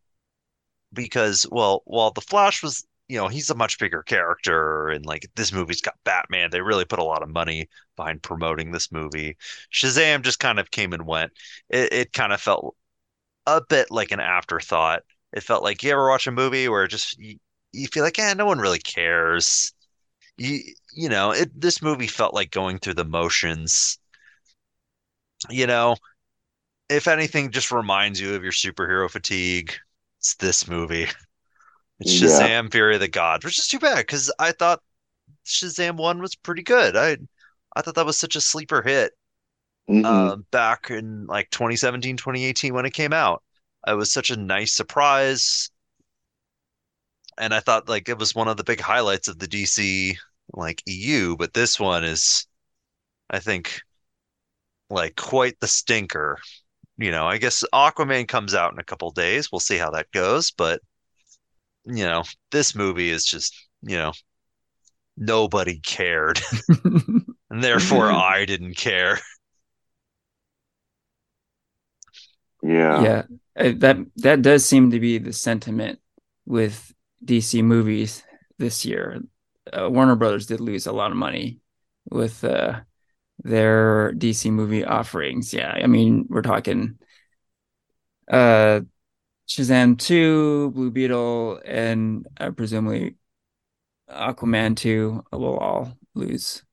because 0.93 1.45
well, 1.51 1.81
while 1.85 2.11
The 2.11 2.21
Flash 2.21 2.63
was 2.63 2.85
you 3.07 3.17
know, 3.19 3.27
he's 3.27 3.51
a 3.51 3.55
much 3.55 3.77
bigger 3.77 4.01
character, 4.01 4.87
and 4.89 5.05
like 5.05 5.27
this 5.35 5.51
movie's 5.53 5.81
got 5.81 5.93
Batman. 6.05 6.49
They 6.51 6.61
really 6.61 6.85
put 6.85 6.97
a 6.99 7.03
lot 7.03 7.21
of 7.21 7.29
money 7.29 7.69
behind 7.95 8.23
promoting 8.23 8.71
this 8.71 8.91
movie. 8.91 9.37
Shazam 9.71 10.23
just 10.23 10.39
kind 10.39 10.59
of 10.59 10.71
came 10.71 10.91
and 10.91 11.05
went. 11.05 11.31
It, 11.69 11.93
it 11.93 12.13
kind 12.13 12.33
of 12.33 12.41
felt 12.41 12.75
a 13.47 13.61
bit 13.67 13.91
like 13.91 14.11
an 14.11 14.21
afterthought. 14.21 15.03
It 15.35 15.43
felt 15.43 15.63
like 15.63 15.83
you 15.83 15.91
ever 15.91 16.09
watch 16.09 16.27
a 16.27 16.31
movie 16.31 16.67
where 16.69 16.87
just 16.87 17.19
you, 17.19 17.37
you 17.73 17.87
feel 17.89 18.03
like, 18.03 18.17
yeah, 18.17 18.33
no 18.33 18.47
one 18.47 18.59
really 18.59 18.79
cares. 18.79 19.73
You 20.37 20.61
you 20.95 21.09
know, 21.09 21.31
it 21.31 21.59
this 21.59 21.81
movie 21.81 22.07
felt 22.07 22.33
like 22.35 22.51
going 22.51 22.79
through 22.79 22.95
the 22.95 23.05
motions. 23.05 23.99
You 25.49 25.67
know, 25.67 25.97
if 26.89 27.07
anything, 27.07 27.51
just 27.51 27.71
reminds 27.71 28.21
you 28.21 28.35
of 28.35 28.43
your 28.43 28.53
superhero 28.53 29.09
fatigue. 29.11 29.73
It's 30.19 30.35
this 30.35 30.67
movie. 30.67 31.07
It's 31.99 32.11
Yeah. 32.11 32.49
Shazam: 32.51 32.71
Fury 32.71 32.95
of 32.95 33.01
the 33.01 33.07
Gods, 33.07 33.45
which 33.45 33.59
is 33.59 33.67
too 33.67 33.79
bad 33.79 33.97
because 33.99 34.31
I 34.39 34.51
thought 34.53 34.81
Shazam 35.45 35.97
one 35.97 36.21
was 36.21 36.35
pretty 36.35 36.63
good. 36.63 36.95
I 36.97 37.17
I 37.75 37.81
thought 37.81 37.95
that 37.95 38.05
was 38.07 38.19
such 38.19 38.35
a 38.37 38.41
sleeper 38.41 38.81
hit 38.83 39.13
hmm 39.87 40.27
uh, 40.27 40.37
back 40.51 40.91
in 40.91 41.25
like 41.27 41.49
2017, 41.51 42.17
2018 42.17 42.73
when 42.73 42.85
it 42.85 42.93
came 42.93 43.13
out. 43.13 43.43
It 43.87 43.93
was 43.93 44.11
such 44.11 44.29
a 44.29 44.35
nice 44.37 44.73
surprise, 44.73 45.71
and 47.37 47.53
I 47.53 47.59
thought 47.59 47.89
like 47.89 48.09
it 48.09 48.17
was 48.17 48.35
one 48.35 48.47
of 48.47 48.57
the 48.57 48.63
big 48.63 48.79
highlights 48.81 49.27
of 49.27 49.39
the 49.39 49.47
DC 49.47 50.17
like 50.53 50.81
EU. 50.87 51.35
But 51.37 51.53
this 51.53 51.79
one 51.79 52.03
is, 52.03 52.47
I 53.29 53.39
think, 53.39 53.81
like 54.89 55.15
quite 55.15 55.59
the 55.59 55.67
stinker. 55.67 56.39
You 56.97 57.11
know, 57.11 57.27
I 57.27 57.37
guess 57.39 57.63
Aquaman 57.73 58.27
comes 58.27 58.55
out 58.55 58.73
in 58.73 58.79
a 58.79 58.83
couple 58.83 59.11
days. 59.11 59.51
We'll 59.51 59.59
see 59.61 59.77
how 59.77 59.91
that 59.91 60.11
goes, 60.11 60.51
but 60.51 60.81
you 61.85 62.03
know, 62.05 62.23
this 62.51 62.75
movie 62.75 63.09
is 63.09 63.25
just, 63.25 63.53
you 63.81 63.97
know, 63.97 64.13
nobody 65.17 65.79
cared, 65.79 66.39
and 67.49 67.63
therefore 67.63 68.11
I 68.11 68.45
didn't 68.45 68.75
care. 68.77 69.19
Yeah. 72.61 73.01
yeah, 73.01 73.23
that 73.55 73.97
that 74.17 74.41
does 74.41 74.65
seem 74.65 74.91
to 74.91 74.99
be 74.99 75.17
the 75.17 75.33
sentiment 75.33 75.99
with 76.45 76.93
DC 77.23 77.63
movies 77.63 78.23
this 78.57 78.85
year. 78.85 79.21
Uh, 79.71 79.89
Warner 79.89 80.15
Brothers 80.15 80.45
did 80.45 80.59
lose 80.59 80.85
a 80.85 80.91
lot 80.91 81.11
of 81.11 81.17
money 81.17 81.59
with 82.09 82.43
uh, 82.43 82.81
their 83.43 84.13
DC 84.13 84.51
movie 84.51 84.85
offerings. 84.85 85.53
Yeah, 85.53 85.71
I 85.71 85.87
mean, 85.87 86.25
we're 86.29 86.41
talking 86.41 86.97
uh, 88.29 88.81
Shazam 89.47 89.97
2, 89.97 90.71
Blue 90.71 90.91
Beetle, 90.91 91.61
and 91.65 92.27
uh, 92.39 92.51
presumably 92.51 93.15
Aquaman 94.09 94.75
2 94.75 95.25
will 95.31 95.57
all 95.57 95.97
lose 96.13 96.63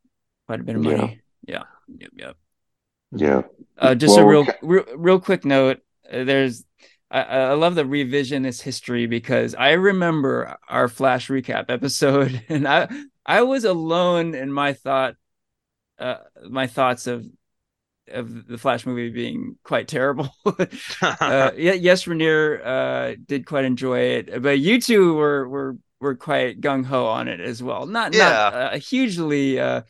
quite 0.46 0.60
a 0.60 0.64
bit 0.64 0.76
of 0.76 0.82
money. 0.82 1.20
Yeah. 1.46 1.64
Yep. 1.98 2.10
Yep. 2.16 2.36
Yeah. 3.12 3.42
Uh, 3.78 3.94
just 3.94 4.16
Well, 4.16 4.24
a 4.24 4.28
real, 4.28 4.46
real, 4.62 4.84
real 4.96 5.20
quick 5.20 5.44
note. 5.44 5.82
There's, 6.12 6.64
I, 7.10 7.22
I 7.22 7.52
love 7.54 7.74
the 7.74 7.84
revisionist 7.84 8.62
history 8.62 9.06
because 9.06 9.54
I 9.54 9.72
remember 9.72 10.56
our 10.68 10.88
Flash 10.88 11.28
recap 11.28 11.66
episode, 11.68 12.42
and 12.48 12.68
I, 12.68 12.88
I 13.26 13.42
was 13.42 13.64
alone 13.64 14.34
in 14.34 14.52
my 14.52 14.72
thought, 14.74 15.16
uh, 15.98 16.16
my 16.48 16.66
thoughts 16.66 17.06
of, 17.06 17.26
of 18.08 18.46
the 18.46 18.58
Flash 18.58 18.86
movie 18.86 19.10
being 19.10 19.58
quite 19.64 19.88
terrible. 19.88 20.30
uh, 20.46 20.66
yeah, 21.56 21.72
yes, 21.72 22.06
Rainier 22.06 22.62
uh, 22.64 23.14
did 23.26 23.46
quite 23.46 23.64
enjoy 23.64 24.00
it, 24.00 24.42
but 24.42 24.58
you 24.58 24.80
two 24.80 25.14
were 25.14 25.48
were 25.48 25.76
were 26.00 26.16
quite 26.16 26.60
gung 26.60 26.84
ho 26.84 27.06
on 27.06 27.28
it 27.28 27.40
as 27.40 27.62
well. 27.62 27.86
Not 27.86 28.12
Yeah. 28.12 28.50
not 28.50 28.54
uh, 28.74 28.78
hugely 28.78 29.60
uh, 29.60 29.82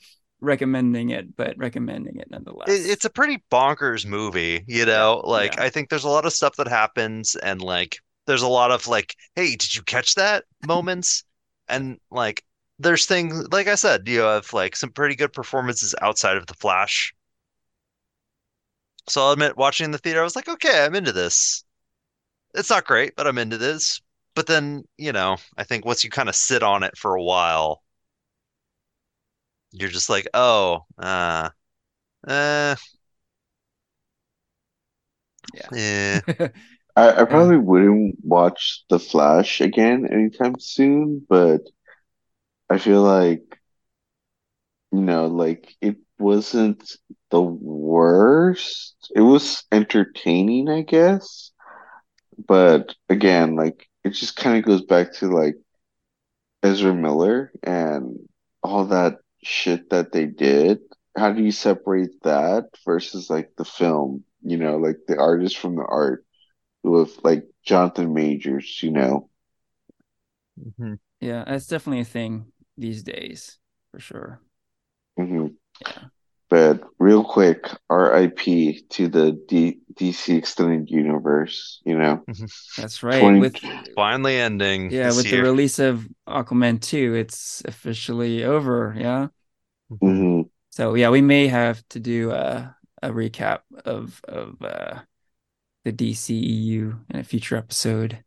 recommending 0.43 1.11
it, 1.11 1.37
but 1.37 1.57
recommending 1.57 2.17
it 2.17 2.31
nonetheless. 2.31 2.69
it, 2.69 2.91
it's 2.91 3.05
a 3.05 3.11
pretty 3.11 3.43
bonkers 3.51 4.05
movie, 4.05 4.65
you 4.67 4.85
know? 4.85 5.23
Like, 5.25 5.57
yeah. 5.57 5.65
I 5.65 5.71
think 5.71 5.89
there's 5.89 6.05
a 6.05 6.09
lot 6.09 6.27
of 6.27 6.33
stuff 6.33 6.57
that 6.57 6.69
happens, 6.69 7.37
and 7.37 7.63
like, 7.63 7.99
there's 8.27 8.43
a 8.43 8.49
lot 8.49 8.71
of 8.71 8.87
like, 8.89 9.17
hey, 9.37 9.57
did 9.57 9.75
you 9.75 9.83
catch 9.83 10.17
that 10.17 10.45
moments? 10.67 11.25
And 11.69 11.99
like, 12.11 12.45
there's 12.79 13.07
things, 13.07 13.47
like 13.53 13.69
I 13.69 13.77
said, 13.77 14.09
you 14.09 14.21
have 14.21 14.53
like 14.53 14.77
some 14.77 14.91
pretty 14.91 15.15
good 15.15 15.33
performances 15.33 15.95
outside 16.03 16.37
of 16.37 16.47
The 16.47 16.55
Flash. 16.55 17.15
So 19.09 19.23
I'll 19.23 19.33
admit, 19.33 19.57
watching 19.57 19.87
in 19.87 19.91
the 19.91 19.99
theater, 19.99 20.21
I 20.21 20.25
was 20.25 20.37
like, 20.37 20.49
okay, 20.49 20.85
I'm 20.85 20.95
into 20.95 21.13
this. 21.13 21.65
It's 22.55 22.71
not 22.71 22.87
great, 22.87 23.15
but 23.17 23.27
I'm 23.27 23.39
into 23.39 23.59
this. 23.59 24.01
But 24.35 24.47
then, 24.47 24.85
you 24.97 25.13
know, 25.13 25.37
I 25.57 25.65
think 25.65 25.85
once 25.85 26.05
you 26.05 26.11
kind 26.11 26.29
of 26.29 26.35
sit 26.35 26.63
on 26.63 26.83
it 26.83 26.97
for 26.97 27.15
a 27.15 27.23
while, 27.23 27.82
you're 29.73 29.89
just 29.91 30.11
like, 30.11 30.29
oh, 30.35 30.85
uh, 30.99 31.51
uh, 32.27 32.77
Yeah. 35.53 35.71
eh. 35.73 36.21
I, 36.97 37.23
I 37.23 37.25
probably 37.25 37.57
wouldn't 37.59 38.17
watch 38.25 38.85
The 38.91 38.99
Flash 38.99 39.61
again 39.61 40.07
anytime 40.11 40.59
soon, 40.59 41.25
but 41.29 41.63
I 42.69 42.79
feel 42.79 43.03
like, 43.03 43.61
you 44.93 45.01
know, 45.01 45.27
like 45.27 45.75
it 45.81 45.97
wasn't 46.19 46.97
the 47.31 47.41
worst. 47.41 48.95
It 49.15 49.21
was 49.23 49.65
entertaining, 49.73 50.69
I 50.69 50.83
guess. 50.83 51.51
But 52.49 52.95
again, 53.09 53.57
like 53.57 53.89
it 54.05 54.11
just 54.11 54.37
kind 54.37 54.59
of 54.59 54.65
goes 54.65 54.83
back 54.85 55.15
to 55.15 55.29
like 55.29 55.57
Ezra 56.63 56.95
Miller 56.95 57.53
and 57.63 58.19
all 58.63 58.87
that 58.87 59.19
shit 59.43 59.91
that 59.91 60.13
they 60.13 60.27
did. 60.27 60.81
How 61.17 61.33
do 61.33 61.43
you 61.43 61.53
separate 61.53 62.23
that 62.23 62.69
versus 62.85 63.29
like 63.31 63.53
the 63.57 63.65
film? 63.65 64.25
You 64.43 64.57
know, 64.57 64.77
like 64.79 64.99
the 65.07 65.19
artist 65.19 65.59
from 65.59 65.77
the 65.77 65.85
art 65.85 66.25
with 66.83 67.19
like 67.25 67.45
Jonathan 67.65 68.15
Majors, 68.15 68.83
you 68.83 68.93
know. 68.93 69.29
Mhm. 70.59 70.99
yeah, 71.21 71.45
that's 71.47 71.67
definitely 71.67 72.01
a 72.01 72.05
thing 72.05 72.53
these 72.77 73.03
days 73.03 73.59
for 73.91 74.01
sure. 74.01 74.41
hmm 75.17 75.57
Yeah. 75.81 76.09
But 76.53 76.83
real 76.99 77.25
quick, 77.25 77.65
RIP 77.89 78.77
to 78.91 79.09
the 79.09 79.33
D 79.49 79.79
DC 79.95 80.37
Extended 80.37 80.91
Universe, 80.91 81.81
you 81.83 81.97
know. 81.97 82.23
That's 82.77 83.03
right. 83.03 83.21
20 83.21 83.41
With 83.41 83.57
Finally 83.97 84.37
ending 84.37 84.91
yeah, 84.91 85.05
this 85.05 85.17
with 85.17 85.31
the 85.31 85.41
release 85.41 85.79
of 85.79 86.07
Aquaman 86.29 86.79
2, 86.83 87.15
it's 87.15 87.63
officially 87.65 88.45
over. 88.45 88.95
Yeah. 88.99 89.29
hmm 89.89 90.43
So 90.73 90.95
yeah, 90.95 91.09
we 91.09 91.23
may 91.23 91.49
have 91.49 91.83
to 91.89 92.01
do 92.01 92.33
a 92.33 92.77
a 93.01 93.09
recap 93.09 93.61
of 93.87 94.21
of 94.29 94.61
uh, 94.61 95.01
the 95.85 95.93
DCEU 95.93 97.01
in 97.09 97.19
a 97.21 97.25
future 97.25 97.57
episode. 97.57 98.23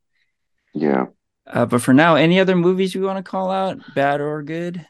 Yeah. 0.74 1.06
Uh, 1.46 1.68
but 1.68 1.84
for 1.84 1.94
now, 1.94 2.16
any 2.16 2.40
other 2.40 2.56
movies 2.56 2.96
we 2.96 3.02
want 3.02 3.24
to 3.24 3.30
call 3.30 3.52
out, 3.52 3.78
bad 3.94 4.20
or 4.20 4.42
good? 4.42 4.84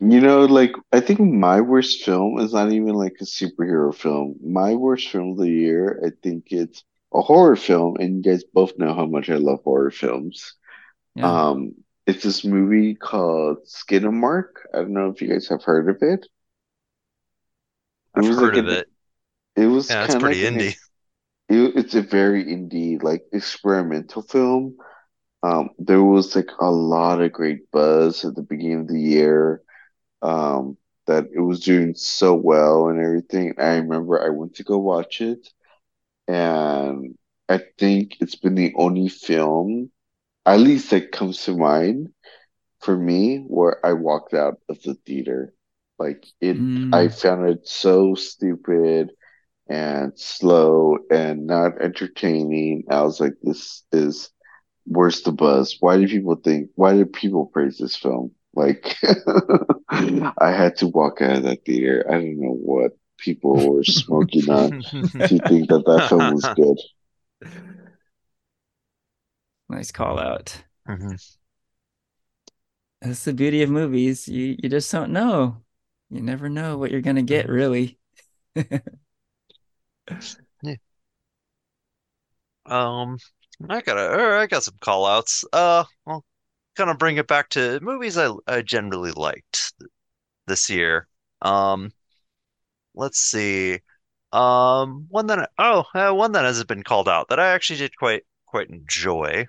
You 0.00 0.20
know, 0.20 0.44
like 0.44 0.72
I 0.92 1.00
think 1.00 1.18
my 1.20 1.60
worst 1.60 2.04
film 2.04 2.38
is 2.38 2.52
not 2.52 2.70
even 2.72 2.94
like 2.94 3.16
a 3.20 3.24
superhero 3.24 3.92
film. 3.94 4.36
My 4.42 4.74
worst 4.74 5.08
film 5.08 5.32
of 5.32 5.38
the 5.38 5.50
year, 5.50 6.00
I 6.06 6.10
think 6.22 6.46
it's 6.50 6.84
a 7.12 7.20
horror 7.20 7.56
film, 7.56 7.96
and 7.98 8.24
you 8.24 8.32
guys 8.32 8.44
both 8.44 8.78
know 8.78 8.94
how 8.94 9.06
much 9.06 9.28
I 9.28 9.36
love 9.36 9.62
horror 9.64 9.90
films. 9.90 10.54
Yeah. 11.14 11.30
Um, 11.30 11.74
it's 12.06 12.24
this 12.24 12.44
movie 12.44 12.94
called 12.94 13.58
Skinamarink. 13.66 14.50
I 14.74 14.78
don't 14.78 14.94
know 14.94 15.10
if 15.10 15.22
you 15.22 15.28
guys 15.28 15.48
have 15.48 15.64
heard 15.64 15.88
of 15.90 16.02
it. 16.02 16.26
It 18.16 18.20
I've 18.20 18.26
was 18.26 18.40
heard 18.40 18.54
like 18.54 18.56
of 18.56 18.68
an- 18.68 18.68
it. 18.68 18.88
It 19.56 19.66
was 19.66 19.96
Yeah, 19.96 20.04
it's 20.04 20.14
of 20.14 20.22
pretty 20.22 20.42
like 20.42 20.44
an 20.44 20.56
indie. 20.58 20.76
It, 21.48 21.76
it's 21.76 21.94
a 21.94 22.02
very 22.02 22.44
indie, 22.44 23.02
like 23.02 23.24
experimental 23.32 24.22
film. 24.22 24.76
Um, 25.42 25.70
there 25.78 26.02
was 26.04 26.36
like 26.36 26.50
a 26.60 26.70
lot 26.70 27.22
of 27.22 27.32
great 27.32 27.70
buzz 27.72 28.24
at 28.24 28.34
the 28.36 28.42
beginning 28.42 28.82
of 28.82 28.88
the 28.88 29.00
year. 29.00 29.62
Um, 30.22 30.76
that 31.06 31.26
it 31.34 31.40
was 31.40 31.60
doing 31.60 31.94
so 31.94 32.34
well 32.34 32.88
and 32.88 33.00
everything. 33.00 33.54
I 33.58 33.76
remember 33.76 34.22
I 34.24 34.30
went 34.30 34.54
to 34.56 34.64
go 34.64 34.78
watch 34.78 35.20
it, 35.20 35.48
and 36.28 37.14
I 37.48 37.60
think 37.78 38.16
it's 38.20 38.36
been 38.36 38.54
the 38.54 38.72
only 38.76 39.08
film, 39.08 39.90
at 40.46 40.60
least 40.60 40.90
that 40.90 41.12
comes 41.12 41.44
to 41.44 41.56
mind 41.56 42.08
for 42.80 42.96
me, 42.96 43.38
where 43.46 43.84
I 43.84 43.92
walked 43.94 44.34
out 44.34 44.60
of 44.68 44.82
the 44.82 44.94
theater. 45.06 45.54
Like 45.98 46.26
it, 46.40 46.58
Mm. 46.58 46.92
I 46.92 47.08
found 47.08 47.48
it 47.48 47.66
so 47.68 48.14
stupid 48.14 49.10
and 49.68 50.12
slow 50.18 50.98
and 51.10 51.46
not 51.46 51.80
entertaining. 51.80 52.84
I 52.90 53.02
was 53.02 53.20
like, 53.20 53.34
this 53.42 53.84
is 53.92 54.30
where's 54.86 55.22
the 55.22 55.32
buzz? 55.32 55.76
Why 55.80 55.98
do 55.98 56.06
people 56.08 56.36
think, 56.36 56.70
why 56.76 56.94
do 56.94 57.04
people 57.06 57.46
praise 57.46 57.78
this 57.78 57.96
film? 57.96 58.32
Like, 58.58 58.96
I 59.90 60.50
had 60.52 60.76
to 60.78 60.88
walk 60.88 61.22
out 61.22 61.36
of 61.38 61.42
that 61.44 61.64
theater. 61.64 62.04
I 62.08 62.14
don't 62.14 62.40
know 62.40 62.52
what 62.54 62.92
people 63.18 63.72
were 63.74 63.84
smoking 63.84 64.48
on 64.50 64.74
to 65.26 65.38
think 65.48 65.68
that 65.70 65.84
that 65.86 66.04
film 66.08 66.28
was 66.28 66.48
good. 66.56 66.78
Nice 69.68 69.92
call 69.92 70.18
out. 70.18 70.64
Mhm. 70.86 71.16
That's 73.00 73.24
the 73.24 73.32
beauty 73.32 73.62
of 73.62 73.70
movies. 73.70 74.28
You 74.28 74.56
you 74.62 74.68
just 74.68 74.90
don't 74.90 75.12
know. 75.12 75.62
You 76.10 76.20
never 76.22 76.48
know 76.48 76.78
what 76.78 76.90
you're 76.90 77.00
gonna 77.00 77.22
get, 77.22 77.46
Mhm. 77.46 77.52
really. 77.52 77.98
Yeah. 80.62 80.76
Um, 82.66 83.18
I 83.68 83.80
got 83.80 83.96
I 83.98 84.46
got 84.46 84.62
some 84.62 84.76
call 84.80 85.06
outs. 85.06 85.44
Uh, 85.52 85.84
I'll 86.06 86.24
kind 86.78 86.90
of 86.90 86.98
bring 86.98 87.18
it 87.18 87.26
back 87.26 87.50
to 87.50 87.80
movies 87.82 88.16
I 88.18 88.30
I 88.46 88.62
generally 88.62 89.12
liked 89.12 89.74
this 90.46 90.70
year. 90.70 91.08
Um, 91.42 91.92
let's 92.94 93.18
see. 93.20 93.80
Um, 94.32 95.06
one 95.08 95.26
that 95.28 95.50
oh, 95.58 95.84
uh, 95.94 96.12
one 96.12 96.32
that 96.32 96.44
hasn't 96.44 96.68
been 96.68 96.82
called 96.82 97.08
out 97.08 97.28
that 97.28 97.40
I 97.40 97.48
actually 97.50 97.78
did 97.78 97.96
quite 97.96 98.24
quite 98.46 98.70
enjoy. 98.70 99.46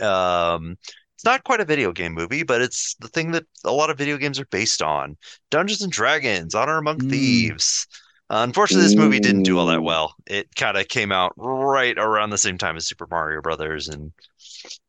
Um, 0.00 0.76
it's 1.16 1.24
not 1.24 1.44
quite 1.44 1.60
a 1.60 1.64
video 1.64 1.92
game 1.92 2.14
movie, 2.14 2.44
but 2.44 2.60
it's 2.62 2.94
the 3.00 3.08
thing 3.08 3.32
that 3.32 3.44
a 3.64 3.72
lot 3.72 3.90
of 3.90 3.98
video 3.98 4.16
games 4.18 4.40
are 4.40 4.46
based 4.46 4.82
on. 4.82 5.16
Dungeons 5.50 5.82
and 5.82 5.92
Dragons, 5.92 6.54
Honor 6.54 6.78
Among 6.78 6.98
Mm, 6.98 7.10
Thieves. 7.10 7.86
Uh, 8.30 8.42
unfortunately, 8.46 8.84
this 8.84 8.96
movie 8.96 9.20
didn't 9.20 9.42
do 9.42 9.58
all 9.58 9.66
that 9.66 9.82
well. 9.82 10.14
It 10.26 10.54
kind 10.54 10.76
of 10.76 10.88
came 10.88 11.12
out 11.12 11.32
right 11.36 11.96
around 11.98 12.30
the 12.30 12.38
same 12.38 12.58
time 12.58 12.76
as 12.76 12.86
Super 12.86 13.06
Mario 13.10 13.40
Brothers, 13.40 13.88
and 13.88 14.12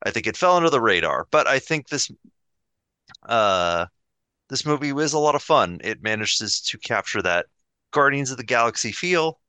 I 0.04 0.12
think 0.12 0.28
it 0.28 0.38
fell 0.38 0.56
under 0.58 0.70
the 0.70 0.82
radar. 0.82 1.28
But 1.32 1.48
I 1.48 1.60
think 1.60 1.90
this 1.90 2.10
uh 3.24 3.86
this 4.50 4.66
movie 4.66 4.94
was 4.94 5.14
a 5.14 5.20
lot 5.20 5.36
of 5.36 5.44
fun. 5.44 5.80
It 5.84 6.04
manages 6.04 6.62
to 6.64 6.78
capture 6.80 7.22
that 7.24 7.48
Guardians 7.91 8.32
of 8.32 8.38
the 8.38 8.44
Galaxy 8.46 8.91
feel, 8.91 9.40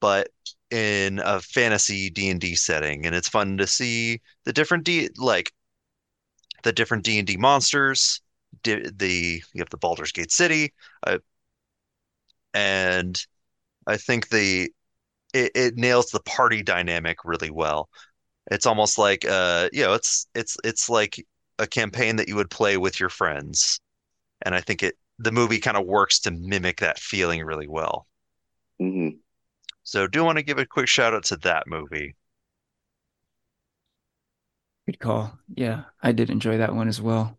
but 0.00 0.28
in 0.70 1.20
a 1.20 1.40
fantasy 1.40 2.10
D&D 2.10 2.56
setting, 2.56 3.06
and 3.06 3.14
it's 3.16 3.28
fun 3.28 3.58
to 3.58 3.66
see 3.66 4.20
the 4.44 4.52
different 4.54 4.84
D 4.84 5.10
like 5.18 5.52
the 6.62 6.72
different 6.72 7.04
D&D 7.04 7.36
monsters. 7.36 8.20
Di 8.62 8.88
the 8.90 9.42
you 9.52 9.60
have 9.60 9.70
the 9.70 9.76
Baldur's 9.76 10.12
Gate 10.12 10.30
City, 10.32 10.72
uh, 11.06 11.18
and 12.52 13.20
I 13.86 13.96
think 13.96 14.28
the 14.28 14.70
it, 15.34 15.52
it 15.54 15.76
nails 15.76 16.10
the 16.10 16.20
party 16.20 16.62
dynamic 16.62 17.18
really 17.24 17.50
well. 17.50 17.90
It's 18.50 18.66
almost 18.66 18.98
like 18.98 19.24
uh 19.24 19.68
you 19.72 19.82
know 19.82 19.94
it's 19.94 20.26
it's 20.34 20.56
it's 20.64 20.88
like 20.90 21.24
a 21.58 21.66
campaign 21.66 22.16
that 22.16 22.28
you 22.28 22.36
would 22.36 22.50
play 22.50 22.76
with 22.76 23.00
your 23.00 23.08
friends, 23.10 23.80
and 24.42 24.54
I 24.54 24.60
think 24.62 24.82
it 24.82 24.96
the 25.18 25.32
movie 25.32 25.60
kind 25.60 25.76
of 25.78 25.86
works 25.86 26.20
to 26.22 26.32
mimic 26.32 26.80
that 26.80 26.98
feeling 27.00 27.44
really 27.44 27.68
well. 27.68 28.06
mhm. 28.78 29.20
So 29.84 30.08
do 30.08 30.24
want 30.24 30.38
to 30.38 30.42
give 30.42 30.58
a 30.58 30.66
quick 30.66 30.88
shout 30.88 31.14
out 31.14 31.22
to 31.26 31.36
that 31.36 31.68
movie. 31.68 32.16
good 34.86 34.98
call. 34.98 35.38
Yeah, 35.54 35.84
I 36.02 36.12
did 36.12 36.30
enjoy 36.30 36.58
that 36.58 36.74
one 36.74 36.88
as 36.88 37.00
well. 37.00 37.38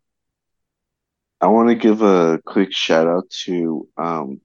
I 1.41 1.47
want 1.47 1.69
to 1.69 1.75
give 1.75 2.01
a 2.01 2.41
quick 2.45 2.69
shout 2.71 3.07
out 3.07 3.29
to 3.45 3.87
um 3.97 4.41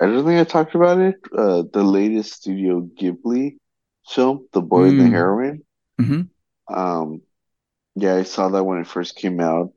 I 0.00 0.06
don't 0.06 0.26
think 0.26 0.40
I 0.40 0.44
talked 0.44 0.76
about 0.76 0.98
it. 1.00 1.16
Uh, 1.36 1.64
the 1.72 1.84
latest 1.84 2.34
Studio 2.34 2.82
Ghibli 3.00 3.58
film, 4.08 4.48
The 4.54 4.62
Boy 4.62 4.90
and 4.90 5.00
the 5.00 5.06
Mm, 5.06 5.10
Heron. 5.10 5.65
Hmm 5.98 6.28
Um, 6.68 7.22
yeah, 7.96 8.16
I 8.16 8.24
saw 8.24 8.48
that 8.50 8.64
when 8.64 8.80
it 8.80 8.86
first 8.88 9.16
came 9.16 9.40
out 9.40 9.72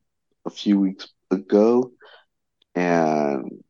a 0.45 0.49
few 0.51 0.79
weeks 0.79 1.07
ago, 1.31 1.93
and 2.75 3.63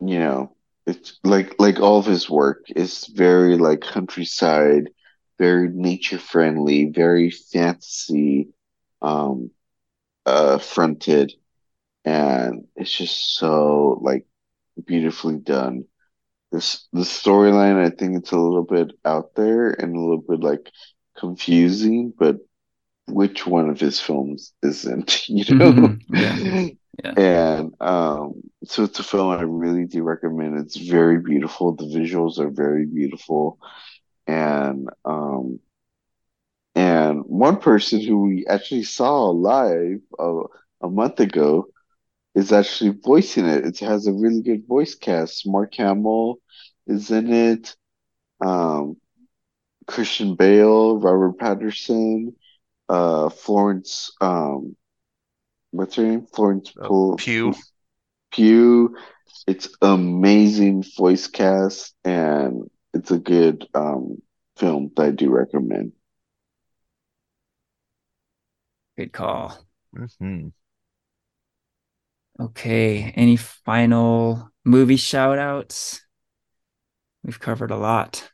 you 0.00 0.18
know, 0.18 0.54
it's 0.86 1.18
like 1.24 1.54
like 1.58 1.80
all 1.80 1.98
of 1.98 2.06
his 2.06 2.28
work 2.28 2.64
is 2.74 3.06
very 3.06 3.56
like 3.56 3.80
countryside, 3.80 4.90
very 5.38 5.68
nature 5.68 6.18
friendly, 6.18 6.86
very 6.86 7.30
fantasy, 7.30 8.48
um, 9.00 9.50
uh, 10.26 10.58
fronted, 10.58 11.32
and 12.04 12.66
it's 12.76 12.92
just 12.96 13.36
so 13.36 13.98
like 14.02 14.26
beautifully 14.86 15.38
done. 15.38 15.84
This 16.52 16.88
the 16.92 17.00
storyline, 17.02 17.76
I 17.84 17.90
think 17.90 18.18
it's 18.18 18.32
a 18.32 18.38
little 18.38 18.64
bit 18.64 18.92
out 19.04 19.34
there 19.36 19.70
and 19.70 19.96
a 19.96 20.00
little 20.00 20.22
bit 20.28 20.40
like 20.40 20.70
confusing, 21.22 22.14
but 22.18 22.38
which 23.08 23.46
one 23.46 23.70
of 23.70 23.80
his 23.80 24.00
films 24.00 24.54
isn't, 24.62 25.28
you 25.28 25.44
know? 25.58 25.96
Yeah, 26.14 26.38
yeah. 27.04 27.16
And 27.16 27.74
um, 27.80 28.42
so 28.64 28.84
it's 28.84 29.00
a 29.00 29.04
film 29.04 29.30
I 29.30 29.42
really 29.42 29.86
do 29.86 30.02
recommend. 30.02 30.58
It's 30.60 30.76
very 30.76 31.20
beautiful. 31.20 31.74
The 31.76 31.84
visuals 31.84 32.38
are 32.38 32.50
very 32.50 32.86
beautiful. 32.86 33.58
And 34.26 34.88
um, 35.04 35.60
and 36.74 37.22
one 37.26 37.58
person 37.58 38.00
who 38.00 38.22
we 38.22 38.46
actually 38.48 38.84
saw 38.84 39.30
live 39.30 40.00
a, 40.18 40.42
a 40.82 40.88
month 40.88 41.20
ago 41.20 41.66
is 42.34 42.52
actually 42.52 42.96
voicing 43.04 43.46
it. 43.46 43.66
It 43.66 43.78
has 43.80 44.06
a 44.06 44.12
really 44.12 44.42
good 44.42 44.66
voice 44.66 44.94
cast. 44.94 45.46
Mark 45.46 45.74
Hamill 45.76 46.38
is 46.86 47.10
in 47.10 47.32
it. 47.32 47.76
Um, 48.44 48.96
Christian 49.86 50.34
Bale, 50.36 50.98
Robert 50.98 51.38
Pattinson, 51.38 52.34
uh, 52.88 53.28
Florence, 53.30 54.12
um, 54.20 54.76
what's 55.70 55.96
her 55.96 56.04
name? 56.04 56.26
Florence 56.34 56.72
Uh, 56.80 56.88
Pugh. 56.88 57.16
Pew. 57.16 57.54
Pugh. 58.32 58.96
It's 59.46 59.68
amazing 59.82 60.84
voice 60.96 61.26
cast, 61.26 61.94
and 62.04 62.70
it's 62.94 63.10
a 63.10 63.18
good 63.18 63.66
um 63.74 64.22
film 64.56 64.92
that 64.96 65.02
I 65.06 65.10
do 65.10 65.30
recommend. 65.30 65.92
Good 68.96 69.12
call. 69.12 69.58
hmm 70.18 70.48
Okay, 72.40 73.12
any 73.14 73.36
final 73.36 74.50
movie 74.64 74.96
shout 74.96 75.38
outs? 75.38 76.00
We've 77.22 77.38
covered 77.40 77.70
a 77.70 77.76
lot. 77.76 78.32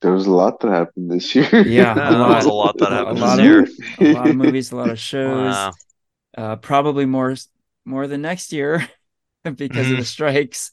There 0.00 0.12
was 0.12 0.26
a 0.26 0.32
lot 0.32 0.60
that 0.60 0.70
happened 0.70 1.10
this 1.10 1.34
year. 1.34 1.48
Yeah, 1.64 1.92
Yeah, 1.94 2.02
a 2.04 2.14
there 2.24 2.34
was 2.34 2.44
lot. 2.44 2.46
a 2.46 2.52
lot 2.52 2.78
that 2.78 2.90
A, 2.90 3.12
a 3.12 3.12
happened 3.12 3.14
lot 3.14 3.40
this 3.40 3.40
of 3.40 3.52
year. 3.52 3.66
a 3.98 4.02
lot 4.02 4.30
of 4.30 4.36
movies, 4.36 4.70
a 4.72 4.76
lot 4.76 4.90
of 4.90 4.98
shows. 4.98 5.68
Wow. 5.68 5.74
Uh, 6.36 6.56
probably 6.56 7.06
more 7.06 7.36
more 7.84 8.06
than 8.08 8.22
next 8.22 8.52
year 8.52 8.88
because 9.56 9.90
of 9.90 9.98
the 9.98 10.04
Mhm. 10.04 10.06
strikes. 10.06 10.72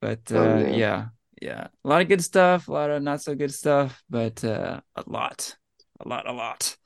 But 0.00 0.32
Oh 0.32 0.44
uh, 0.44 0.64
yeah. 0.64 0.70
yeah, 0.70 1.08
yeah, 1.42 1.68
a 1.84 1.88
lot 1.88 2.02
of 2.02 2.08
good 2.08 2.22
stuff, 2.24 2.68
a 2.68 2.72
lot 2.72 2.90
of 2.90 3.02
not 3.02 3.22
so 3.22 3.34
good 3.36 3.54
stuff, 3.54 4.02
but 4.10 4.44
uh, 4.44 4.80
a 4.96 5.04
lot, 5.08 5.56
a 6.00 6.08
lot, 6.08 6.28
a 6.28 6.32
lot. 6.32 6.76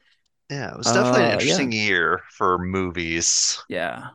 Yeah, 0.51 0.73
it 0.73 0.77
was 0.77 0.93
definitely 0.93 1.25
an 1.27 1.33
Uh, 1.33 1.41
yeah, 1.43 1.71
interesting 1.73 1.73
year 1.73 2.21
for 2.37 2.59
movies. 2.59 3.59
yeah, 3.69 4.11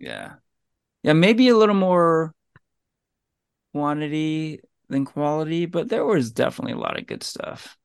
yeah, 0.00 0.36
yeah. 1.02 1.12
Maybe 1.14 1.48
a 1.48 1.56
little 1.56 1.74
more 1.74 2.34
quantity 3.72 4.60
than 4.88 5.04
quality, 5.04 5.66
but 5.66 5.88
there 5.88 6.04
was 6.04 6.30
definitely 6.30 6.74
a 6.74 6.78
lot 6.78 6.98
of 6.98 7.06
good 7.06 7.22
stuff. 7.22 7.76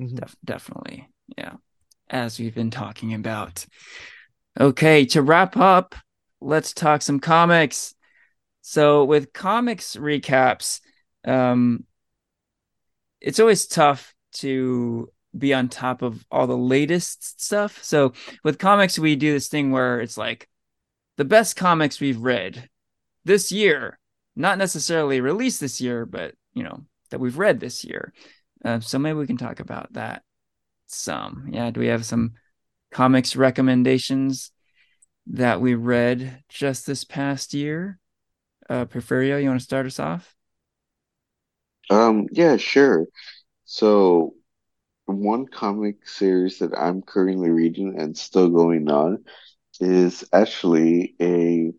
Mhm. 0.00 0.16
Def- 0.16 0.36
definitely, 0.44 1.08
yeah. 1.36 1.54
As 2.08 2.38
we've 2.38 2.54
been 2.54 2.70
talking 2.70 3.14
about. 3.14 3.66
Okay, 4.58 5.04
to 5.06 5.22
wrap 5.22 5.56
up, 5.56 5.94
let's 6.40 6.72
talk 6.72 7.02
some 7.02 7.20
comics. 7.20 7.94
So 8.62 9.04
with 9.04 9.32
comics 9.32 9.96
recaps, 9.96 10.80
um, 11.24 11.84
it's 13.20 13.40
always 13.40 13.66
tough 13.66 14.14
to 14.34 15.10
be 15.36 15.52
on 15.52 15.68
top 15.68 16.02
of 16.02 16.24
all 16.30 16.46
the 16.46 16.56
latest 16.56 17.42
stuff. 17.42 17.82
So 17.82 18.12
with 18.42 18.58
comics, 18.58 18.98
we 18.98 19.16
do 19.16 19.32
this 19.32 19.48
thing 19.48 19.70
where 19.70 20.00
it's 20.00 20.16
like 20.16 20.48
the 21.16 21.24
best 21.24 21.56
comics 21.56 22.00
we've 22.00 22.20
read 22.20 22.68
this 23.24 23.50
year, 23.50 23.98
not 24.36 24.58
necessarily 24.58 25.20
released 25.20 25.60
this 25.60 25.80
year, 25.80 26.06
but 26.06 26.34
you 26.52 26.62
know 26.62 26.84
that 27.10 27.20
we've 27.20 27.38
read 27.38 27.60
this 27.60 27.84
year. 27.84 28.12
Uh, 28.64 28.80
so 28.80 28.98
maybe 28.98 29.18
we 29.18 29.26
can 29.26 29.36
talk 29.36 29.60
about 29.60 29.92
that 29.92 30.22
some. 30.86 31.48
Yeah, 31.52 31.70
do 31.70 31.80
we 31.80 31.86
have 31.86 32.06
some 32.06 32.32
comics 32.90 33.36
recommendations 33.36 34.50
that 35.26 35.60
we 35.60 35.74
read 35.74 36.42
just 36.48 36.86
this 36.86 37.04
past 37.04 37.54
year? 37.54 37.98
Uh, 38.68 38.86
Porfirio, 38.86 39.42
you 39.42 39.48
want 39.48 39.60
to 39.60 39.64
start 39.64 39.86
us 39.86 39.98
off? 39.98 40.34
Um, 41.90 42.26
yeah, 42.32 42.56
sure. 42.56 43.06
So 43.64 44.34
one 45.06 45.46
comic 45.46 46.06
series 46.08 46.58
that 46.58 46.76
I'm 46.76 47.02
currently 47.02 47.50
reading 47.50 48.00
and 48.00 48.16
still 48.16 48.48
going 48.48 48.90
on 48.90 49.24
is 49.80 50.24
actually 50.32 51.14
a 51.20 51.72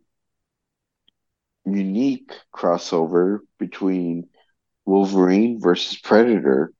unique 1.65 2.31
crossover 2.55 3.39
between 3.59 4.27
Wolverine 4.85 5.59
versus 5.61 5.97
Predator. 5.99 6.71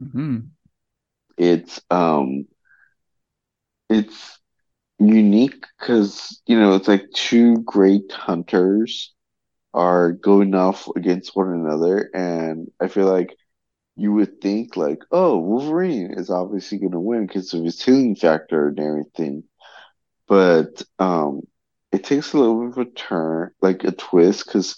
hmm 0.00 0.50
It's 1.38 1.80
um 1.90 2.46
it's 3.88 4.38
unique 4.98 5.64
because 5.78 6.40
you 6.46 6.58
know 6.58 6.74
it's 6.74 6.88
like 6.88 7.04
two 7.14 7.56
great 7.64 8.10
hunters 8.12 9.12
are 9.74 10.12
going 10.12 10.54
off 10.54 10.88
against 10.96 11.36
one 11.36 11.50
another 11.52 12.10
and 12.14 12.68
I 12.80 12.88
feel 12.88 13.06
like 13.06 13.36
you 13.96 14.12
would 14.14 14.40
think 14.40 14.76
like, 14.76 15.00
oh, 15.12 15.38
Wolverine 15.38 16.14
is 16.16 16.30
obviously 16.30 16.78
going 16.78 16.92
to 16.92 17.00
win 17.00 17.26
because 17.26 17.52
of 17.54 17.64
his 17.64 17.82
healing 17.82 18.14
factor 18.16 18.68
and 18.68 18.78
everything. 18.80 19.44
But 20.28 20.82
um, 20.98 21.42
it 21.98 22.04
takes 22.04 22.32
a 22.34 22.38
little 22.38 22.68
bit 22.68 22.78
of 22.78 22.86
a 22.88 22.90
turn, 22.92 23.50
like 23.62 23.84
a 23.84 23.92
twist, 23.92 24.46
because 24.46 24.76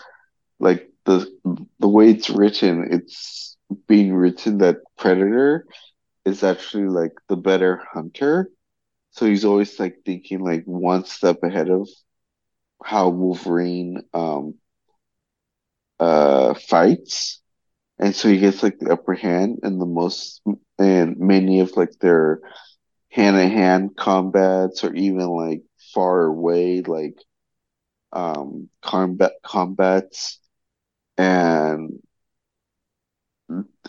like 0.60 0.88
the 1.04 1.26
the 1.80 1.88
way 1.88 2.10
it's 2.10 2.30
written, 2.30 2.88
it's 2.90 3.56
being 3.88 4.14
written 4.14 4.58
that 4.58 4.76
Predator 4.98 5.66
is 6.24 6.42
actually 6.44 6.88
like 6.88 7.12
the 7.28 7.36
better 7.36 7.82
hunter. 7.92 8.50
So 9.12 9.26
he's 9.26 9.44
always 9.44 9.78
like 9.80 9.96
thinking 10.04 10.40
like 10.40 10.64
one 10.64 11.04
step 11.04 11.38
ahead 11.42 11.70
of 11.70 11.88
how 12.84 13.08
Wolverine 13.10 14.02
um 14.14 14.54
uh 15.98 16.54
fights. 16.54 17.40
And 17.98 18.14
so 18.14 18.28
he 18.28 18.38
gets 18.38 18.62
like 18.62 18.78
the 18.78 18.92
upper 18.92 19.14
hand 19.14 19.60
and 19.62 19.80
the 19.80 19.86
most 19.86 20.42
and 20.78 21.16
many 21.18 21.60
of 21.60 21.76
like 21.76 21.98
their 22.00 22.40
hand 23.10 23.36
to 23.36 23.48
hand 23.48 23.96
combats 23.96 24.84
or 24.84 24.94
even 24.94 25.26
like 25.28 25.62
far 25.94 26.24
away 26.24 26.82
like 26.82 27.18
um 28.12 28.68
combat 28.82 29.32
combats 29.44 30.40
and 31.18 32.00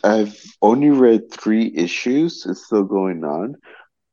I've 0.03 0.39
only 0.61 0.89
read 0.89 1.31
three 1.31 1.71
issues. 1.75 2.45
It's 2.47 2.65
still 2.65 2.83
going 2.83 3.23
on, 3.23 3.55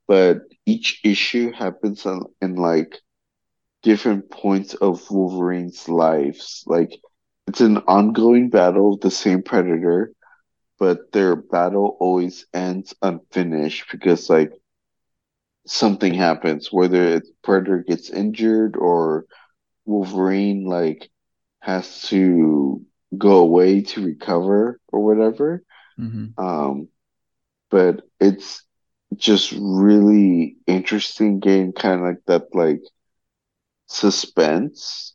but 0.06 0.38
each 0.66 1.00
issue 1.04 1.52
happens 1.52 2.06
on, 2.06 2.22
in 2.40 2.56
like 2.56 2.98
different 3.82 4.30
points 4.30 4.74
of 4.74 5.10
Wolverine's 5.10 5.88
lives. 5.88 6.62
Like 6.66 6.92
it's 7.46 7.60
an 7.60 7.78
ongoing 7.88 8.50
battle 8.50 8.92
with 8.92 9.00
the 9.00 9.10
same 9.10 9.42
predator, 9.42 10.12
but 10.78 11.12
their 11.12 11.36
battle 11.36 11.96
always 12.00 12.46
ends 12.54 12.94
unfinished 13.02 13.86
because 13.90 14.28
like 14.30 14.52
something 15.70 16.14
happens, 16.14 16.72
whether 16.72 17.04
it's 17.04 17.30
predator 17.42 17.84
gets 17.86 18.10
injured 18.10 18.76
or 18.76 19.26
Wolverine 19.84 20.64
like 20.64 21.10
has 21.60 22.02
to 22.02 22.84
go 23.16 23.38
away 23.38 23.82
to 23.82 24.04
recover 24.04 24.80
or 24.88 25.04
whatever. 25.04 25.62
Mm-hmm. 25.98 26.42
Um, 26.42 26.88
but 27.70 28.02
it's 28.20 28.62
just 29.16 29.52
really 29.58 30.56
interesting 30.66 31.40
game, 31.40 31.72
kind 31.72 32.00
of 32.00 32.06
like 32.06 32.24
that, 32.26 32.54
like 32.54 32.82
suspense 33.86 35.14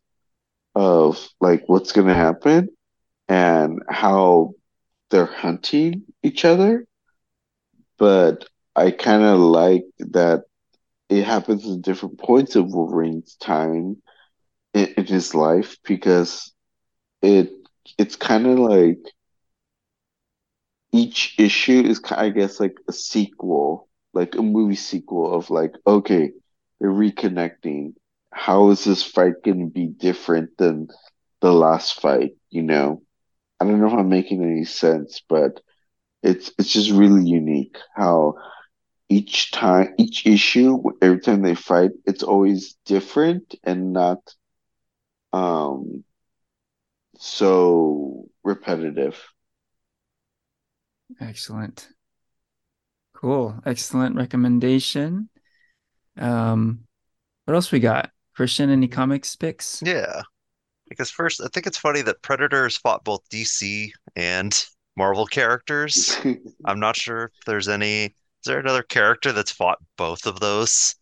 of 0.75 1.29
like 1.39 1.63
what's 1.67 1.91
gonna 1.91 2.13
happen 2.13 2.69
and 3.27 3.81
how 3.87 4.53
they're 5.09 5.25
hunting 5.25 6.03
each 6.23 6.45
other. 6.45 6.85
But 7.97 8.47
I 8.75 8.91
kind 8.91 9.23
of 9.23 9.39
like 9.39 9.85
that 9.99 10.43
it 11.09 11.25
happens 11.25 11.69
at 11.69 11.81
different 11.81 12.19
points 12.19 12.55
of 12.55 12.73
Wolverine's 12.73 13.35
time 13.37 14.01
in, 14.73 14.87
in 14.97 15.05
his 15.05 15.35
life 15.35 15.77
because 15.85 16.53
it 17.21 17.51
it's 17.97 18.15
kind 18.15 18.47
of 18.47 18.59
like 18.59 18.99
each 20.91 21.35
issue 21.39 21.81
is 21.85 22.01
I 22.11 22.29
guess 22.29 22.59
like 22.59 22.75
a 22.87 22.93
sequel, 22.93 23.87
like 24.13 24.35
a 24.35 24.41
movie 24.41 24.75
sequel 24.75 25.33
of 25.33 25.49
like 25.49 25.73
okay, 25.85 26.31
they're 26.79 26.89
reconnecting. 26.91 27.93
How 28.31 28.69
is 28.69 28.83
this 28.83 29.03
fight 29.03 29.43
going 29.43 29.59
to 29.59 29.71
be 29.71 29.87
different 29.87 30.57
than 30.57 30.87
the 31.41 31.51
last 31.53 32.01
fight? 32.01 32.31
You 32.49 32.63
know, 32.63 33.01
I 33.59 33.65
don't 33.65 33.79
know 33.81 33.87
if 33.87 33.93
I'm 33.93 34.09
making 34.09 34.43
any 34.43 34.65
sense, 34.65 35.21
but 35.29 35.61
it's 36.23 36.51
it's 36.59 36.71
just 36.73 36.91
really 36.91 37.25
unique 37.27 37.77
how 37.95 38.35
each 39.13 39.51
time 39.51 39.93
each 39.97 40.25
issue 40.25 40.81
every 41.01 41.19
time 41.19 41.41
they 41.41 41.55
fight 41.55 41.91
it's 42.05 42.23
always 42.23 42.75
different 42.85 43.55
and 43.63 43.93
not 43.93 44.19
um 45.31 46.03
so 47.23 48.25
repetitive. 48.43 49.17
Excellent. 51.21 51.87
Cool. 53.13 53.55
Excellent 53.65 54.15
recommendation. 54.15 55.29
Um, 56.17 56.81
what 57.45 57.53
else 57.53 57.71
we 57.71 57.79
got? 57.79 58.11
Christian, 58.35 58.69
any 58.69 58.87
comics 58.87 59.35
picks? 59.35 59.81
Yeah. 59.85 60.21
Because 60.89 61.09
first, 61.09 61.41
I 61.41 61.47
think 61.53 61.65
it's 61.65 61.77
funny 61.77 62.01
that 62.01 62.21
Predators 62.21 62.77
fought 62.77 63.03
both 63.05 63.21
DC 63.29 63.89
and 64.15 64.65
Marvel 64.97 65.25
characters. 65.25 66.17
I'm 66.65 66.79
not 66.79 66.97
sure 66.97 67.25
if 67.25 67.45
there's 67.45 67.69
any. 67.69 68.15
Is 68.43 68.49
there 68.49 68.59
another 68.59 68.83
character 68.83 69.31
that's 69.31 69.51
fought 69.51 69.79
both 69.97 70.27
of 70.27 70.39
those? 70.39 70.95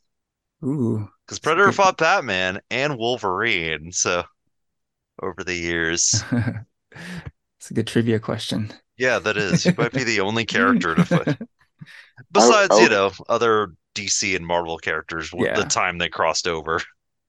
Ooh, 0.63 1.07
Because 1.25 1.39
Predator 1.39 1.71
good. 1.71 1.75
fought 1.75 1.97
Batman 1.97 2.61
and 2.69 2.95
Wolverine, 2.97 3.91
so 3.91 4.23
over 5.21 5.43
the 5.43 5.55
years. 5.55 6.23
It's 7.59 7.71
a 7.71 7.73
good 7.73 7.87
trivia 7.87 8.19
question. 8.19 8.73
Yeah, 8.97 9.19
that 9.19 9.37
is. 9.37 9.63
He 9.63 9.73
might 9.77 9.93
be 9.93 10.03
the 10.03 10.19
only 10.21 10.45
character 10.45 10.95
to 10.95 11.05
fight. 11.05 11.37
I, 11.37 11.37
Besides, 12.31 12.77
I 12.77 12.79
you 12.79 12.87
oh. 12.87 12.89
know, 12.89 13.11
other 13.29 13.73
DC 13.95 14.35
and 14.35 14.45
Marvel 14.45 14.77
characters, 14.77 15.31
w- 15.31 15.49
the 15.53 15.65
time 15.65 15.97
they 15.97 16.09
crossed 16.09 16.47
over. 16.47 16.81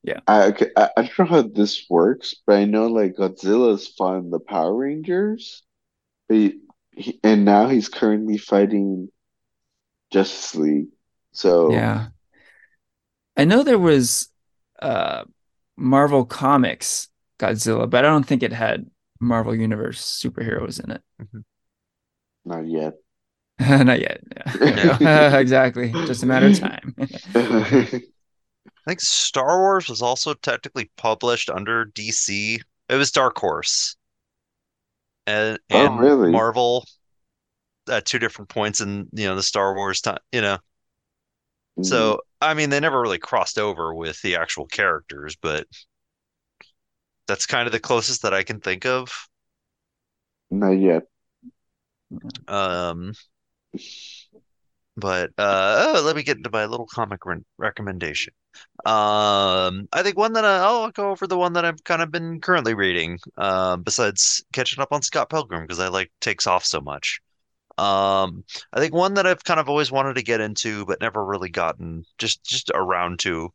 yeah. 0.02 0.20
I, 0.26 0.44
okay, 0.48 0.70
I 0.76 0.90
I 0.96 1.02
don't 1.02 1.18
know 1.18 1.24
how 1.26 1.42
this 1.42 1.86
works, 1.90 2.34
but 2.46 2.56
I 2.56 2.64
know 2.64 2.86
like 2.86 3.14
Godzilla's 3.16 3.88
fought 3.88 4.30
the 4.30 4.40
Power 4.40 4.74
Rangers, 4.74 5.62
but 6.28 6.36
he, 6.38 6.60
he, 6.96 7.20
and 7.24 7.44
now 7.44 7.68
he's 7.68 7.88
currently 7.88 8.38
fighting 8.38 9.10
Justice 10.12 10.54
League. 10.54 10.88
So 11.32 11.72
Yeah. 11.72 12.08
I 13.36 13.44
know 13.44 13.62
there 13.62 13.78
was 13.78 14.28
uh 14.80 15.24
Marvel 15.76 16.24
Comics 16.24 17.08
Godzilla, 17.38 17.88
but 17.88 18.04
I 18.04 18.08
don't 18.08 18.26
think 18.26 18.42
it 18.42 18.52
had 18.52 18.86
Marvel 19.20 19.54
Universe 19.54 20.02
superheroes 20.04 20.82
in 20.82 20.92
it. 20.92 21.02
Mhm. 21.20 21.44
not 22.44 22.66
yet. 22.66 22.94
Not 23.60 24.00
yet. 24.00 24.20
Yeah. 24.60 25.36
Exactly. 25.38 25.92
Just 25.92 26.22
a 26.22 26.26
matter 26.26 26.48
of 26.48 26.58
time. 26.58 26.94
I 26.98 28.90
think 28.90 29.00
Star 29.00 29.60
Wars 29.60 29.88
was 29.88 30.02
also 30.02 30.34
technically 30.34 30.90
published 30.96 31.48
under 31.50 31.84
DC. 31.84 32.60
It 32.88 32.94
was 32.96 33.12
Dark 33.12 33.38
Horse 33.38 33.96
and 35.26 35.58
Oh, 35.70 35.96
really? 35.96 36.32
Marvel 36.32 36.84
at 37.90 38.06
two 38.06 38.18
different 38.18 38.48
points 38.50 38.80
in, 38.80 39.08
you 39.12 39.26
know, 39.26 39.36
the 39.36 39.42
Star 39.42 39.74
Wars 39.74 40.00
time, 40.00 40.18
you 40.32 40.40
know. 40.40 40.58
Mm, 41.78 42.14
So, 42.14 42.20
I 42.40 42.54
mean, 42.54 42.70
they 42.70 42.80
never 42.80 43.00
really 43.00 43.18
crossed 43.18 43.58
over 43.58 43.94
with 43.94 44.20
the 44.22 44.36
actual 44.36 44.66
characters, 44.66 45.36
but 45.36 45.66
that's 47.26 47.46
kind 47.46 47.66
of 47.66 47.72
the 47.72 47.80
closest 47.80 48.22
that 48.22 48.34
I 48.34 48.42
can 48.42 48.60
think 48.60 48.86
of. 48.86 49.10
not 50.50 50.72
yet. 50.78 51.06
Um, 52.48 53.12
but 54.96 55.30
uh, 55.38 55.92
oh, 55.96 56.02
let 56.04 56.16
me 56.16 56.22
get 56.22 56.36
into 56.36 56.50
my 56.50 56.66
little 56.66 56.86
comic 56.86 57.24
re 57.24 57.38
recommendation. 57.58 58.34
Um, 58.84 59.88
I 59.92 60.02
think 60.02 60.18
one 60.18 60.34
that 60.34 60.44
I, 60.44 60.58
I'll 60.58 60.90
go 60.90 61.10
over 61.10 61.26
the 61.26 61.38
one 61.38 61.54
that 61.54 61.64
I've 61.64 61.82
kind 61.84 62.02
of 62.02 62.10
been 62.10 62.40
currently 62.40 62.74
reading, 62.74 63.18
um, 63.38 63.82
besides 63.82 64.44
catching 64.52 64.82
up 64.82 64.92
on 64.92 65.02
Scott 65.02 65.30
Pilgrim 65.30 65.62
because 65.64 65.80
I 65.80 65.88
like 65.88 66.12
takes 66.20 66.46
off 66.46 66.64
so 66.64 66.80
much. 66.80 67.20
Um, 67.78 68.44
I 68.72 68.80
think 68.80 68.94
one 68.94 69.14
that 69.14 69.26
I've 69.26 69.44
kind 69.44 69.60
of 69.60 69.68
always 69.68 69.90
wanted 69.90 70.14
to 70.14 70.22
get 70.22 70.40
into 70.40 70.84
but 70.84 71.00
never 71.00 71.24
really 71.24 71.48
gotten 71.48 72.04
just 72.18 72.44
just 72.44 72.70
around 72.74 73.20
to 73.20 73.52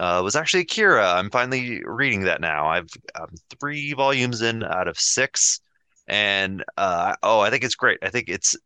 uh, 0.00 0.20
was 0.22 0.36
actually 0.36 0.62
Akira. 0.62 1.14
I'm 1.14 1.30
finally 1.30 1.82
reading 1.84 2.22
that 2.24 2.40
now. 2.40 2.68
I've 2.68 2.88
um, 3.14 3.34
three 3.58 3.92
volumes 3.94 4.42
in 4.42 4.62
out 4.62 4.88
of 4.88 4.98
six, 4.98 5.60
and 6.06 6.64
uh, 6.76 7.16
oh, 7.22 7.40
I 7.40 7.50
think 7.50 7.64
it's 7.64 7.74
great. 7.74 7.98
I 8.02 8.10
think 8.10 8.28
it's 8.28 8.56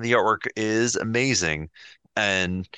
the 0.00 0.12
artwork 0.12 0.46
is 0.56 0.96
amazing, 0.96 1.70
and 2.16 2.68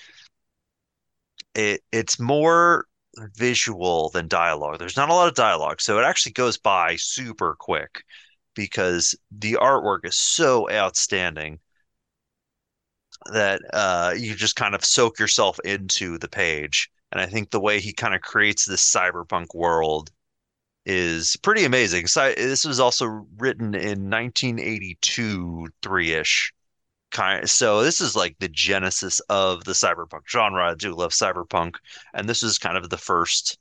it 1.54 1.82
it's 1.92 2.20
more 2.20 2.86
visual 3.34 4.10
than 4.10 4.28
dialogue. 4.28 4.78
There's 4.78 4.96
not 4.96 5.08
a 5.08 5.14
lot 5.14 5.28
of 5.28 5.34
dialogue, 5.34 5.80
so 5.80 5.98
it 5.98 6.04
actually 6.04 6.32
goes 6.32 6.58
by 6.58 6.96
super 6.96 7.56
quick 7.58 8.04
because 8.56 9.14
the 9.30 9.52
artwork 9.60 10.00
is 10.04 10.16
so 10.16 10.68
outstanding 10.68 11.60
that 13.32 13.60
uh, 13.72 14.14
you 14.16 14.34
just 14.34 14.56
kind 14.56 14.74
of 14.74 14.84
soak 14.84 15.20
yourself 15.20 15.60
into 15.64 16.18
the 16.18 16.28
page. 16.28 16.90
And 17.12 17.20
I 17.20 17.26
think 17.26 17.50
the 17.50 17.60
way 17.60 17.78
he 17.78 17.92
kind 17.92 18.14
of 18.14 18.20
creates 18.20 18.64
this 18.64 18.84
cyberpunk 18.84 19.54
world 19.54 20.10
is 20.84 21.36
pretty 21.36 21.64
amazing. 21.64 22.06
So 22.08 22.32
this 22.32 22.64
was 22.64 22.80
also 22.80 23.26
written 23.36 23.74
in 23.74 24.10
1982, 24.10 25.68
three-ish 25.82 26.52
kind. 27.10 27.48
So 27.48 27.82
this 27.82 28.00
is 28.00 28.16
like 28.16 28.36
the 28.38 28.48
genesis 28.48 29.20
of 29.28 29.64
the 29.64 29.72
cyberpunk 29.72 30.28
genre. 30.28 30.70
I 30.70 30.74
do 30.74 30.94
love 30.94 31.12
cyberpunk, 31.12 31.76
and 32.14 32.28
this 32.28 32.42
is 32.42 32.58
kind 32.58 32.76
of 32.76 32.90
the 32.90 32.98
first 32.98 33.58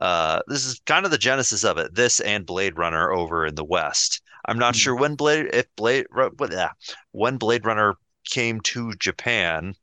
uh, 0.00 0.40
this 0.46 0.64
is 0.64 0.80
kind 0.86 1.04
of 1.04 1.10
the 1.10 1.18
genesis 1.18 1.64
of 1.64 1.78
it. 1.78 1.94
This 1.94 2.20
and 2.20 2.46
Blade 2.46 2.78
Runner 2.78 3.10
over 3.10 3.46
in 3.46 3.54
the 3.54 3.64
West. 3.64 4.22
I'm 4.44 4.58
not 4.58 4.74
Mm. 4.74 4.78
sure 4.78 4.94
when 4.96 5.14
Blade 5.16 5.50
if 5.52 5.66
Blade 5.76 6.06
when 7.12 7.36
Blade 7.36 7.66
Runner 7.66 7.96
came 8.24 8.60
to 8.60 8.92
Japan. 8.94 9.74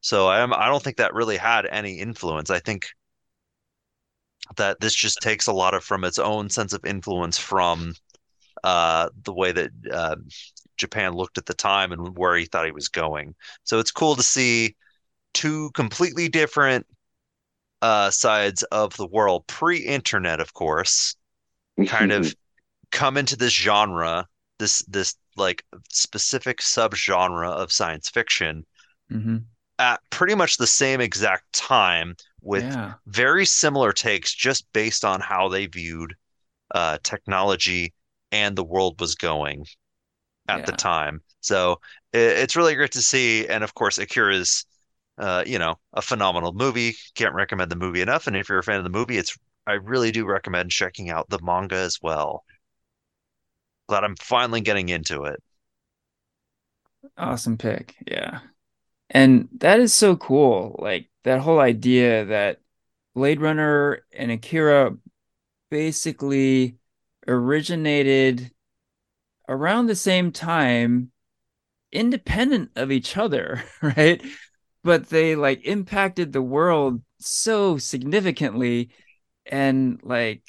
So 0.00 0.26
I 0.28 0.40
am 0.40 0.52
I 0.54 0.66
don't 0.68 0.82
think 0.82 0.96
that 0.98 1.14
really 1.14 1.36
had 1.36 1.66
any 1.66 1.98
influence. 1.98 2.50
I 2.50 2.60
think 2.60 2.86
that 4.56 4.80
this 4.80 4.94
just 4.94 5.20
takes 5.20 5.46
a 5.46 5.52
lot 5.52 5.74
of 5.74 5.82
from 5.84 6.04
its 6.04 6.18
own 6.18 6.50
sense 6.50 6.72
of 6.72 6.84
influence 6.84 7.38
from 7.38 7.94
uh, 8.62 9.08
the 9.24 9.32
way 9.32 9.52
that 9.52 9.70
uh, 9.92 10.16
Japan 10.76 11.14
looked 11.14 11.38
at 11.38 11.46
the 11.46 11.54
time 11.54 11.92
and 11.92 12.16
where 12.16 12.36
he 12.36 12.46
thought 12.46 12.66
he 12.66 12.72
was 12.72 12.88
going. 12.88 13.34
So 13.64 13.78
it's 13.78 13.90
cool 13.90 14.16
to 14.16 14.22
see 14.22 14.76
two 15.34 15.70
completely 15.72 16.28
different 16.28 16.86
uh, 17.84 18.10
sides 18.10 18.64
of 18.64 18.96
the 18.96 19.06
world, 19.08 19.46
pre-internet, 19.48 20.40
of 20.40 20.54
course, 20.54 21.16
kind 21.86 22.12
of 22.12 22.34
come 22.92 23.16
into 23.18 23.36
this 23.36 23.52
genre, 23.54 24.28
this 24.58 24.80
this 24.88 25.16
like 25.36 25.64
specific 25.90 26.58
subgenre 26.60 27.50
of 27.50 27.72
science 27.72 28.08
fiction 28.10 28.66
hmm 29.10 29.46
at 29.78 30.00
pretty 30.10 30.34
much 30.34 30.56
the 30.56 30.66
same 30.66 31.00
exact 31.00 31.52
time 31.52 32.16
with 32.42 32.66
Yeah. 32.66 32.94
very 33.06 33.44
similar 33.44 33.92
takes 33.92 34.32
just 34.34 34.70
based 34.72 35.04
on 35.04 35.20
how 35.20 35.48
they 35.48 35.66
viewed 35.66 36.14
uh, 36.74 36.98
technology 37.02 37.94
and 38.32 38.56
the 38.56 38.64
world 38.64 39.00
was 39.00 39.16
going 39.16 39.66
at 40.48 40.64
the 40.64 40.72
time. 40.74 41.22
So 41.40 41.80
it, 42.12 42.20
it's 42.20 42.56
really 42.56 42.74
great 42.76 42.92
to 42.92 43.02
see. 43.02 43.48
And 43.48 43.64
of 43.64 43.74
course, 43.74 43.98
Akira's, 43.98 44.66
uh, 45.18 45.44
you 45.46 45.58
know, 45.58 45.76
a 45.92 46.02
phenomenal 46.02 46.52
movie. 46.52 46.96
Can't 47.14 47.34
recommend 47.34 47.70
the 47.70 47.76
movie 47.76 48.00
enough. 48.02 48.26
And 48.26 48.36
if 48.36 48.48
you're 48.48 48.58
a 48.58 48.62
fan 48.64 48.78
of 48.78 48.84
the 48.84 48.90
movie, 48.90 49.18
it's 49.18 49.36
I 49.66 49.74
really 49.74 50.12
do 50.12 50.26
recommend 50.26 50.70
checking 50.70 51.10
out 51.10 51.28
the 51.30 51.40
manga 51.42 51.76
as 51.76 51.98
well. 52.02 52.44
Glad 53.88 54.04
I'm 54.04 54.16
finally 54.16 54.60
getting 54.60 54.90
into 54.90 55.24
it. 55.24 55.42
Awesome 57.16 57.56
pick. 57.58 57.96
Yeah. 58.06 58.40
And 59.10 59.48
that 59.58 59.80
is 59.80 59.94
so 59.94 60.16
cool. 60.16 60.76
Like 60.80 61.10
that 61.24 61.40
whole 61.40 61.60
idea 61.60 62.26
that 62.26 62.60
Blade 63.14 63.40
Runner 63.40 64.04
and 64.12 64.30
Akira 64.32 64.96
basically 65.70 66.78
originated 67.28 68.52
around 69.48 69.86
the 69.86 69.96
same 69.96 70.32
time, 70.32 71.12
independent 71.92 72.72
of 72.76 72.92
each 72.92 73.16
other, 73.16 73.64
right? 73.82 74.22
But 74.84 75.08
they 75.08 75.36
like 75.36 75.64
impacted 75.64 76.32
the 76.32 76.42
world 76.42 77.02
so 77.20 77.78
significantly. 77.78 78.90
And 79.46 80.00
like, 80.04 80.42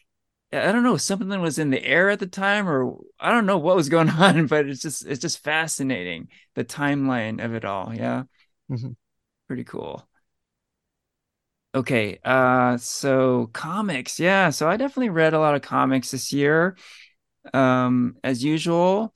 I 0.53 0.71
don't 0.71 0.83
know, 0.83 0.97
something 0.97 1.29
was 1.41 1.59
in 1.59 1.71
the 1.71 1.83
air 1.83 2.09
at 2.09 2.19
the 2.19 2.27
time, 2.27 2.67
or 2.69 2.97
I 3.19 3.31
don't 3.31 3.45
know 3.47 3.57
what 3.59 3.75
was 3.77 3.89
going 3.89 4.09
on, 4.11 4.47
but 4.47 4.67
it's 4.67 4.81
just 4.81 5.05
it's 5.05 5.21
just 5.21 5.43
fascinating 5.43 6.29
the 6.55 6.65
timeline 6.65 7.43
of 7.43 7.53
it 7.55 7.65
all. 7.65 7.93
Yeah. 7.95 8.23
Mhm. 8.71 8.95
Pretty 9.47 9.63
cool. 9.65 10.07
Okay, 11.73 12.19
uh 12.23 12.77
so 12.77 13.47
comics. 13.47 14.17
Yeah, 14.19 14.49
so 14.49 14.69
I 14.69 14.77
definitely 14.77 15.09
read 15.09 15.33
a 15.33 15.39
lot 15.39 15.55
of 15.55 15.61
comics 15.61 16.11
this 16.11 16.31
year. 16.31 16.77
Um 17.53 18.17
as 18.23 18.43
usual, 18.43 19.15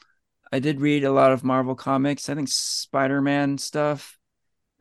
I 0.53 0.59
did 0.59 0.81
read 0.81 1.05
a 1.05 1.13
lot 1.13 1.33
of 1.33 1.43
Marvel 1.45 1.75
comics. 1.75 2.29
I 2.29 2.35
think 2.35 2.49
Spider-Man 2.49 3.59
stuff 3.59 4.18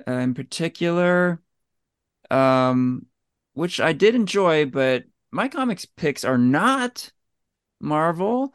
uh, 0.07 0.13
in 0.13 0.35
particular 0.35 1.41
um 2.31 3.07
which 3.55 3.81
I 3.81 3.93
did 3.93 4.15
enjoy, 4.15 4.67
but 4.67 5.05
my 5.33 5.49
comics 5.49 5.85
picks 5.85 6.25
are 6.25 6.39
not 6.39 7.11
Marvel. 7.81 8.55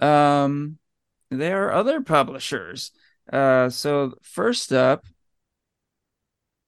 Um 0.00 0.78
they 1.30 1.52
are 1.52 1.72
other 1.72 2.00
publishers. 2.02 2.92
Uh 3.32 3.70
so 3.70 4.14
first 4.22 4.72
up 4.72 5.06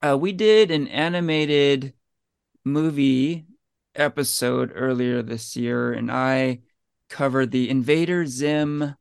Uh, 0.03 0.17
we 0.19 0.33
did 0.33 0.71
an 0.71 0.87
animated 0.89 1.95
movie 2.65 3.47
episode 3.95 4.73
earlier 4.75 5.23
this 5.23 5.57
year, 5.57 5.93
and 5.93 6.11
I 6.11 6.61
covered 7.09 7.51
the 7.51 7.71
Invader 7.71 8.27
Zim 8.27 8.97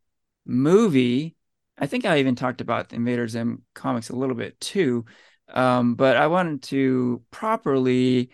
movie. 0.45 1.32
I 1.78 1.88
think 1.88 2.06
I 2.06 2.20
even 2.20 2.36
talked 2.36 2.62
about 2.62 2.90
the 2.90 2.95
Invader 2.95 3.28
Zim 3.28 3.64
comics 3.74 4.10
a 4.10 4.16
little 4.16 4.36
bit 4.36 4.60
too. 4.60 5.06
Um, 5.54 5.95
but 5.95 6.18
I 6.18 6.28
wanted 6.28 6.64
to 6.64 7.22
properly 7.32 8.30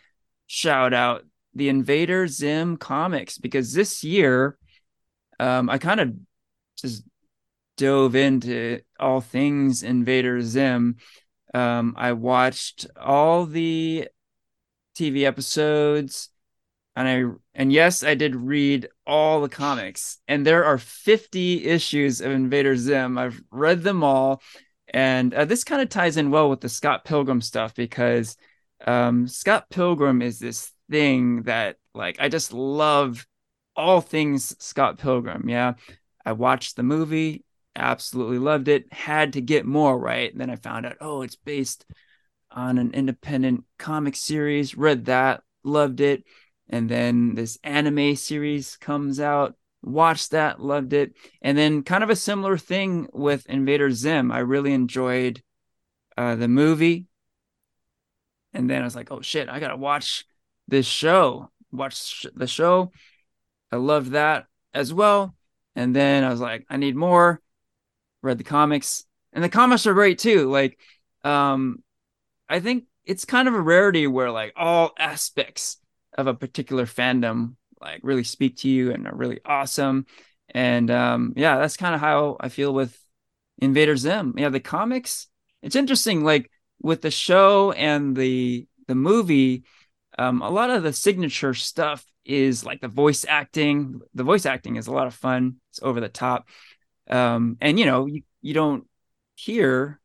shout 0.47 0.93
out 0.93 1.25
the 1.53 1.69
Invader 1.69 2.27
Zim 2.27 2.77
comics 2.77 3.37
because 3.37 3.73
this 3.73 4.03
year, 4.03 4.57
um, 5.39 5.69
I 5.69 5.77
kind 5.77 5.99
of 5.99 6.13
just 6.77 7.03
dove 7.77 8.15
into 8.15 8.81
all 8.99 9.21
things 9.21 9.83
Invader 9.83 10.41
Zim. 10.41 10.97
Um, 11.53 11.95
I 11.97 12.11
watched 12.11 12.87
all 12.99 13.45
the 13.45 14.09
TV 14.95 15.25
episodes, 15.25 16.29
and 16.99 17.07
I 17.07 17.23
and 17.53 17.71
yes, 17.71 18.03
I 18.03 18.13
did 18.13 18.35
read 18.35 18.89
all 19.07 19.39
the 19.39 19.47
comics, 19.47 20.17
and 20.27 20.45
there 20.45 20.65
are 20.65 20.77
50 20.77 21.65
issues 21.65 22.19
of 22.19 22.33
Invader 22.33 22.75
Zim. 22.75 23.17
I've 23.17 23.41
read 23.51 23.83
them 23.83 24.03
all, 24.03 24.41
and 24.89 25.33
uh, 25.33 25.45
this 25.45 25.63
kind 25.63 25.81
of 25.81 25.87
ties 25.87 26.17
in 26.17 26.29
well 26.29 26.49
with 26.49 26.59
the 26.59 26.67
Scott 26.67 27.05
Pilgrim 27.05 27.39
stuff 27.39 27.73
because 27.73 28.35
um, 28.85 29.29
Scott 29.29 29.69
Pilgrim 29.69 30.21
is 30.21 30.39
this 30.39 30.73
thing 30.91 31.43
that 31.43 31.77
like 31.95 32.17
I 32.19 32.27
just 32.27 32.51
love 32.51 33.25
all 33.77 34.01
things 34.01 34.53
Scott 34.59 34.97
Pilgrim. 34.97 35.47
Yeah, 35.47 35.75
I 36.25 36.33
watched 36.33 36.75
the 36.75 36.83
movie, 36.83 37.45
absolutely 37.77 38.39
loved 38.39 38.67
it. 38.67 38.91
Had 38.91 39.33
to 39.33 39.41
get 39.41 39.65
more 39.65 39.97
right. 39.97 40.29
And 40.29 40.41
then 40.41 40.49
I 40.49 40.57
found 40.57 40.85
out, 40.85 40.97
oh, 40.99 41.21
it's 41.21 41.37
based 41.37 41.85
on 42.51 42.77
an 42.77 42.91
independent 42.93 43.63
comic 43.77 44.17
series. 44.17 44.75
Read 44.75 45.05
that, 45.05 45.43
loved 45.63 46.01
it. 46.01 46.25
And 46.69 46.87
then 46.89 47.35
this 47.35 47.57
anime 47.63 48.15
series 48.15 48.77
comes 48.77 49.19
out. 49.19 49.55
Watched 49.81 50.31
that, 50.31 50.61
loved 50.61 50.93
it. 50.93 51.13
And 51.41 51.57
then 51.57 51.83
kind 51.83 52.03
of 52.03 52.09
a 52.09 52.15
similar 52.15 52.57
thing 52.57 53.07
with 53.13 53.45
Invader 53.47 53.91
Zim. 53.91 54.31
I 54.31 54.39
really 54.39 54.73
enjoyed 54.73 55.41
uh, 56.17 56.35
the 56.35 56.47
movie. 56.47 57.05
And 58.53 58.69
then 58.69 58.81
I 58.81 58.83
was 58.83 58.95
like, 58.95 59.11
oh 59.11 59.21
shit, 59.21 59.47
I 59.47 59.59
gotta 59.59 59.77
watch 59.77 60.25
this 60.67 60.85
show. 60.85 61.49
Watch 61.71 62.25
the 62.35 62.47
show. 62.47 62.91
I 63.71 63.77
loved 63.77 64.11
that 64.11 64.47
as 64.73 64.93
well. 64.93 65.35
And 65.75 65.95
then 65.95 66.23
I 66.23 66.29
was 66.29 66.41
like, 66.41 66.65
I 66.69 66.77
need 66.77 66.95
more. 66.95 67.41
Read 68.21 68.37
the 68.37 68.43
comics, 68.43 69.05
and 69.31 69.41
the 69.41 69.47
comics 69.47 69.87
are 69.87 69.93
great 69.93 70.19
too. 70.19 70.49
Like, 70.49 70.77
um, 71.23 71.81
I 72.49 72.59
think 72.59 72.83
it's 73.05 73.23
kind 73.23 73.47
of 73.47 73.53
a 73.53 73.61
rarity 73.61 74.07
where 74.07 74.29
like 74.29 74.51
all 74.57 74.91
aspects 74.99 75.77
of 76.17 76.27
a 76.27 76.33
particular 76.33 76.85
fandom 76.85 77.55
like 77.81 78.01
really 78.03 78.23
speak 78.23 78.57
to 78.57 78.69
you 78.69 78.91
and 78.91 79.07
are 79.07 79.15
really 79.15 79.39
awesome. 79.45 80.05
And 80.49 80.89
um, 80.91 81.33
yeah, 81.35 81.57
that's 81.57 81.77
kind 81.77 81.95
of 81.95 82.01
how 82.01 82.37
I 82.39 82.49
feel 82.49 82.73
with 82.73 82.97
Invader 83.59 83.95
Zim. 83.95 84.33
Yeah, 84.37 84.49
the 84.49 84.59
comics. 84.59 85.27
It's 85.61 85.75
interesting, 85.75 86.23
like 86.23 86.49
with 86.81 87.01
the 87.01 87.11
show 87.11 87.71
and 87.73 88.15
the 88.15 88.67
the 88.87 88.95
movie. 88.95 89.63
Um, 90.17 90.41
a 90.41 90.49
lot 90.49 90.69
of 90.69 90.83
the 90.83 90.91
signature 90.91 91.53
stuff 91.53 92.05
is 92.25 92.65
like 92.65 92.81
the 92.81 92.87
voice 92.87 93.25
acting. 93.27 94.01
The 94.13 94.23
voice 94.23 94.45
acting 94.45 94.75
is 94.75 94.87
a 94.87 94.91
lot 94.91 95.07
of 95.07 95.13
fun. 95.13 95.57
It's 95.71 95.81
over 95.81 96.01
the 96.01 96.09
top. 96.09 96.49
Um, 97.09 97.57
and 97.61 97.79
you 97.79 97.85
know, 97.85 98.05
you, 98.05 98.23
you 98.41 98.53
don't 98.53 98.85
hear 99.35 99.99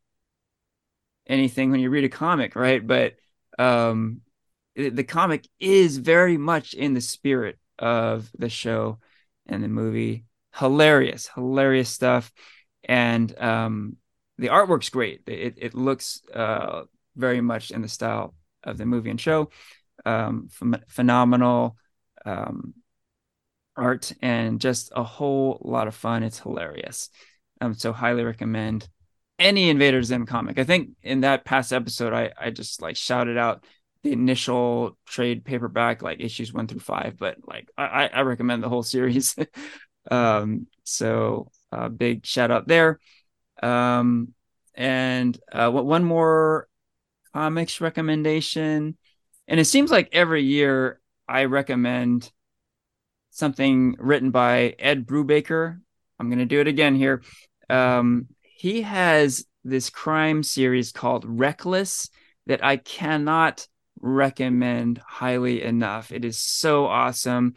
anything 1.26 1.70
when 1.70 1.81
you 1.81 1.90
read 1.90 2.05
a 2.05 2.09
comic, 2.09 2.55
right? 2.55 2.85
But 2.86 3.14
um, 3.59 4.20
the, 4.76 5.05
comic 5.05 5.46
is 5.60 5.98
very 5.98 6.36
much 6.36 6.74
in 6.74 6.94
the 6.94 7.01
spirit 7.01 7.59
of 7.78 8.30
the 8.36 8.48
show 8.48 8.98
and 9.46 9.62
the 9.62 9.68
movie. 9.68 10.24
Hilarious, 10.55 11.28
hilarious 11.34 11.88
stuff. 11.88 12.32
And 12.84 13.36
um, 13.40 13.96
the 14.38 14.48
artwork's 14.48 14.90
great. 14.90 15.22
It, 15.26 15.55
it 15.59 15.74
looks 15.74 16.22
uh, 16.32 16.82
very 17.16 17.40
much 17.40 17.70
in 17.70 17.82
the 17.82 17.88
style 17.88 18.34
of 18.62 18.78
the 18.78 18.86
movie 18.86 19.10
and 19.10 19.20
show. 19.20 19.51
Um, 20.05 20.48
ph- 20.60 20.82
phenomenal 20.88 21.76
um, 22.24 22.74
art 23.76 24.12
and 24.22 24.60
just 24.60 24.92
a 24.94 25.02
whole 25.02 25.60
lot 25.62 25.88
of 25.88 25.94
fun. 25.94 26.22
It's 26.22 26.38
hilarious. 26.40 27.10
Um, 27.60 27.74
so 27.74 27.92
highly 27.92 28.24
recommend 28.24 28.88
any 29.38 29.68
Invader 29.70 30.02
Zim 30.02 30.26
comic. 30.26 30.59
I 30.59 30.64
think 30.64 30.90
in 31.02 31.20
that 31.20 31.44
past 31.44 31.72
episode, 31.72 32.12
I 32.12 32.32
I 32.38 32.51
just 32.51 32.82
like 32.82 32.96
shouted 32.96 33.36
out 33.36 33.64
the 34.05 34.12
initial 34.12 34.97
trade 35.06 35.44
paperback, 35.44 36.02
like 36.02 36.20
issues 36.20 36.52
one 36.52 36.68
through 36.68 36.81
five, 36.81 37.16
but 37.18 37.39
like 37.47 37.68
I 37.76 38.09
I 38.12 38.20
recommend 38.20 38.62
the 38.62 38.68
whole 38.68 38.82
series. 38.94 39.35
um, 40.10 40.68
so 40.85 41.51
uh, 41.72 41.89
big 41.89 42.24
shout 42.24 42.51
out 42.52 42.68
there. 42.68 43.01
Um, 43.62 44.35
and 44.74 45.39
uh, 45.51 45.70
one 45.70 46.05
more 46.05 46.68
comics 47.32 47.81
recommendation, 47.81 48.97
and 49.48 49.60
it 49.60 49.64
seems 49.64 49.90
like 49.90 50.10
every 50.12 50.43
year 50.43 51.01
I 51.26 51.47
recommend 51.47 52.31
something 53.31 53.97
written 53.98 54.31
by 54.31 54.74
Ed 54.78 55.06
Brubaker. 55.06 55.81
I'm 56.18 56.28
going 56.28 56.39
to 56.39 56.44
do 56.44 56.60
it 56.60 56.68
again 56.68 56.94
here. 56.94 57.22
Um, 57.70 58.28
he 58.43 58.82
has 58.82 59.47
this 59.64 59.90
crime 59.90 60.43
series 60.43 60.93
called 60.93 61.24
Reckless 61.26 62.10
that 62.47 62.62
I 62.62 62.76
cannot 62.76 63.66
recommend 64.05 64.98
highly 64.98 65.62
enough. 65.62 66.12
It 66.12 66.24
is 66.24 66.39
so 66.39 66.86
awesome. 66.86 67.55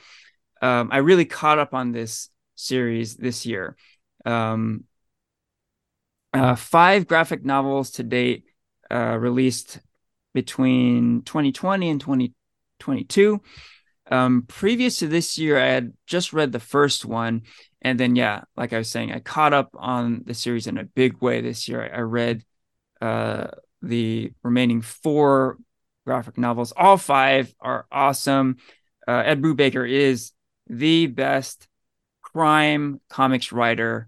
Um, 0.62 0.90
I 0.92 0.98
really 0.98 1.26
caught 1.26 1.60
up 1.60 1.74
on 1.74 1.92
this 1.92 2.30
series 2.56 3.16
this 3.16 3.46
year. 3.46 3.76
Um, 4.26 4.86
uh, 6.34 6.56
five 6.56 7.06
graphic 7.06 7.44
novels 7.44 7.92
to 7.92 8.04
date 8.04 8.46
uh, 8.90 9.18
released 9.20 9.80
between 10.34 11.22
2020 11.24 11.90
and 11.90 12.00
2022. 12.00 13.42
Um, 14.10 14.46
previous 14.48 14.98
to 14.98 15.08
this 15.08 15.38
year, 15.38 15.60
I 15.60 15.68
had 15.68 15.94
just 16.06 16.32
read 16.32 16.54
the 16.54 16.60
first 16.60 17.04
one. 17.04 17.42
And 17.82 18.00
then, 18.00 18.16
yeah, 18.16 18.44
like 18.56 18.72
I 18.72 18.78
was 18.78 18.90
saying, 18.90 19.12
I 19.12 19.20
caught 19.20 19.54
up 19.54 19.70
on 19.76 20.24
the 20.26 20.34
series 20.34 20.68
in 20.68 20.78
a 20.78 20.86
big 20.86 21.22
way 21.22 21.42
this 21.42 21.68
year. 21.68 21.84
I, 21.84 21.98
I 21.98 22.02
read 22.02 22.44
uh, 23.02 23.48
the 23.82 24.32
remaining 24.44 24.82
four 24.82 25.58
graphic 26.08 26.38
novels. 26.38 26.72
All 26.78 26.96
five 26.96 27.54
are 27.60 27.86
awesome. 27.92 28.56
Uh, 29.06 29.24
Ed 29.26 29.42
Brubaker 29.42 29.88
is 29.88 30.32
the 30.68 31.08
best 31.08 31.68
crime 32.22 33.02
comics 33.10 33.52
writer 33.52 34.08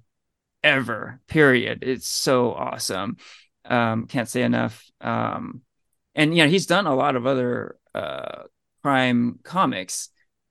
ever, 0.63 1.19
period. 1.27 1.79
It's 1.81 2.07
so 2.07 2.53
awesome. 2.53 3.17
Um, 3.65 4.07
can't 4.07 4.29
say 4.29 4.43
enough. 4.43 4.89
Um, 5.01 5.61
and, 6.15 6.33
you 6.33 6.43
know, 6.43 6.49
he's 6.49 6.67
done 6.67 6.87
a 6.87 6.95
lot 6.95 7.17
of 7.17 7.27
other 7.27 7.75
uh, 7.93 8.43
crime 8.81 9.39
comics, 9.43 10.07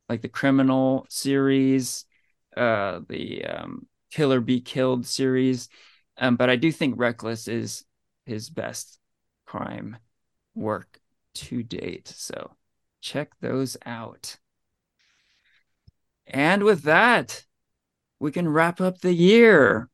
like 0.07 0.20
the 0.20 0.29
Criminal 0.29 1.07
series, 1.09 2.05
uh, 2.59 3.01
the 3.09 3.47
um, 3.47 3.87
Kill 4.11 4.35
or 4.35 4.43
Be 4.43 4.61
Killed 4.61 5.07
series. 5.07 5.70
Um, 6.19 6.37
but 6.37 6.51
I 6.51 6.57
do 6.57 6.70
think 6.70 6.99
Reckless 6.99 7.49
is 7.49 7.87
his 8.27 8.51
best 8.51 8.99
crime 9.47 9.97
work 10.55 11.01
to 11.34 11.62
date. 11.62 12.09
So 12.09 12.52
check 13.00 13.30
those 13.40 13.76
out. 13.86 14.38
And 16.26 16.62
with 16.62 16.82
that, 16.82 17.44
we 18.20 18.30
can 18.32 18.48
wrap 18.48 18.80
up 18.80 19.00
the 19.00 19.14
year. 19.14 19.88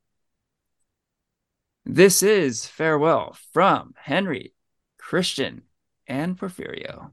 This 1.85 2.23
is 2.23 2.67
Farewell 2.67 3.37
from 3.53 3.95
Henry, 3.97 4.55
Christian, 4.99 5.63
and 6.07 6.37
Porfirio. 6.39 7.13